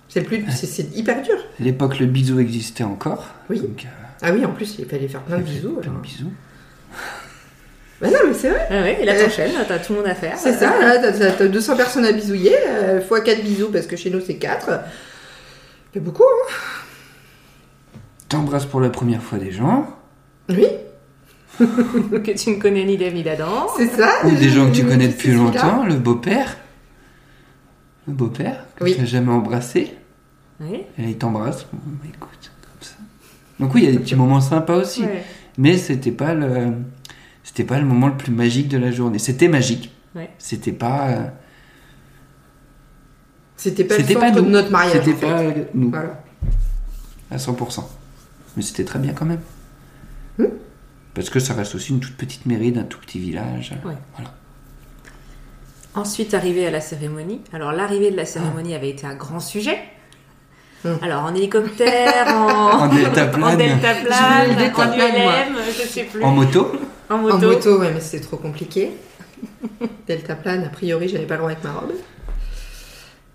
C'est 0.09 0.21
le 0.21 0.27
plus, 0.27 0.45
c'est- 0.51 0.67
c'est 0.67 0.97
hyper 0.97 1.23
dur. 1.23 1.37
À 1.37 1.63
l'époque, 1.63 1.99
le 1.99 2.07
bisou 2.07 2.39
existait 2.41 2.85
encore. 2.85 3.27
Oui. 3.51 3.61
Donc, 3.61 3.85
euh, 3.85 3.89
Ah 4.23 4.33
oui, 4.33 4.45
en 4.45 4.51
plus, 4.53 4.77
il 4.79 4.87
fallait 4.87 5.07
faire 5.09 5.23
plein 5.23 5.39
de 5.39 5.43
bisous. 5.43 5.73
Plein 5.75 5.83
de 5.83 5.89
alors. 5.91 6.01
bisous. 6.01 6.33
Bah 8.01 8.09
non, 8.11 8.19
mais 8.29 8.35
c'est 8.35 8.49
vrai. 8.51 8.67
Ah 8.71 8.81
ouais, 8.83 9.03
et 9.03 9.05
là 9.05 9.13
Euh, 9.15 9.25
t'enchaînes, 9.25 9.53
t'as 9.67 9.79
tout 9.79 9.93
le 9.93 9.99
monde 10.01 10.09
à 10.09 10.15
faire. 10.15 10.39
C'est 10.39 10.53
ça, 10.55 10.79
là, 10.81 10.99
t'as- 10.99 11.13
t'as 11.13 11.33
t'as 11.33 11.47
200 11.49 11.77
personnes 11.77 12.05
à 12.05 12.13
bisouiller, 12.13 12.55
euh, 12.69 13.01
fois 13.03 13.21
4 13.21 13.43
bisous, 13.43 13.71
parce 13.71 13.87
que 13.87 13.97
chez 13.97 14.09
nous 14.11 14.21
c'est 14.21 14.37
4. 14.37 14.71
C'est 15.93 16.01
beaucoup, 16.01 16.23
hein 16.25 16.53
T'embrasses 18.29 18.67
pour 18.67 18.81
la 18.81 18.91
première 18.91 19.23
fois 19.23 19.39
des 19.39 19.51
gens, 19.53 19.87
Oui, 20.49 20.67
que 22.25 22.31
tu 22.38 22.51
ne 22.51 22.61
connais 22.61 22.85
ni 22.85 22.97
Dave 22.97 23.14
ni 23.14 23.23
d'Adam. 23.23 23.66
c'est 23.77 23.88
ça. 23.88 24.11
ou 24.25 24.31
des 24.31 24.49
gens 24.51 24.68
que 24.71 24.75
tu 24.77 24.85
connais 24.85 25.09
depuis 25.09 25.33
longtemps, 25.33 25.85
le 25.85 25.94
beau-père. 25.97 26.57
Le 28.07 28.12
beau-père, 28.14 28.64
que 28.77 28.85
Oui. 28.85 28.94
tu 28.94 29.01
n'as 29.01 29.07
jamais 29.07 29.33
embrassé. 29.33 29.94
Oui. 30.61 30.83
Et 30.99 31.03
là, 31.03 31.09
il 31.09 31.18
t'embrasse. 31.18 31.66
Bon, 31.73 31.79
bah, 31.85 32.07
écoute, 32.09 32.51
comme 32.62 32.81
ça. 32.83 32.94
Donc 33.61 33.75
oui, 33.75 33.83
il 33.83 33.87
y 33.87 33.88
a 33.88 33.92
des 33.92 33.99
petits 33.99 34.16
moments 34.16 34.40
sympas 34.40 34.77
aussi. 34.77 35.03
Ouais. 35.03 35.23
Mais 35.59 35.77
c'était 35.77 36.12
pas 36.12 36.33
le, 36.35 36.73
c'était 37.44 37.64
pas 37.64 37.79
le 37.79 37.85
moment 37.87 38.07
le 38.09 38.16
plus 38.16 38.33
magique 38.33 38.68
de 38.68 38.79
la 38.79 38.90
journée. 38.90 39.18
C'était 39.18 39.49
magique. 39.49 39.92
Ouais. 40.14 40.31
C'était 40.38 40.73
pas, 40.73 41.09
euh, 41.09 41.23
C'était 43.57 43.85
pas 43.85 43.97
le 43.97 44.01
C'était 44.03 44.14
centre 44.14 44.27
pas 44.27 44.40
de 44.40 44.40
notre 44.47 44.71
mariage. 44.71 45.03
c'était 45.05 45.27
en 45.27 45.38
fait. 45.38 45.55
pas 45.55 45.68
nous 45.75 45.90
Voilà. 45.90 46.23
à 47.31 47.37
100%. 47.37 47.85
Mais 48.57 48.62
c'était 48.62 48.85
très 48.85 48.99
bien 49.01 49.12
quand 49.12 49.27
même. 49.27 49.40
Hmm. 50.38 50.44
Parce 51.19 51.31
que 51.31 51.41
ça 51.41 51.55
reste 51.55 51.75
aussi 51.75 51.91
une 51.91 51.99
toute 52.01 52.17
petite 52.17 52.47
mairie 52.47 52.71
d'un 52.71 52.85
tout 52.85 52.99
petit 53.01 53.19
village. 53.19 53.73
Ouais. 53.85 53.95
Voilà. 54.15 54.33
Ensuite, 55.95 56.33
arrivé 56.33 56.65
à 56.65 56.71
la 56.71 56.81
cérémonie. 56.81 57.41
Alors, 57.53 57.73
l'arrivée 57.73 58.13
de 58.13 58.17
la 58.17 58.25
cérémonie 58.25 58.75
avait 58.75 58.91
été 58.91 59.05
un 59.07 59.15
grand 59.17 59.41
sujet. 59.41 59.79
Hum. 60.85 60.97
Alors, 61.03 61.25
en 61.25 61.35
hélicoptère, 61.35 62.29
en, 62.29 62.83
En 62.85 62.95
deltaplane. 62.95 63.43
en 63.45 63.57
deltaplane, 63.57 64.49
le 64.49 64.55
en 64.55 64.59
deltaplane, 64.59 65.23
moi. 65.23 65.33
ULM, 65.49 65.57
je 65.77 65.89
sais 65.89 66.05
plus. 66.05 66.23
En 66.23 66.31
moto. 66.31 66.71
En 67.11 67.15
En 67.15 67.19
moto. 67.19 67.39
moto, 67.39 67.81
ouais, 67.81 67.91
mais 67.93 68.01
c'était 68.01 68.25
trop 68.25 68.37
compliqué. 68.37 68.91
Delta 70.07 70.37
plane, 70.37 70.63
a 70.65 70.69
priori, 70.69 71.09
j'avais 71.09 71.27
pas 71.27 71.35
le 71.35 71.39
droit 71.39 71.51
avec 71.51 71.65
ma 71.65 71.73
robe. 71.73 71.93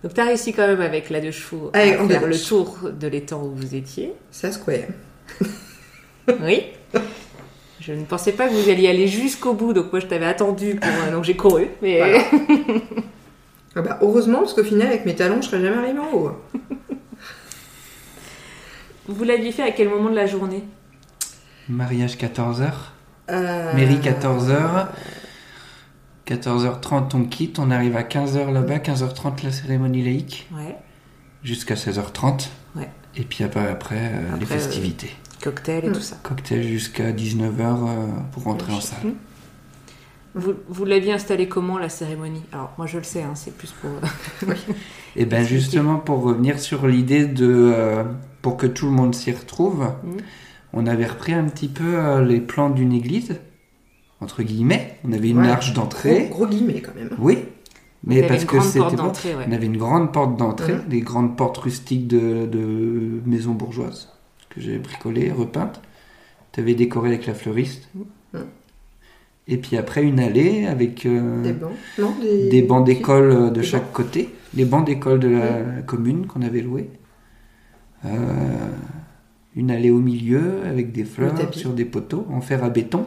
Donc, 0.03 0.13
tu 0.13 0.21
as 0.21 0.25
réussi 0.25 0.53
quand 0.53 0.67
même 0.67 0.79
avec 0.81 1.09
la 1.09 1.19
deux 1.19 1.31
chevaux 1.31 1.69
Avec- 1.73 1.95
à 1.99 2.03
en 2.03 2.07
faire 2.07 2.25
le 2.27 2.39
tour 2.39 2.77
de 2.97 3.07
l'étang 3.07 3.41
où 3.43 3.53
vous 3.55 3.75
étiez. 3.75 4.13
Ça 4.31 4.53
square. 4.53 4.87
Oui. 6.41 6.63
Je 7.85 7.91
ne 7.91 8.05
pensais 8.05 8.31
pas 8.31 8.47
que 8.47 8.53
vous 8.53 8.69
alliez 8.69 8.87
aller 8.87 9.07
jusqu'au 9.07 9.53
bout, 9.53 9.73
donc 9.73 9.91
moi 9.91 9.99
je 9.99 10.05
t'avais 10.07 10.25
attendu, 10.25 10.75
pour, 10.75 10.89
euh, 10.89 11.11
donc 11.11 11.25
j'ai 11.25 11.35
couru. 11.35 11.67
Mais 11.81 11.97
Voilà. 11.97 12.19
Ah 13.75 13.81
bah, 13.81 13.97
heureusement, 14.03 14.37
parce 14.41 14.53
qu'au 14.53 14.63
final, 14.63 14.85
avec 14.89 15.03
mes 15.03 15.15
talons, 15.15 15.41
je 15.41 15.47
serais 15.47 15.59
jamais 15.59 15.77
arrivée 15.77 15.97
en 15.97 16.13
haut. 16.15 16.31
vous 19.07 19.23
l'aviez 19.23 19.51
fait 19.51 19.63
à 19.63 19.71
quel 19.71 19.89
moment 19.89 20.11
de 20.11 20.15
la 20.15 20.27
journée? 20.27 20.63
Mariage 21.67 22.15
14h. 22.17 22.69
Euh, 23.31 23.73
Mairie 23.73 23.97
14h. 23.97 24.89
14h30 26.27 27.15
on 27.15 27.23
quitte, 27.25 27.57
on 27.57 27.71
arrive 27.71 27.97
à 27.97 28.03
15h 28.03 28.51
là-bas, 28.53 28.77
15h30 28.77 29.43
la 29.43 29.51
cérémonie 29.51 30.03
laïque, 30.03 30.47
Ouais. 30.55 30.75
jusqu'à 31.43 31.73
16h30. 31.75 32.49
Ouais. 32.75 32.89
Et 33.15 33.23
puis 33.23 33.43
après, 33.43 33.67
après, 33.67 34.11
euh, 34.13 34.37
les 34.37 34.43
euh, 34.43 34.47
festivités. 34.47 35.11
Cocktail 35.43 35.85
et 35.85 35.89
Mm. 35.89 35.93
tout 35.93 35.99
ça. 36.01 36.15
Cocktail 36.23 36.63
jusqu'à 36.63 37.11
19h 37.11 37.75
pour 38.31 38.43
rentrer 38.43 38.73
en 38.73 38.81
salle. 38.81 38.99
Mhm. 39.03 39.13
Vous, 40.35 40.53
vous 40.67 40.85
l'aviez 40.85 41.13
installé 41.13 41.47
comment 41.47 41.77
la 41.77 41.89
cérémonie? 41.89 42.41
Alors 42.51 42.73
moi 42.77 42.87
je 42.87 42.97
le 42.97 43.03
sais, 43.03 43.21
hein, 43.21 43.33
c'est 43.35 43.55
plus 43.55 43.71
pour. 43.71 43.91
Et 45.15 45.25
ben 45.25 45.41
Expliquez. 45.41 45.45
justement 45.61 45.97
pour 45.97 46.23
revenir 46.23 46.57
sur 46.59 46.87
l'idée 46.87 47.25
de 47.25 47.45
euh, 47.75 48.03
pour 48.41 48.57
que 48.57 48.65
tout 48.65 48.85
le 48.87 48.91
monde 48.93 49.13
s'y 49.13 49.31
retrouve, 49.31 49.83
Mhm. 50.03 50.17
on 50.73 50.87
avait 50.87 51.05
repris 51.05 51.33
un 51.33 51.43
petit 51.45 51.67
peu 51.67 51.97
euh, 51.99 52.25
les 52.25 52.39
plans 52.39 52.69
d'une 52.71 52.93
église 52.93 53.35
entre 54.21 54.41
guillemets. 54.41 54.97
On 55.03 55.11
avait 55.11 55.29
une 55.29 55.39
Ouais. 55.41 55.49
arche 55.49 55.73
d'entrée, 55.73 56.29
Gros, 56.31 56.45
gros 56.45 56.47
guillemets 56.47 56.81
quand 56.81 56.95
même. 56.95 57.09
oui, 57.19 57.39
mais 58.05 58.25
parce 58.25 58.45
que 58.45 58.59
c'était 58.61 58.79
ouais. 58.79 59.45
on 59.47 59.51
avait 59.51 59.65
une 59.67 59.77
grande 59.77 60.11
porte 60.13 60.35
d'entrée, 60.37 60.77
des 60.87 61.01
grandes 61.01 61.35
portes 61.37 61.57
rustiques 61.57 62.07
de, 62.07 62.45
de 62.47 63.21
maisons 63.25 63.51
bourgeoises 63.53 64.09
que 64.53 64.61
j'ai 64.61 64.77
bricolées, 64.77 65.31
repeintes. 65.31 65.81
Tu 66.51 66.59
avais 66.59 66.75
décoré 66.75 67.09
avec 67.09 67.25
la 67.25 67.33
fleuriste. 67.33 67.89
Mhm. 67.95 68.45
Et 69.47 69.57
puis 69.57 69.75
après 69.75 70.03
une 70.03 70.19
allée 70.19 70.65
avec 70.65 71.05
euh, 71.05 71.41
Des 71.43 71.51
bancs. 71.51 71.73
Non, 71.99 72.15
des... 72.21 72.49
des 72.49 72.61
bancs 72.61 72.85
d'école 72.85 73.31
euh, 73.31 73.49
de 73.49 73.59
Des 73.59 73.63
chaque 73.63 73.91
côté, 73.91 74.29
les 74.53 74.65
bancs 74.65 74.85
d'école 74.85 75.19
de 75.19 75.27
la 75.27 75.81
commune 75.85 76.27
qu'on 76.27 76.41
avait 76.41 76.61
loués. 76.61 76.89
Euh, 78.05 78.09
une 79.55 79.69
allée 79.69 79.91
au 79.91 79.99
milieu 79.99 80.63
avec 80.65 80.91
des 80.91 81.03
fleurs 81.03 81.35
sur 81.53 81.73
des 81.73 81.85
poteaux 81.85 82.25
en 82.31 82.41
fer 82.41 82.63
à 82.63 82.69
béton, 82.69 83.05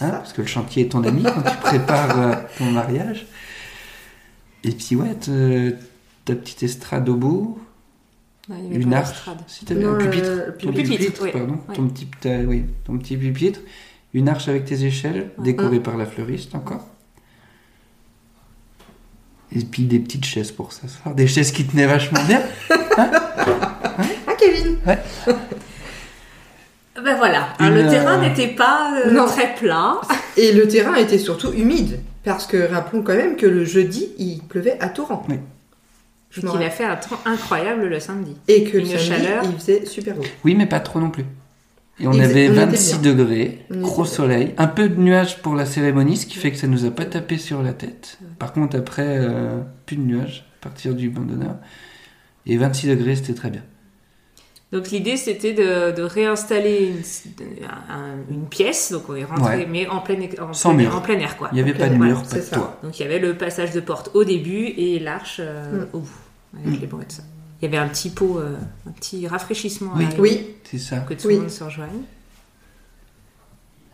hein, 0.00 0.10
parce 0.10 0.32
que 0.32 0.42
le 0.42 0.46
chantier 0.46 0.84
est 0.84 0.88
ton 0.90 1.02
ami 1.04 1.22
quand 1.22 1.42
tu 1.42 1.56
prépares 1.62 2.20
euh, 2.20 2.34
ton 2.58 2.70
mariage. 2.70 3.26
Et 4.64 4.70
puis 4.70 4.94
ouais, 4.94 5.14
ta 6.24 6.34
petite 6.34 6.62
estrade 6.62 7.08
au 7.08 7.16
bout, 7.16 7.58
Ouais, 7.58 7.60
il 7.60 8.20
y 8.20 8.24
avait 8.24 8.31
une 8.48 8.90
d'estrade. 8.90 9.38
si 9.46 9.64
Non, 9.74 9.94
un 9.94 9.98
pupitre, 9.98 10.26
euh, 10.28 10.46
le 10.46 10.52
ton 10.56 10.72
pupitre. 10.72 10.90
pupitre, 10.96 11.20
oui. 11.22 11.30
pardon, 11.32 11.58
Ouais. 11.68 11.74
ton 11.74 11.88
petit, 11.88 12.06
ta- 12.20 12.38
oui, 12.40 12.64
ton 12.84 12.98
petit 12.98 13.16
pupitre, 13.16 13.60
une 14.14 14.28
arche 14.28 14.48
avec 14.48 14.64
tes 14.64 14.84
échelles, 14.84 15.30
Ouais. 15.38 15.44
décorée 15.44 15.80
par 15.80 15.96
la 15.96 16.06
fleuriste 16.06 16.54
encore. 16.54 16.86
Et 19.54 19.60
puis 19.64 19.84
des 19.84 19.98
petites 19.98 20.24
chaises 20.24 20.50
pour 20.50 20.72
s'asseoir, 20.72 21.14
des 21.14 21.26
chaises 21.26 21.52
qui 21.52 21.64
tenaient 21.66 21.86
vachement 21.86 22.22
bien. 22.26 22.42
Ah, 24.26 24.34
Kevin 24.38 24.76
Ben 27.02 27.16
voilà, 27.16 27.48
Une, 27.58 27.66
hein, 27.66 27.70
le 27.70 27.84
euh, 27.86 27.90
terrain 27.90 28.20
n'était 28.20 28.48
pas 28.48 28.92
euh, 29.06 29.10
Non. 29.12 29.26
très 29.26 29.54
plat. 29.54 30.00
Et 30.36 30.52
le 30.52 30.68
terrain 30.68 30.94
était 30.94 31.18
surtout 31.18 31.52
humide. 31.52 32.00
Parce 32.22 32.46
que 32.46 32.70
rappelons 32.70 33.02
quand 33.02 33.14
même 33.16 33.36
que 33.36 33.46
le 33.46 33.64
jeudi, 33.64 34.08
il 34.18 34.40
pleuvait 34.42 34.76
à 34.80 34.88
torrent. 34.88 35.24
Oui. 35.28 35.36
M'en 36.42 36.52
qu'il 36.52 36.62
a 36.62 36.70
fait 36.70 36.84
un 36.84 36.96
temps 36.96 37.18
incroyable 37.26 37.86
le 37.86 38.00
samedi. 38.00 38.36
Et 38.48 38.64
que 38.64 38.78
le 38.78 38.80
une 38.80 38.86
samedi, 38.86 39.04
chaleur. 39.06 39.44
il 39.44 39.52
faisait 39.58 39.84
super 39.86 40.14
beau. 40.16 40.22
Oui, 40.44 40.54
mais 40.54 40.66
pas 40.66 40.80
trop 40.80 40.98
non 41.00 41.10
plus. 41.10 41.24
Et 42.00 42.06
on 42.06 42.12
Il 42.12 42.22
faisait- 42.22 42.46
avait 42.46 42.48
on 42.48 42.52
était 42.52 42.66
26 42.66 42.98
bien. 43.00 43.12
degrés, 43.14 43.58
On 43.70 43.80
gros 43.80 44.04
soleil, 44.06 44.54
un 44.56 44.66
peu 44.66 44.88
de 44.88 44.98
nuages 45.00 45.42
pour 45.42 45.54
la 45.54 45.66
cérémonie, 45.66 46.16
ce 46.16 46.24
qui 46.26 46.38
fait 46.38 46.50
que 46.50 46.56
ça 46.56 46.66
nous 46.66 46.86
a 46.86 46.90
pas 46.90 47.04
tapé 47.04 47.36
sur 47.38 47.62
la 47.62 47.74
tête. 47.74 48.18
Par 48.38 48.52
contre, 48.54 48.76
après, 48.78 49.04
euh, 49.06 49.60
plus 49.84 49.96
de 49.96 50.02
nuages 50.02 50.46
à 50.60 50.64
partir 50.64 50.94
du 50.94 51.10
banc 51.10 51.20
d'honneur. 51.20 51.56
Et 52.46 52.56
26 52.56 52.88
degrés, 52.88 53.14
c'était 53.14 53.34
très 53.34 53.50
bien. 53.50 53.62
Donc 54.72 54.90
l'idée 54.90 55.18
c'était 55.18 55.52
de, 55.52 55.94
de 55.94 56.02
réinstaller 56.02 56.88
une, 56.88 57.64
un- 57.90 58.16
une 58.30 58.46
pièce, 58.46 58.90
donc 58.90 59.02
on 59.10 59.14
est 59.14 59.24
rentré, 59.24 59.58
Ouais. 59.58 59.66
mais 59.70 59.86
en 59.86 60.00
plein, 60.00 60.16
en, 60.40 60.52
Sans 60.54 60.70
plein, 60.74 60.84
mur. 60.84 60.96
en 60.96 61.00
plein 61.02 61.18
air 61.18 61.36
quoi. 61.36 61.48
Il 61.52 61.56
n'y 61.56 61.60
avait 61.60 61.74
pas 61.74 61.88
de 61.90 61.96
voilà, 61.96 62.12
mur, 62.14 62.22
pas 62.22 62.28
c'est 62.28 62.36
de 62.38 62.42
ça. 62.42 62.56
toit. 62.56 62.78
Donc 62.82 62.98
il 62.98 63.02
y 63.02 63.04
avait 63.04 63.18
le 63.18 63.36
passage 63.36 63.72
de 63.72 63.80
porte 63.80 64.10
au 64.14 64.24
début 64.24 64.64
et 64.66 64.98
l'arche 64.98 65.36
euh, 65.40 65.84
Mm. 65.84 65.88
au 65.92 65.98
bout, 65.98 66.18
avec 66.66 66.80
les 66.80 66.86
brouettes. 66.86 67.22
Il 67.60 67.66
y 67.66 67.68
avait 67.68 67.76
un 67.76 67.86
petit 67.88 68.08
pot, 68.10 68.38
euh, 68.38 68.56
un 68.88 68.92
petit 68.92 69.28
rafraîchissement 69.28 69.92
Oui. 69.96 70.06
Oui, 70.18 70.46
C'est 70.64 70.78
ça. 70.78 70.96
pour 70.96 71.06
que 71.10 71.14
tout 71.14 71.28
Oui. 71.28 71.34
le 71.34 71.40
monde 71.42 71.50
se 71.50 71.62
rejoigne. 71.64 72.00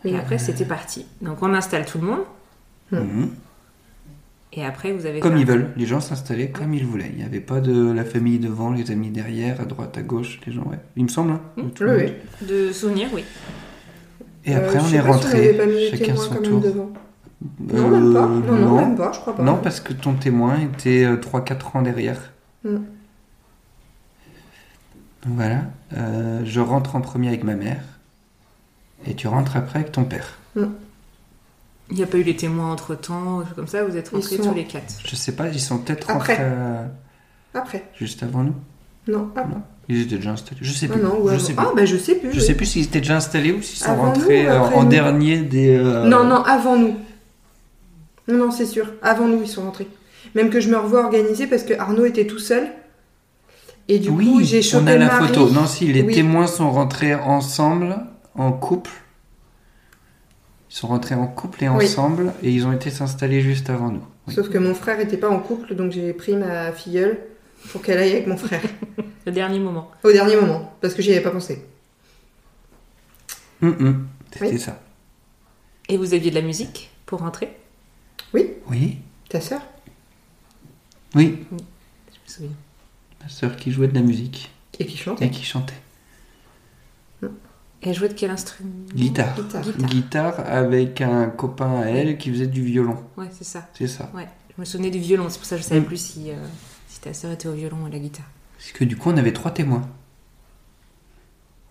Et 0.05 0.15
après 0.15 0.37
c'était 0.37 0.65
parti. 0.65 1.05
Donc 1.21 1.43
on 1.43 1.53
installe 1.53 1.85
tout 1.85 1.97
le 1.99 2.07
monde 2.07 2.23
Mhm. 2.91 3.31
Et 4.53 4.65
après 4.65 4.91
vous 4.91 5.05
avez 5.05 5.19
Comme 5.19 5.37
ils 5.37 5.45
veulent, 5.45 5.69
les 5.77 5.85
gens 5.85 6.01
s'installaient 6.01 6.49
comme 6.49 6.73
ils 6.73 6.85
voulaient. 6.85 7.09
Il 7.11 7.17
n'y 7.17 7.23
avait 7.23 7.39
pas 7.39 7.59
de 7.61 7.91
la 7.91 8.03
famille 8.03 8.39
devant, 8.39 8.71
les 8.71 8.89
amis 8.91 9.09
derrière, 9.09 9.61
à 9.61 9.65
droite, 9.65 9.97
à 9.97 10.01
gauche, 10.01 10.39
les 10.45 10.51
gens, 10.53 10.63
ouais. 10.63 10.79
Il 10.95 11.03
me 11.03 11.07
semble, 11.09 11.31
hein, 11.31 11.41
tout 11.75 11.83
le 11.83 11.95
oui, 11.97 12.03
monde. 12.03 12.13
oui. 12.41 12.47
de 12.47 12.71
souvenirs, 12.71 13.09
oui. 13.13 13.23
Et 14.45 14.55
après, 14.55 14.77
Euh, 14.77 14.81
on 14.81 14.85
est 14.85 14.89
si 14.89 14.95
on 14.99 15.03
mis 15.03 15.09
rentré, 15.11 15.57
chacun 15.91 16.15
son 16.15 16.29
quand 16.29 16.41
même 16.41 16.43
tour. 16.43 16.61
devant. 16.61 16.89
Euh, 17.73 17.77
Non, 17.77 17.89
même 17.89 18.13
pas. 18.13 18.25
Non, 18.27 18.39
non, 18.39 18.55
non. 18.57 18.75
même 18.77 18.95
pas, 18.97 19.11
je 19.13 19.19
crois 19.19 19.35
pas. 19.35 19.43
Non, 19.43 19.57
parce 19.61 19.79
que 19.79 19.93
ton 19.93 20.13
témoin 20.13 20.57
était 20.59 21.05
3-4 21.17 21.75
ans 21.77 21.81
derrière. 21.81 22.31
Mm. 22.63 22.69
Donc 25.23 25.33
voilà, 25.35 25.61
Euh, 25.97 26.41
je 26.45 26.59
rentre 26.59 26.95
en 26.95 27.01
premier 27.01 27.27
avec 27.29 27.43
ma 27.43 27.55
mère, 27.55 27.83
et 29.05 29.15
tu 29.15 29.27
rentres 29.27 29.55
après 29.57 29.79
avec 29.79 29.91
ton 29.91 30.03
père. 30.05 30.37
Il 31.91 31.97
n'y 31.97 32.03
a 32.03 32.07
pas 32.07 32.17
eu 32.17 32.23
les 32.23 32.35
témoins 32.35 32.71
entre 32.71 32.93
temps, 32.95 33.43
comme 33.55 33.67
ça, 33.67 33.83
vous 33.83 33.97
êtes 33.97 34.09
rentrés 34.09 34.37
sont- 34.37 34.43
tous 34.49 34.53
les 34.53 34.65
quatre. 34.65 34.93
Je 35.05 35.15
sais 35.15 35.31
pas, 35.31 35.47
ils 35.47 35.59
sont 35.59 35.79
peut-être 35.79 36.09
Après. 36.09 36.33
rentrés 36.35 36.37
euh, 36.45 36.85
Après. 37.55 37.83
juste 37.97 38.21
avant 38.23 38.43
nous. 38.43 38.53
Non, 39.07 39.29
avant. 39.35 39.49
Non, 39.55 39.61
ils 39.87 40.01
étaient 40.03 40.17
déjà 40.17 40.31
installés. 40.31 40.59
Je 40.61 40.71
sais 40.71 40.87
Ah 40.89 40.93
plus. 40.93 41.01
non, 41.01 41.19
ou 41.23 41.29
je 41.29 41.37
sais 41.39 41.53
plus. 41.53 41.65
Ah, 41.67 41.71
bah 41.75 41.85
je 41.85 41.97
sais 41.97 42.15
plus. 42.15 42.31
Je 42.31 42.39
oui. 42.39 42.45
sais 42.45 42.53
plus 42.53 42.65
s'ils 42.67 42.83
étaient 42.83 42.99
déjà 42.99 43.15
installés 43.15 43.51
ou 43.53 43.61
s'ils 43.63 43.79
sont 43.79 43.89
Avant 43.91 44.05
rentrés 44.13 44.43
nous, 44.43 44.49
euh, 44.49 44.59
en 44.59 44.83
nous. 44.83 44.89
dernier 44.89 45.39
des. 45.39 45.69
euh, 45.77 46.03
Non, 46.05 46.23
non, 46.25 46.43
avant 46.43 46.75
nous. 46.77 46.95
Non, 48.27 48.37
non, 48.37 48.51
c'est 48.51 48.67
sûr. 48.67 48.85
Avant 49.01 49.27
nous, 49.27 49.41
ils 49.41 49.47
sont 49.47 49.63
rentrés. 49.63 49.87
Même 50.35 50.51
que 50.51 50.59
je 50.59 50.69
me 50.69 50.77
revois 50.77 51.03
organiser 51.05 51.47
parce 51.47 51.63
que 51.63 51.73
Arnaud 51.73 52.05
était 52.05 52.27
tout 52.27 52.37
seul. 52.37 52.67
Et 53.87 53.97
du 53.97 54.09
oui, 54.09 54.25
coup, 54.27 54.43
j'ai 54.43 54.61
chopé 54.61 54.83
on 54.83 54.87
a 54.87 54.95
la 54.97 55.05
Marie. 55.07 55.27
photo. 55.29 55.49
Non, 55.49 55.65
si, 55.65 55.91
les 55.91 56.03
Oui. 56.03 56.13
témoins 56.13 56.45
sont 56.45 56.69
rentrés 56.69 57.15
ensemble, 57.15 57.97
en 58.35 58.51
couple. 58.51 58.91
Ils 60.71 60.75
sont 60.75 60.87
rentrés 60.87 61.15
en 61.15 61.27
couple 61.27 61.63
et 61.63 61.69
Oui. 61.69 61.85
ensemble, 61.85 62.33
et 62.43 62.51
ils 62.51 62.65
ont 62.65 62.71
été 62.71 62.89
s'installer 62.91 63.41
juste 63.41 63.69
avant 63.69 63.89
nous. 63.89 64.03
Oui. 64.27 64.33
Sauf 64.35 64.49
que 64.49 64.57
mon 64.57 64.75
frère 64.75 64.99
était 64.99 65.17
pas 65.17 65.29
en 65.29 65.39
couple, 65.39 65.73
donc 65.75 65.91
j'ai 65.91 66.13
pris 66.13 66.35
ma 66.35 66.71
filleule 66.71 67.19
pour 67.71 67.81
qu'elle 67.81 67.97
aille 67.97 68.11
avec 68.11 68.27
mon 68.27 68.37
frère. 68.37 68.61
Le 69.25 69.31
dernier 69.31 69.59
moment. 69.59 69.89
Au 70.03 70.11
dernier 70.11 70.35
moment, 70.35 70.73
parce 70.81 70.93
que 70.93 71.01
j'y 71.01 71.11
avais 71.11 71.21
pas 71.21 71.31
pensé. 71.31 71.65
Hum, 73.61 73.75
hum, 73.79 74.07
C'était 74.31 74.51
Oui. 74.51 74.59
ça. 74.59 74.79
Et 75.89 75.97
vous 75.97 76.13
aviez 76.13 76.29
de 76.29 76.35
la 76.35 76.41
musique 76.41 76.91
pour 77.05 77.19
rentrer? 77.19 77.55
Oui, 78.33 78.97
Ta 79.29 79.41
sœur? 79.41 79.61
Oui, 81.15 81.39
Je 81.51 81.55
me 81.55 81.59
souviens. 82.27 82.51
ma 83.21 83.27
sœur 83.27 83.55
qui 83.57 83.71
jouait 83.71 83.87
de 83.87 83.95
la 83.95 84.01
musique 84.01 84.51
Et 84.79 84.85
qui 84.85 84.95
chante 84.97 85.19
et 85.23 85.31
qui 85.31 85.43
chantait. 85.43 85.73
Elle 87.81 87.93
jouait 87.93 88.09
de 88.09 88.13
quel 88.13 88.29
instrument? 88.31 88.71
Guitare. 88.93 89.35
Guitare. 89.35 89.61
Guitare. 89.63 89.89
Guitare 89.89 90.39
avec 90.47 91.01
un 91.01 91.27
copain 91.29 91.79
à 91.81 91.85
elle 91.85 92.17
qui 92.17 92.29
faisait 92.29 92.47
du 92.47 92.63
violon. 92.63 92.97
Ouais, 93.17 93.27
c'est 93.31 93.45
ça. 93.45 93.67
C'est 93.73 93.87
ça. 93.87 94.11
Ouais. 94.13 94.27
Je 94.55 94.61
me 94.61 94.65
souvenais 94.65 94.89
du 94.91 94.99
violon, 94.99 95.27
c'est 95.29 95.37
pour 95.37 95.45
ça 95.47 95.55
que 95.55 95.61
je 95.61 95.67
savais 95.67 95.79
Mm. 95.81 95.85
plus 95.85 95.97
si, 95.97 96.31
euh, 96.31 96.35
si 96.89 96.99
ta 96.99 97.13
sœur 97.13 97.31
était 97.31 97.47
au 97.47 97.53
violon 97.53 97.77
ou 97.83 97.85
à 97.85 97.89
la 97.89 97.99
guitare. 97.99 98.25
Parce 98.57 98.73
que 98.73 98.83
du 98.83 98.97
coup, 98.97 99.09
on 99.09 99.17
avait 99.17 99.31
trois 99.31 99.51
témoins. 99.51 99.87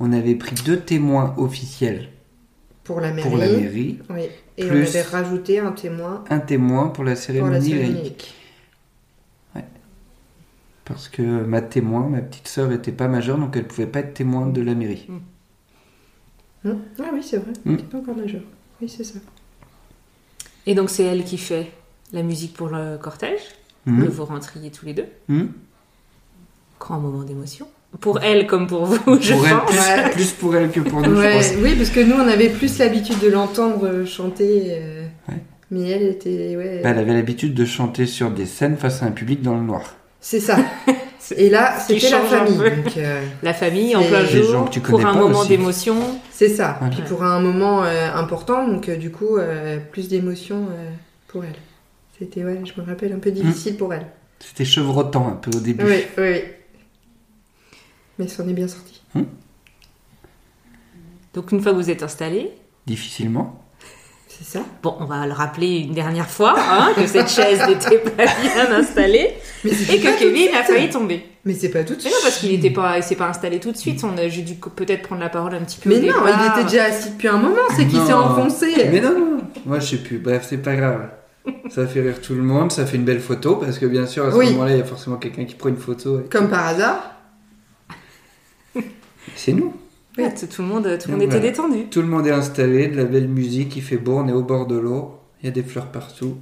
On 0.00 0.12
avait 0.12 0.34
pris 0.36 0.54
deux 0.64 0.80
témoins 0.80 1.34
officiels 1.36 2.08
Pour 2.84 3.00
la 3.02 3.12
mairie. 3.12 3.28
pour 3.28 3.36
la 3.36 3.48
mairie, 3.48 3.98
Oui. 4.08 4.22
Et 4.56 4.66
Plus- 4.66 4.78
on 4.78 4.82
avait 4.88 5.02
rajouté 5.02 5.58
un 5.58 5.72
témoin 5.72 6.24
un 6.30 6.38
témoin 6.40 6.88
pour 6.88 7.04
la 7.04 7.10
pour 7.12 7.16
la 7.16 7.16
cérémonie 7.16 7.68
cérémonie. 7.68 8.16
Parce 10.84 11.08
que 11.10 11.20
ma 11.22 11.60
témoin, 11.60 12.08
ma 12.08 12.22
petite 12.22 12.48
sœur, 12.48 12.72
était 12.72 12.92
pas 12.92 13.08
majeure, 13.08 13.36
donc 13.36 13.54
elle 13.56 13.66
pouvait 13.66 13.86
pas 13.86 13.98
être 14.00 14.14
témoin 14.14 14.46
de 14.46 14.62
la 14.62 14.74
mairie. 14.74 15.06
Hum 16.68 16.78
Ah 17.00 17.10
oui, 17.12 17.20
c'est 17.22 17.38
vrai. 17.38 17.52
Mm. 17.64 17.76
T'es 17.76 17.82
pas 17.84 17.98
encore 17.98 18.16
majeur. 18.16 18.42
Oui, 18.80 18.88
c'est 18.88 19.04
ça. 19.04 19.18
Et 20.66 20.74
donc 20.74 20.90
c'est 20.90 21.04
elle 21.04 21.24
qui 21.24 21.38
fait 21.38 21.70
la 22.12 22.22
musique 22.22 22.54
pour 22.54 22.68
le 22.68 22.96
cortège, 22.98 23.40
que 23.86 23.90
vous 24.06 24.24
rentriez 24.24 24.70
tous 24.70 24.84
les 24.86 24.92
deux. 24.94 25.06
Mhm. 25.28 25.50
Grand 26.78 26.98
moment 27.00 27.22
d'émotion. 27.22 27.66
Pour 28.00 28.20
elle 28.22 28.46
comme 28.46 28.66
pour 28.66 28.84
vous, 28.84 28.98
je 29.20 29.32
elle, 29.32 29.40
pense. 29.40 29.70
plus, 29.70 29.78
Ouais. 29.78 30.10
plus 30.10 30.30
pour 30.32 30.54
elle 30.56 30.70
que 30.70 30.80
pour 30.80 31.00
nous, 31.00 31.14
je 31.14 31.20
Ouais, 31.20 31.32
pense. 31.38 31.52
oui, 31.62 31.74
parce 31.74 31.88
que 31.88 32.00
nous, 32.00 32.14
on 32.16 32.28
avait 32.28 32.50
plus 32.50 32.78
l'habitude 32.78 33.18
de 33.20 33.28
l'entendre 33.28 34.04
chanter. 34.04 34.64
euh, 34.78 35.06
Ouais. 35.28 35.36
Mais 35.70 35.88
elle 35.88 36.02
était. 36.02 36.54
Ouais, 36.56 36.82
Elle 36.84 36.98
avait 36.98 37.14
l'habitude 37.14 37.54
de 37.54 37.64
chanter 37.64 38.04
sur 38.06 38.30
des 38.30 38.44
scènes 38.46 38.76
face 38.76 39.02
à 39.02 39.06
un 39.06 39.10
public 39.10 39.40
dans 39.42 39.54
le 39.54 39.62
noir. 39.62 39.96
C'est 40.20 40.40
ça. 40.40 40.58
Et 41.36 41.50
là, 41.50 41.78
c'était 41.80 42.10
la 42.10 42.20
famille. 42.20 42.56
Donc, 42.56 42.96
euh, 42.96 43.24
La 43.42 43.54
famille 43.54 43.96
en 43.96 44.02
plein 44.02 44.24
jour, 44.24 44.52
gens 44.52 44.64
que 44.66 44.70
tu 44.70 44.80
pour 44.80 45.04
un 45.04 45.14
moment 45.14 45.44
d'émotion. 45.44 45.96
c'est 46.30 46.48
ça. 46.48 46.76
Voilà. 46.80 46.94
Puis 46.94 47.04
pour 47.04 47.22
un 47.24 47.40
moment 47.40 47.84
euh, 47.84 48.12
important, 48.14 48.66
donc 48.66 48.88
euh, 48.88 48.96
du 48.96 49.10
coup, 49.10 49.36
euh, 49.36 49.78
plus 49.92 50.08
d'émotion 50.08 50.68
euh, 50.70 50.90
pour 51.26 51.44
elle. 51.44 51.56
C'était, 52.18 52.44
ouais, 52.44 52.60
je 52.64 52.80
me 52.80 52.86
rappelle, 52.86 53.12
un 53.12 53.18
peu 53.18 53.30
difficile 53.30 53.76
pour 53.76 53.92
elle. 53.94 54.06
C'était 54.40 54.64
chevrotant 54.64 55.28
un 55.28 55.36
peu 55.36 55.50
au 55.56 55.60
début. 55.60 55.84
Oui, 55.84 56.04
oui, 56.16 56.24
oui. 56.24 56.42
Mais 58.18 58.28
ça 58.28 58.42
en 58.42 58.48
est 58.48 58.52
bien 58.52 58.68
sorti. 58.68 59.02
Donc 61.34 61.52
une 61.52 61.60
fois 61.60 61.72
que 61.72 61.76
vous 61.76 61.90
êtes 61.90 62.02
installés, 62.02 62.50
Difficilement. 62.86 63.62
C'est 64.40 64.58
ça. 64.58 64.64
bon, 64.84 64.94
on 65.00 65.04
va 65.04 65.26
le 65.26 65.32
rappeler 65.32 65.78
une 65.80 65.94
dernière 65.94 66.28
fois, 66.30 66.54
hein, 66.56 66.92
que 66.94 67.06
cette 67.08 67.28
chaise 67.28 67.60
n'était 67.66 67.98
pas 67.98 68.24
bien 68.24 68.72
installée 68.78 69.34
Mais 69.64 69.70
et 69.72 70.00
que 70.00 70.16
Kevin 70.18 70.54
a 70.54 70.62
failli 70.62 70.88
tomber. 70.90 71.24
Mais 71.44 71.54
c'est 71.54 71.70
pas 71.70 71.82
tout 71.82 71.94
de 71.94 71.96
Mais 71.96 72.02
suite. 72.02 72.12
non, 72.12 72.18
parce 72.22 72.38
qu'il 72.38 72.50
n'était 72.52 72.70
pas, 72.70 72.98
il 72.98 73.02
s'est 73.02 73.16
pas 73.16 73.26
installé 73.28 73.58
tout 73.58 73.72
de 73.72 73.76
suite. 73.76 74.04
On 74.04 74.16
a, 74.16 74.28
j'ai 74.28 74.42
dû 74.42 74.54
peut-être 74.54 75.02
prendre 75.02 75.20
la 75.22 75.28
parole 75.28 75.54
un 75.54 75.60
petit 75.64 75.80
peu. 75.80 75.90
Mais 75.90 75.96
au 75.96 76.00
non, 76.00 76.24
départ. 76.24 76.40
il 76.40 76.52
était 76.60 76.70
déjà 76.70 76.84
assis 76.84 77.10
depuis 77.10 77.26
un 77.28 77.38
moment, 77.38 77.56
c'est 77.74 77.86
qu'il 77.86 78.00
s'est 78.00 78.12
enfoncé. 78.12 78.66
Mais 78.92 79.00
non, 79.00 79.18
non, 79.18 79.38
moi 79.66 79.80
je 79.80 79.86
sais 79.86 79.96
plus. 79.96 80.18
Bref, 80.18 80.46
c'est 80.48 80.58
pas 80.62 80.76
grave. 80.76 81.08
Ça 81.70 81.86
fait 81.86 82.02
rire 82.02 82.20
tout 82.20 82.34
le 82.34 82.42
monde, 82.42 82.70
ça 82.70 82.84
fait 82.86 82.96
une 82.98 83.04
belle 83.04 83.20
photo 83.20 83.56
parce 83.56 83.78
que 83.78 83.86
bien 83.86 84.06
sûr 84.06 84.26
à 84.26 84.30
ce 84.30 84.36
Oui. 84.36 84.50
moment-là 84.52 84.72
il 84.72 84.78
y 84.78 84.82
a 84.82 84.84
forcément 84.84 85.16
quelqu'un 85.16 85.46
qui 85.46 85.54
prend 85.54 85.70
une 85.70 85.78
photo. 85.78 86.20
et- 86.20 86.28
Comme 86.28 86.48
par 86.48 86.66
hasard. 86.68 87.12
C'est 89.34 89.52
nous. 89.52 89.74
Ouais, 90.18 90.34
tout 90.34 90.62
le 90.62 90.68
monde, 90.68 90.98
tout 90.98 91.08
le 91.08 91.12
monde 91.14 91.22
Et 91.22 91.24
était 91.26 91.34
voilà. 91.38 91.50
détendu. 91.50 91.84
Tout 91.90 92.02
le 92.02 92.08
monde 92.08 92.26
est 92.26 92.32
installé, 92.32 92.88
de 92.88 92.96
la 92.96 93.04
belle 93.04 93.28
musique, 93.28 93.76
il 93.76 93.82
fait 93.82 93.96
beau, 93.98 94.18
on 94.18 94.28
est 94.28 94.32
au 94.32 94.42
bord 94.42 94.66
de 94.66 94.76
l'eau, 94.76 95.14
il 95.42 95.46
y 95.46 95.48
a 95.48 95.52
des 95.52 95.62
fleurs 95.62 95.86
partout. 95.92 96.36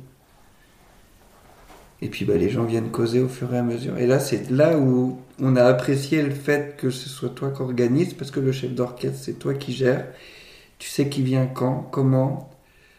Et 2.03 2.09
puis 2.09 2.25
bah, 2.27 2.35
les 2.37 2.51
gens 2.51 2.65
viennent 2.65 2.91
causer 2.91 3.21
au 3.21 3.29
fur 3.29 3.53
et 3.55 3.59
à 3.59 3.63
mesure. 3.63 3.97
Et 3.99 4.07
là, 4.07 4.19
c'est 4.21 4.51
là 4.51 4.77
où 4.79 5.19
on 5.41 5.57
a 5.57 5.65
apprécié 5.65 6.23
le 6.23 6.31
fait 6.31 6.77
que 6.77 6.91
ce 6.91 7.09
soit 7.09 7.31
toi 7.31 7.51
qui 7.51 7.63
organise, 7.63 8.13
parce 8.15 8.31
que 8.31 8.41
le 8.41 8.53
chef 8.53 8.73
d'orchestre, 8.75 9.19
c'est 9.23 9.39
toi 9.39 9.55
qui 9.55 9.73
gères. 9.73 10.07
Tu 10.79 10.91
sais 10.91 11.09
qui 11.09 11.23
vient 11.23 11.47
quand, 11.47 11.89
comment. 11.91 12.51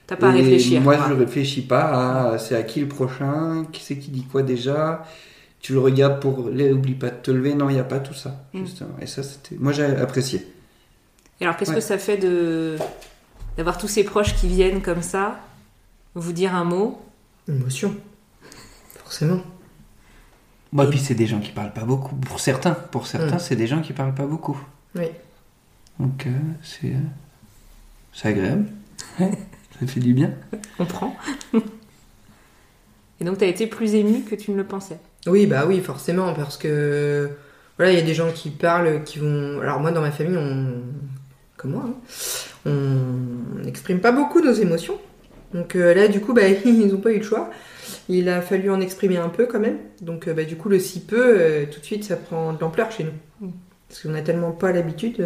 T'as 0.08 0.16
pas 0.16 0.30
à 0.32 0.36
Et 0.36 0.42
réfléchir. 0.42 0.82
Moi, 0.82 0.96
quoi. 0.96 1.06
je 1.10 1.14
ne 1.14 1.20
réfléchis 1.20 1.62
pas 1.62 2.32
à 2.32 2.38
c'est 2.40 2.56
à 2.56 2.64
qui 2.64 2.80
le 2.80 2.88
prochain, 2.88 3.66
qui 3.72 3.84
c'est 3.84 3.98
qui 3.98 4.10
dit 4.10 4.24
quoi 4.24 4.42
déjà. 4.42 5.04
Tu 5.60 5.74
le 5.74 5.80
regardes 5.80 6.20
pour. 6.20 6.50
les- 6.50 6.72
Oublie 6.72 6.96
pas 6.96 7.10
de 7.12 7.18
te 7.22 7.30
lever. 7.30 7.54
Non, 7.54 7.70
il 7.70 7.74
n'y 7.74 7.80
a 7.80 7.84
pas 7.84 8.00
tout 8.00 8.14
ça, 8.16 8.46
Mm. 8.54 8.60
justement. 8.66 8.96
Et 9.02 9.06
ça, 9.06 9.22
c'était. 9.22 9.56
Moi, 9.60 9.74
j'ai 9.74 9.86
apprécié. 9.86 10.48
Et 11.40 11.46
alors, 11.46 11.56
qu'est-ce 11.58 11.70
Ouais. 11.72 11.76
que 11.78 11.82
ça 11.82 11.98
fait 11.98 12.18
de 12.18 12.78
d'avoir 13.58 13.78
tous 13.80 13.88
ces 13.88 14.04
proches 14.04 14.36
qui 14.36 14.48
viennent 14.48 14.82
comme 14.84 15.02
ça, 15.02 15.40
vous 16.14 16.32
dire 16.32 16.54
un 16.56 16.64
mot? 16.64 17.02
Émotion. 17.48 17.96
Forcément. 19.04 19.42
Moi, 20.72 20.86
Et- 20.86 20.90
puis 20.90 21.00
c'est 21.00 21.16
des 21.16 21.26
gens 21.28 21.40
qui 21.40 21.52
parlent 21.52 21.74
pas 21.74 21.86
beaucoup. 21.86 22.16
Pour 22.16 22.40
certains, 22.40 22.74
pour 22.74 23.08
certains, 23.08 23.38
Mm. 23.38 23.40
c'est 23.40 23.56
des 23.56 23.66
gens 23.68 23.82
qui 23.82 23.94
parlent 23.94 24.14
pas 24.14 24.26
beaucoup. 24.28 24.60
Oui. 24.96 25.06
Donc, 26.00 26.28
euh, 26.28 26.32
c'est. 26.62 26.88
euh, 26.92 27.00
c'est 28.14 28.28
agréable. 28.30 28.68
ça 29.20 29.88
fait 29.88 30.00
du 30.00 30.14
bien. 30.14 30.32
On 30.78 30.86
prend. 30.86 31.16
Et 33.20 33.24
donc, 33.26 33.40
t'as 33.40 33.48
été 33.48 33.66
plus 33.68 33.96
ému 33.96 34.22
que 34.24 34.36
tu 34.36 34.52
ne 34.52 34.58
le 34.58 34.64
pensais? 34.66 35.00
Oui, 35.26 35.48
bah 35.48 35.66
oui, 35.68 35.80
forcément, 35.82 36.34
parce 36.34 36.58
que 36.58 37.30
voilà, 37.78 37.92
il 37.92 37.98
y 37.98 38.02
a 38.02 38.06
des 38.06 38.14
gens 38.14 38.32
qui 38.32 38.50
parlent, 38.52 39.04
qui 39.04 39.18
vont. 39.20 39.60
Alors 39.62 39.80
moi, 39.80 39.92
dans 39.92 40.02
ma 40.02 40.12
famille, 40.12 40.38
on, 40.38 40.82
comme 41.58 41.72
moi, 41.72 41.86
hein, 41.88 41.96
on 42.66 43.64
n'exprime 43.64 44.00
pas 44.00 44.12
beaucoup 44.12 44.42
nos 44.42 44.54
émotions. 44.54 45.00
Donc 45.54 45.76
euh, 45.76 45.94
là, 45.94 46.08
du 46.08 46.22
coup, 46.22 46.34
bah, 46.34 46.48
ils 46.66 46.88
n'ont 46.88 47.00
pas 47.02 47.12
eu 47.12 47.18
le 47.20 47.24
choix. 47.24 47.50
Il 48.10 48.30
a 48.30 48.42
fallu 48.42 48.70
en 48.72 48.82
exprimer 48.82 49.18
un 49.18 49.30
peu 49.30 49.46
quand 49.48 49.60
même. 49.60 49.78
Donc, 50.02 50.28
euh, 50.28 50.34
bah, 50.34 50.44
du 50.46 50.58
coup, 50.58 50.70
le 50.70 50.80
si 50.80 51.02
peu, 51.02 51.18
euh, 51.40 51.66
tout 51.72 51.80
de 51.80 51.86
suite, 51.86 52.04
ça 52.04 52.18
prend 52.18 52.54
de 52.54 52.60
l'ampleur 52.62 52.92
chez 52.92 53.06
nous. 53.06 53.14
Parce 53.90 54.02
qu'on 54.04 54.10
n'a 54.10 54.22
tellement 54.22 54.52
pas 54.52 54.72
l'habitude 54.74 55.22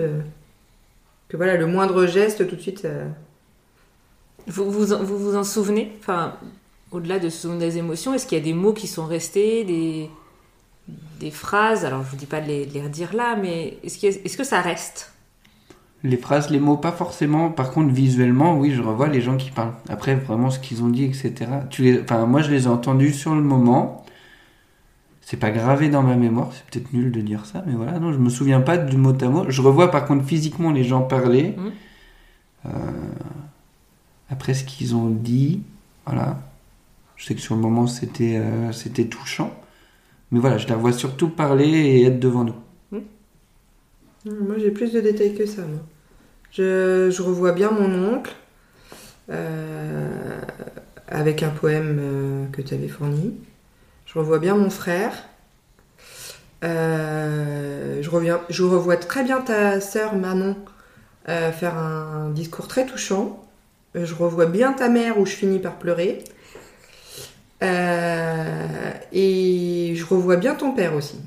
que 1.29 1.37
voilà, 1.37 1.57
le 1.57 1.65
moindre 1.65 2.05
geste, 2.05 2.47
tout 2.47 2.55
de 2.55 2.61
suite, 2.61 2.79
ça... 2.79 2.89
Vous 4.47 4.71
vous, 4.71 4.93
en- 4.93 5.03
vous, 5.03 5.17
vous 5.17 5.35
en 5.35 5.43
souvenez? 5.43 5.93
Enfin, 5.99 6.35
au-delà 6.91 7.19
de 7.19 7.29
ce 7.29 7.47
des 7.59 7.77
émotions, 7.77 8.13
est-ce 8.13 8.25
qu'il 8.25 8.37
y 8.37 8.41
a 8.41 8.43
des 8.43 8.53
mots 8.53 8.73
qui 8.73 8.87
sont 8.87 9.05
restés, 9.05 9.63
des, 9.63 10.09
des 11.19 11.31
phrases? 11.31 11.85
Alors, 11.85 12.03
je 12.03 12.09
vous 12.09 12.17
dis 12.17 12.25
pas 12.25 12.41
de 12.41 12.47
les, 12.47 12.65
de 12.65 12.73
les 12.73 12.81
redire 12.81 13.13
là, 13.15 13.35
mais 13.35 13.77
est-ce, 13.83 14.05
a- 14.05 14.09
est-ce 14.09 14.37
que 14.37 14.43
ça 14.43 14.61
reste? 14.61 15.10
Les 16.03 16.17
phrases, 16.17 16.49
les 16.49 16.59
mots, 16.59 16.77
pas 16.77 16.91
forcément. 16.91 17.51
Par 17.51 17.71
contre, 17.71 17.93
visuellement, 17.93 18.57
oui, 18.57 18.71
je 18.71 18.81
revois 18.81 19.07
les 19.07 19.21
gens 19.21 19.37
qui 19.37 19.51
parlent. 19.51 19.73
Après, 19.87 20.15
vraiment, 20.15 20.49
ce 20.49 20.59
qu'ils 20.59 20.83
ont 20.83 20.89
dit, 20.89 21.03
etc. 21.05 21.33
Tu 21.69 21.83
les... 21.83 22.01
enfin, 22.01 22.25
moi, 22.25 22.41
je 22.41 22.49
les 22.51 22.63
ai 22.63 22.67
entendus 22.67 23.13
sur 23.13 23.35
le 23.35 23.41
moment. 23.41 24.03
C'est 25.21 25.37
pas 25.37 25.51
gravé 25.51 25.89
dans 25.89 26.01
ma 26.01 26.15
mémoire. 26.15 26.49
C'est 26.53 26.65
peut-être 26.65 26.91
nul 26.93 27.11
de 27.11 27.21
dire 27.21 27.45
ça, 27.45 27.63
mais 27.67 27.73
voilà. 27.73 27.99
Non, 27.99 28.11
je 28.11 28.17
me 28.17 28.29
souviens 28.29 28.61
pas 28.61 28.77
du 28.77 28.97
mot 28.97 29.13
à 29.21 29.29
mot. 29.29 29.45
Je 29.47 29.61
revois, 29.61 29.91
par 29.91 30.05
contre, 30.05 30.25
physiquement 30.25 30.71
les 30.71 30.83
gens 30.83 31.01
parler. 31.01 31.55
Mhm. 31.57 31.71
Euh, 32.65 32.69
Après, 34.29 34.53
ce 34.53 34.63
qu'ils 34.63 34.95
ont 34.95 35.09
dit, 35.09 35.61
voilà. 36.05 36.39
Je 37.15 37.25
sais 37.25 37.35
que 37.35 37.41
sur 37.41 37.55
le 37.55 37.61
moment, 37.61 37.85
c'était 37.85 38.37
euh, 38.37 38.71
c'était 38.71 39.05
touchant. 39.05 39.51
Mais 40.31 40.39
voilà, 40.39 40.57
je 40.57 40.67
la 40.67 40.75
vois 40.75 40.93
surtout 40.93 41.29
parler 41.29 41.67
et 41.67 42.05
être 42.05 42.19
devant 42.19 42.43
nous. 42.43 42.55
Moi, 44.25 44.57
j'ai 44.59 44.69
plus 44.69 44.93
de 44.93 45.01
détails 45.01 45.33
que 45.33 45.47
ça. 45.47 45.63
Moi. 45.63 45.79
Je, 46.51 47.21
revois 47.21 47.53
bien 47.53 47.71
mon 47.71 48.13
oncle 48.13 48.31
euh, 49.31 50.41
avec 51.07 51.41
un 51.43 51.49
poème 51.49 51.97
euh, 51.99 52.45
que 52.51 52.61
tu 52.61 52.73
avais 52.75 52.87
fourni. 52.87 53.33
Je 54.05 54.19
revois 54.19 54.37
bien 54.39 54.55
mon 54.55 54.69
frère. 54.69 55.13
Euh, 56.63 58.03
je, 58.03 58.09
reviens, 58.11 58.41
je 58.49 58.63
revois 58.63 58.97
très 58.97 59.23
bien 59.23 59.41
ta 59.41 59.81
sœur 59.81 60.15
Manon 60.15 60.55
faire 61.25 61.77
un 61.77 62.29
discours 62.29 62.67
très 62.67 62.85
touchant. 62.85 63.43
Je 63.95 64.13
revois 64.13 64.45
bien 64.45 64.73
ta 64.73 64.89
mère 64.89 65.17
où 65.17 65.25
je 65.25 65.31
finis 65.31 65.59
par 65.59 65.79
pleurer. 65.79 66.23
Et 69.13 69.93
je 69.95 70.05
revois 70.05 70.35
bien 70.35 70.55
ton 70.55 70.73
père 70.73 70.95
aussi 70.95 71.19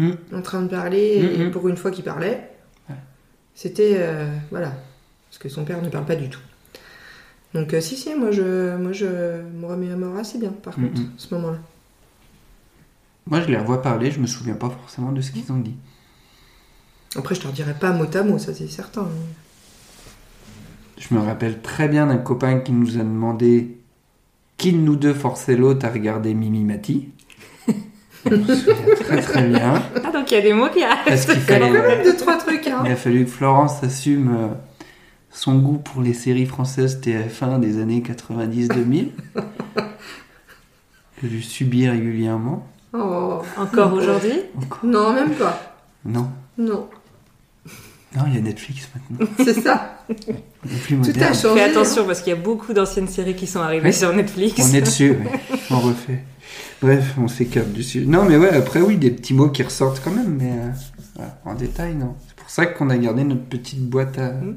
Mm. 0.00 0.12
en 0.34 0.42
train 0.42 0.62
de 0.62 0.68
parler, 0.68 1.16
et 1.38 1.44
Mhm. 1.44 1.50
pour 1.50 1.68
une 1.68 1.76
fois 1.76 1.90
qu'il 1.90 2.04
parlait, 2.04 2.50
Ouais. 2.88 2.96
c'était. 3.54 3.96
euh, 3.98 4.26
voilà. 4.50 4.72
Parce 5.28 5.38
que 5.38 5.48
son 5.48 5.64
père 5.64 5.80
ne 5.82 5.88
parle 5.88 6.06
pas 6.06 6.16
du 6.16 6.28
tout. 6.28 6.40
Donc, 7.54 7.74
euh, 7.74 7.80
si, 7.80 7.96
si, 7.96 8.14
moi 8.14 8.30
je, 8.30 8.76
moi, 8.76 8.92
je 8.92 9.06
me 9.42 9.66
remémore 9.66 10.16
assez 10.16 10.38
bien, 10.38 10.50
par 10.50 10.74
contre, 10.74 11.00
ce 11.16 11.34
moment-là. 11.34 11.58
Moi, 13.26 13.40
je 13.42 13.46
les 13.48 13.56
revois 13.58 13.82
parler, 13.82 14.10
je 14.10 14.18
me 14.20 14.26
souviens 14.26 14.54
pas 14.54 14.70
forcément 14.70 15.12
de 15.12 15.20
ce 15.20 15.30
qu'ils 15.32 15.52
ont 15.52 15.58
dit. 15.58 15.74
Après, 17.16 17.34
je 17.34 17.40
te 17.40 17.46
redirai 17.48 17.74
pas 17.74 17.92
mot 17.92 18.06
à 18.12 18.22
mot, 18.22 18.38
ça 18.38 18.54
c'est 18.54 18.68
certain. 18.68 19.06
Je 20.98 21.14
me 21.14 21.20
rappelle 21.20 21.60
très 21.60 21.88
bien 21.88 22.06
d'un 22.06 22.18
copain 22.18 22.60
qui 22.60 22.72
nous 22.72 22.96
a 22.96 23.02
demandé 23.02 23.78
qui 24.56 24.72
de 24.72 24.78
nous 24.78 24.96
deux 24.96 25.14
forçait 25.14 25.56
l'autre 25.56 25.86
à 25.86 25.90
regarder 25.90 26.34
Mimi 26.34 26.62
Mati. 26.64 27.08
Je 28.26 28.34
me 28.34 28.54
souviens 28.54 28.94
très 29.00 29.22
très 29.22 29.42
bien. 29.48 29.82
Ah, 30.04 30.10
donc 30.12 30.30
il 30.30 30.34
y 30.34 30.36
a 30.38 30.40
des 30.42 30.52
mots 30.52 30.68
qui 30.68 30.80
Parce 30.80 31.24
restent. 31.26 31.30
qu'il 31.32 31.38
Il 31.38 31.40
y 31.40 31.42
a 31.42 31.58
fallait. 31.58 31.78
quand 31.80 31.88
même 31.88 32.02
deux, 32.04 32.16
trois 32.16 32.36
trucs, 32.36 32.66
hein. 32.66 32.82
Il 32.84 32.92
a 32.92 32.96
fallu 32.96 33.24
que 33.24 33.30
Florence 33.30 33.82
assume 33.82 34.34
euh, 34.34 34.48
son 35.30 35.58
goût 35.58 35.78
pour 35.78 36.02
les 36.02 36.12
séries 36.14 36.46
françaises 36.46 37.00
TF1 37.02 37.60
des 37.60 37.80
années 37.80 38.02
90-2000. 38.06 39.08
que 41.20 41.28
je 41.28 41.38
subis 41.38 41.88
régulièrement. 41.88 42.66
Oh. 42.92 43.38
Encore 43.56 43.92
aujourd'hui? 43.94 44.40
Encore. 44.56 44.80
Non, 44.84 45.12
même 45.12 45.30
pas. 45.32 45.76
Non. 46.04 46.28
Non, 46.58 46.88
Non, 48.16 48.24
il 48.26 48.34
y 48.34 48.38
a 48.38 48.40
Netflix 48.40 48.88
maintenant. 48.94 49.26
c'est 49.44 49.60
ça. 49.60 49.98
Plus 50.08 50.96
Tout 50.96 51.02
a 51.02 51.06
moderne. 51.06 51.34
changé. 51.34 51.54
Fais 51.54 51.70
attention 51.70 52.06
parce 52.06 52.20
qu'il 52.22 52.30
y 52.32 52.36
a 52.36 52.40
beaucoup 52.40 52.72
d'anciennes 52.72 53.06
séries 53.08 53.36
qui 53.36 53.46
sont 53.46 53.60
arrivées 53.60 53.86
Oui. 53.88 53.94
sur 53.94 54.12
Netflix. 54.12 54.60
On 54.60 54.74
est 54.74 54.80
dessus, 54.80 55.10
ouais. 55.12 55.40
on 55.70 55.78
refait. 55.80 56.24
Bref, 56.82 57.14
on 57.18 57.28
s'écarte 57.28 57.72
du 57.72 57.82
sujet. 57.84 58.06
Non, 58.06 58.24
mais 58.24 58.36
ouais, 58.36 58.48
après, 58.50 58.80
oui, 58.80 58.96
des 58.96 59.10
petits 59.12 59.34
mots 59.34 59.48
qui 59.50 59.62
ressortent 59.62 60.00
quand 60.02 60.10
même, 60.10 60.36
mais 60.38 60.50
euh, 61.20 61.24
en 61.44 61.54
détail, 61.54 61.94
non. 61.94 62.16
C'est 62.26 62.34
pour 62.36 62.50
ça 62.50 62.66
qu'on 62.66 62.90
a 62.90 62.98
gardé 62.98 63.22
notre 63.22 63.44
petite 63.44 63.80
boîte 63.88 64.18
à, 64.18 64.32
Mm. 64.32 64.56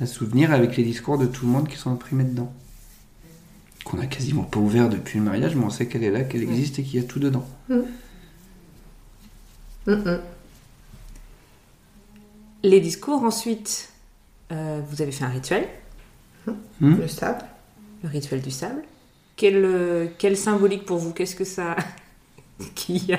à 0.00 0.06
souvenirs 0.06 0.52
avec 0.52 0.76
les 0.76 0.84
discours 0.84 1.18
de 1.18 1.26
tout 1.26 1.44
le 1.44 1.52
monde 1.52 1.68
qui 1.68 1.76
sont 1.76 1.90
imprimés 1.92 2.24
dedans. 2.24 2.52
Qu'on 3.84 3.98
a 4.00 4.06
quasiment 4.06 4.44
pas 4.44 4.60
ouvert 4.60 4.88
depuis 4.88 5.18
le 5.18 5.24
mariage, 5.26 5.54
mais 5.56 5.64
on 5.64 5.70
sait 5.70 5.86
qu'elle 5.86 6.04
est 6.04 6.10
là, 6.10 6.22
qu'elle 6.22 6.42
existe 6.42 6.78
et 6.78 6.82
qu'il 6.82 7.00
y 7.00 7.02
a 7.02 7.06
tout 7.06 7.18
dedans. 7.18 7.46
Mm, 7.68 7.74
mm. 9.86 10.18
Les 12.62 12.80
discours, 12.80 13.22
ensuite, 13.22 13.90
euh, 14.52 14.80
vous 14.88 15.02
avez 15.02 15.12
fait 15.12 15.24
un 15.24 15.28
rituel, 15.28 15.64
Hmm 16.80 16.96
Le 17.00 17.08
sable. 17.08 17.44
le 18.02 18.08
rituel 18.08 18.40
du 18.40 18.50
sable. 18.50 18.82
Quel, 19.36 19.62
euh, 19.64 20.06
quel 20.18 20.36
symbolique 20.36 20.84
pour 20.86 20.96
vous? 20.98 21.12
Qu'est-ce 21.12 21.36
que 21.36 21.44
ça. 21.44 21.76
qu'il 22.74 23.04
y 23.06 23.12
a? 23.12 23.18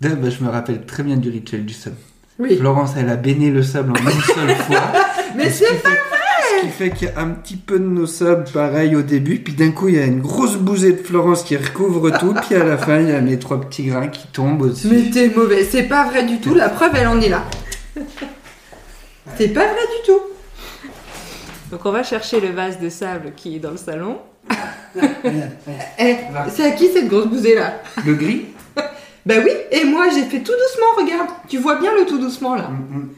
Là, 0.00 0.14
bah, 0.14 0.28
je 0.30 0.44
me 0.44 0.48
rappelle 0.50 0.84
très 0.86 1.02
bien 1.02 1.16
du 1.16 1.30
rituel 1.30 1.64
du 1.64 1.74
sable. 1.74 1.96
Oui. 2.38 2.56
Florence, 2.56 2.92
elle 2.96 3.08
a 3.08 3.16
baigné 3.16 3.50
le 3.50 3.62
sable 3.64 3.92
en 3.92 3.94
une 4.10 4.20
seule 4.20 4.54
fois. 4.66 4.92
Mais 5.34 5.50
ce 5.50 5.64
c'est 5.64 5.70
qui 5.70 5.76
fait, 5.76 5.88
ce 5.88 6.60
qui 6.62 6.68
fait 6.70 6.90
qu'il 6.90 7.08
y 7.08 7.10
a 7.10 7.18
un 7.20 7.30
petit 7.30 7.56
peu 7.56 7.78
de 7.80 7.84
nos 7.84 8.06
sables 8.06 8.44
pareil 8.52 8.94
au 8.94 9.02
début, 9.02 9.40
puis 9.40 9.54
d'un 9.54 9.72
coup 9.72 9.88
il 9.88 9.96
y 9.96 9.98
a 9.98 10.04
une 10.04 10.20
grosse 10.20 10.56
bousée 10.56 10.92
de 10.92 10.98
Florence 11.02 11.42
qui 11.42 11.56
recouvre 11.56 12.10
tout, 12.18 12.34
puis 12.34 12.54
à 12.54 12.62
la 12.64 12.78
fin 12.78 13.00
il 13.00 13.08
y 13.08 13.12
a 13.12 13.20
mes 13.20 13.38
trois 13.40 13.60
petits 13.60 13.84
grains 13.86 14.06
qui 14.06 14.28
tombent 14.28 14.62
aussi. 14.62 14.86
Mais 14.88 15.10
t'es 15.10 15.30
mauvais, 15.34 15.64
c'est 15.64 15.82
pas 15.84 16.08
vrai 16.08 16.24
du 16.26 16.38
tout, 16.38 16.54
la 16.54 16.68
preuve 16.68 16.92
elle 16.94 17.08
en 17.08 17.20
est 17.20 17.28
là. 17.28 17.44
C'est 19.36 19.48
pas 19.48 19.66
vrai 19.66 19.80
du 20.00 20.06
tout. 20.06 20.20
Donc 21.70 21.84
on 21.84 21.90
va 21.92 22.02
chercher 22.02 22.40
le 22.40 22.48
vase 22.48 22.78
de 22.80 22.88
sable 22.88 23.32
qui 23.36 23.56
est 23.56 23.58
dans 23.58 23.72
le 23.72 23.76
salon. 23.76 24.18
Eh, 25.98 26.14
c'est 26.50 26.64
à 26.64 26.70
qui 26.70 26.88
cette 26.88 27.08
grosse 27.08 27.26
bousée 27.26 27.54
là? 27.54 27.82
Le 28.06 28.14
gris? 28.14 28.46
Bah 29.26 29.34
oui, 29.44 29.50
et 29.70 29.84
moi 29.84 30.06
j'ai 30.08 30.22
fait 30.22 30.38
tout 30.38 30.52
doucement, 30.52 30.86
regarde. 30.96 31.28
Tu 31.48 31.58
vois 31.58 31.78
bien 31.78 31.90
le 31.94 32.06
tout 32.06 32.16
doucement 32.16 32.54
là. 32.54 32.68
Mm, 32.70 33.08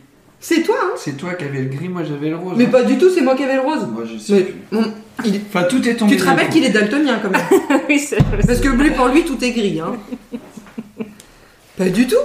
C'est 0.41 0.63
toi, 0.63 0.75
hein 0.83 0.91
C'est 0.97 1.17
toi 1.17 1.35
qui 1.35 1.45
avais 1.45 1.61
le 1.61 1.69
gris, 1.69 1.89
moi 1.89 2.03
j'avais 2.03 2.31
le 2.31 2.37
rose. 2.37 2.55
Mais 2.57 2.65
hein. 2.67 2.71
pas 2.71 2.83
du 2.83 2.99
tout, 2.99 3.11
c'est 3.15 3.21
moi 3.21 3.37
qui 3.37 3.45
avais 3.45 3.55
le 3.55 3.61
rose. 3.61 3.87
Moi 3.87 4.03
je 4.13 4.19
sais 4.19 4.33
Mais 4.33 4.41
plus. 4.43 4.55
bon, 4.73 4.93
il- 5.25 5.41
Enfin 5.49 5.63
tout 5.65 5.89
est 5.89 5.95
tombé. 5.95 6.17
tu 6.17 6.21
te 6.21 6.27
rappelles 6.27 6.49
qu'il 6.49 6.65
est 6.65 6.71
daltonien 6.71 7.21
quand 7.23 7.31
même. 7.31 7.81
oui, 7.89 8.01
c'est 8.01 8.17
Parce 8.45 8.59
que 8.59 8.69
lui, 8.71 8.91
pour 8.91 9.07
lui, 9.07 9.25
tout 9.25 9.39
est 9.45 9.53
gris. 9.53 9.79
Hein. 9.81 9.99
Pas 11.79 11.89
du 11.91 12.09
tout. 12.09 12.17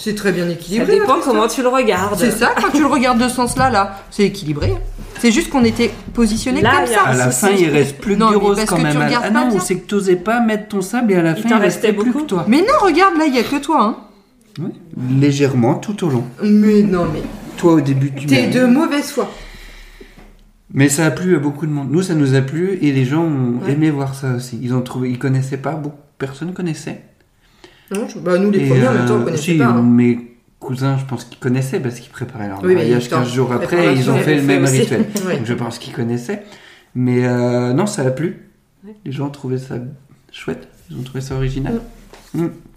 C'est 0.00 0.14
très 0.14 0.30
bien 0.30 0.44
Ça 0.44 0.52
équilibré. 0.52 0.92
dépend 1.00 1.14
notre 1.16 1.24
comment 1.26 1.48
tu 1.48 1.60
le 1.60 1.68
regardes. 1.68 2.16
C'est 2.16 2.30
ça, 2.30 2.54
quand 2.56 2.70
tu 2.70 2.80
le 2.80 2.86
regardes 2.86 3.18
de 3.20 3.28
ce 3.28 3.34
sens-là, 3.34 3.68
là, 3.68 3.98
c'est 4.10 4.22
équilibré. 4.24 4.72
C'est 5.18 5.32
juste 5.32 5.50
qu'on 5.50 5.64
était 5.64 5.90
positionné 6.14 6.62
comme 6.62 6.86
ça. 6.86 7.02
À 7.02 7.14
la 7.14 7.30
fin 7.32 7.50
il 7.50 7.68
reste 7.68 7.98
plus 7.98 8.14
que 8.14 8.20
Non, 8.20 8.30
du 8.30 8.36
rose 8.36 8.56
parce 8.58 8.70
quand 8.70 8.76
que 8.76 8.82
tu 8.82 8.86
même. 8.86 8.96
regardes 9.06 9.24
ah 9.28 9.32
pas 9.32 9.44
non, 9.44 9.50
bien. 9.50 9.58
c'est 9.60 9.74
que 9.80 9.86
t'osais 9.88 10.14
pas 10.14 10.38
mettre 10.40 10.68
ton 10.68 10.80
sable 10.82 11.10
et 11.10 11.16
à 11.16 11.22
la 11.22 11.30
Il 11.36 11.42
fin 11.42 11.48
il 11.48 11.54
restait 11.54 11.88
restait 11.88 11.92
plus 11.92 12.12
beaucoup 12.12 12.24
que 12.24 12.28
toi. 12.28 12.44
Mais 12.46 12.58
non, 12.58 12.66
regarde, 12.80 13.16
là, 13.18 13.24
il 13.26 13.34
y 13.34 13.38
a 13.38 13.42
que 13.42 13.56
toi. 13.56 13.82
Hein. 13.82 13.96
Oui, 14.60 14.70
Légèrement 15.18 15.74
tout 15.74 16.04
au 16.04 16.08
long. 16.08 16.24
Mais 16.44 16.82
non, 16.82 17.06
mais 17.12 17.22
Toi 17.56 17.72
au 17.74 17.80
début 17.80 18.12
tu 18.14 18.26
t'es 18.26 18.46
de 18.46 18.64
mauvaise 18.66 19.10
foi. 19.10 19.28
Mais 20.72 20.88
ça 20.88 21.06
a 21.06 21.10
plu 21.10 21.34
à 21.34 21.38
beaucoup 21.40 21.66
de 21.66 21.72
monde. 21.72 21.90
Nous, 21.90 22.02
ça 22.02 22.14
nous 22.14 22.34
a 22.36 22.40
plu 22.40 22.78
et 22.82 22.92
les 22.92 23.04
gens 23.04 23.22
ont 23.24 23.58
Ouais. 23.64 23.72
aimé 23.72 23.90
voir 23.90 24.14
ça 24.14 24.34
aussi. 24.36 24.58
Ils 24.62 24.74
ont 24.74 24.82
trouvé, 24.82 25.10
ils 25.10 25.18
connaissaient 25.18 25.56
pas, 25.56 25.72
beaucoup, 25.72 25.96
personne 26.18 26.52
connaissait. 26.52 27.02
Non, 27.94 28.06
je- 28.08 28.18
bah, 28.18 28.38
nous, 28.38 28.50
les 28.50 28.66
premiers, 28.66 28.86
en 28.88 28.92
même 28.94 29.06
temps, 29.06 29.14
on 29.16 29.20
euh, 29.20 29.24
connaissait 29.24 29.52
si, 29.52 29.58
pas. 29.58 29.66
hein. 29.66 29.82
Mes 29.82 30.36
cousins, 30.60 30.98
je 30.98 31.04
pense 31.06 31.24
qu'ils 31.24 31.38
connaissaient 31.38 31.80
parce 31.80 32.00
qu'ils 32.00 32.10
préparaient 32.10 32.48
leur 32.48 32.60
Oui, 32.62 32.68
mais 32.68 32.82
mariage 32.82 33.06
attends, 33.06 33.18
15 33.22 33.32
jours 33.32 33.52
après 33.52 33.86
et 33.86 33.92
ils 33.96 34.10
ont 34.10 34.16
fait 34.18 34.36
le 34.36 34.42
même 34.42 34.64
aussi. 34.64 34.80
rituel. 34.80 35.06
Ouais. 35.26 35.36
Donc 35.38 35.46
je 35.46 35.54
pense 35.54 35.78
qu'ils 35.78 35.94
connaissaient. 35.94 36.42
Mais 36.94 37.26
euh, 37.26 37.72
non, 37.72 37.86
ça 37.86 38.02
a 38.02 38.10
plu. 38.10 38.48
Ouais. 38.84 38.94
Les 39.04 39.12
gens 39.12 39.26
ont 39.26 39.30
trouvé 39.30 39.58
ça 39.58 39.76
chouette. 40.32 40.68
Ils 40.90 40.98
ont 40.98 41.02
trouvé 41.02 41.20
ça 41.20 41.34
original. 41.36 41.80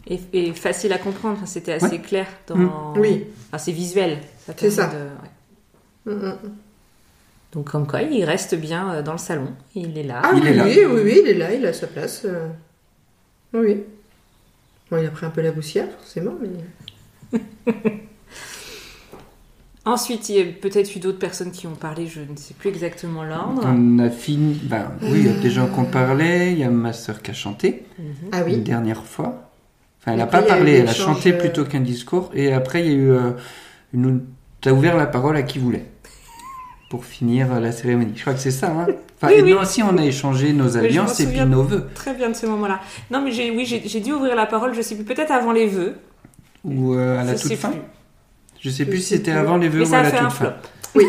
Et, 0.08 0.20
et 0.34 0.54
facile 0.54 0.94
à 0.94 0.98
comprendre, 0.98 1.40
c'était 1.46 1.74
assez 1.74 1.86
Ouais. 1.88 2.00
clair 2.00 2.26
dans. 2.48 2.56
Mm. 2.56 2.72
Oui. 2.98 3.26
Enfin, 3.50 3.58
c'est 3.58 3.72
visuel. 3.72 4.18
C'est 4.58 4.70
ça. 4.70 4.88
de- 4.88 6.12
ouais. 6.12 6.16
Mm, 6.18 6.28
mm. 6.28 6.36
Donc 7.54 7.70
comme 7.70 7.86
quoi, 7.86 8.02
il 8.02 8.24
reste 8.24 8.56
bien 8.56 8.94
euh, 8.94 9.02
dans 9.02 9.12
le 9.14 9.18
salon. 9.18 9.48
Il 9.76 9.98
est 9.98 10.04
là. 10.04 10.22
Ah 10.24 10.32
Il 10.36 10.42
oui, 10.44 10.48
est 10.50 10.54
là. 10.54 10.64
oui, 10.66 10.80
oui, 11.04 11.20
il 11.24 11.30
est 11.30 11.34
là, 11.34 11.54
il 11.54 11.66
a 11.66 11.74
sa 11.74 11.88
place. 11.88 12.26
Oui. 13.54 13.84
Bon, 14.92 14.98
il 14.98 15.06
a 15.06 15.10
pris 15.10 15.26
un 15.26 15.30
peu 15.30 15.42
la 15.42 15.54
poussière, 15.54 15.88
forcément, 16.00 16.34
mais. 16.42 17.40
Ensuite, 19.86 20.30
il 20.30 20.36
y 20.36 20.42
a 20.42 20.46
peut-être 20.46 20.96
eu 20.96 21.00
d'autres 21.00 21.18
personnes 21.18 21.52
qui 21.52 21.66
ont 21.66 21.76
parlé, 21.76 22.06
je 22.08 22.20
ne 22.20 22.36
sais 22.36 22.54
plus 22.54 22.70
exactement 22.70 23.24
l'ordre. 23.24 23.64
On 23.66 24.00
a 24.00 24.10
fini. 24.10 24.60
Ben, 24.64 24.92
oui, 25.02 25.22
il 25.22 25.28
y 25.28 25.30
a 25.30 25.34
des 25.34 25.50
gens 25.50 25.68
qui 25.68 25.80
ont 25.80 25.86
parlé. 25.86 26.52
Il 26.52 26.60
y 26.60 26.64
a 26.64 26.70
ma 26.70 26.92
sœur 26.94 27.22
qui 27.22 27.32
a 27.32 27.34
chanté. 27.34 27.86
Ah 28.34 28.42
une 28.42 28.64
dernière 28.64 29.04
fois. 29.04 29.50
Enfin, 30.02 30.12
elle 30.12 30.18
n'a 30.18 30.28
pas 30.28 30.42
parlé, 30.42 30.74
elle 30.74 30.90
a 30.90 30.94
chanté 30.94 31.32
euh, 31.34 31.38
plutôt 31.38 31.64
qu'un 31.64 31.80
discours. 31.80 32.30
Et 32.34 32.52
après, 32.54 32.82
il 32.82 32.88
y 32.88 32.90
a 32.90 32.98
eu 32.98 33.12
euh, 33.12 33.32
une. 33.94 34.26
T'as 34.60 34.72
ouvert 34.72 34.98
la 34.98 35.08
parole 35.08 35.38
à 35.38 35.42
qui 35.42 35.58
voulait 35.58 35.86
pour 36.92 37.06
finir 37.06 37.60
la 37.62 37.72
cérémonie. 37.72 38.12
Je 38.18 38.22
crois 38.22 38.34
que 38.34 38.40
c'est 38.42 38.52
ça. 38.52 38.68
Hein 38.68 38.86
enfin, 39.16 39.28
Oui, 39.34 39.40
et 39.40 39.42
oui. 39.44 39.52
nous 39.52 39.58
aussi, 39.58 39.82
on 39.82 39.98
a 39.98 40.04
échangé 40.04 40.52
nos 40.52 40.76
alliances 40.78 41.20
et 41.22 41.26
puis 41.26 41.40
nos 41.46 41.64
vœux. 41.64 41.88
Très 41.96 42.14
bien 42.14 42.30
de 42.30 42.36
ce 42.36 42.46
moment-là. 42.48 42.82
Non, 43.10 43.22
mais 43.24 43.32
j'ai, 43.32 43.50
oui, 43.50 43.66
j'ai, 43.66 44.00
dû 44.02 44.12
ouvrir 44.12 44.36
la 44.36 44.46
parole, 44.46 44.74
je 44.76 44.82
sais 44.82 44.96
plus, 44.96 45.06
peut-être 45.06 45.32
avant 45.32 45.54
les 45.54 45.68
vœux. 45.68 45.96
Ou 46.66 46.94
euh, 46.94 47.18
à 47.20 47.24
la 47.24 47.36
je 47.38 47.42
toute 47.44 47.56
fin. 47.56 47.70
plus. 47.70 47.80
Je 48.60 48.70
sais 48.70 48.84
Je 48.84 48.90
plus 48.90 48.98
si 49.00 49.16
c'était 49.16 49.32
avant 49.32 49.56
les 49.58 49.70
vœux 49.70 49.80
Mais 49.80 49.86
ou 49.86 49.90
ça 49.90 49.98
à 49.98 50.00
a 50.02 50.04
la 50.04 50.10
fait 50.10 50.18
toute 50.18 50.26
un 50.28 50.30
fin. 50.30 50.54
flop. 50.94 51.04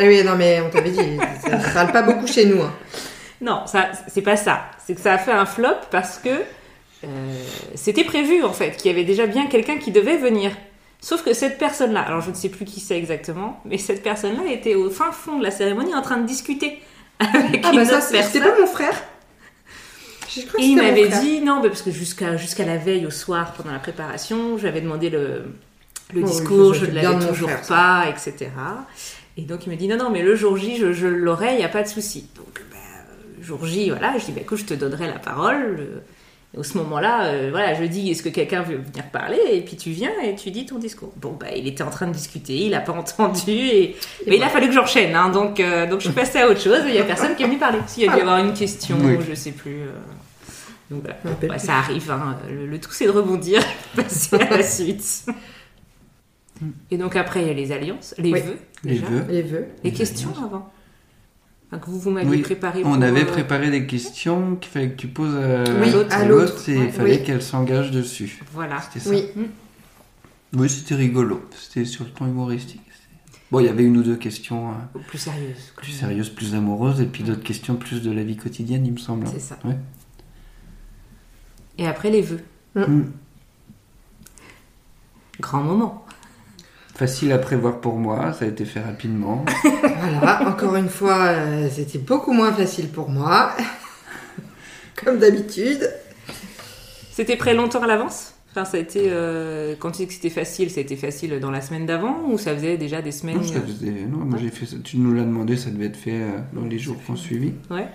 Ah 0.00 0.04
oui, 0.06 0.22
non, 0.24 0.32
mais 0.36 0.60
on 0.60 0.70
t'avait 0.70 0.90
dit, 0.90 1.18
ça 1.46 1.56
ne 1.56 1.72
parle 1.74 1.92
pas 1.92 2.02
beaucoup 2.02 2.26
chez 2.26 2.46
nous. 2.46 2.60
hein. 2.60 2.72
Non, 3.40 3.62
ça, 3.66 3.90
c'est 4.08 4.22
pas 4.22 4.36
ça. 4.36 4.62
C'est 4.84 4.94
que 4.94 5.00
ça 5.00 5.12
a 5.14 5.18
fait 5.18 5.30
un 5.32 5.46
flop 5.46 5.68
parce 5.90 6.18
que 6.18 6.30
euh, 7.04 7.06
c'était 7.74 8.04
prévu 8.04 8.42
en 8.42 8.52
fait, 8.52 8.72
qu'il 8.76 8.90
y 8.90 8.94
avait 8.94 9.04
déjà 9.04 9.26
bien 9.26 9.46
quelqu'un 9.46 9.76
qui 9.78 9.92
devait 9.92 10.16
venir. 10.16 10.50
Sauf 11.00 11.22
que 11.24 11.32
cette 11.32 11.58
personne-là, 11.58 12.00
alors 12.02 12.20
je 12.20 12.30
ne 12.30 12.34
sais 12.34 12.50
plus 12.50 12.64
qui 12.64 12.80
c'est 12.80 12.96
exactement, 12.98 13.60
mais 13.64 13.78
cette 13.78 14.02
personne-là 14.02 14.50
était 14.52 14.74
au 14.74 14.90
fin 14.90 15.12
fond 15.12 15.38
de 15.38 15.42
la 15.42 15.50
cérémonie 15.50 15.94
en 15.94 16.02
train 16.02 16.18
de 16.18 16.26
discuter 16.26 16.78
avec 17.18 17.64
Ah 17.64 17.72
une 17.72 17.76
bah 17.76 17.84
ça, 17.84 17.98
autre 17.98 18.10
personne. 18.10 18.42
pas 18.42 18.58
mon 18.60 18.66
frère. 18.66 18.94
Je 20.28 20.42
crois 20.46 20.60
que 20.60 20.64
Et 20.64 20.66
il 20.66 20.76
m'avait 20.76 21.08
dit 21.08 21.40
non, 21.40 21.60
mais 21.62 21.68
parce 21.68 21.82
que 21.82 21.90
jusqu'à 21.90 22.36
jusqu'à 22.36 22.64
la 22.64 22.76
veille 22.76 23.06
au 23.06 23.10
soir 23.10 23.52
pendant 23.54 23.72
la 23.72 23.78
préparation, 23.80 24.58
j'avais 24.58 24.80
demandé 24.80 25.10
le, 25.10 25.54
le 26.12 26.22
Oh, 26.22 26.24
discours, 26.24 26.74
je 26.74 26.86
ne 26.86 26.92
l'avais 26.92 27.18
toujours 27.18 27.48
frère, 27.48 27.66
pas, 27.66 28.06
etc. 28.08 28.50
Et 29.36 29.42
donc 29.42 29.66
il 29.66 29.70
me 29.70 29.76
dit 29.76 29.88
non, 29.88 29.96
non, 29.96 30.10
mais 30.10 30.22
le 30.22 30.34
jour 30.36 30.56
J, 30.56 30.76
je, 30.76 30.92
je 30.92 31.06
l'aurai, 31.06 31.52
il 31.54 31.58
n'y 31.58 31.64
a 31.64 31.68
pas 31.68 31.82
de 31.82 31.88
souci. 31.88 32.28
Donc 32.36 32.60
le 33.38 33.42
jour 33.44 33.64
J, 33.66 33.90
voilà, 33.90 34.18
je 34.18 34.26
dis 34.26 34.32
bah, 34.32 34.40
écoute, 34.42 34.58
je 34.58 34.64
te 34.66 34.74
donnerai 34.74 35.06
la 35.06 35.18
parole. 35.18 35.76
euh, 35.80 36.00
au 36.56 36.62
ce 36.64 36.76
moment-là, 36.78 37.26
euh, 37.26 37.48
voilà, 37.50 37.74
je 37.74 37.84
dis 37.84 38.10
est-ce 38.10 38.22
que 38.24 38.28
quelqu'un 38.28 38.62
veut 38.62 38.76
venir 38.78 39.04
parler? 39.12 39.38
Et 39.52 39.60
puis 39.60 39.76
tu 39.76 39.90
viens 39.90 40.10
et 40.24 40.34
tu 40.34 40.50
dis 40.50 40.66
ton 40.66 40.78
discours. 40.78 41.12
Bon, 41.16 41.36
bah 41.38 41.46
il 41.56 41.66
était 41.68 41.82
en 41.84 41.90
train 41.90 42.06
de 42.08 42.12
discuter, 42.12 42.56
il 42.56 42.70
n'a 42.70 42.80
pas 42.80 42.92
entendu 42.98 43.50
et, 43.52 43.96
mais 44.26 44.36
il 44.36 44.42
a 44.42 44.48
fallu 44.48 44.66
que 44.66 44.72
j'enchaîne, 44.74 45.14
hein, 45.14 45.28
donc, 45.28 45.60
euh, 45.60 45.86
donc 45.88 46.00
je 46.00 46.06
suis 46.06 46.14
passée 46.14 46.38
à 46.40 46.48
autre 46.48 46.60
chose 46.60 46.84
et 46.86 46.88
il 46.88 46.92
n'y 46.94 46.98
a 46.98 47.04
personne 47.04 47.36
qui 47.36 47.42
est 47.44 47.46
venu 47.46 47.58
parler. 47.58 47.78
S'il 47.86 48.04
y 48.04 48.08
a 48.08 48.12
dû 48.12 48.18
y 48.18 48.20
avoir 48.22 48.38
une 48.38 48.52
question, 48.52 48.96
Oui. 49.00 49.16
je 49.28 49.34
sais 49.34 49.52
plus. 49.52 49.82
euh, 49.82 49.92
Donc 50.90 51.04
voilà. 51.40 51.58
Ça 51.58 51.74
arrive, 51.76 52.10
hein. 52.10 52.36
le, 52.48 52.66
le 52.66 52.80
tout 52.80 52.90
c'est 52.90 53.06
de 53.06 53.10
rebondir, 53.10 53.62
passer 53.96 54.36
à 54.36 54.56
la 54.56 54.62
suite. 54.64 55.26
Et 56.90 56.98
donc 56.98 57.16
après 57.16 57.40
il 57.42 57.46
y 57.46 57.50
a 57.50 57.54
les 57.54 57.72
alliances, 57.72 58.14
les 58.18 58.32
Oui. 58.32 58.40
vœux, 58.40 58.58
Les 58.84 58.98
vœux. 58.98 59.24
les 59.28 59.34
Les 59.36 59.42
vœux. 59.42 59.66
les 59.84 59.92
questions 59.92 60.30
alliances. 60.30 60.44
avant. 60.46 60.72
Enfin, 61.72 61.78
que 61.78 61.86
vous 61.90 62.00
vous 62.00 62.10
m'aviez 62.10 62.28
Oui, 62.30 62.42
préparé. 62.42 62.80
On 62.84 62.94
pour, 62.94 63.02
avait 63.02 63.22
euh, 63.22 63.26
préparé 63.26 63.70
des 63.70 63.86
questions 63.86 64.56
qu'il 64.56 64.72
fallait 64.72 64.90
que 64.90 64.96
tu 64.96 65.06
poses 65.06 65.36
à 65.36 65.64
Oui, 65.80 65.90
l'autre 66.28 66.68
et 66.68 66.74
il 66.74 66.78
Ouais. 66.80 66.88
fallait 66.90 67.18
Oui. 67.18 67.22
qu'elle 67.24 67.42
s'engage 67.42 67.92
dessus. 67.92 68.42
Voilà. 68.52 68.80
C'était 68.80 68.98
ça. 69.00 69.10
Oui. 69.10 69.24
Oui, 70.54 70.68
c'était 70.68 70.96
rigolo. 70.96 71.42
C'était 71.56 71.84
sur 71.84 72.04
le 72.04 72.10
ton 72.10 72.26
humoristique. 72.26 72.80
Bon, 73.52 73.60
il 73.60 73.66
y 73.66 73.68
avait 73.68 73.84
une 73.84 73.96
ou 73.96 74.02
deux 74.02 74.16
questions 74.16 74.70
euh, 74.70 74.98
Plus 75.08 75.18
sérieuse. 75.18 75.72
plus 75.76 75.90
sérieuses, 75.92 76.30
plus 76.30 76.54
amoureuses, 76.54 77.00
et 77.00 77.06
puis 77.06 77.24
d'autres 77.24 77.42
questions 77.42 77.74
plus 77.76 78.00
de 78.02 78.10
la 78.12 78.22
vie 78.22 78.36
quotidienne, 78.36 78.86
il 78.86 78.92
me 78.92 78.98
semble. 78.98 79.26
C'est 79.26 79.40
ça. 79.40 79.58
Ouais. 79.64 79.76
Et 81.78 81.86
après 81.86 82.10
les 82.10 82.22
vœux. 82.22 82.40
Mm. 82.76 83.02
Grand 85.40 85.62
moment. 85.62 86.04
Facile 87.00 87.32
à 87.32 87.38
prévoir 87.38 87.80
pour 87.80 87.96
moi, 87.96 88.34
ça 88.34 88.44
a 88.44 88.48
été 88.48 88.66
fait 88.66 88.80
rapidement. 88.80 89.42
Voilà, 90.18 90.46
encore 90.46 90.76
une 90.76 90.90
fois, 90.90 91.28
euh, 91.28 91.66
c'était 91.72 91.96
beaucoup 91.96 92.32
moins 92.34 92.52
facile 92.52 92.90
pour 92.90 93.08
moi. 93.08 93.52
Comme 95.02 95.18
d'habitude. 95.18 95.90
C'était 97.10 97.36
prêt 97.36 97.54
longtemps 97.54 97.82
à 97.82 97.86
l'avance? 97.86 98.34
Enfin, 98.50 98.66
ça 98.66 98.76
a 98.76 98.80
été 98.80 99.04
euh, 99.06 99.74
quand 99.78 99.92
tu 99.92 100.02
dis 100.02 100.08
que 100.08 100.12
c'était 100.12 100.28
facile, 100.28 100.68
ça 100.68 100.80
a 100.80 100.82
été 100.82 100.94
facile 100.94 101.40
dans 101.40 101.50
la 101.50 101.62
semaine 101.62 101.86
d'avant 101.86 102.18
ou 102.28 102.36
ça 102.36 102.54
faisait 102.54 102.76
déjà 102.76 103.00
des 103.00 103.12
semaines 103.12 103.38
Non, 103.38 103.44
ça 103.44 103.62
faisait- 103.62 103.90
non, 104.06 104.18
moi 104.18 104.38
j'ai 104.38 104.50
fait 104.50 104.66
ça. 104.66 104.76
Tu 104.84 104.98
nous 104.98 105.14
l'as 105.14 105.22
demandé, 105.22 105.56
ça 105.56 105.70
devait 105.70 105.86
être 105.86 105.96
fait 105.96 106.20
euh, 106.20 106.38
dans 106.52 106.66
les 106.66 106.78
jours 106.78 106.96
qui 107.02 107.10
ont 107.12 107.16
suivi. 107.16 107.54
Ouais. 107.70 107.88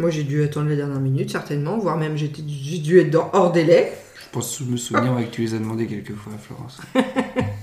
Moi, 0.00 0.10
j'ai 0.10 0.24
dû 0.24 0.42
attendre 0.42 0.70
la 0.70 0.74
dernière 0.74 0.98
minute, 1.00 1.30
certainement, 1.30 1.78
voire 1.78 1.96
même 1.96 2.16
j'ai 2.16 2.26
dû 2.26 2.98
être 2.98 3.10
dans 3.10 3.30
hors 3.32 3.52
délai. 3.52 3.92
Je 4.20 4.28
pense 4.32 4.60
me 4.62 4.76
souvenir 4.76 5.14
que 5.18 5.30
tu 5.30 5.42
les 5.42 5.54
as 5.54 5.58
demandé 5.58 5.86
quelques 5.86 6.16
fois, 6.16 6.32
Florence. 6.36 6.80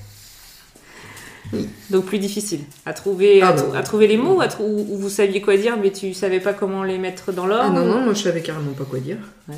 Donc 1.89 2.05
plus 2.05 2.17
difficile 2.19 2.61
à 2.85 2.93
trouver, 2.93 3.41
Ah 3.41 3.49
à, 3.49 3.55
ouais. 3.55 3.77
à 3.77 3.83
trouver 3.83 4.07
les 4.07 4.17
mots, 4.17 4.41
à 4.41 4.47
trou- 4.47 4.65
ou 4.89 4.97
vous 4.97 5.09
saviez 5.09 5.41
quoi 5.41 5.55
dire, 5.57 5.77
mais 5.81 5.91
tu 5.91 6.13
savais 6.13 6.39
pas 6.39 6.53
comment 6.53 6.83
les 6.83 6.97
mettre 6.97 7.31
dans 7.31 7.45
l'ordre. 7.45 7.65
Ah 7.67 7.69
non, 7.69 7.85
non, 7.85 8.01
moi 8.01 8.13
je 8.13 8.21
savais 8.23 8.41
carrément 8.41 8.73
pas 8.73 8.83
quoi 8.85 8.99
dire. 8.99 9.17
Ouais. 9.47 9.55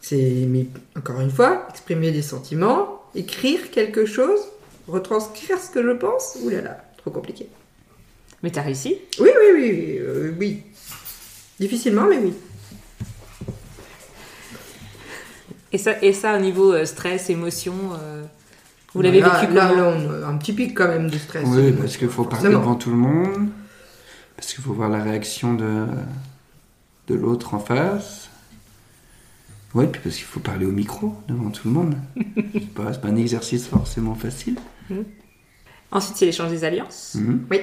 C'est, 0.00 0.16
mais 0.48 0.66
encore 0.96 1.20
une 1.20 1.30
fois, 1.30 1.66
exprimer 1.70 2.10
des 2.10 2.22
sentiments, 2.22 3.02
écrire 3.14 3.70
quelque 3.70 4.04
chose, 4.06 4.40
retranscrire 4.88 5.58
ce 5.58 5.70
que 5.70 5.82
je 5.82 5.90
pense, 5.92 6.36
là 6.50 6.60
là, 6.60 6.84
trop 6.96 7.10
compliqué. 7.10 7.48
Mais 8.42 8.50
t'as 8.50 8.62
réussi? 8.62 8.96
Oui, 9.20 9.28
oui, 9.38 9.46
oui, 9.54 9.60
oui, 9.70 9.98
euh, 10.00 10.34
oui. 10.40 10.62
Difficilement, 11.60 12.06
mais 12.08 12.18
oui. 12.18 12.32
Et 15.72 15.78
ça, 15.78 16.02
et 16.02 16.12
ça 16.12 16.36
au 16.36 16.40
niveau 16.40 16.72
euh, 16.72 16.84
stress, 16.84 17.30
émotion, 17.30 17.74
euh, 18.02 18.22
vous 18.94 19.02
l'avez 19.02 19.20
vécu 19.20 19.52
là, 19.52 19.72
là, 19.72 19.94
on 19.96 20.24
a 20.24 20.26
un 20.28 20.36
petit 20.36 20.52
pic 20.52 20.74
quand 20.76 20.88
même 20.88 21.08
de 21.10 21.18
stress. 21.18 21.44
Oui, 21.46 21.68
euh, 21.68 21.72
parce 21.72 21.96
qu'il 21.96 22.08
faut 22.08 22.24
parler 22.24 22.50
devant 22.50 22.74
tout 22.74 22.90
le 22.90 22.96
monde, 22.96 23.48
parce 24.36 24.52
qu'il 24.52 24.62
faut 24.62 24.72
voir 24.72 24.88
la 24.88 25.02
réaction 25.02 25.54
de, 25.54 25.86
de 27.08 27.14
l'autre 27.14 27.54
en 27.54 27.58
face. 27.58 28.28
Ouais, 29.74 29.86
puis 29.86 30.00
parce 30.04 30.16
qu'il 30.16 30.26
faut 30.26 30.40
parler 30.40 30.66
au 30.66 30.70
micro 30.72 31.14
devant 31.28 31.48
tout 31.50 31.66
le 31.68 31.72
monde. 31.74 31.94
c'est 32.52 32.68
pas, 32.74 32.90
pas 32.92 33.08
un 33.08 33.16
exercice 33.16 33.66
forcément 33.66 34.14
facile. 34.14 34.56
Ensuite, 35.90 36.16
c'est 36.16 36.26
l'échange 36.26 36.50
des 36.50 36.64
alliances. 36.64 37.14
Mhm. 37.18 37.46
Oui, 37.50 37.60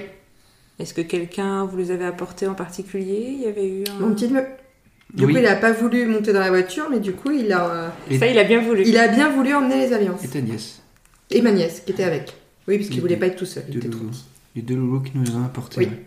Est-ce 0.80 0.93
que 0.95 1.01
quelqu'un 1.01 1.65
vous 1.65 1.77
les 1.77 1.91
avait 1.91 2.05
apportés 2.05 2.47
en 2.47 2.53
particulier? 2.55 3.30
Il 3.36 3.41
y 3.41 3.45
avait 3.47 3.67
eu 3.69 3.84
un... 3.89 3.99
mon 3.99 4.13
petit 4.15 4.27
neveu. 4.27 4.45
Du 5.13 5.25
Oui. 5.25 5.34
coup, 5.34 5.39
il 5.39 5.45
a 5.47 5.55
pas 5.55 5.71
voulu 5.71 6.05
monter 6.05 6.34
dans 6.34 6.39
la 6.39 6.49
voiture, 6.49 6.88
mais 6.91 6.99
du 6.99 7.13
coup, 7.13 7.32
il 7.32 7.51
a, 7.51 7.65
euh, 7.67 7.89
Ça, 8.19 8.27
il 8.27 8.38
a 8.38 8.43
bien 8.43 8.61
voulu. 8.61 8.84
il 8.86 8.97
a 8.97 9.07
bien 9.07 9.30
voulu 9.30 9.53
emmener 9.55 9.88
les 9.88 9.93
alliances. 9.93 10.23
Et 10.23 10.27
ta 10.27 10.39
nièce, 10.41 10.82
Et 11.32 11.41
ma 11.41 11.51
nièce, 11.51 11.82
qui 11.86 11.91
était 11.91 12.03
avec. 12.03 12.34
Oui, 12.67 12.77
parce 12.77 12.89
qu'il 12.89 13.01
voulait 13.01 13.15
deux- 13.15 13.19
pas 13.19 13.27
être 13.27 13.38
tout 13.38 13.45
seul. 13.45 13.63
Il 13.67 13.73
deux 13.73 13.80
était 13.80 13.89
trop 13.89 13.99
loulous. 14.01 14.11
petit. 14.11 14.25
les 14.55 14.61
deux 14.61 14.75
loulous 14.75 15.01
qui 15.01 15.11
nous 15.15 15.23
les 15.23 15.32
ont 15.32 15.43
apportés. 15.45 15.77
Oui. 15.80 15.86
ouais. 15.86 16.05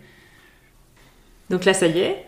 Donc 1.49 1.65
là, 1.65 1.73
ça 1.73 1.87
y 1.87 1.99
est, 1.99 2.25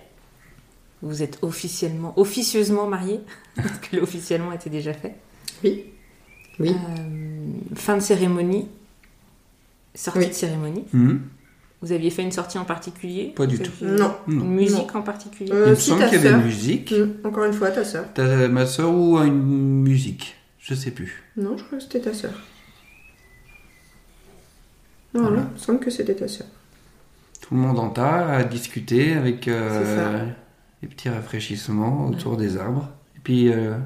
vous 1.02 1.22
êtes 1.24 1.39
officiellement, 1.41 2.14
officieusement 2.18 2.88
mariés, 2.88 3.20
parce 3.56 3.80
que 3.80 3.96
l'officiellement 3.98 4.52
était 4.52 4.70
déjà 4.70 4.93
fait. 4.93 5.16
Oui. 5.64 5.86
Oui. 6.60 6.70
Euh, 6.70 7.76
fin 7.76 7.96
de 7.98 8.02
cérémonie, 8.02 8.68
sortie 9.93 10.20
Oui. 10.20 10.28
de 10.28 10.34
cérémonie. 10.34 10.86
Mhm. 10.93 11.22
Vous 11.82 11.91
aviez 11.91 12.10
fait 12.10 12.24
une 12.24 12.32
sortie 12.32 12.58
en 12.58 12.66
particulier? 12.66 13.34
Pas 13.36 13.46
du 13.46 13.60
tout. 13.60 13.72
Non. 13.82 14.16
Une 14.28 14.39
Non. 14.39 14.46
musique 14.46 14.96
en 14.96 15.02
particulier? 15.02 15.52
Euh, 15.52 15.66
Il 15.68 15.70
me 15.72 15.76
si, 15.76 15.89
semble 15.89 16.02
ta 16.02 16.10
qu'il 16.10 16.24
y 16.24 16.28
avait 16.28 16.38
une 16.39 16.46
musique. 16.46 16.91
Mm, 16.93 17.28
Encore 17.28 17.43
une 17.43 17.54
fois, 17.54 17.70
ta 17.72 17.84
sœur. 17.84 18.06
T'as 18.14 18.48
ma 18.48 18.66
soeur 18.66 18.91
ou 18.91 19.18
une 19.20 19.82
musique? 19.84 20.36
Je 20.60 20.74
sais 20.74 20.91
plus. 20.91 21.22
Non, 21.38 21.58
je 21.58 21.64
crois 21.64 21.78
que 21.78 21.84
c'était 21.84 22.00
ta 22.00 22.14
sœur. 22.14 22.32
Non, 25.16 25.22
Voilà. 25.24 25.43
il 25.49 25.53
me 25.53 25.57
semble 25.57 25.80
que 25.80 25.89
c'était 25.89 26.16
ta 26.16 26.28
sœur. 26.28 26.47
Tout 27.41 27.55
le 27.55 27.61
monde 27.61 27.80
en 27.80 27.89
tas 27.89 28.28
à 28.28 28.43
discuter 28.43 29.13
avec 29.13 29.47
euh, 29.47 30.26
les 30.82 30.88
petits 30.88 31.09
rafraîchissements 31.09 32.07
autour 32.07 32.38
des 32.38 32.57
arbres. 32.57 32.89
Et 33.16 33.20
puis 33.24 33.51
euh, 33.51 33.78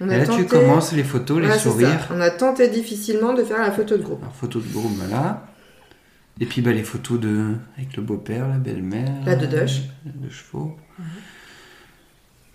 et 0.00 0.04
là, 0.06 0.24
tenté... 0.26 0.42
tu 0.44 0.48
commences 0.48 0.92
les 0.92 1.02
photos, 1.04 1.40
les 1.42 1.48
Ouais, 1.48 1.58
sourires. 1.58 2.08
On 2.14 2.20
a 2.20 2.30
tenté 2.30 2.68
difficilement 2.68 3.32
de 3.34 3.42
faire 3.44 3.58
la 3.62 3.72
photo 3.72 3.96
de 3.96 4.02
groupe. 4.02 4.22
Alors, 4.22 4.34
photos 4.34 4.64
de 4.64 4.72
groupe, 4.72 4.92
voilà. 4.96 5.46
Et 6.40 6.46
puis 6.46 6.62
bah, 6.62 6.72
les 6.72 6.84
photos 6.84 7.18
de 7.20 7.54
avec 7.76 7.96
le 7.96 8.02
beau-père, 8.02 8.46
la 8.48 8.58
belle-mère. 8.58 9.12
La 9.26 9.34
dodoche. 9.36 9.80
euh, 10.06 10.10
De 10.26 10.30
chevaux. 10.30 10.76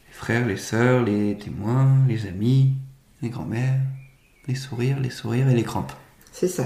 Les 0.07 0.13
frères, 0.13 0.47
les 0.47 0.57
sœurs, 0.57 1.03
les 1.03 1.37
témoins, 1.37 1.89
les 2.07 2.25
amis, 2.27 2.73
les 3.21 3.29
grands-mères. 3.29 3.79
Les 4.47 4.55
sourires, 4.55 4.99
les 4.99 5.09
sourires 5.09 5.49
et 5.49 5.53
les 5.53 5.63
crampes. 5.63 5.93
C'est 6.31 6.47
ça. 6.47 6.65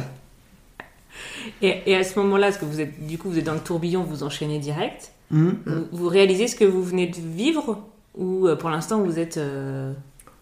et, 1.61 1.81
et 1.91 1.95
à 1.95 2.03
ce 2.03 2.17
moment-là, 2.19 2.47
parce 2.47 2.57
que 2.59 2.65
vous 2.65 2.79
êtes, 2.81 3.05
du 3.05 3.17
coup, 3.17 3.29
vous 3.29 3.37
êtes 3.39 3.45
dans 3.45 3.53
le 3.53 3.59
tourbillon, 3.59 4.03
vous 4.03 4.23
enchaînez 4.23 4.59
direct. 4.59 5.11
Mhm. 5.31 5.57
Vous, 5.65 5.85
vous 5.91 6.07
réalisez 6.07 6.47
ce 6.47 6.55
que 6.55 6.65
vous 6.65 6.81
venez 6.83 7.07
de 7.07 7.17
vivre 7.17 7.83
ou 8.15 8.47
euh, 8.47 8.55
pour 8.55 8.69
l'instant 8.69 9.01
vous 9.01 9.19
êtes 9.19 9.37
euh, 9.37 9.93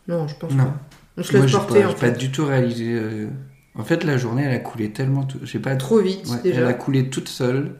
Non, 0.07 0.27
je 0.27 0.35
pense 0.35 0.51
Non. 0.53 0.65
pas. 0.65 0.73
On 1.17 1.23
se 1.23 1.33
laisse 1.37 1.51
porter 1.51 1.81
pas, 1.81 2.09
en 2.09 2.11
du 2.17 2.29
tout 2.31 2.45
réalisé. 2.45 2.91
euh, 2.93 3.27
En 3.75 3.83
fait, 3.83 4.03
la 4.03 4.17
journée, 4.17 4.43
elle 4.43 4.51
a 4.53 4.59
coulé 4.59 4.91
tellement. 4.91 5.23
tout- 5.23 5.39
J'ai 5.43 5.59
pas 5.59 5.75
Trop 5.75 5.99
vite 5.99 6.27
Ouais, 6.29 6.41
déjà. 6.43 6.61
Elle 6.61 6.67
a 6.67 6.73
coulé 6.73 7.09
toute 7.09 7.29
seule, 7.29 7.71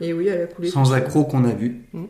Et 0.00 0.12
oui, 0.12 0.28
elle 0.28 0.42
a 0.42 0.46
coulé. 0.46 0.68
sans 0.70 0.92
accroc 0.92 1.24
qu'on 1.24 1.44
a 1.44 1.52
vu. 1.52 1.82
Voilà. 1.92 2.06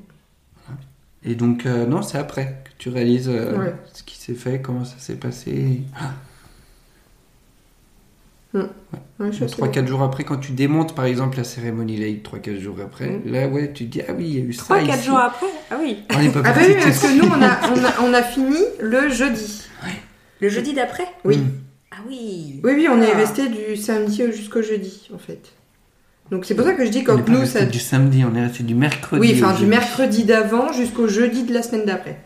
Et 1.25 1.35
donc, 1.37 1.65
euh, 1.65 1.87
non, 1.87 2.03
c'est 2.03 2.19
après 2.19 2.63
que 2.65 2.71
tu 2.77 2.89
réalises 2.91 3.29
euh, 3.29 3.57
Ouais. 3.59 3.75
ce 3.95 4.03
qui 4.03 4.19
s'est 4.19 4.35
fait, 4.35 4.61
comment 4.61 4.85
ça 4.85 4.99
s'est 4.99 5.15
passé. 5.17 5.83
Ah, 8.55 8.69
Ouais, 9.21 9.31
je 9.33 9.47
sais. 9.47 9.57
3-4 9.57 9.87
jours 9.87 10.03
après, 10.03 10.25
quand 10.25 10.37
tu 10.39 10.53
démontes 10.53 10.95
par 10.95 11.05
exemple 11.05 11.37
la 11.37 11.45
cérémonie 11.45 11.97
laïque, 11.97 12.23
3-4 12.25 12.59
jours 12.61 12.77
après, 12.83 13.07
Mhm. 13.09 13.33
là, 13.33 13.47
ouais, 13.49 13.73
tu 13.73 13.87
te 13.87 13.91
dis, 13.93 14.03
ah 14.09 14.13
oui, 14.17 14.25
il 14.29 14.35
y 14.39 14.41
a 14.41 14.45
eu 14.45 14.53
ça. 14.53 14.63
3-4 14.65 14.95
ici. 14.99 15.07
jours 15.07 15.19
après? 15.19 15.47
Ah 15.71 15.77
oui 15.81 15.99
On 16.15 16.21
n'est 16.23 16.29
pas 16.31 16.41
Ah 16.45 16.53
bah 16.53 16.61
oui, 16.67 16.75
parce 16.83 16.99
que 17.01 17.17
nous, 17.17 17.25
on 17.29 17.43
a, 17.43 17.59
on 17.75 17.85
a, 17.85 18.09
on 18.11 18.15
a 18.15 18.23
fini 18.23 18.57
le 18.81 19.09
jeudi. 19.09 19.63
Le 20.41 20.49
jeudi 20.49 20.73
d'après? 20.75 21.07
Oui. 21.25 21.39
Mhm. 21.39 21.51
Ah 21.93 21.97
oui 22.09 22.61
Oui, 22.65 22.73
oui, 22.75 22.89
on 22.91 23.01
est 23.01 23.13
Ah. 23.13 23.17
resté 23.19 23.49
du 23.49 23.77
samedi 23.77 24.23
jusqu'au 24.33 24.63
jeudi, 24.63 25.09
en 25.15 25.19
fait. 25.19 25.53
Donc 26.31 26.45
c'est 26.45 26.55
pour 26.55 26.65
ça 26.67 26.73
que 26.75 26.85
je 26.85 26.91
dis 26.91 27.05
quand 27.05 27.29
nous, 27.29 27.45
ça... 27.47 27.65
du 27.67 27.79
samedi, 27.79 28.25
on 28.25 28.35
est 28.35 28.43
resté 28.47 28.65
du 28.65 28.75
mercredi. 28.75 29.21
Oui, 29.21 29.33
enfin 29.43 29.55
du 29.55 29.67
mercredi 29.67 30.25
d'avant 30.25 30.73
jusqu'au 30.73 31.07
jeudi 31.07 31.45
de 31.45 31.53
la 31.55 31.63
semaine 31.63 31.85
d'après. 31.85 32.19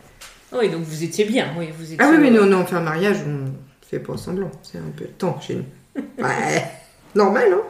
Oui, 0.57 0.69
donc 0.69 0.81
vous 0.83 1.03
étiez 1.03 1.25
bien, 1.25 1.47
oui, 1.57 1.67
vous 1.77 1.83
étiez... 1.83 1.97
Ah 1.99 2.09
oui, 2.11 2.17
mais 2.19 2.31
nous, 2.31 2.41
on 2.41 2.65
fait 2.65 2.75
un 2.77 2.81
mariage, 2.81 3.17
on 3.27 3.51
fait 3.85 3.99
pas 3.99 4.17
semblant. 4.17 4.49
C'est 4.63 4.77
un 4.79 4.91
peu 4.95 5.05
de 5.05 5.09
temps 5.11 5.39
chez 5.39 5.55
nous. 5.55 5.65
Ouais, 6.17 6.63
normal, 7.15 7.53
hein 7.53 7.61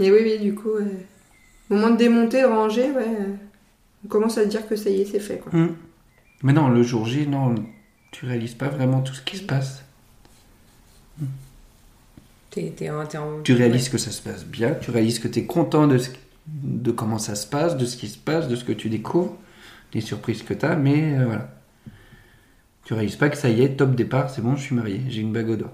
Et 0.00 0.10
oui, 0.10 0.18
oui, 0.22 0.38
du 0.38 0.54
coup, 0.54 0.70
euh, 0.70 0.84
au 1.70 1.74
moment 1.74 1.90
de 1.90 1.96
démonter, 1.96 2.42
de 2.42 2.46
ranger, 2.46 2.90
ouais, 2.92 3.04
euh, 3.06 3.34
on 4.04 4.08
commence 4.08 4.38
à 4.38 4.44
se 4.44 4.48
dire 4.48 4.66
que 4.68 4.76
ça 4.76 4.90
y 4.90 5.00
est, 5.02 5.04
c'est 5.04 5.20
fait, 5.20 5.38
quoi. 5.38 5.52
Mhm. 5.52 5.74
Mais 6.42 6.52
non, 6.52 6.68
le 6.68 6.82
jour 6.82 7.04
J, 7.06 7.26
non, 7.26 7.54
tu 8.12 8.26
réalises 8.26 8.54
pas 8.54 8.68
vraiment 8.68 9.00
tout 9.00 9.14
ce 9.14 9.22
qui 9.22 9.36
se 9.36 9.42
passe. 9.42 9.82
T'es, 12.50 12.72
t'es 12.76 12.88
en- 12.90 13.04
t'es 13.06 13.18
en- 13.18 13.42
Tu 13.42 13.52
réalises 13.54 13.88
que 13.88 13.98
ça 13.98 14.10
se 14.10 14.22
passe 14.22 14.44
bien, 14.44 14.74
tu 14.74 14.90
réalises 14.90 15.18
que 15.18 15.28
tu 15.28 15.40
es 15.40 15.44
content 15.44 15.86
de, 15.86 15.98
ce- 15.98 16.10
de 16.46 16.90
comment 16.90 17.18
ça 17.18 17.34
se 17.34 17.46
passe, 17.46 17.76
de 17.76 17.84
ce 17.84 17.96
qui 17.96 18.08
se 18.08 18.16
passe, 18.18 18.48
de 18.48 18.56
ce 18.56 18.64
que 18.64 18.72
tu 18.72 18.88
découvres, 18.88 19.36
des 19.92 20.00
surprises 20.00 20.42
que 20.42 20.54
tu 20.54 20.64
as, 20.64 20.76
mais 20.76 21.18
euh, 21.18 21.26
voilà. 21.26 21.50
Tu 22.84 22.94
réalises 22.94 23.16
pas 23.16 23.28
que 23.28 23.36
ça 23.36 23.50
y 23.50 23.62
est, 23.62 23.76
top 23.76 23.94
départ, 23.94 24.30
c'est 24.30 24.40
bon, 24.40 24.56
je 24.56 24.62
suis 24.62 24.74
marié, 24.74 25.02
j'ai 25.08 25.20
une 25.20 25.32
bague 25.32 25.50
au 25.50 25.56
doigt. 25.56 25.72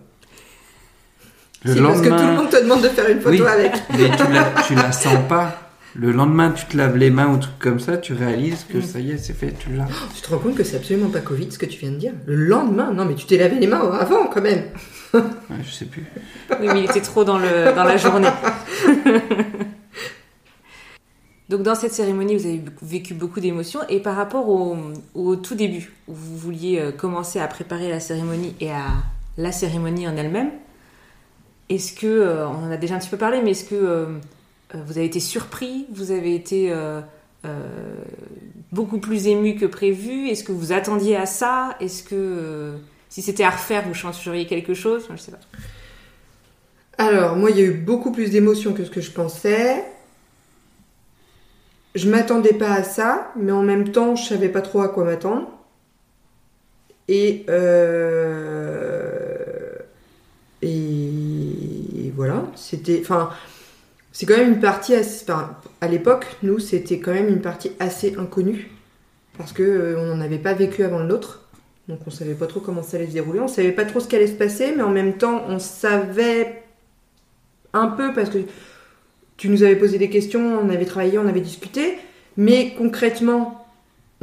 C'est 1.65 1.81
parce 1.83 2.01
que 2.01 2.09
tout 2.09 2.15
le 2.27 2.33
monde 2.35 2.51
te 2.51 2.63
demande 2.63 2.83
de 2.83 2.89
faire 2.89 3.09
une 3.09 3.21
photo 3.21 3.43
Oui. 3.43 3.49
avec. 3.49 3.73
mais 3.91 4.11
tu 4.17 4.33
la, 4.33 4.63
tu 4.67 4.75
la 4.75 4.93
sens 4.93 5.19
pas. 5.29 5.61
Le 5.97 6.11
lendemain, 6.11 6.51
tu 6.51 6.65
te 6.67 6.77
laves 6.77 6.97
les 6.97 7.11
mains 7.11 7.29
ou 7.29 7.37
truc 7.39 7.57
comme 7.61 7.79
ça, 7.79 7.97
tu 7.97 8.15
réalises 8.15 8.65
que 8.69 8.79
Mm. 8.79 8.83
ça 8.83 8.99
y 8.99 9.13
est, 9.13 9.17
c'est 9.19 9.33
fait, 9.33 9.53
tu 9.59 9.71
l'as. 9.71 9.87
Tu 10.15 10.23
te 10.23 10.29
rends 10.31 10.39
compte 10.39 10.57
que 10.57 10.65
c'est 10.65 10.77
absolument 10.77 11.09
pas 11.09 11.21
Covid 11.21 11.53
ce 11.53 11.59
que 11.59 11.67
tu 11.67 11.79
viens 11.79 11.93
de 11.93 11.97
dire? 11.99 12.13
Le 12.27 12.35
lendemain? 12.35 12.93
Non, 12.93 13.05
mais 13.05 13.15
tu 13.15 13.27
t'es 13.27 13.37
lavé 13.39 13.59
les 13.61 13.67
mains 13.69 13.81
avant 13.93 14.27
quand 14.27 14.43
même. 14.43 14.65
Ouais, 15.15 15.23
je 15.65 15.71
sais 15.71 15.85
plus. 15.85 16.05
Oui, 16.61 16.67
mais 16.73 16.81
il 16.81 16.85
était 16.87 17.01
trop 17.01 17.23
dans, 17.23 17.39
le, 17.39 17.73
dans 17.77 17.85
la 17.85 17.97
journée. 17.97 18.27
Donc 21.49 21.63
dans 21.63 21.75
cette 21.75 21.93
cérémonie, 21.93 22.35
vous 22.37 22.47
avez 22.47 22.65
vécu 22.83 23.15
beaucoup 23.15 23.39
d'émotions. 23.39 23.81
Et 23.89 24.01
par 24.01 24.17
rapport 24.17 24.49
au, 24.49 24.77
au 25.15 25.37
tout 25.37 25.55
début, 25.55 25.93
où 26.09 26.15
vous 26.15 26.37
vouliez 26.37 26.81
euh, 26.81 26.91
commencer 26.91 27.39
à 27.39 27.47
préparer 27.47 27.89
la 27.91 28.01
cérémonie 28.01 28.57
et 28.61 28.73
à 28.73 28.87
la 29.37 29.53
cérémonie 29.53 30.09
en 30.09 30.17
elle-même, 30.17 30.51
est-ce 31.69 31.95
que, 31.95 32.07
euh, 32.07 32.49
on 32.49 32.67
en 32.67 32.71
a 32.71 32.77
déjà 32.77 32.95
un 32.97 32.99
petit 32.99 33.09
peu 33.09 33.17
parlé, 33.17 33.41
mais 33.43 33.53
est-ce 33.53 33.65
que 33.65 33.75
euh, 33.75 34.07
euh, 34.75 34.79
vous 34.87 34.99
avez 34.99 35.07
été 35.07 35.21
surpris 35.21 35.87
Vous 35.93 36.11
avez 36.11 36.35
été 36.35 36.73
beaucoup 38.73 38.99
plus 38.99 39.27
ému 39.27 39.57
que 39.57 39.67
prévu 39.67 40.29
Est-ce 40.29 40.45
que 40.45 40.53
vous 40.53 40.73
attendiez 40.73 41.17
à 41.17 41.27
ça 41.27 41.77
Est-ce 41.81 42.03
que 42.03 42.75
si 43.09 43.23
c'était 43.23 43.45
à 43.45 43.51
refaire, 43.51 43.85
vous 43.87 43.95
changeriez 43.95 44.47
quelque 44.47 44.75
chose 44.75 45.03
Enfin, 45.05 45.17
Je 45.17 45.23
sais 45.23 45.33
pas. 45.33 45.39
Alors, 46.97 47.37
moi, 47.37 47.51
il 47.51 47.59
y 47.59 47.61
a 47.61 47.65
eu 47.65 47.73
beaucoup 47.73 48.13
plus 48.13 48.31
d'émotions 48.31 48.73
que 48.73 48.85
ce 48.85 48.91
que 48.91 49.01
je 49.01 49.11
pensais. 49.11 49.85
Je 51.95 52.09
m'attendais 52.09 52.53
pas 52.53 52.73
à 52.73 52.83
ça, 52.83 53.33
mais 53.37 53.53
en 53.53 53.63
même 53.63 53.91
temps, 53.91 54.17
je 54.17 54.25
savais 54.25 54.49
pas 54.49 54.63
trop 54.63 54.81
à 54.81 54.89
quoi 54.89 55.05
m'attendre 55.05 55.51
et 57.07 57.45
voilà, 62.27 62.47
c'était, 62.55 63.01
enfin, 63.01 63.31
c'est 64.13 64.27
quand 64.27 64.37
même 64.37 64.53
une 64.55 64.61
partie 64.61 64.95
assez, 64.95 65.25
enfin, 65.31 65.57
à 65.81 65.89
l'époque, 65.89 66.27
nous, 66.43 66.59
c'était 66.59 66.99
quand 66.99 67.13
même 67.13 67.29
une 67.29 67.41
partie 67.41 67.73
assez 67.81 68.17
inconnue 68.17 68.71
parce 69.37 69.53
que 69.53 69.63
euh, 69.63 69.99
on 69.99 70.15
n'en 70.15 70.21
avait 70.21 70.39
pas 70.39 70.55
vécu 70.55 70.85
avant 70.85 71.01
l'autre. 71.01 71.41
Donc 71.89 71.99
on 72.07 72.11
savait 72.11 72.35
pas 72.35 72.47
trop 72.47 72.61
comment 72.61 72.83
ça 72.83 72.97
allait 72.97 73.09
se 73.09 73.13
dérouler, 73.13 73.41
on 73.41 73.49
savait 73.49 73.73
pas 73.73 73.85
trop 73.85 74.01
ce 74.01 74.09
qui 74.09 74.17
allait 74.17 74.27
se 74.27 74.33
passer, 74.33 74.73
mais 74.75 74.83
en 74.83 74.89
même 74.91 75.19
temps 75.19 75.43
on 75.49 75.59
savait 75.59 76.63
un 77.75 77.89
peu 77.89 78.15
parce 78.15 78.31
que 78.31 78.39
tu 79.37 79.51
nous 79.51 79.63
avais 79.63 79.77
posé 79.77 79.99
des 79.99 80.09
questions, 80.09 80.61
on 80.63 80.71
avait 80.71 80.87
travaillé, 80.87 81.19
on 81.19 81.29
avait 81.29 81.43
discuté, 81.43 81.99
mais 82.39 82.73
concrètement 82.79 83.67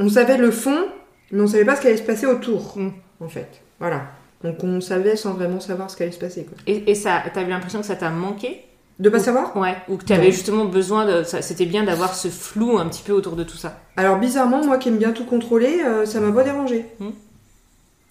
on 0.00 0.08
savait 0.08 0.38
le 0.38 0.50
fond, 0.50 0.88
mais 1.30 1.40
on 1.40 1.46
savait 1.46 1.64
pas 1.64 1.76
ce 1.76 1.82
qui 1.82 1.86
allait 1.86 1.98
se 1.98 2.02
passer 2.02 2.26
autour, 2.26 2.76
Mm. 2.78 2.90
en 3.20 3.28
fait. 3.28 3.60
Voilà. 3.78 4.06
Donc 4.44 4.62
on 4.64 4.80
savait 4.80 5.16
sans 5.16 5.34
vraiment 5.34 5.60
savoir 5.60 5.90
ce 5.90 5.96
qui 5.96 6.02
allait 6.02 6.12
se 6.12 6.18
passer. 6.18 6.44
Quoi. 6.44 6.56
Et, 6.66 6.90
et 6.90 6.94
ça, 6.94 7.22
t'avais 7.32 7.50
l'impression 7.50 7.80
que 7.80 7.86
ça 7.86 7.96
t'a 7.96 8.10
manqué? 8.10 8.64
De 8.98 9.08
pas 9.08 9.18
savoir? 9.18 9.56
Ouais. 9.56 9.76
Ou 9.88 9.96
que 9.96 10.04
t'avais 10.04 10.30
justement 10.30 10.64
besoin 10.64 11.06
de. 11.06 11.22
C'était 11.24 11.66
bien 11.66 11.84
d'avoir 11.84 12.14
ce 12.14 12.28
flou 12.28 12.78
un 12.78 12.86
petit 12.86 13.02
peu 13.02 13.12
autour 13.12 13.36
de 13.36 13.42
tout 13.44 13.56
ça? 13.56 13.80
Alors 13.96 14.18
bizarrement, 14.18 14.64
moi 14.64 14.78
qui 14.78 14.88
aime 14.88 14.98
bien 14.98 15.12
tout 15.12 15.24
contrôler, 15.24 15.82
euh, 15.84 16.06
ça 16.06 16.20
m'a 16.20 16.30
pas 16.30 16.44
dérangé. 16.44 16.86
Mm. 17.00 17.10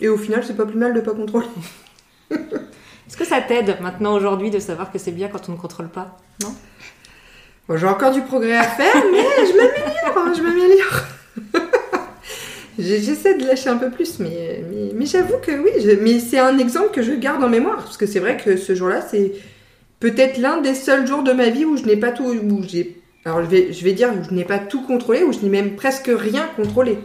Et 0.02 0.10
au 0.10 0.18
final, 0.18 0.44
c'est 0.44 0.58
pas 0.58 0.66
plus 0.66 0.80
mal 0.80 0.94
de 0.94 1.00
pas 1.00 1.14
contrôler. 1.14 1.48
Est-ce 2.32 3.18
que 3.18 3.26
ça 3.26 3.42
t'aide 3.42 3.78
maintenant 3.82 4.14
aujourd'hui 4.14 4.50
de 4.50 4.60
savoir 4.60 4.92
que 4.92 4.98
c'est 4.98 5.12
bien 5.12 5.28
quand 5.28 5.50
on 5.50 5.54
ne 5.54 5.58
contrôle 5.58 5.90
pas? 5.90 6.18
Non? 6.42 6.54
Bon, 7.68 7.78
J'ai 7.78 7.88
encore 7.88 8.12
du 8.12 8.22
progrès 8.22 8.58
à 8.58 8.64
faire, 8.64 9.04
mais 9.12 9.24
je 9.46 9.56
m'améliore, 9.56 10.18
hein, 10.18 10.34
je 10.36 10.42
m'améliore. 10.42 11.68
J'essaie 12.82 13.36
de 13.38 13.46
lâcher 13.46 13.70
un 13.70 13.78
peu 13.78 13.90
plus, 13.90 14.20
mais, 14.20 14.64
mais, 14.72 14.92
mais 14.94 15.06
j'avoue 15.06 15.38
que 15.42 15.52
oui, 15.52 15.72
je- 15.84 16.02
mais 16.02 16.20
c'est 16.20 16.40
un 16.40 16.58
exemple 16.58 16.92
que 16.94 17.02
je 17.02 17.12
garde 17.14 17.44
en 17.44 17.50
mémoire, 17.50 17.78
parce 17.78 17.98
que 17.98 18.06
c'est 18.06 18.20
vrai 18.20 18.38
que 18.38 18.58
ce 18.58 18.74
jour-là, 18.76 19.02
c'est 19.02 19.34
peut-être 20.00 20.38
l'un 20.38 20.62
des 20.62 20.74
seuls 20.76 21.06
jours 21.08 21.24
de 21.24 21.32
ma 21.34 21.50
vie 21.50 21.66
où 21.66 21.78
je 21.78 21.84
n'ai 21.84 21.96
pas 21.98 22.12
tout, 22.12 22.24
où 22.26 22.64
j'ai, 22.68 23.02
alors 23.26 23.42
je 23.44 23.48
vais, 23.48 23.72
je 23.74 23.84
vais 23.84 23.94
dire 23.94 24.10
où 24.14 24.24
je 24.28 24.34
n'ai 24.34 24.46
pas 24.46 24.60
tout 24.60 24.82
contrôlé, 24.82 25.24
où 25.24 25.32
je 25.32 25.40
n'ai 25.40 25.50
même 25.50 25.76
presque 25.76 26.10
rien 26.14 26.48
contrôlé. 26.56 26.98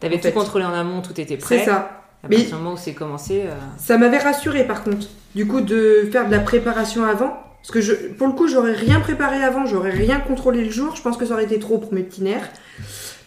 T'avais 0.00 0.16
tout 0.16 0.22
fait. 0.22 0.32
contrôlé 0.32 0.64
en 0.64 0.72
amont, 0.74 1.00
tout 1.02 1.18
était 1.20 1.36
prêt. 1.36 1.58
C'est 1.58 1.64
ça. 1.64 2.02
À 2.22 2.28
Mais- 2.28 2.36
partir 2.36 2.56
du 2.56 2.62
moment 2.62 2.74
où 2.74 2.78
c'est 2.78 2.94
commencé. 2.94 3.42
euh, 3.46 3.50
Ça 3.78 3.98
m'avait 3.98 4.18
rassuré 4.18 4.64
par 4.66 4.82
contre, 4.84 5.06
du 5.34 5.46
coup, 5.46 5.60
de 5.60 6.08
faire 6.10 6.26
de 6.26 6.30
la 6.32 6.40
préparation 6.40 7.04
avant. 7.04 7.36
Parce 7.62 7.70
que 7.72 7.80
je, 7.80 7.94
pour 8.18 8.26
le 8.26 8.34
coup, 8.34 8.46
j'aurais 8.46 8.72
rien 8.74 9.00
préparé 9.00 9.42
avant, 9.42 9.64
j'aurais 9.64 9.90
rien 9.90 10.20
contrôlé 10.20 10.62
le 10.64 10.70
jour. 10.70 10.94
Je 10.96 11.00
pense 11.02 11.16
que 11.16 11.24
ça 11.24 11.32
aurait 11.32 11.44
été 11.44 11.58
trop 11.58 11.78
pour 11.78 11.94
mes 11.94 12.02
petits 12.02 12.22
nerfs. 12.22 12.50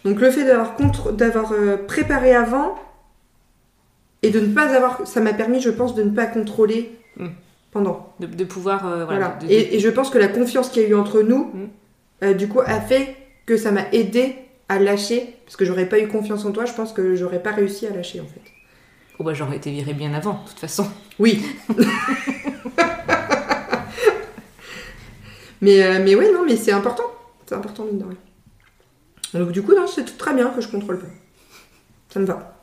Donc 0.08 0.22
le 0.22 0.32
fait 0.32 0.46
d'avoir 0.46 0.76
contre- 0.76 1.12
d'avoir 1.12 1.52
euh, 1.52 1.78
préparé 1.86 2.34
avant 2.34 2.76
et 4.24 4.30
de 4.30 4.40
ne 4.40 4.48
pas 4.54 4.74
avoir, 4.76 5.06
ça 5.06 5.20
m'a 5.22 5.34
permis, 5.34 5.60
je 5.60 5.70
pense, 5.70 5.96
de 5.96 6.04
ne 6.04 6.12
pas 6.12 6.26
contrôler 6.26 6.92
Mm. 7.18 7.28
pendant. 7.72 8.14
de, 8.20 8.26
de 8.28 8.44
pouvoir. 8.46 8.86
euh, 8.88 9.06
voilà. 9.06 9.20
Voilà. 9.20 9.36
de- 9.42 9.48
de- 9.48 9.52
Et, 9.52 9.76
et 9.76 9.80
je 9.80 9.90
pense 9.90 10.10
que 10.10 10.18
la 10.18 10.28
confiance 10.28 10.70
qu'il 10.70 10.84
y 10.84 10.86
a 10.86 10.90
eu 10.90 10.96
entre 10.96 11.22
nous, 11.22 11.52
Mm. 11.54 11.68
euh, 12.24 12.34
du 12.34 12.48
coup, 12.48 12.62
a 12.62 12.80
fait 12.82 13.16
que 13.46 13.58
ça 13.58 13.72
m'a 13.72 13.86
aidé 13.92 14.36
à 14.70 14.80
lâcher. 14.80 15.36
Parce 15.46 15.56
que 15.56 15.66
j'aurais 15.66 15.88
pas 15.88 16.00
eu 16.00 16.08
confiance 16.08 16.46
en 16.46 16.52
toi, 16.52 16.66
je 16.66 16.74
pense 16.74 16.92
que 16.94 17.16
j'aurais 17.16 17.42
pas 17.42 17.52
réussi 17.52 17.86
à 17.88 17.92
lâcher 17.92 18.20
en 18.20 18.26
fait. 18.26 18.42
Oh 19.20 19.24
bah 19.24 19.34
j'aurais 19.34 19.56
été 19.58 19.72
virée 19.72 19.94
bien 19.94 20.14
avant, 20.14 20.42
de 20.44 20.50
toute 20.50 20.60
façon. 20.60 20.86
Oui. 21.20 21.42
mais, 25.62 25.82
euh, 25.84 26.02
mais 26.04 26.16
oui, 26.16 26.26
non, 26.34 26.44
mais 26.46 26.56
c'est 26.56 26.72
important. 26.72 27.04
C'est 27.46 27.56
important, 27.56 27.86
mine 27.86 27.98
de 28.00 28.04
rien. 28.04 28.18
Donc, 29.34 29.52
du 29.52 29.62
coup, 29.62 29.74
non, 29.76 29.88
c'est 29.88 30.06
tout 30.06 30.18
très 30.18 30.34
bien 30.34 30.50
que 30.50 30.62
je 30.62 30.68
contrôle 30.68 31.00
pas. 31.00 31.08
Ça 32.10 32.20
me 32.20 32.26
va. 32.26 32.56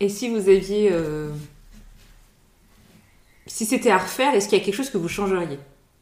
Et 0.00 0.08
si 0.08 0.28
vous 0.30 0.48
aviez. 0.48 0.88
euh, 0.92 1.30
Si 3.46 3.66
c'était 3.66 3.90
à 3.90 3.98
refaire, 3.98 4.34
est-ce 4.34 4.48
qu'il 4.48 4.58
y 4.58 4.60
a 4.60 4.64
quelque 4.64 4.74
chose 4.76 4.90
que 4.90 4.98
vous 4.98 5.08
changeriez? 5.08 5.58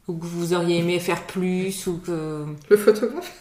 Ou 0.07 0.15
que 0.15 0.25
vous 0.27 0.55
auriez 0.55 0.79
aimé 0.79 1.01
faire 1.01 1.23
plus 1.25 1.87
Ou 1.87 1.99
que. 1.99 2.45
Le 2.69 2.77
photographe? 2.77 3.33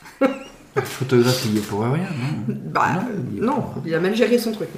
Le 0.76 0.82
photographe, 0.82 1.42
il 1.46 1.56
y 1.56 1.58
est 1.58 1.62
pour 1.62 1.82
rien, 1.82 1.94
non? 1.98 2.44
Bah, 2.48 3.04
il 3.34 3.42
non, 3.42 3.62
pour 3.62 3.82
il 3.86 3.94
a 3.96 4.00
mal 4.00 4.16
géré 4.16 4.38
son 4.38 4.52
truc. 4.52 4.70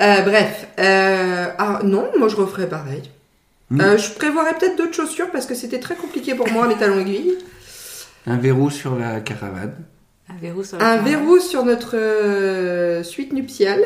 Euh, 0.00 0.22
bref. 0.22 0.68
Euh, 0.78 1.48
ah, 1.58 1.80
non, 1.84 2.08
moi, 2.18 2.28
je 2.28 2.36
referais 2.36 2.68
pareil. 2.68 3.02
Mm. 3.70 3.80
Euh, 3.80 3.98
je 3.98 4.10
prévoirais 4.12 4.54
peut-être 4.58 4.76
d'autres 4.76 4.94
chaussures 4.94 5.30
parce 5.30 5.46
que 5.46 5.54
c'était 5.54 5.80
très 5.80 5.96
compliqué 5.96 6.34
pour 6.34 6.50
moi, 6.50 6.66
les 6.66 6.76
talons 6.76 6.98
aiguilles. 6.98 7.36
Un 8.26 8.36
verrou 8.38 8.70
sur 8.70 8.96
la 8.96 9.20
caravane. 9.20 9.74
Un 10.28 10.36
verrou 10.40 10.64
sur 10.64 10.78
la 10.78 10.92
Un 10.92 10.96
caméra. 10.96 11.18
verrou 11.20 11.38
sur 11.38 11.64
notre 11.64 11.96
euh, 11.96 13.02
suite 13.02 13.32
nuptiale. 13.32 13.82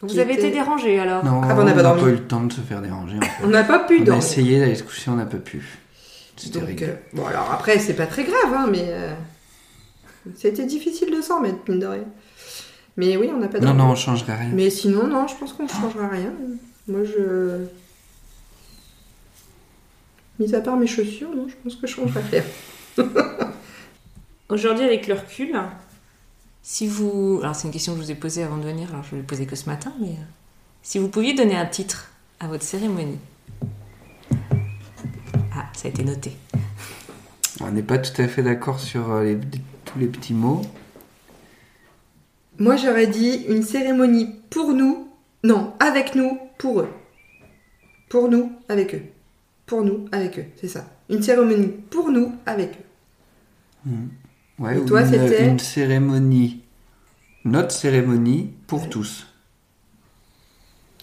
Vous 0.00 0.18
avez 0.18 0.32
était- 0.32 0.48
été 0.48 0.50
dérangé 0.50 0.98
alors 0.98 1.24
Non, 1.24 1.40
Ah, 1.44 1.54
on 1.56 1.62
n'a 1.64 1.72
pas 1.72 1.82
dormi. 1.82 2.02
eu 2.02 2.12
le 2.12 2.24
temps 2.24 2.42
de 2.42 2.52
se 2.52 2.60
faire 2.60 2.82
déranger. 2.82 3.16
En 3.18 3.20
fait. 3.20 3.44
On 3.44 3.48
n'a 3.48 3.62
pas 3.62 3.78
pu 3.78 3.98
on 3.98 4.02
a 4.02 4.04
dormir. 4.06 4.24
essayé 4.24 4.58
d'aller 4.58 4.74
se 4.74 4.82
coucher, 4.82 5.10
on 5.10 5.14
n'a 5.16 5.26
pas 5.26 5.36
pu. 5.38 5.62
C'était 6.36 6.58
rigolo. 6.58 6.90
euh, 6.90 6.94
bon, 7.12 7.24
alors 7.26 7.52
après, 7.52 7.78
c'est 7.78 7.94
pas 7.94 8.06
très 8.06 8.24
grave, 8.24 8.52
hein, 8.52 8.66
mais 8.68 8.86
euh, 8.88 9.12
c'était 10.36 10.64
difficile 10.64 11.14
de 11.14 11.20
s'en 11.22 11.40
mettre, 11.40 11.58
mine 11.68 11.78
de 11.78 11.86
rien. 11.86 12.04
Mais 12.96 13.16
oui, 13.16 13.30
on 13.32 13.38
n'a 13.38 13.46
pas 13.48 13.58
Non, 13.60 13.66
dormi. 13.66 13.78
non, 13.82 13.90
on 13.90 13.94
changerait 13.94 14.34
rien. 14.34 14.50
Mais 14.52 14.68
sinon, 14.70 15.06
non, 15.06 15.28
je 15.28 15.36
pense 15.36 15.52
qu'on 15.52 15.62
ne 15.64 15.68
changera 15.68 16.08
rien. 16.08 16.32
Moi, 16.88 17.04
je. 17.04 17.66
Mis 20.40 20.52
à 20.54 20.60
part 20.60 20.76
mes 20.76 20.86
chaussures, 20.88 21.30
non, 21.34 21.46
je 21.48 21.54
pense 21.62 21.76
que 21.76 21.86
je 21.86 21.92
changerai 21.94 22.22
rien. 22.32 22.42
Aujourd'hui, 24.52 24.84
avec 24.84 25.06
le 25.06 25.14
recul, 25.14 25.58
si 26.62 26.86
vous. 26.86 27.40
Alors, 27.42 27.54
c'est 27.56 27.66
une 27.66 27.72
question 27.72 27.94
que 27.94 28.00
je 28.00 28.04
vous 28.04 28.10
ai 28.10 28.14
posée 28.14 28.42
avant 28.42 28.58
de 28.58 28.64
venir, 28.64 28.90
alors 28.90 29.02
je 29.02 29.14
ne 29.16 29.20
l'ai 29.22 29.26
posée 29.26 29.46
que 29.46 29.56
ce 29.56 29.64
matin, 29.68 29.94
mais. 29.98 30.08
euh, 30.10 30.24
Si 30.82 30.98
vous 30.98 31.08
pouviez 31.08 31.32
donner 31.32 31.56
un 31.56 31.64
titre 31.64 32.10
à 32.38 32.48
votre 32.48 32.62
cérémonie. 32.62 33.18
Ah, 35.54 35.64
ça 35.72 35.88
a 35.88 35.90
été 35.90 36.04
noté. 36.04 36.36
On 37.62 37.70
n'est 37.70 37.82
pas 37.82 37.96
tout 37.96 38.20
à 38.20 38.28
fait 38.28 38.42
d'accord 38.42 38.78
sur 38.78 39.10
euh, 39.10 39.24
les- 39.24 39.38
tous 39.86 39.98
les 39.98 40.06
petits 40.06 40.34
mots. 40.34 40.60
Moi, 42.58 42.76
j'aurais 42.76 43.06
dit 43.06 43.46
une 43.48 43.62
cérémonie 43.62 44.34
pour 44.50 44.74
nous, 44.74 45.08
non, 45.44 45.72
avec 45.80 46.14
nous, 46.14 46.38
pour 46.58 46.80
eux. 46.80 46.88
Pour 48.10 48.28
nous, 48.28 48.52
avec 48.68 48.94
eux. 48.94 49.02
Pour 49.64 49.82
nous, 49.82 50.04
avec 50.12 50.38
eux, 50.38 50.44
c'est 50.60 50.68
ça. 50.68 50.84
Une 51.08 51.22
cérémonie 51.22 51.68
pour 51.88 52.10
nous, 52.10 52.34
avec 52.44 52.72
eux. 53.86 53.90
Ouais, 54.62 54.78
Et 54.78 54.84
toi, 54.84 55.00
une, 55.02 55.08
c'était 55.10 55.48
une 55.48 55.58
cérémonie. 55.58 56.62
Notre 57.44 57.72
cérémonie 57.72 58.50
pour 58.66 58.82
Ouais. 58.82 58.88
tous. 58.88 59.26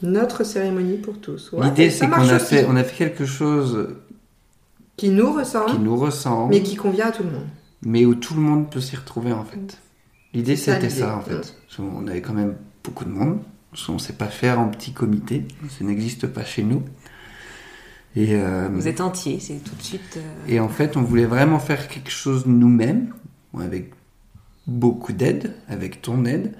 Notre 0.01 0.43
cérémonie 0.45 0.97
pour 0.97 1.19
tous. 1.19 1.51
Ouais, 1.51 1.65
L'idée, 1.65 1.89
c'est 1.91 2.07
qu'on 2.09 2.29
a 2.29 2.39
fait, 2.39 2.65
on 2.69 2.75
a 2.77 2.83
fait 2.83 2.95
quelque 2.95 3.25
chose 3.25 3.89
Qui 4.95 5.09
nous 5.09 5.33
ressemble, 5.33 5.71
qui 5.71 5.79
nous 5.79 5.97
ressemble, 5.97 6.53
mais 6.53 6.63
qui 6.63 6.75
convient 6.77 7.07
à 7.07 7.11
tout 7.11 7.23
le 7.23 7.31
monde. 7.31 7.47
mais 7.85 8.05
où 8.05 8.15
tout 8.15 8.33
le 8.33 8.39
monde 8.41 8.69
peut 8.69 8.79
s'y 8.81 8.95
retrouver 8.95 9.33
en 9.33 9.43
fait. 9.43 9.77
L'idée, 10.33 10.55
C'est 10.55 10.71
ça, 10.71 10.75
c'était 10.75 10.87
l'idée. 10.87 10.99
ça 11.01 11.17
en 11.17 11.21
fait. 11.21 11.55
Qu'on 11.75 12.07
avait 12.07 12.21
quand 12.21 12.33
même 12.33 12.55
beaucoup 12.83 13.03
de 13.03 13.09
monde. 13.09 13.39
On 13.89 13.93
ne 13.93 13.99
sait 13.99 14.13
pas 14.13 14.27
faire 14.27 14.59
en 14.59 14.69
petit 14.69 14.93
comité. 14.93 15.45
Ça 15.77 15.83
n'existe 15.83 16.27
pas 16.27 16.43
chez 16.45 16.63
nous. 16.63 16.81
Et, 18.15 18.35
euh, 18.35 18.67
Vous 18.71 18.87
êtes 18.87 19.01
entier, 19.01 19.39
c'est 19.39 19.63
tout 19.63 19.75
de 19.75 19.81
suite. 19.83 20.17
euh, 20.17 20.21
et 20.47 20.59
en 20.59 20.69
fait, 20.69 20.97
on 20.97 21.01
voulait 21.03 21.25
vraiment 21.27 21.59
faire 21.59 21.87
quelque 21.89 22.09
chose 22.09 22.45
nous-mêmes, 22.47 23.13
avec 23.57 23.93
beaucoup 24.67 25.13
d'aide, 25.13 25.55
avec 25.67 26.01
ton 26.01 26.25
aide, 26.25 26.53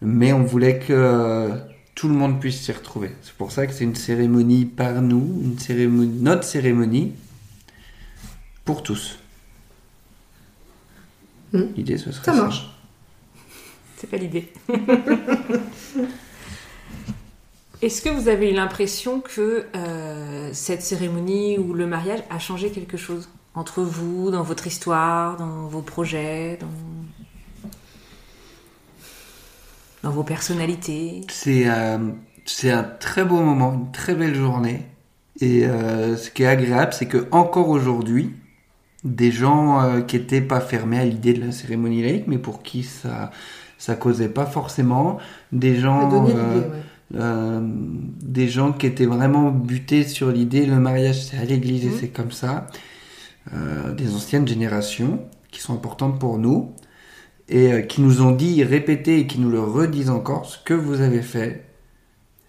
mais 0.00 0.32
on 0.32 0.42
voulait 0.42 0.78
que 0.78 1.50
tout 1.94 2.08
le 2.08 2.14
monde 2.14 2.40
puisse 2.40 2.60
s'y 2.60 2.72
retrouver. 2.72 3.10
C'est 3.22 3.34
pour 3.34 3.52
ça 3.52 3.66
que 3.66 3.72
c'est 3.72 3.84
une 3.84 3.94
cérémonie 3.94 4.64
par 4.64 5.02
nous, 5.02 5.40
une 5.42 5.58
cérémonie, 5.58 6.18
notre 6.20 6.44
cérémonie 6.44 7.12
pour 8.64 8.82
tous. 8.82 9.18
Mm. 11.52 11.62
L'idée, 11.76 11.98
ce 11.98 12.12
serait 12.12 12.24
Ça 12.24 12.34
marche. 12.34 12.70
C'est 13.96 14.08
pas 14.08 14.16
l'idée. 14.16 14.50
Est-ce 17.82 18.02
que 18.02 18.10
vous 18.10 18.28
avez 18.28 18.50
eu 18.50 18.54
l'impression 18.54 19.20
que 19.20 19.66
euh, 19.74 20.50
cette 20.52 20.82
cérémonie 20.82 21.58
ou 21.58 21.72
le 21.74 21.86
mariage 21.86 22.20
a 22.30 22.38
changé 22.38 22.70
quelque 22.70 22.96
chose? 22.96 23.28
Entre 23.54 23.82
vous, 23.82 24.30
dans 24.30 24.42
votre 24.42 24.66
histoire, 24.66 25.36
dans 25.36 25.68
vos 25.68 25.82
projets, 25.82 26.58
dans, 26.60 26.68
dans 30.02 30.10
vos 30.10 30.24
personnalités 30.24 31.26
C'est 31.28 31.68
euh, 31.68 31.98
c'est 32.44 32.70
un 32.70 32.82
très 32.84 33.24
beau 33.24 33.40
moment, 33.40 33.74
une 33.74 33.92
très 33.92 34.14
belle 34.14 34.34
journée. 34.34 34.86
Et 35.40 35.66
euh, 35.66 36.16
ce 36.16 36.30
qui 36.30 36.42
est 36.42 36.46
agréable, 36.46 36.92
c'est 36.92 37.06
que 37.06 37.28
encore 37.30 37.68
aujourd'hui, 37.68 38.34
des 39.04 39.32
gens 39.32 39.82
euh, 39.82 40.02
qui 40.02 40.16
étaient 40.16 40.42
pas 40.42 40.60
fermés 40.60 40.98
à 40.98 41.04
l'idée 41.04 41.34
de 41.34 41.44
la 41.46 41.52
cérémonie 41.52 42.02
laïque, 42.02 42.26
mais 42.28 42.38
pour 42.38 42.62
qui 42.62 42.84
ça 42.84 43.30
ça 43.78 43.96
causait 43.96 44.28
pas 44.30 44.46
forcément, 44.46 45.18
des 45.52 45.76
gens 45.76 46.10
euh, 47.16 47.60
des 47.62 48.48
gens 48.48 48.72
qui 48.72 48.86
étaient 48.86 49.06
vraiment 49.06 49.50
butés 49.50 50.04
sur 50.04 50.30
l'idée 50.30 50.66
le 50.66 50.78
mariage 50.80 51.24
c'est 51.24 51.38
à 51.38 51.44
l'église 51.44 51.84
et 51.86 51.90
Mhm. 51.90 51.96
c'est 52.00 52.08
comme 52.08 52.30
ça, 52.32 52.66
Euh, 53.54 53.92
des 53.92 54.14
anciennes 54.14 54.46
générations 54.46 55.20
qui 55.50 55.60
sont 55.60 55.72
importantes 55.74 56.20
pour 56.20 56.38
nous 56.38 56.72
et 57.48 57.72
euh, 57.72 57.80
qui 57.80 58.00
nous 58.02 58.20
ont 58.22 58.30
dit, 58.32 58.62
répété 58.62 59.18
et 59.20 59.26
qui 59.26 59.40
nous 59.40 59.50
le 59.50 59.60
redisent 59.60 60.10
encore, 60.10 60.44
ce 60.46 60.58
que 60.62 60.74
vous 60.74 61.00
avez 61.00 61.22
fait, 61.22 61.64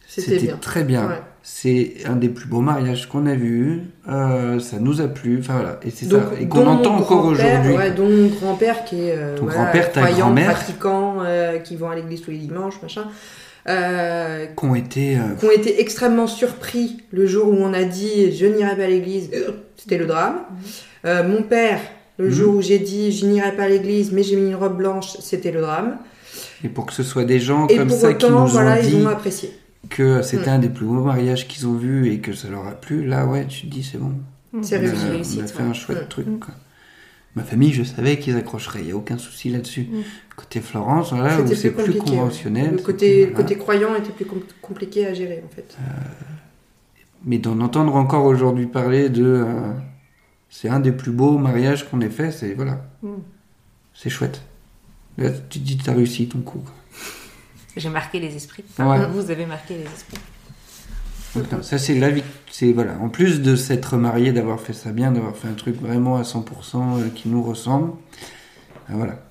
C'était 0.07 0.53
très 0.59 0.83
bien. 0.83 1.07
Ouais. 1.07 1.21
c'est 1.43 1.93
un 2.05 2.17
des 2.17 2.27
plus 2.29 2.47
beaux 2.47 2.59
mariages 2.61 3.07
qu'on 3.07 3.25
a 3.25 3.33
vu. 3.35 3.83
euh, 4.09 4.59
ça 4.59 4.77
nous 4.79 4.99
a 5.01 5.07
plu. 5.07 5.37
Enfin 5.39 5.53
voilà, 5.55 5.79
et 5.81 5.89
c'est 5.89 6.05
ça, 6.05 6.31
et 6.39 6.47
qu'on 6.47 6.67
entend 6.67 6.97
encore 6.97 7.25
aujourd'hui. 7.25 7.73
Ouais, 7.75 7.91
dont 7.91 8.07
mon 8.09 8.27
grand-père 8.27 8.83
qui 8.83 9.07
est 9.07 9.15
euh, 9.17 9.37
voilà, 9.41 9.55
grand-père, 9.63 9.91
ta 9.93 10.01
croyant, 10.01 10.25
grand-mère. 10.25 10.51
pratiquant, 10.53 11.15
euh, 11.23 11.57
qui 11.59 11.77
vont 11.77 11.89
à 11.89 11.95
l'église 11.95 12.21
tous 12.21 12.31
les 12.31 12.37
dimanches, 12.37 12.79
machin. 12.83 13.05
Euh, 13.69 14.45
Qui 14.57 14.65
ont 14.65 14.75
été. 14.75 15.17
qui 15.39 15.45
ont 15.45 15.51
été 15.51 15.79
extrêmement 15.81 16.25
surpris 16.27 16.97
le 17.11 17.25
jour 17.27 17.47
où 17.47 17.55
on 17.57 17.73
a 17.73 17.83
dit 17.83 18.35
je 18.35 18.45
n'irai 18.47 18.75
pas 18.75 18.83
à 18.83 18.87
l'église, 18.87 19.29
c'était 19.81 19.97
le 19.97 20.05
drame. 20.05 20.35
Euh, 21.05 21.27
mon 21.27 21.43
père, 21.43 21.79
le 22.17 22.27
Mhm. 22.27 22.31
jour 22.33 22.55
où 22.55 22.61
j'ai 22.61 22.79
dit 22.79 23.11
je 23.11 23.25
n'irai 23.25 23.55
pas 23.55 23.63
à 23.63 23.67
l'église, 23.69 24.11
mais 24.11 24.23
j'ai 24.23 24.35
mis 24.35 24.49
une 24.49 24.55
robe 24.55 24.77
blanche, 24.77 25.13
c'était 25.19 25.51
le 25.51 25.61
drame. 25.61 25.97
et 26.63 26.69
pour 26.69 26.85
que 26.85 26.93
ce 26.93 27.03
soit 27.03 27.25
des 27.25 27.39
gens 27.39 27.67
Et 27.67 27.77
comme 27.77 27.87
pour 27.87 27.97
ça 27.97 28.13
qui 28.13 28.25
autant, 28.25 28.41
nous 28.41 28.47
voilà, 28.47 28.77
ont 28.79 28.81
dit 28.81 28.95
ils 28.95 29.05
ont 29.05 29.09
apprécié. 29.09 29.51
que 29.89 30.21
c'était 30.21 30.51
Mm. 30.51 30.53
un 30.53 30.59
des 30.59 30.69
plus 30.69 30.85
beaux 30.85 31.03
mariages 31.03 31.47
qu'ils 31.47 31.65
ont 31.67 31.73
vus 31.73 32.11
et 32.13 32.19
que 32.19 32.33
ça 32.33 32.47
leur 32.49 32.67
a 32.67 32.71
plu, 32.73 33.05
là 33.05 33.25
ouais, 33.25 33.45
tu 33.47 33.61
te 33.61 33.67
dis 33.67 33.83
c'est 33.83 33.97
bon. 33.97 34.13
C'est 34.61 34.77
on 34.77 34.85
a, 34.85 35.11
réussi. 35.11 35.39
on 35.41 35.43
a 35.43 35.47
fait 35.47 35.63
ouais. 35.63 35.69
un 35.69 35.73
chouette 35.73 36.03
Mm. 36.05 36.09
truc. 36.09 36.39
Quoi. 36.39 36.53
Ma 37.35 37.43
famille, 37.43 37.71
je 37.73 37.83
savais 37.83 38.19
qu'ils 38.19 38.35
accrocheraient, 38.35 38.81
il 38.81 38.85
n'y 38.87 38.91
a 38.91 38.95
aucun 38.95 39.17
souci 39.17 39.49
là-dessus. 39.49 39.87
Mm. 39.91 40.01
Côté 40.35 40.59
Florence, 40.59 41.11
voilà, 41.13 41.39
où 41.41 41.47
c'est 41.55 41.71
plus 41.71 41.93
ouais. 41.93 41.97
conventionnel. 41.97 42.71
Le 42.71 42.77
c'est 42.77 42.83
côté, 42.83 43.31
voilà. 43.33 43.55
croyant 43.55 43.95
était 43.95 44.11
plus 44.11 44.25
com- 44.25 44.43
compliqué 44.61 45.07
à 45.07 45.13
gérer 45.13 45.41
en 45.45 45.49
fait. 45.55 45.75
Mais 47.25 47.37
d'en 47.37 47.59
entendre 47.59 47.95
encore 47.95 48.25
aujourd'hui 48.25 48.65
parler 48.65 49.09
de. 49.09 49.23
euh, 49.25 49.73
c'est 50.49 50.69
un 50.69 50.79
des 50.79 50.91
plus 50.91 51.11
beaux 51.11 51.37
mariages 51.37 51.89
qu'on 51.89 52.01
ait 52.01 52.09
fait, 52.09 52.31
c'est. 52.31 52.53
Voilà. 52.53 52.85
Mm. 53.03 53.15
C'est 53.93 54.09
chouette. 54.09 54.41
Là, 55.17 55.29
tu 55.49 55.59
te 55.59 55.65
dis 55.65 55.77
que 55.77 55.83
tu 55.83 55.89
as 55.89 55.93
réussi 55.93 56.27
ton 56.27 56.39
coup. 56.39 56.63
J'ai 57.77 57.89
marqué 57.89 58.19
les 58.19 58.35
esprits. 58.35 58.63
Ouais. 58.79 59.05
Vous 59.07 59.31
avez 59.31 59.45
marqué 59.45 59.77
les 59.77 59.83
esprits. 59.83 60.17
Donc, 61.35 61.51
non, 61.51 61.63
ça, 61.63 61.77
c'est 61.77 61.95
la 61.95 62.09
vie. 62.09 62.23
C'est, 62.49 62.73
voilà. 62.73 62.97
En 62.99 63.09
plus 63.09 63.41
de 63.41 63.55
s'être 63.55 63.95
marié, 63.97 64.33
d'avoir 64.33 64.59
fait 64.59 64.73
ça 64.73 64.91
bien, 64.91 65.11
d'avoir 65.11 65.35
fait 65.35 65.47
un 65.47 65.53
truc 65.53 65.79
vraiment 65.79 66.17
à 66.17 66.23
100% 66.23 66.43
euh, 66.75 67.09
qui 67.15 67.29
nous 67.29 67.41
ressemble, 67.43 67.93
ben 68.89 68.97
voilà. 68.97 69.23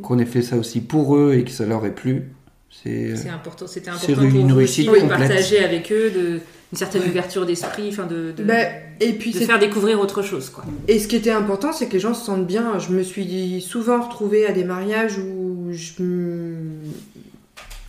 Qu'on 0.00 0.18
ait 0.18 0.26
fait 0.26 0.42
ça 0.42 0.56
aussi 0.56 0.80
pour 0.80 1.16
eux 1.16 1.34
et 1.34 1.44
que 1.44 1.50
ça 1.50 1.66
leur 1.66 1.84
ait 1.84 1.94
plu, 1.94 2.32
c'est. 2.70 3.16
C'est 3.16 3.28
important, 3.28 3.66
c'était 3.66 3.90
c'est 3.98 4.12
important 4.12 4.30
pour 4.30 4.40
une 4.40 4.50
vous 4.52 4.56
réussite 4.56 4.88
aussi 4.88 5.00
de 5.00 5.08
complète. 5.08 5.28
partager 5.28 5.64
avec 5.64 5.92
eux 5.92 6.10
de, 6.10 6.40
une 6.72 6.78
certaine 6.78 7.02
ouverture 7.02 7.44
d'esprit, 7.44 7.88
enfin 7.90 8.06
de, 8.06 8.32
de, 8.32 8.42
Bah, 8.42 8.54
et 8.98 9.12
puis 9.12 9.32
de 9.32 9.38
faire 9.40 9.58
découvrir 9.58 10.00
autre 10.00 10.22
chose, 10.22 10.48
quoi. 10.48 10.64
Et 10.88 10.98
ce 10.98 11.06
qui 11.06 11.16
était 11.16 11.30
important, 11.30 11.70
c'est 11.72 11.86
que 11.86 11.92
les 11.92 12.00
gens 12.00 12.14
se 12.14 12.24
sentent 12.24 12.46
bien. 12.46 12.78
Je 12.78 12.92
me 12.92 13.02
suis 13.02 13.60
souvent 13.60 14.00
retrouvée 14.00 14.46
à 14.46 14.52
des 14.52 14.64
mariages 14.64 15.18
où 15.18 15.68
je... 15.72 16.02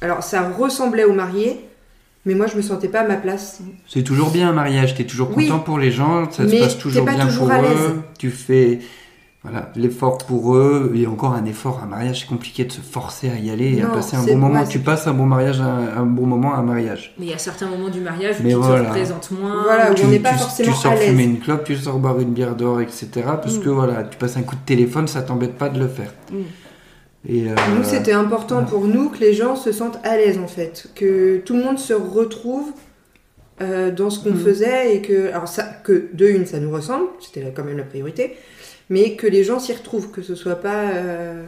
Alors, 0.01 0.21
ça 0.21 0.49
ressemblait 0.49 1.05
au 1.05 1.13
marié, 1.13 1.61
mais 2.25 2.36
moi, 2.36 2.47
je 2.47 2.57
me 2.57 2.61
sentais 2.61 2.89
pas 2.89 3.01
à 3.01 3.07
ma 3.07 3.15
place. 3.15 3.59
C'est 3.88 4.03
toujours 4.03 4.31
bien 4.31 4.49
un 4.49 4.53
mariage, 4.53 4.95
t'es 4.95 5.05
toujours 5.05 5.31
Oui. 5.34 5.47
content 5.47 5.59
pour 5.59 5.79
les 5.79 5.91
gens, 5.91 6.29
ça 6.29 6.47
se 6.47 6.53
passe 6.55 6.77
toujours 6.77 7.05
pas 7.05 7.13
bien 7.15 7.25
toujours 7.27 7.45
pour 7.47 7.51
à 7.55 7.61
l'aise. 7.61 7.71
eux, 7.79 8.01
tu 8.19 8.29
fais 8.31 8.79
voilà, 9.44 9.72
l'effort 9.76 10.20
pour 10.20 10.56
eux, 10.56 10.94
et 10.96 11.06
encore 11.06 11.34
un 11.34 11.44
effort, 11.44 11.82
un 11.84 11.86
mariage, 11.88 12.22
c'est 12.22 12.28
compliqué 12.28 12.64
de 12.64 12.72
se 12.72 12.80
forcer 12.80 13.30
à 13.30 13.36
y 13.36 13.50
aller 13.52 13.76
et 13.78 13.82
à 13.82 13.88
passer 13.88 14.16
un 14.16 14.24
bon 14.24 14.38
moment. 14.38 14.62
ouais, 14.62 14.68
tu 14.68 14.80
passes 14.80 15.06
un 15.06 15.14
bon 15.14 15.26
mariage, 15.26 15.60
un, 15.60 15.98
un 15.98 16.06
bon 16.06 16.26
moment 16.26 16.54
à 16.54 16.60
un 16.60 16.64
mariage. 16.64 17.14
Mais 17.20 17.26
il 17.26 17.32
y 17.32 17.34
a 17.34 17.38
certains 17.38 17.68
moments 17.68 17.89
du 17.89 18.00
mariage 18.00 18.38
où 18.39 18.44
Mais 18.44 18.52
tu 18.52 18.56
voilà. 18.56 18.84
te 18.84 18.88
représentes 18.88 19.32
moins. 19.32 19.64
Voilà, 19.64 19.91
où 19.91 19.96
tu, 19.96 20.06
on 20.06 20.08
n'est 20.08 20.20
pas 20.20 20.32
tu- 20.32 20.38
forcément 20.39 20.72
tu 20.72 20.78
sors 20.78 20.94
à 20.94 20.96
l'aise. 20.96 21.10
fumer 21.10 21.24
une 21.24 21.39
clope, 21.39 21.66
tu 21.66 21.76
sors 21.76 22.00
boire 22.00 22.18
une 22.22 22.32
bière 22.32 22.56
dehors, 22.56 22.80
etc. 22.80 23.10
Parce 23.26 23.58
Mm. 23.58 23.62
que 23.64 23.70
voilà, 23.70 24.04
tu 24.04 24.18
passes 24.18 24.38
un 24.38 24.44
coup 24.44 24.56
de 24.56 24.62
téléphone, 24.66 25.08
ça 25.10 25.22
t'embête 25.22 25.56
pas 25.58 25.68
de 25.68 25.78
le 25.78 25.89
faire. 25.89 26.14
Mm. 26.32 26.36
Et, 27.28 27.50
euh, 27.52 27.56
Nous, 27.78 27.84
c'était 27.84 28.12
important 28.14 28.64
pour 28.64 28.86
nous 28.86 29.10
que 29.10 29.20
les 29.20 29.34
gens 29.34 29.56
se 29.58 29.72
sentent 29.74 30.00
à 30.06 30.16
l'aise, 30.16 30.39
en 30.41 30.48
fait. 30.48 30.88
Que 30.96 31.38
tout 31.39 31.56
le 31.58 31.64
monde 31.64 31.80
se 31.80 31.94
retrouve 31.94 32.72
euh, 33.62 33.91
dans 33.91 34.10
ce 34.10 34.20
qu'on 34.24 34.32
Mhm. 34.32 34.39
faisait 34.39 34.96
et 34.96 35.02
que, 35.02 35.30
alors 35.32 35.48
ça, 35.48 35.64
que 35.84 36.08
de 36.14 36.28
une, 36.28 36.46
ça 36.46 36.60
nous 36.60 36.72
ressemble, 36.72 37.06
c'était 37.22 37.54
quand 37.56 37.64
même 37.64 37.78
la 37.78 37.84
priorité, 37.84 38.36
mais 38.89 39.15
que 39.15 39.27
les 39.27 39.43
gens 39.43 39.59
s'y 39.59 39.73
retrouvent, 39.73 40.11
que 40.11 40.21
ce 40.21 40.36
soit 40.36 40.55
pas. 40.61 40.89
euh, 40.91 41.45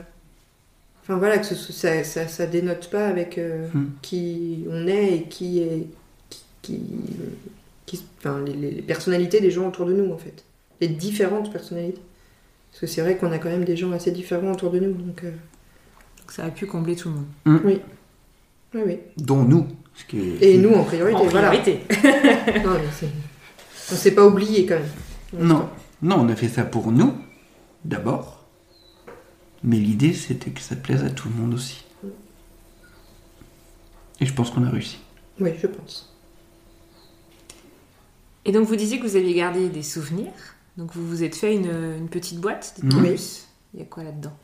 Enfin 1.03 1.17
voilà, 1.17 1.38
que 1.38 1.45
ce 1.45 1.55
ça, 1.55 2.03
ça, 2.03 2.27
ça 2.27 2.47
dénote 2.47 2.89
pas 2.89 3.07
avec 3.07 3.38
euh, 3.38 3.67
Mhm. 3.75 3.91
qui 4.01 4.65
on 4.71 4.88
est 4.88 5.13
et 5.17 5.23
qui 5.23 5.59
est. 5.59 5.88
Qui, 6.63 6.79
qui, 7.86 8.03
enfin, 8.17 8.41
les, 8.43 8.53
les 8.71 8.81
personnalités 8.81 9.39
des 9.39 9.51
gens 9.51 9.67
autour 9.67 9.86
de 9.86 9.93
nous, 9.93 10.11
en 10.11 10.17
fait. 10.17 10.43
Les 10.81 10.88
différentes 10.88 11.51
personnalités. 11.51 12.01
Parce 12.71 12.81
que 12.81 12.88
c'est 12.88 13.01
vrai 13.01 13.17
qu'on 13.17 13.31
a 13.31 13.38
quand 13.38 13.49
même 13.49 13.65
des 13.65 13.77
gens 13.77 13.91
assez 13.91 14.09
différents 14.11 14.51
autour 14.51 14.71
de 14.71 14.79
nous, 14.79 14.93
donc. 14.93 15.23
euh, 15.23 15.29
Donc 15.29 16.31
ça 16.31 16.45
a 16.45 16.49
pu 16.49 16.65
combler 16.65 16.95
tout 16.95 17.09
le 17.09 17.15
monde. 17.15 17.61
oui, 17.63 17.79
oui. 18.73 18.97
dont 19.17 19.43
nous. 19.43 19.67
ce 19.93 20.05
qui 20.05 20.17
est- 20.19 20.41
Et 20.53 20.57
nous 20.57 20.73
en 20.73 20.83
priorité, 20.83 21.17
en 21.19 21.25
voilà. 21.25 21.51
Non, 21.53 21.61
mais 22.73 23.07
On 23.91 23.95
s'est 23.95 24.11
pas 24.15 24.25
oublié 24.25 24.65
quand 24.65 24.75
même. 24.75 25.47
Non, 25.47 25.69
non, 26.01 26.15
on 26.21 26.29
a 26.29 26.36
fait 26.36 26.47
ça 26.49 26.63
pour 26.63 26.91
nous, 26.91 27.13
d'abord. 27.86 28.43
Mais 29.63 29.77
l'idée, 29.77 30.13
c'était 30.13 30.51
que 30.51 30.61
ça 30.61 30.75
plaise 30.75 31.03
à 31.03 31.09
tout 31.09 31.29
le 31.29 31.36
monde 31.36 31.53
aussi. 31.53 31.83
Et 34.19 34.25
je 34.25 34.33
pense 34.33 34.51
qu'on 34.51 34.63
a 34.63 34.69
réussi. 34.69 34.99
Oui, 35.39 35.51
je 35.61 35.67
pense. 35.67 36.13
Et 38.45 38.51
donc 38.51 38.67
vous 38.67 38.75
disiez 38.75 38.99
que 38.99 39.07
vous 39.07 39.15
aviez 39.15 39.33
gardé 39.33 39.69
des 39.69 39.83
souvenirs. 39.83 40.31
Donc 40.77 40.93
vous 40.93 41.07
vous 41.07 41.23
êtes 41.23 41.36
fait 41.36 41.55
une, 41.55 41.71
une 41.97 42.09
petite 42.09 42.39
boîte. 42.39 42.75
Oui. 42.83 42.89
plus. 42.89 43.47
Il 43.73 43.79
y 43.79 43.83
a 43.83 43.86
quoi 43.86 44.03
là-dedans? 44.03 44.38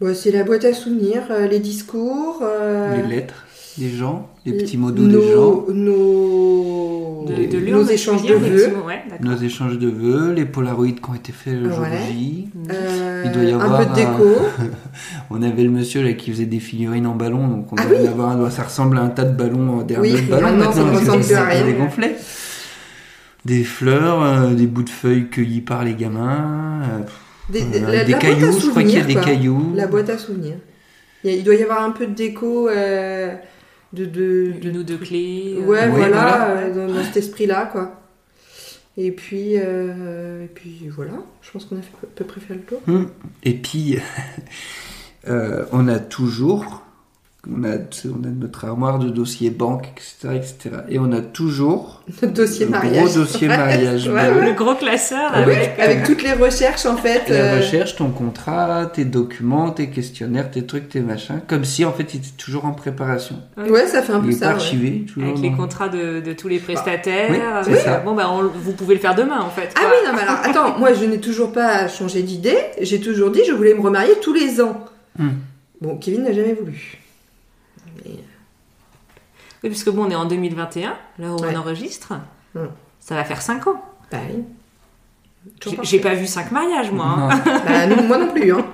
Bon, 0.00 0.14
c'est 0.14 0.30
la 0.32 0.44
boîte 0.44 0.64
à 0.64 0.74
souvenirs, 0.74 1.26
euh, 1.30 1.46
les 1.46 1.60
discours, 1.60 2.40
euh, 2.42 2.96
Les 2.96 3.06
lettres 3.16 3.46
des 3.78 3.90
gens, 3.90 4.28
les 4.44 4.52
petits 4.52 4.76
mots 4.76 4.90
nos, 4.90 4.96
doux 4.96 5.08
des 5.08 5.32
gens, 5.32 5.64
nos, 5.72 7.24
De, 7.26 7.34
de 7.46 7.58
nos 7.58 7.64
l'urne, 7.64 7.90
échanges 7.90 8.24
de 8.26 8.34
vœux. 8.34 8.72
ouais, 8.86 9.02
nos 9.20 9.36
échanges 9.36 9.78
de 9.78 9.88
vœux, 9.88 10.32
les 10.34 10.44
polaroïdes 10.44 11.00
qui 11.00 11.10
ont 11.10 11.14
été 11.14 11.32
faits 11.32 11.54
le 11.54 11.70
jour 11.70 11.80
Ouais. 11.80 12.12
J. 12.12 12.48
euh, 12.70 13.22
Il 13.26 13.32
doit 13.32 13.44
y 13.44 13.52
un 13.52 13.60
avoir 13.60 13.78
peu 13.80 13.90
de 13.90 13.94
déco. 13.94 14.36
On 15.30 15.42
avait 15.42 15.62
le 15.64 15.70
monsieur 15.70 16.02
là 16.02 16.12
qui 16.12 16.30
faisait 16.30 16.44
des 16.46 16.60
figurines 16.60 17.06
en 17.06 17.14
ballon, 17.14 17.48
donc 17.48 17.72
on 17.72 17.76
Ah 17.78 17.84
oui. 17.90 18.06
avoir 18.06 18.30
un, 18.30 18.50
ça 18.50 18.64
ressemble 18.64 18.98
à 18.98 19.02
un 19.02 19.08
tas 19.08 19.24
de 19.24 19.34
ballons, 19.36 19.80
euh, 19.80 19.84
des 19.84 19.96
Oui, 19.96 20.14
un 20.18 20.30
ballons 20.30 20.56
maintenant, 20.56 20.72
ça 20.72 20.82
ressemble 21.14 21.34
à 21.34 21.44
rien. 21.44 21.64
dégonflé. 21.64 22.10
Des 23.44 23.64
fleurs, 23.64 24.22
euh, 24.22 24.54
des 24.54 24.66
bouts 24.66 24.84
de 24.84 24.90
feuilles 24.90 25.28
cueillis 25.28 25.62
par 25.62 25.84
les 25.84 25.94
gamins, 25.94 26.82
euh, 26.82 26.98
Des, 27.52 27.62
euh, 27.62 27.80
la- 27.92 28.04
la 28.04 28.18
cailloux, 28.18 28.52
je 28.60 28.68
crois 28.68 28.82
qu'il 28.82 28.92
y 28.94 28.98
a 28.98 29.04
des 29.04 29.14
cailloux. 29.16 29.72
La 29.74 29.86
boîte 29.88 30.10
à 30.10 30.18
souvenirs. 30.18 30.56
Il, 31.24 31.30
y 31.30 31.34
a- 31.34 31.36
il 31.38 31.44
doit 31.44 31.54
y 31.54 31.62
avoir 31.62 31.82
un 31.82 31.90
peu 31.90 32.06
de 32.06 32.12
déco 32.14 32.68
euh, 32.68 33.32
de, 33.92 34.04
de, 34.04 34.52
de- 34.60 34.68
Une 34.68 34.78
ou 34.78 34.82
deux 34.82 34.96
clés. 34.98 35.56
euh, 35.58 35.66
Ouais, 35.66 35.84
Oui, 35.86 35.90
voilà, 35.90 36.08
voilà. 36.08 36.50
euh, 36.60 36.86
dans, 36.88 36.94
dans 36.94 37.04
cet 37.04 37.16
esprit-là, 37.18 37.66
quoi. 37.72 37.98
Et 38.96 39.10
puis, 39.12 39.54
euh, 39.56 40.44
et 40.44 40.48
puis 40.48 40.88
voilà, 40.88 41.12
je 41.40 41.50
pense 41.50 41.64
qu'on 41.64 41.78
a 41.78 41.82
fait, 41.82 41.92
à 42.02 42.06
peu 42.14 42.24
près 42.24 42.40
fait 42.40 42.54
le 42.54 42.60
tour. 42.60 42.80
Hum. 42.88 43.08
Et 43.42 43.54
puis, 43.54 43.98
euh, 45.28 45.64
on 45.72 45.88
a 45.88 45.98
toujours, 45.98 46.82
on 47.50 47.64
a, 47.64 47.70
on 47.76 48.24
a 48.24 48.28
notre 48.30 48.64
armoire 48.66 49.00
de 49.00 49.08
dossiers 49.08 49.50
banque, 49.50 49.88
etc., 49.96 50.36
etc. 50.36 50.76
Et 50.88 51.00
on 51.00 51.10
a 51.10 51.20
toujours 51.20 52.02
dossier 52.22 52.66
le 52.66 52.70
mariage. 52.70 53.04
gros 53.04 53.14
dossier 53.20 53.48
mariage 53.48 54.06
Ouais, 54.06 54.30
bleu. 54.30 54.40
ouais. 54.40 54.46
Le 54.46 54.52
gros 54.52 54.74
classeur 54.76 55.30
Ah 55.34 55.42
oui, 55.44 55.52
avec, 55.54 55.78
Avec 55.80 56.04
toutes 56.04 56.22
les 56.22 56.34
recherches, 56.34 56.86
en 56.86 56.96
fait. 56.96 57.28
La 57.28 57.34
euh, 57.34 57.56
recherche, 57.56 57.96
ton 57.96 58.10
contrat, 58.10 58.86
tes 58.86 59.04
documents, 59.04 59.70
tes 59.72 59.90
questionnaires, 59.90 60.52
tes 60.52 60.64
trucs, 60.66 60.88
tes 60.88 61.00
machins, 61.00 61.40
comme 61.48 61.64
si 61.64 61.84
en 61.84 61.92
fait 61.92 62.14
il 62.14 62.18
était 62.18 62.28
toujours 62.38 62.64
en 62.64 62.72
préparation. 62.72 63.36
Ouais, 63.56 63.88
ça 63.88 64.02
fait 64.02 64.12
un 64.12 64.20
peu 64.20 64.28
Il 64.28 64.36
ça. 64.36 64.46
ouais. 64.46 64.52
archivé, 64.52 65.04
toujours. 65.12 65.30
avec 65.30 65.42
les 65.42 65.50
contrats 65.52 65.88
de, 65.88 66.20
de 66.20 66.32
tous 66.34 66.46
les 66.46 66.60
prestataires. 66.60 67.28
oui, 67.30 67.38
c'est 67.64 67.72
Euh, 67.72 67.76
ça. 67.76 67.98
Bon, 67.98 68.14
bah, 68.14 68.30
on- 68.30 68.46
vous 68.46 68.72
pouvez 68.72 68.94
le 68.94 69.00
faire 69.00 69.16
demain, 69.16 69.40
en 69.40 69.50
fait. 69.50 69.74
Ah 69.76 69.80
oui, 69.86 69.96
non, 70.06 70.12
mais 70.14 70.22
alors, 70.22 70.38
attends, 70.44 70.78
moi 70.78 70.92
je 70.94 71.04
n'ai 71.06 71.18
toujours 71.18 71.50
pas 71.50 71.88
changé 71.88 72.22
d'idée. 72.22 72.56
J'ai 72.80 73.00
toujours 73.00 73.32
dit 73.32 73.40
je 73.44 73.52
voulais 73.52 73.74
me 73.74 73.80
remarier 73.80 74.12
tous 74.22 74.32
les 74.32 74.60
ans. 74.60 74.84
Hmm. 75.18 75.30
Bon, 75.80 75.96
Kevin 75.96 76.22
n'a 76.22 76.32
jamais 76.32 76.52
voulu. 76.54 76.98
Oui, 78.04 79.68
parce 79.70 79.84
que 79.84 79.90
bon, 79.90 80.06
on 80.06 80.10
est 80.10 80.14
en 80.16 80.24
2021, 80.24 80.94
là 81.18 81.32
où 81.32 81.36
Ouais. 81.40 81.54
on 81.54 81.58
enregistre. 81.58 82.14
Mm. 82.54 82.60
Ça 83.00 83.14
va 83.14 83.24
faire 83.24 83.40
5 83.42 83.66
ans. 83.68 83.82
Bah 84.10 84.18
oui. 84.30 84.42
J'ai- 85.82 85.98
pas 86.00 86.14
vu 86.14 86.26
5 86.26 86.50
mariages, 86.52 86.90
moi. 86.92 87.06
hein. 87.06 87.28
Non. 87.46 87.52
Bah, 87.66 87.86
nous, 87.86 88.02
moi 88.06 88.18
non 88.18 88.28
plus. 88.32 88.52
Hein. 88.52 88.64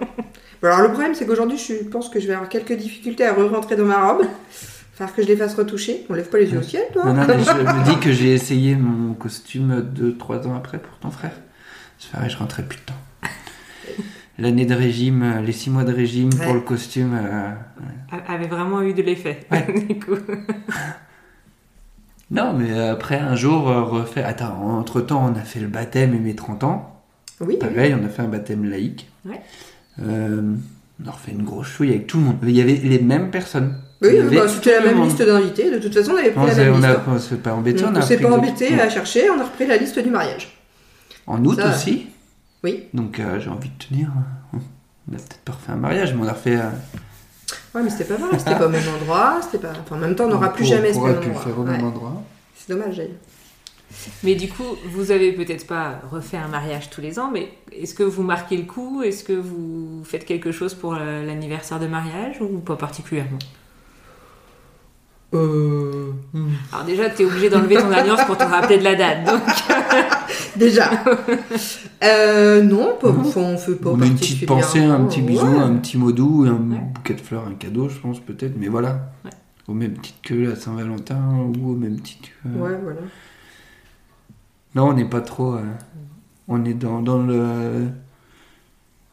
Bon, 0.60 0.68
alors 0.68 0.80
le 0.82 0.88
problème 0.92 1.14
c'est 1.14 1.24
qu'aujourd'hui 1.24 1.56
je 1.56 1.84
pense 1.88 2.08
que 2.08 2.18
je 2.20 2.26
vais 2.26 2.34
avoir 2.34 2.48
quelques 2.48 2.72
difficultés 2.72 3.24
à 3.24 3.32
re-rentrer 3.32 3.76
dans 3.76 3.84
ma 3.84 4.10
robe. 4.10 4.26
Falloir 4.94 5.14
que 5.14 5.22
je 5.22 5.28
les 5.28 5.36
fasse 5.36 5.54
retoucher. 5.54 6.04
On 6.10 6.14
lève 6.14 6.28
pas 6.28 6.38
les 6.38 6.50
yeux 6.50 6.58
au 6.58 6.62
ciel, 6.62 6.82
toi 6.92 7.04
Non, 7.04 7.14
non, 7.14 7.24
mais 7.28 7.38
je 7.44 7.52
me 7.52 7.84
dis 7.88 7.98
que 8.00 8.10
j'ai 8.12 8.34
essayé 8.34 8.74
mon 8.74 9.14
costume 9.14 9.80
2-3 9.94 10.48
ans 10.48 10.56
après 10.56 10.78
pour 10.78 10.98
ton 10.98 11.10
frère. 11.12 11.30
Je 12.00 12.06
ferais, 12.06 12.28
je 12.28 12.36
rentrais 12.36 12.64
plus 12.64 12.78
dedans. 12.80 12.97
L'année 14.38 14.66
de 14.66 14.74
régime, 14.74 15.22
euh, 15.22 15.40
les 15.42 15.52
6 15.52 15.70
mois 15.70 15.82
de 15.84 15.92
régime 15.92 16.30
Ouais. 16.38 16.44
pour 16.44 16.54
le 16.54 16.60
costume. 16.60 17.12
euh, 17.20 17.50
Avait 18.28 18.46
vraiment 18.46 18.82
eu 18.82 18.94
de 18.94 19.02
l'effet. 19.02 19.40
Ouais. 19.50 19.66
du 19.88 19.98
coup. 19.98 20.14
Non, 22.30 22.52
mais 22.52 22.78
après 22.78 23.16
un 23.18 23.34
jour, 23.34 23.70
euh, 23.70 23.82
refait. 23.82 24.22
Attends, 24.22 24.60
entre 24.78 25.00
temps, 25.00 25.24
on 25.32 25.34
a 25.38 25.42
fait 25.42 25.60
le 25.60 25.66
baptême 25.66 26.14
et 26.14 26.18
mes 26.18 26.34
30 26.34 26.62
ans. 26.64 27.02
Oui, 27.40 27.46
oui. 27.50 27.56
Pareil, 27.58 27.94
on 27.98 28.04
a 28.04 28.08
fait 28.10 28.20
un 28.22 28.28
baptême 28.28 28.68
laïque. 28.68 29.08
Ouais. 29.24 29.40
Euh, 30.02 30.42
on 31.02 31.08
a 31.08 31.10
refait 31.10 31.32
une 31.32 31.44
grosse 31.44 31.68
chouille 31.68 31.88
avec 31.90 32.06
tout 32.06 32.18
le 32.18 32.24
monde. 32.24 32.36
Il 32.42 32.50
y 32.50 32.60
avait 32.60 32.74
les 32.74 32.98
mêmes 32.98 33.30
personnes. 33.30 33.78
Oui, 34.02 34.10
bah, 34.30 34.46
c'était 34.46 34.78
la 34.78 34.92
même 34.92 35.02
liste 35.04 35.22
d'invités. 35.22 35.70
De 35.70 35.78
toute 35.78 35.94
façon, 35.94 36.12
on 36.12 36.16
avait 36.18 36.30
pris 36.32 36.40
On 36.40 36.46
la 36.46 36.54
même 36.54 36.72
on 36.74 36.76
liste. 36.76 36.84
a- 36.88 36.92
hein. 36.98 37.02
on 37.08 37.18
s'est 37.18 37.36
pas 37.36 37.54
embêté, 37.54 37.84
on 37.84 37.96
on 37.96 38.02
s'est 38.02 38.18
pas 38.18 38.30
embêté 38.30 38.78
à 38.78 38.90
chercher, 38.90 39.30
on 39.30 39.40
a 39.40 39.44
repris 39.44 39.66
la 39.66 39.76
liste 39.78 39.98
du 39.98 40.10
mariage. 40.10 40.54
En 41.26 41.42
août 41.44 41.58
Ça, 41.58 41.70
aussi. 41.70 42.08
Oui. 42.64 42.84
Donc 42.94 43.20
euh, 43.20 43.38
j'ai 43.40 43.50
envie 43.50 43.68
de 43.70 43.78
tenir. 43.84 44.08
On 44.52 45.14
a 45.14 45.16
peut-être 45.16 45.38
pas 45.44 45.52
refait 45.52 45.72
un 45.72 45.76
mariage, 45.76 46.14
mais 46.14 46.22
on 46.24 46.28
a 46.28 46.32
refait. 46.32 46.56
euh, 46.56 46.70
Ouais, 47.74 47.82
mais 47.82 47.90
c'était 47.90 48.04
pas 48.04 48.16
vrai, 48.16 48.38
c'était 48.38 48.56
pas 48.56 48.66
au 48.66 48.70
même 48.70 48.88
endroit, 49.00 49.40
c'était 49.42 49.58
pas. 49.66 49.72
Enfin, 49.80 49.96
en 49.96 49.98
même 50.00 50.14
temps, 50.14 50.24
on 50.24 50.28
n'aura 50.28 50.52
plus 50.52 50.64
jamais 50.64 50.92
ce 50.92 50.98
même 50.98 51.16
plus 51.16 51.28
le 51.28 51.28
endroit. 51.36 51.42
faire 51.42 51.58
au 51.58 51.62
même 51.64 51.80
Ouais. 51.82 51.86
endroit. 51.88 52.22
C'est 52.54 52.72
dommage, 52.74 52.96
d'ailleurs. 52.96 53.12
Mais 54.22 54.34
du 54.34 54.48
coup, 54.48 54.64
vous 54.90 55.10
avez 55.10 55.32
peut-être 55.32 55.66
pas 55.66 56.00
refait 56.10 56.36
un 56.36 56.48
mariage 56.48 56.90
tous 56.90 57.00
les 57.00 57.18
ans, 57.18 57.30
mais 57.32 57.48
est-ce 57.72 57.94
que 57.94 58.02
vous 58.02 58.22
marquez 58.22 58.56
le 58.58 58.64
coup? 58.64 59.02
Est-ce 59.02 59.24
que 59.24 59.32
vous 59.32 60.02
faites 60.04 60.26
quelque 60.26 60.52
chose 60.52 60.74
pour 60.74 60.94
euh, 60.94 61.24
l'anniversaire 61.24 61.80
de 61.80 61.86
mariage 61.86 62.36
ou 62.42 62.58
pas 62.58 62.76
particulièrement? 62.76 63.38
Euh... 65.34 66.12
Alors 66.72 66.86
déjà, 66.86 67.10
tu 67.10 67.22
es 67.22 67.24
obligé 67.26 67.50
d'enlever 67.50 67.76
ton 67.76 67.90
alliance 67.92 68.24
pour 68.24 68.38
te 68.38 68.44
rappeler 68.44 68.78
de 68.78 68.84
la 68.84 68.94
date. 68.94 69.24
Donc, 69.26 69.40
Déjà. 70.56 70.90
euh, 72.02 72.62
non, 72.62 72.96
pas, 73.00 73.08
on 73.08 73.56
fait 73.58 73.74
pas 73.76 73.90
On 73.90 74.00
a 74.00 74.06
une 74.06 74.14
petite 74.16 74.46
pensée, 74.46 74.82
un 74.82 75.04
petit 75.04 75.20
bisou, 75.22 75.46
Ouais. 75.46 75.58
un 75.60 75.76
petit 75.76 75.98
mot 75.98 76.12
doux, 76.12 76.44
un 76.48 76.52
Ouais. 76.70 76.80
bouquet 76.94 77.14
de 77.14 77.20
fleurs, 77.20 77.46
un 77.46 77.54
cadeau, 77.54 77.88
je 77.88 77.98
pense 77.98 78.20
peut-être, 78.20 78.54
mais 78.58 78.68
voilà. 78.68 79.12
Ouais. 79.24 79.30
Au 79.68 79.74
même 79.74 79.98
titre 79.98 80.18
que 80.22 80.34
la 80.34 80.56
Saint-Valentin 80.56 81.20
ou 81.58 81.72
au 81.72 81.74
même 81.76 82.00
titre 82.00 82.28
que. 82.42 82.48
Ouais, 82.48 82.78
voilà. 82.82 83.00
Non, 84.74 84.88
on 84.88 84.92
n'est 84.94 85.04
pas 85.08 85.20
trop. 85.20 85.54
euh, 85.56 85.60
On 86.48 86.64
est 86.64 86.74
dans, 86.74 87.02
dans 87.02 87.18
le. 87.22 87.88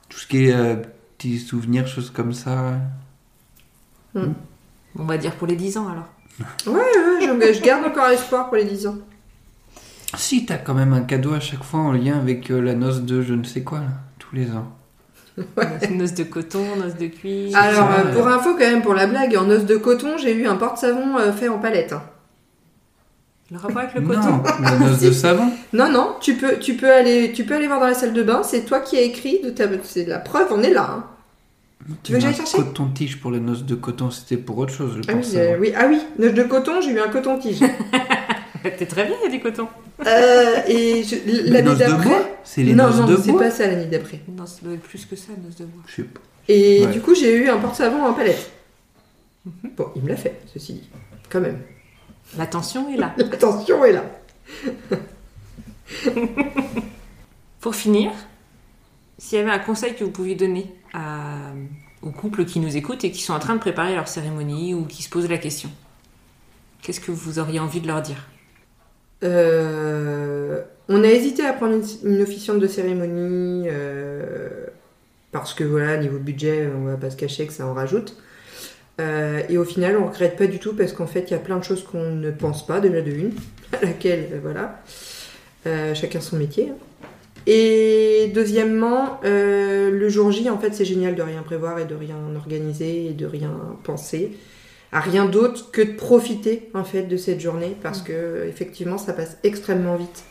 Tout 0.08 0.18
ce 0.20 0.28
qui 0.28 0.46
est 0.46 0.54
euh, 0.56 0.76
petits 1.18 1.40
souvenirs, 1.40 1.88
choses 1.88 2.10
comme 2.10 2.32
ça. 2.32 2.76
On 4.98 5.04
va 5.06 5.18
dire 5.18 5.34
pour 5.36 5.48
les 5.48 5.56
10 5.56 5.78
ans 5.78 5.88
alors. 5.88 6.08
Ouais, 6.68 6.74
ouais, 6.82 7.22
je, 7.22 7.54
je 7.60 7.62
garde 7.62 7.86
encore 7.86 8.08
espoir 8.08 8.48
pour 8.48 8.58
les 8.58 8.66
10 8.66 8.88
ans. 8.88 8.96
Si, 10.18 10.46
t'as 10.46 10.58
quand 10.58 10.74
même 10.74 10.94
un 10.94 11.02
cadeau 11.02 11.34
à 11.34 11.40
chaque 11.40 11.64
fois 11.64 11.80
en 11.82 11.92
lien 11.92 12.18
avec 12.18 12.50
euh, 12.52 12.60
la 12.62 12.74
noce 12.74 13.02
de 13.02 13.22
je 13.22 13.34
ne 13.34 13.44
sais 13.44 13.62
quoi, 13.64 13.80
là, 13.80 13.88
tous 14.20 14.36
les 14.36 14.52
ans. 14.52 14.72
Noce 15.92 16.14
de 16.14 16.24
coton, 16.24 16.64
noce 16.78 16.96
de 16.96 17.08
cuir. 17.08 17.56
Alors, 17.58 17.90
ça, 17.90 18.00
euh, 18.00 18.06
ouais. 18.06 18.14
pour 18.14 18.28
info, 18.28 18.52
quand 18.54 18.60
même, 18.60 18.82
pour 18.82 18.94
la 18.94 19.08
blague, 19.08 19.36
en 19.36 19.50
os 19.50 19.66
de 19.66 19.76
coton, 19.76 20.18
j'ai 20.18 20.34
eu 20.34 20.48
un 20.48 20.56
porte-savon 20.56 21.18
euh, 21.18 21.34
fait 21.34 21.50
en 21.50 21.60
palette. 21.60 21.92
hein. 21.94 22.04
Le 23.52 23.58
rapport 23.58 23.80
avec 23.80 23.94
le 23.96 24.02
coton? 24.02 24.22
Non, 24.22 24.44
la 24.62 24.78
noce 24.80 25.00
de 25.02 25.12
savon. 25.12 25.52
Non, 25.74 25.92
non, 25.92 26.16
tu 26.22 26.36
peux, 26.36 26.58
tu, 26.60 26.76
peux 26.76 26.92
aller, 26.92 27.34
tu 27.34 27.44
peux 27.44 27.56
aller 27.56 27.68
voir 27.68 27.80
dans 27.82 27.88
la 27.88 27.94
salle 27.94 28.14
de 28.14 28.24
bain, 28.24 28.42
c'est 28.44 28.62
toi 28.64 28.80
qui 28.80 28.98
as 28.98 29.02
écrit, 29.02 29.42
de 29.44 29.50
ta, 29.50 29.66
c'est 29.84 30.06
la 30.06 30.20
preuve, 30.20 30.48
on 30.52 30.64
est 30.64 30.72
là. 30.74 30.90
hein. 30.90 31.04
Tu 32.04 32.12
veux 32.14 32.18
que 32.18 32.24
j'aille 32.24 32.34
Un 32.34 32.38
chercher 32.38 32.58
coton-tige 32.58 33.20
pour 33.20 33.30
la 33.32 33.40
noce 33.40 33.64
de 33.64 33.76
coton, 33.76 34.10
c'était 34.10 34.38
pour 34.38 34.58
autre 34.58 34.74
chose, 34.74 34.94
je 34.98 35.02
Ah 35.08 35.14
pense. 35.14 35.28
oui, 35.32 35.38
euh, 35.38 35.58
oui, 35.60 35.74
ah 35.78 35.86
oui, 35.88 36.02
noce 36.18 36.34
de 36.34 36.44
coton, 36.44 36.82
j'ai 36.82 36.92
eu 36.92 37.00
un 37.00 37.10
coton-tige. 37.10 37.60
T'es 38.64 38.86
très 38.88 39.06
bien, 39.06 39.16
il 39.22 39.26
y 39.26 39.28
a 39.28 39.38
du 39.38 39.40
coton. 39.40 39.68
Euh, 40.06 40.56
et 40.68 41.04
je- 41.04 41.52
l'année 41.52 41.62
noces 41.62 41.78
de 41.78 41.84
d'après. 41.86 42.10
bois 42.10 42.30
C'est 42.44 42.64
les 42.64 42.74
non, 42.74 42.86
noces 42.88 43.00
non, 43.02 43.06
de 43.06 43.18
c'est 43.18 43.32
bois 43.32 43.42
pas 43.44 43.52
ça 43.52 43.68
l'année 43.68 43.86
d'après. 43.86 44.20
Non, 44.36 44.46
ça 44.48 44.60
doit 44.64 44.74
être 44.74 44.82
plus 44.82 45.06
que 45.06 45.16
ça, 45.16 45.28
noce 45.44 45.56
de 45.58 45.66
bois. 45.66 45.84
Je 45.86 45.96
sais 45.98 46.04
pas. 46.04 46.20
Et 46.48 46.86
Ouais. 46.86 46.92
du 46.92 47.02
coup, 47.02 47.14
j'ai 47.14 47.36
eu 47.36 47.50
un 47.50 47.58
porte-savon 47.58 48.04
en 48.04 48.14
palette. 48.14 48.50
Bon, 49.78 49.90
il 49.96 50.02
me 50.02 50.10
l'a 50.10 50.16
fait, 50.16 50.40
ceci 50.52 50.74
dit. 50.74 50.90
Quand 51.30 51.42
même. 51.42 51.60
La 52.38 52.48
tension 52.48 52.92
est 52.92 52.98
là. 52.98 53.14
L'attention 53.18 53.86
est 53.86 53.92
là. 53.92 54.04
Pour 57.62 57.76
finir, 57.76 58.12
s'il 59.18 59.38
y 59.38 59.42
avait 59.42 59.52
un 59.52 59.60
conseil 59.60 59.96
que 59.96 60.04
vous 60.04 60.12
pouviez 60.12 60.36
donner 60.36 60.74
aux 62.02 62.12
couples 62.12 62.46
qui 62.46 62.60
nous 62.60 62.78
écoutent 62.78 63.04
et 63.04 63.12
qui 63.12 63.22
sont 63.22 63.34
en 63.34 63.40
train 63.40 63.56
de 63.56 63.60
préparer 63.60 63.96
leur 63.96 64.08
cérémonie 64.08 64.74
ou 64.74 64.86
qui 64.86 65.04
se 65.04 65.10
posent 65.10 65.30
la 65.30 65.38
question, 65.38 65.70
qu'est-ce 66.82 67.00
que 67.00 67.12
vous 67.12 67.40
auriez 67.40 67.60
envie 67.60 67.82
de 67.82 67.88
leur 67.88 68.02
dire? 68.02 68.28
Euh, 69.24 70.62
on 70.88 71.04
a 71.04 71.08
hésité 71.08 71.46
à 71.46 71.54
prendre 71.54 71.82
une, 72.04 72.22
officiante 72.22 72.60
de 72.60 72.68
cérémonie 72.68 73.68
euh, 73.68 74.66
parce 75.32 75.54
que 75.54 75.64
voilà, 75.64 75.98
niveau 75.98 76.20
budget, 76.20 76.70
on 76.76 76.86
va 76.86 76.98
pas 76.98 77.10
se 77.10 77.18
cacher 77.18 77.48
que 77.48 77.54
ça 77.54 77.66
en 77.66 77.74
rajoute. 77.74 78.16
Euh, 79.02 79.42
et 79.50 79.58
au 79.58 79.66
final, 79.66 79.98
on 79.98 80.08
regrette 80.08 80.38
pas 80.38 80.48
du 80.48 80.60
tout 80.60 80.74
parce 80.74 80.94
qu'en 80.94 81.08
fait, 81.08 81.26
il 81.30 81.32
y 81.32 81.36
a 81.36 81.40
plein 81.40 81.58
de 81.58 81.64
choses 81.64 81.84
qu'on 81.84 82.12
ne 82.12 82.32
pense 82.32 82.66
pas 82.66 82.80
déjà 82.80 83.02
de 83.02 83.12
une, 83.12 83.32
à 83.74 83.84
laquelle 83.86 84.40
voilà, 84.42 84.82
chacun 85.96 86.22
son 86.22 86.38
métier. 86.38 86.70
hein. 86.70 86.76
Et 87.48 88.32
deuxièmement, 88.34 89.20
euh, 89.24 89.92
le 89.92 90.10
jour 90.10 90.32
J, 90.32 90.50
en 90.50 90.58
fait, 90.58 90.74
c'est 90.74 90.86
génial 90.86 91.16
de 91.16 91.22
rien 91.22 91.44
prévoir 91.44 91.80
et 91.80 91.86
de 91.86 91.96
rien 91.96 92.18
organiser 92.36 93.08
et 93.08 93.14
de 93.14 93.26
rien 93.26 93.52
penser 93.84 94.32
à 94.92 95.02
rien 95.02 95.26
d'autre 95.26 95.72
que 95.72 95.82
de 95.82 95.94
profiter 95.94 96.70
en 96.74 96.84
fait 96.86 97.04
de 97.04 97.18
cette 97.18 97.42
journée 97.42 97.76
parce 97.84 98.02
que 98.02 98.46
effectivement 98.48 98.98
ça 98.98 99.14
passe 99.14 99.38
extrêmement 99.44 99.98
vite. 99.98 100.24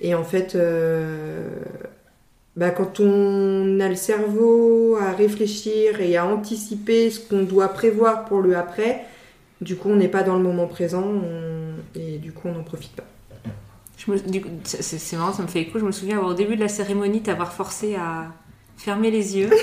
Et 0.00 0.14
en 0.14 0.24
fait 0.24 0.54
euh, 0.54 1.48
bah, 2.56 2.70
quand 2.70 3.00
on 3.00 3.80
a 3.80 3.88
le 3.88 3.94
cerveau 3.96 4.96
à 5.00 5.12
réfléchir 5.12 6.00
et 6.00 6.16
à 6.16 6.26
anticiper 6.26 7.10
ce 7.10 7.20
qu'on 7.20 7.42
doit 7.42 7.68
prévoir 7.68 8.24
pour 8.26 8.40
le 8.40 8.56
après 8.56 9.04
du 9.60 9.76
coup 9.76 9.90
on 9.90 9.96
n'est 9.96 10.08
pas 10.08 10.22
dans 10.22 10.36
le 10.36 10.42
moment 10.42 10.66
présent 10.68 11.02
on- 11.04 11.74
et 11.98 12.18
du 12.18 12.32
coup 12.32 12.48
on 12.48 12.52
n'en 12.54 12.64
profite 12.64 12.94
pas 12.96 13.04
me- 14.10 14.18
du 14.18 14.40
coup, 14.40 14.48
c'est 14.64 15.16
marrant, 15.16 15.32
ça 15.32 15.42
me 15.42 15.48
fait 15.48 15.60
écho. 15.62 15.78
Je 15.78 15.84
me 15.84 15.92
souviens 15.92 16.16
avoir, 16.16 16.32
au 16.32 16.34
début 16.34 16.56
de 16.56 16.60
la 16.60 16.68
cérémonie 16.68 17.22
t'avoir 17.22 17.52
forcé 17.52 17.94
à 17.94 18.26
fermer 18.76 19.10
les 19.10 19.36
yeux 19.36 19.50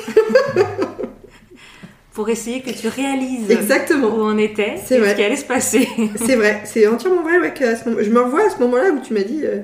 pour 2.13 2.29
essayer 2.29 2.61
que 2.61 2.71
tu 2.71 2.87
réalises 2.87 3.47
où 3.49 3.51
exactement 3.51 4.09
on 4.09 4.37
était 4.37 4.77
et 4.95 4.99
vrai. 4.99 5.11
ce 5.11 5.15
qui 5.15 5.23
allait 5.23 5.35
se 5.37 5.45
passer. 5.45 5.87
c'est 6.15 6.35
vrai 6.35 6.61
c'est 6.65 6.87
entièrement 6.87 7.23
vrai 7.23 7.39
ouais, 7.39 7.53
moment- 7.85 7.97
je 8.01 8.09
me 8.09 8.19
revois 8.21 8.47
à 8.47 8.49
ce 8.49 8.59
moment 8.59 8.77
là 8.77 8.89
où 8.91 8.99
tu 8.99 9.13
m'as 9.13 9.23
dit 9.23 9.41
euh, 9.45 9.61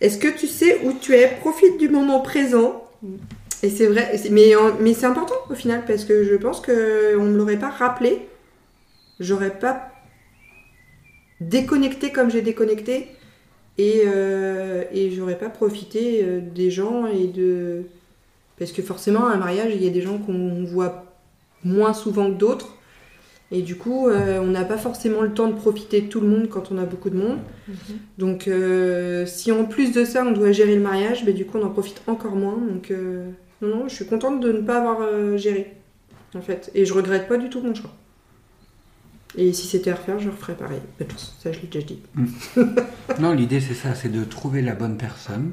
est-ce 0.00 0.18
que 0.18 0.28
tu 0.28 0.46
sais 0.46 0.80
où 0.84 0.92
tu 0.92 1.14
es? 1.14 1.28
Profite 1.40 1.78
du 1.78 1.88
moment 1.88 2.20
présent 2.20 2.82
Et 3.62 3.70
c'est 3.70 3.86
vrai, 3.86 4.10
et 4.14 4.28
mais, 4.30 4.52
mais 4.80 4.92
c'est 4.92 5.06
important 5.06 5.34
au 5.50 5.54
final 5.54 5.82
parce 5.86 6.04
que 6.04 6.24
je 6.24 6.34
pense 6.34 6.60
qu'on 6.60 6.72
ne 6.72 7.30
me 7.30 7.36
l'aurait 7.38 7.58
pas 7.58 7.70
rappelé. 7.70 8.28
J'aurais 9.18 9.58
pas 9.58 9.92
déconnecté 11.40 12.12
comme 12.12 12.30
j'ai 12.30 12.42
déconnecté 12.42 13.08
et, 13.78 14.02
euh, 14.06 14.84
et 14.92 15.10
j'aurais 15.10 15.38
pas 15.38 15.50
profité 15.50 16.22
euh, 16.22 16.40
des 16.40 16.70
gens 16.70 17.06
et 17.06 17.26
de. 17.26 17.82
Parce 18.58 18.72
que 18.72 18.82
forcément, 18.82 19.26
à 19.26 19.32
un 19.32 19.36
mariage, 19.36 19.72
il 19.74 19.82
y 19.82 19.86
a 19.86 19.90
des 19.90 20.00
gens 20.00 20.18
qu'on 20.18 20.64
voit 20.64 21.04
moins 21.62 21.92
souvent 21.92 22.30
que 22.30 22.38
d'autres. 22.38 22.76
Et 23.52 23.62
du 23.62 23.76
coup, 23.76 24.08
euh, 24.08 24.40
on 24.40 24.48
n'a 24.48 24.64
pas 24.64 24.76
forcément 24.76 25.22
le 25.22 25.32
temps 25.32 25.48
de 25.48 25.54
profiter 25.54 26.00
de 26.00 26.08
tout 26.08 26.20
le 26.20 26.26
monde 26.26 26.48
quand 26.48 26.72
on 26.72 26.78
a 26.78 26.84
beaucoup 26.84 27.10
de 27.10 27.16
monde. 27.16 27.38
Donc, 28.18 28.48
euh, 28.48 29.24
si 29.26 29.52
en 29.52 29.64
plus 29.64 29.92
de 29.92 30.04
ça, 30.04 30.24
on 30.26 30.32
doit 30.32 30.50
gérer 30.52 30.74
le 30.74 30.82
mariage, 30.82 31.24
ben, 31.24 31.34
du 31.34 31.46
coup, 31.46 31.58
on 31.58 31.62
en 31.62 31.70
profite 31.70 32.02
encore 32.08 32.34
moins. 32.34 32.58
Donc, 32.58 32.90
euh, 32.90 33.30
non, 33.62 33.68
non, 33.68 33.88
je 33.88 33.94
suis 33.94 34.06
contente 34.06 34.40
de 34.40 34.50
ne 34.50 34.62
pas 34.62 34.78
avoir 34.78 35.38
géré, 35.38 35.74
en 36.34 36.40
fait. 36.40 36.70
Et 36.74 36.84
je 36.84 36.92
regrette 36.92 37.28
pas 37.28 37.36
du 37.36 37.48
tout 37.48 37.60
mon 37.60 37.74
choix. 37.74 37.92
Et 39.36 39.52
si 39.52 39.66
c'était 39.66 39.90
à 39.90 39.94
refaire, 39.96 40.18
je 40.18 40.30
referais 40.30 40.54
pareil. 40.54 40.80
Mais 41.00 41.06
ça, 41.42 41.52
je 41.52 41.60
l'ai 41.60 41.66
déjà 41.68 41.86
dit. 41.86 42.00
Non, 43.20 43.32
l'idée 43.32 43.60
c'est 43.60 43.74
ça, 43.74 43.94
c'est 43.94 44.10
de 44.10 44.24
trouver 44.24 44.62
la 44.62 44.74
bonne 44.74 44.96
personne. 44.96 45.52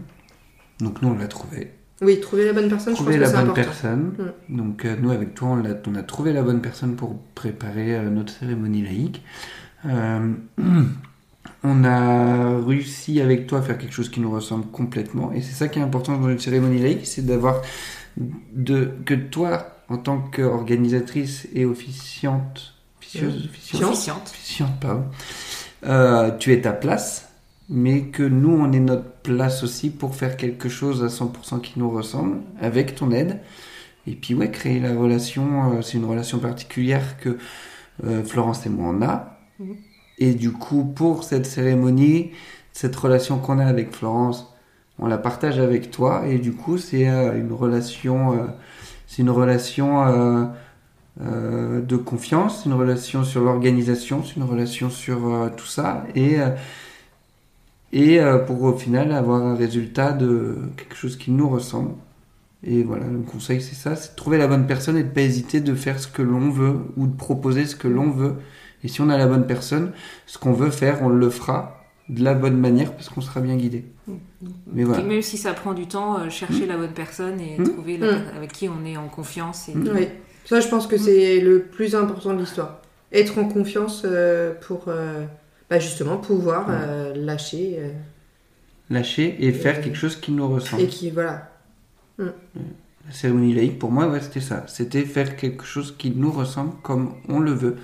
Donc 0.80 1.02
nous 1.02 1.10
on 1.10 1.18
l'a 1.18 1.28
trouvé. 1.28 1.72
Oui, 2.02 2.20
trouver 2.20 2.46
la 2.46 2.54
bonne 2.54 2.70
personne, 2.70 2.94
Trouver 2.96 3.14
je 3.14 3.20
la 3.20 3.30
pense 3.30 3.34
que 3.34 3.40
c'est 3.40 3.46
bonne 3.46 3.52
important. 3.52 3.72
personne. 3.72 4.34
Donc 4.50 4.86
euh, 4.86 4.96
nous 5.02 5.12
avec 5.12 5.34
toi 5.36 5.50
on, 5.50 5.56
l'a- 5.58 5.78
on 5.88 5.96
a 5.96 6.04
trouvé 6.04 6.34
la 6.34 6.44
bonne 6.44 6.62
personne 6.62 6.96
pour 6.96 7.18
préparer 7.36 7.96
euh, 7.96 8.10
notre 8.10 8.34
cérémonie 8.34 8.82
laïque. 8.84 9.22
Euh, 9.86 10.34
on 11.64 11.84
a 11.84 12.60
réussi 12.66 13.22
avec 13.22 13.48
toi 13.48 13.60
à 13.60 13.62
faire 13.62 13.78
quelque 13.78 13.94
chose 13.94 14.10
qui 14.10 14.20
nous 14.20 14.32
ressemble 14.32 14.66
complètement. 14.68 15.32
Et 15.34 15.42
c'est 15.42 15.54
ça 15.54 15.68
qui 15.68 15.80
est 15.80 15.84
important 15.84 16.18
dans 16.18 16.30
une 16.30 16.40
cérémonie 16.40 16.80
laïque, 16.82 17.06
c'est 17.06 17.26
d'avoir 17.26 17.62
de 18.18 18.92
que 19.06 19.14
toi 19.14 19.68
en 19.90 19.98
tant 19.98 20.20
qu'organisatrice 20.20 21.48
et 21.54 21.66
officiante, 21.66 22.73
officieuse, 23.16 23.46
officiante, 23.46 23.84
Officiante. 23.84 24.30
officiante, 24.30 24.80
pardon, 24.80 25.06
euh, 25.86 26.32
tu 26.38 26.54
es 26.54 26.62
ta 26.62 26.74
place, 26.74 27.30
mais 27.70 28.04
que 28.04 28.24
nous, 28.24 28.52
on 28.52 28.72
est 28.72 28.80
notre 28.80 29.10
place 29.24 29.64
aussi 29.64 29.90
pour 29.90 30.16
faire 30.16 30.38
quelque 30.38 30.70
chose 30.70 31.04
à 31.04 31.08
100% 31.08 31.62
qui 31.62 31.74
nous 31.78 31.90
ressemble, 31.90 32.38
avec 32.62 32.96
ton 32.96 33.12
aide. 33.12 33.40
Et 34.06 34.16
puis, 34.16 34.34
ouais, 34.34 34.52
créer 34.52 34.80
la 34.80 34.94
relation, 34.94 35.74
euh, 35.74 35.82
c'est 35.82 35.98
une 35.98 36.06
relation 36.06 36.40
particulière 36.40 37.18
que 37.18 37.38
euh, 38.04 38.24
Florence 38.24 38.66
et 38.66 38.70
moi 38.70 38.94
on 38.94 39.02
a. 39.02 39.38
Mhm. 39.60 39.76
Et 40.20 40.34
du 40.34 40.52
coup, 40.52 40.84
pour 40.84 41.24
cette 41.24 41.46
cérémonie, 41.46 42.32
cette 42.72 42.96
relation 42.96 43.40
qu'on 43.40 43.60
a 43.60 43.66
avec 43.66 43.94
Florence, 43.94 44.54
on 45.00 45.08
la 45.08 45.18
partage 45.18 45.60
avec 45.60 45.92
toi. 45.92 46.24
Et 46.28 46.38
du 46.40 46.54
coup, 46.54 46.78
c'est 46.78 47.10
euh, 47.10 47.38
une 47.40 47.52
relation, 47.52 48.34
euh, 48.34 48.46
c'est 49.08 49.22
une 49.22 49.30
relation 49.30 50.52
euh, 51.22 51.82
de 51.82 51.96
confiance, 51.96 52.66
une 52.66 52.74
relation 52.74 53.24
sur 53.24 53.42
l'organisation, 53.44 54.24
c'est 54.24 54.36
une 54.36 54.44
relation 54.44 54.90
sur 54.90 55.28
euh, 55.34 55.50
tout 55.56 55.66
ça. 55.68 56.06
Et, 56.16 56.40
euh, 56.40 56.50
et 57.92 58.20
euh, 58.20 58.40
pour 58.40 58.62
au 58.64 58.74
final 58.74 59.12
avoir 59.12 59.42
un 59.44 59.56
résultat 59.56 60.14
de 60.14 60.58
quelque 60.78 60.96
chose 60.96 61.16
qui 61.18 61.32
nous 61.32 61.48
ressemble. 61.50 61.92
Et 62.66 62.84
voilà, 62.84 63.06
le 63.08 63.20
conseil 63.20 63.62
c'est 63.62 63.76
ça, 63.76 63.96
c'est 63.96 64.12
de 64.12 64.16
trouver 64.16 64.38
la 64.38 64.48
bonne 64.48 64.66
personne 64.66 64.98
et 64.98 65.04
de 65.04 65.10
pas 65.10 65.22
hésiter 65.22 65.60
de 65.60 65.76
faire 65.76 66.00
ce 66.00 66.08
que 66.08 66.22
l'on 66.22 66.50
veut 66.50 66.78
ou 66.98 67.08
de 67.08 67.16
proposer 67.16 67.66
ce 67.66 67.76
que 67.76 67.88
l'on 67.88 68.10
veut. 68.10 68.36
Et 68.84 68.88
si 68.88 69.02
on 69.02 69.10
a 69.10 69.18
la 69.18 69.28
bonne 69.28 69.46
personne, 69.46 69.92
ce 70.26 70.38
qu'on 70.38 70.54
veut 70.54 70.70
faire, 70.72 71.02
on 71.04 71.10
le 71.10 71.30
fera 71.30 71.80
de 72.10 72.24
la 72.24 72.34
bonne 72.34 72.58
manière 72.58 72.94
parce 72.94 73.10
qu'on 73.10 73.22
sera 73.22 73.40
bien 73.42 73.56
guidé. 73.56 73.86
Mais 74.74 74.84
voilà. 74.84 75.04
Même 75.04 75.22
si 75.22 75.38
ça 75.38 75.54
prend 75.54 75.74
du 75.74 75.88
temps, 75.88 76.20
euh, 76.20 76.30
chercher 76.30 76.66
la 76.66 76.76
bonne 76.78 76.92
personne 76.92 77.40
et 77.40 77.58
Mm. 77.60 77.64
trouver 77.70 77.98
la- 77.98 78.12
Mm. 78.14 78.22
avec 78.38 78.52
qui 78.52 78.68
on 78.68 78.84
est 78.86 78.98
en 78.98 79.08
confiance. 79.08 79.70
Et... 79.70 79.76
Mm. 79.76 79.90
Oui. 79.96 80.08
Ça, 80.46 80.60
je 80.60 80.68
pense 80.68 80.88
que 80.88 80.98
c'est 80.98 81.40
le 81.40 81.62
plus 81.64 81.96
important 81.96 82.34
de 82.34 82.40
l'histoire. 82.40 82.82
Être 83.12 83.38
en 83.40 83.46
confiance 83.48 84.04
euh, 84.06 84.54
pour 84.68 84.86
euh, 84.88 85.24
bah, 85.70 85.80
justement 85.80 86.18
pouvoir 86.18 86.68
Ouais. 86.68 86.76
euh, 86.78 87.14
lâcher 87.16 87.76
euh, 87.80 87.92
Lâcher 88.90 89.36
et 89.40 89.52
faire 89.54 89.78
Euh, 89.80 89.82
quelque 89.84 89.96
chose 89.98 90.16
qui 90.18 90.32
nous 90.32 90.48
ressemble. 90.48 90.84
et 90.84 90.88
qui 90.88 91.10
voilà. 91.12 91.50
La 92.18 93.12
cérémonie 93.12 93.54
laïque, 93.54 93.80
pour 93.80 93.92
moi, 93.92 94.08
ouais, 94.08 94.22
c'était 94.22 94.42
ça. 94.42 94.66
C'était 94.68 95.04
faire 95.04 95.36
quelque 95.36 95.64
chose 95.66 95.96
qui 95.98 96.12
nous 96.12 96.32
ressemble 96.32 96.74
comme 96.84 97.16
on 97.28 97.40
le 97.40 97.52
veut, 97.52 97.78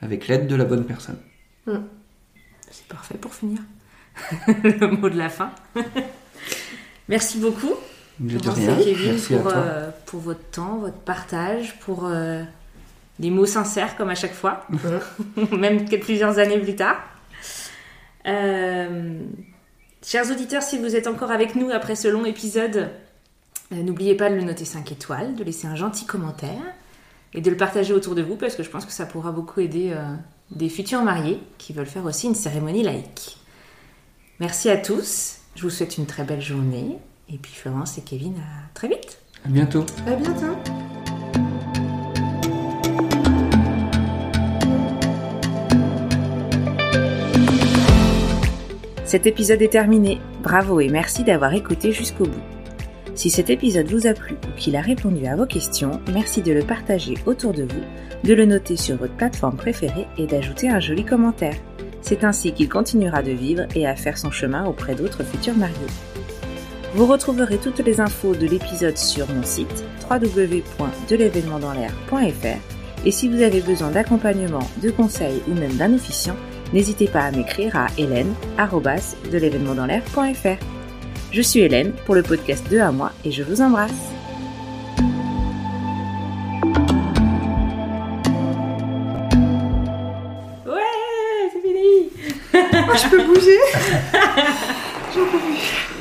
avec 0.00 0.28
l'aide 0.28 0.46
de 0.46 0.54
la 0.54 0.64
bonne 0.64 0.84
personne. 0.84 1.18
C'est 2.70 2.86
parfait 2.88 3.16
pour 3.20 3.34
finir. 3.34 3.60
le 4.64 4.86
mot 4.96 5.08
de 5.08 5.16
la 5.18 5.28
fin. 5.30 5.50
Merci 7.08 7.38
beaucoup. 7.38 7.74
Merci 8.20 8.48
rien. 8.48 8.76
Kevin 8.76 9.12
Merci 9.12 9.34
à 9.34 9.38
pour, 9.38 9.52
toi. 9.52 9.60
euh, 9.60 9.90
pour 10.06 10.20
votre 10.20 10.50
temps, 10.50 10.78
votre 10.78 10.98
partage, 10.98 11.78
pour 11.80 12.06
euh, 12.06 12.42
des 13.18 13.30
mots 13.30 13.46
sincères 13.46 13.96
comme 13.96 14.10
à 14.10 14.14
chaque 14.14 14.34
fois, 14.34 14.66
même 15.52 15.88
quelques 15.88 16.04
plusieurs 16.04 16.38
années 16.38 16.58
plus 16.58 16.76
tard. 16.76 16.96
Euh, 18.26 19.20
chers 20.04 20.30
auditeurs, 20.30 20.62
si 20.62 20.78
vous 20.78 20.94
êtes 20.96 21.06
encore 21.06 21.30
avec 21.30 21.54
nous 21.54 21.70
après 21.70 21.96
ce 21.96 22.08
long 22.08 22.24
épisode, 22.24 22.90
euh, 23.72 23.82
n'oubliez 23.82 24.14
pas 24.14 24.30
de 24.30 24.34
le 24.36 24.42
noter 24.42 24.64
5 24.64 24.92
étoiles, 24.92 25.34
de 25.34 25.44
laisser 25.44 25.66
un 25.66 25.76
gentil 25.76 26.06
commentaire 26.06 26.62
et 27.34 27.40
de 27.40 27.50
le 27.50 27.56
partager 27.56 27.92
autour 27.94 28.14
de 28.14 28.22
vous 28.22 28.36
parce 28.36 28.54
que 28.54 28.62
je 28.62 28.70
pense 28.70 28.84
que 28.84 28.92
ça 28.92 29.06
pourra 29.06 29.32
beaucoup 29.32 29.60
aider 29.60 29.92
euh, 29.92 30.02
des 30.50 30.68
futurs 30.68 31.02
mariés 31.02 31.40
qui 31.58 31.72
veulent 31.72 31.86
faire 31.86 32.04
aussi 32.04 32.26
une 32.26 32.34
cérémonie 32.34 32.82
laïque. 32.82 33.38
Merci 34.38 34.68
à 34.70 34.76
tous, 34.76 35.38
je 35.56 35.62
vous 35.62 35.70
souhaite 35.70 35.96
une 35.98 36.06
très 36.06 36.24
belle 36.24 36.40
journée 36.42 36.98
et 37.32 37.38
puis 37.38 37.52
Florence 37.52 37.98
et 37.98 38.02
Kevin, 38.02 38.34
à 38.36 38.74
très 38.74 38.88
vite. 38.88 39.18
À 39.44 39.48
bientôt. 39.48 39.84
À 40.06 40.14
bientôt. 40.14 40.56
Cet 49.04 49.26
épisode 49.26 49.60
est 49.60 49.68
terminé. 49.68 50.20
Bravo 50.42 50.80
et 50.80 50.88
merci 50.88 51.22
d'avoir 51.24 51.52
écouté 51.54 51.92
jusqu'au 51.92 52.24
bout. 52.24 52.40
Si 53.14 53.28
cet 53.28 53.50
épisode 53.50 53.90
vous 53.90 54.06
a 54.06 54.14
plu 54.14 54.36
ou 54.36 54.56
qu'il 54.56 54.74
a 54.74 54.80
répondu 54.80 55.26
à 55.26 55.36
vos 55.36 55.44
questions, 55.44 56.00
merci 56.12 56.40
de 56.40 56.52
le 56.52 56.62
partager 56.62 57.14
autour 57.26 57.52
de 57.52 57.64
vous, 57.64 57.82
de 58.24 58.32
le 58.32 58.46
noter 58.46 58.76
sur 58.76 58.96
votre 58.96 59.14
plateforme 59.14 59.56
préférée 59.56 60.06
et 60.16 60.26
d'ajouter 60.26 60.70
un 60.70 60.80
joli 60.80 61.04
commentaire. 61.04 61.56
C'est 62.00 62.24
ainsi 62.24 62.52
qu'il 62.52 62.70
continuera 62.70 63.22
de 63.22 63.32
vivre 63.32 63.66
et 63.74 63.86
à 63.86 63.96
faire 63.96 64.16
son 64.16 64.30
chemin 64.30 64.64
auprès 64.64 64.94
d'autres 64.94 65.24
futurs 65.24 65.56
mariés. 65.56 65.76
Vous 66.94 67.06
retrouverez 67.06 67.56
toutes 67.56 67.78
les 67.78 68.00
infos 68.00 68.34
de 68.34 68.46
l'épisode 68.46 68.98
sur 68.98 69.26
mon 69.30 69.42
site 69.42 69.82
www.delevénementdanslair.fr 70.10 72.58
et 73.04 73.10
si 73.10 73.28
vous 73.28 73.42
avez 73.42 73.60
besoin 73.60 73.90
d'accompagnement, 73.90 74.62
de 74.82 74.90
conseils 74.90 75.42
ou 75.48 75.54
même 75.54 75.76
d'un 75.76 75.92
officiant, 75.94 76.36
n'hésitez 76.72 77.08
pas 77.08 77.22
à 77.22 77.32
m'écrire 77.32 77.74
à 77.76 77.88
hélène 77.98 78.32
de 78.58 79.38
l'événementdanslair.fr. 79.38 80.64
Je 81.32 81.42
suis 81.42 81.60
Hélène 81.60 81.92
pour 82.04 82.14
le 82.14 82.22
podcast 82.22 82.64
2 82.70 82.78
à 82.80 82.92
moi 82.92 83.10
et 83.24 83.32
je 83.32 83.42
vous 83.42 83.60
embrasse. 83.62 83.90
Ouais, 90.66 91.48
c'est 91.52 91.62
fini 91.62 92.10
Oh, 92.54 92.94
je 92.94 93.08
peux 93.08 93.24
bouger 93.24 93.58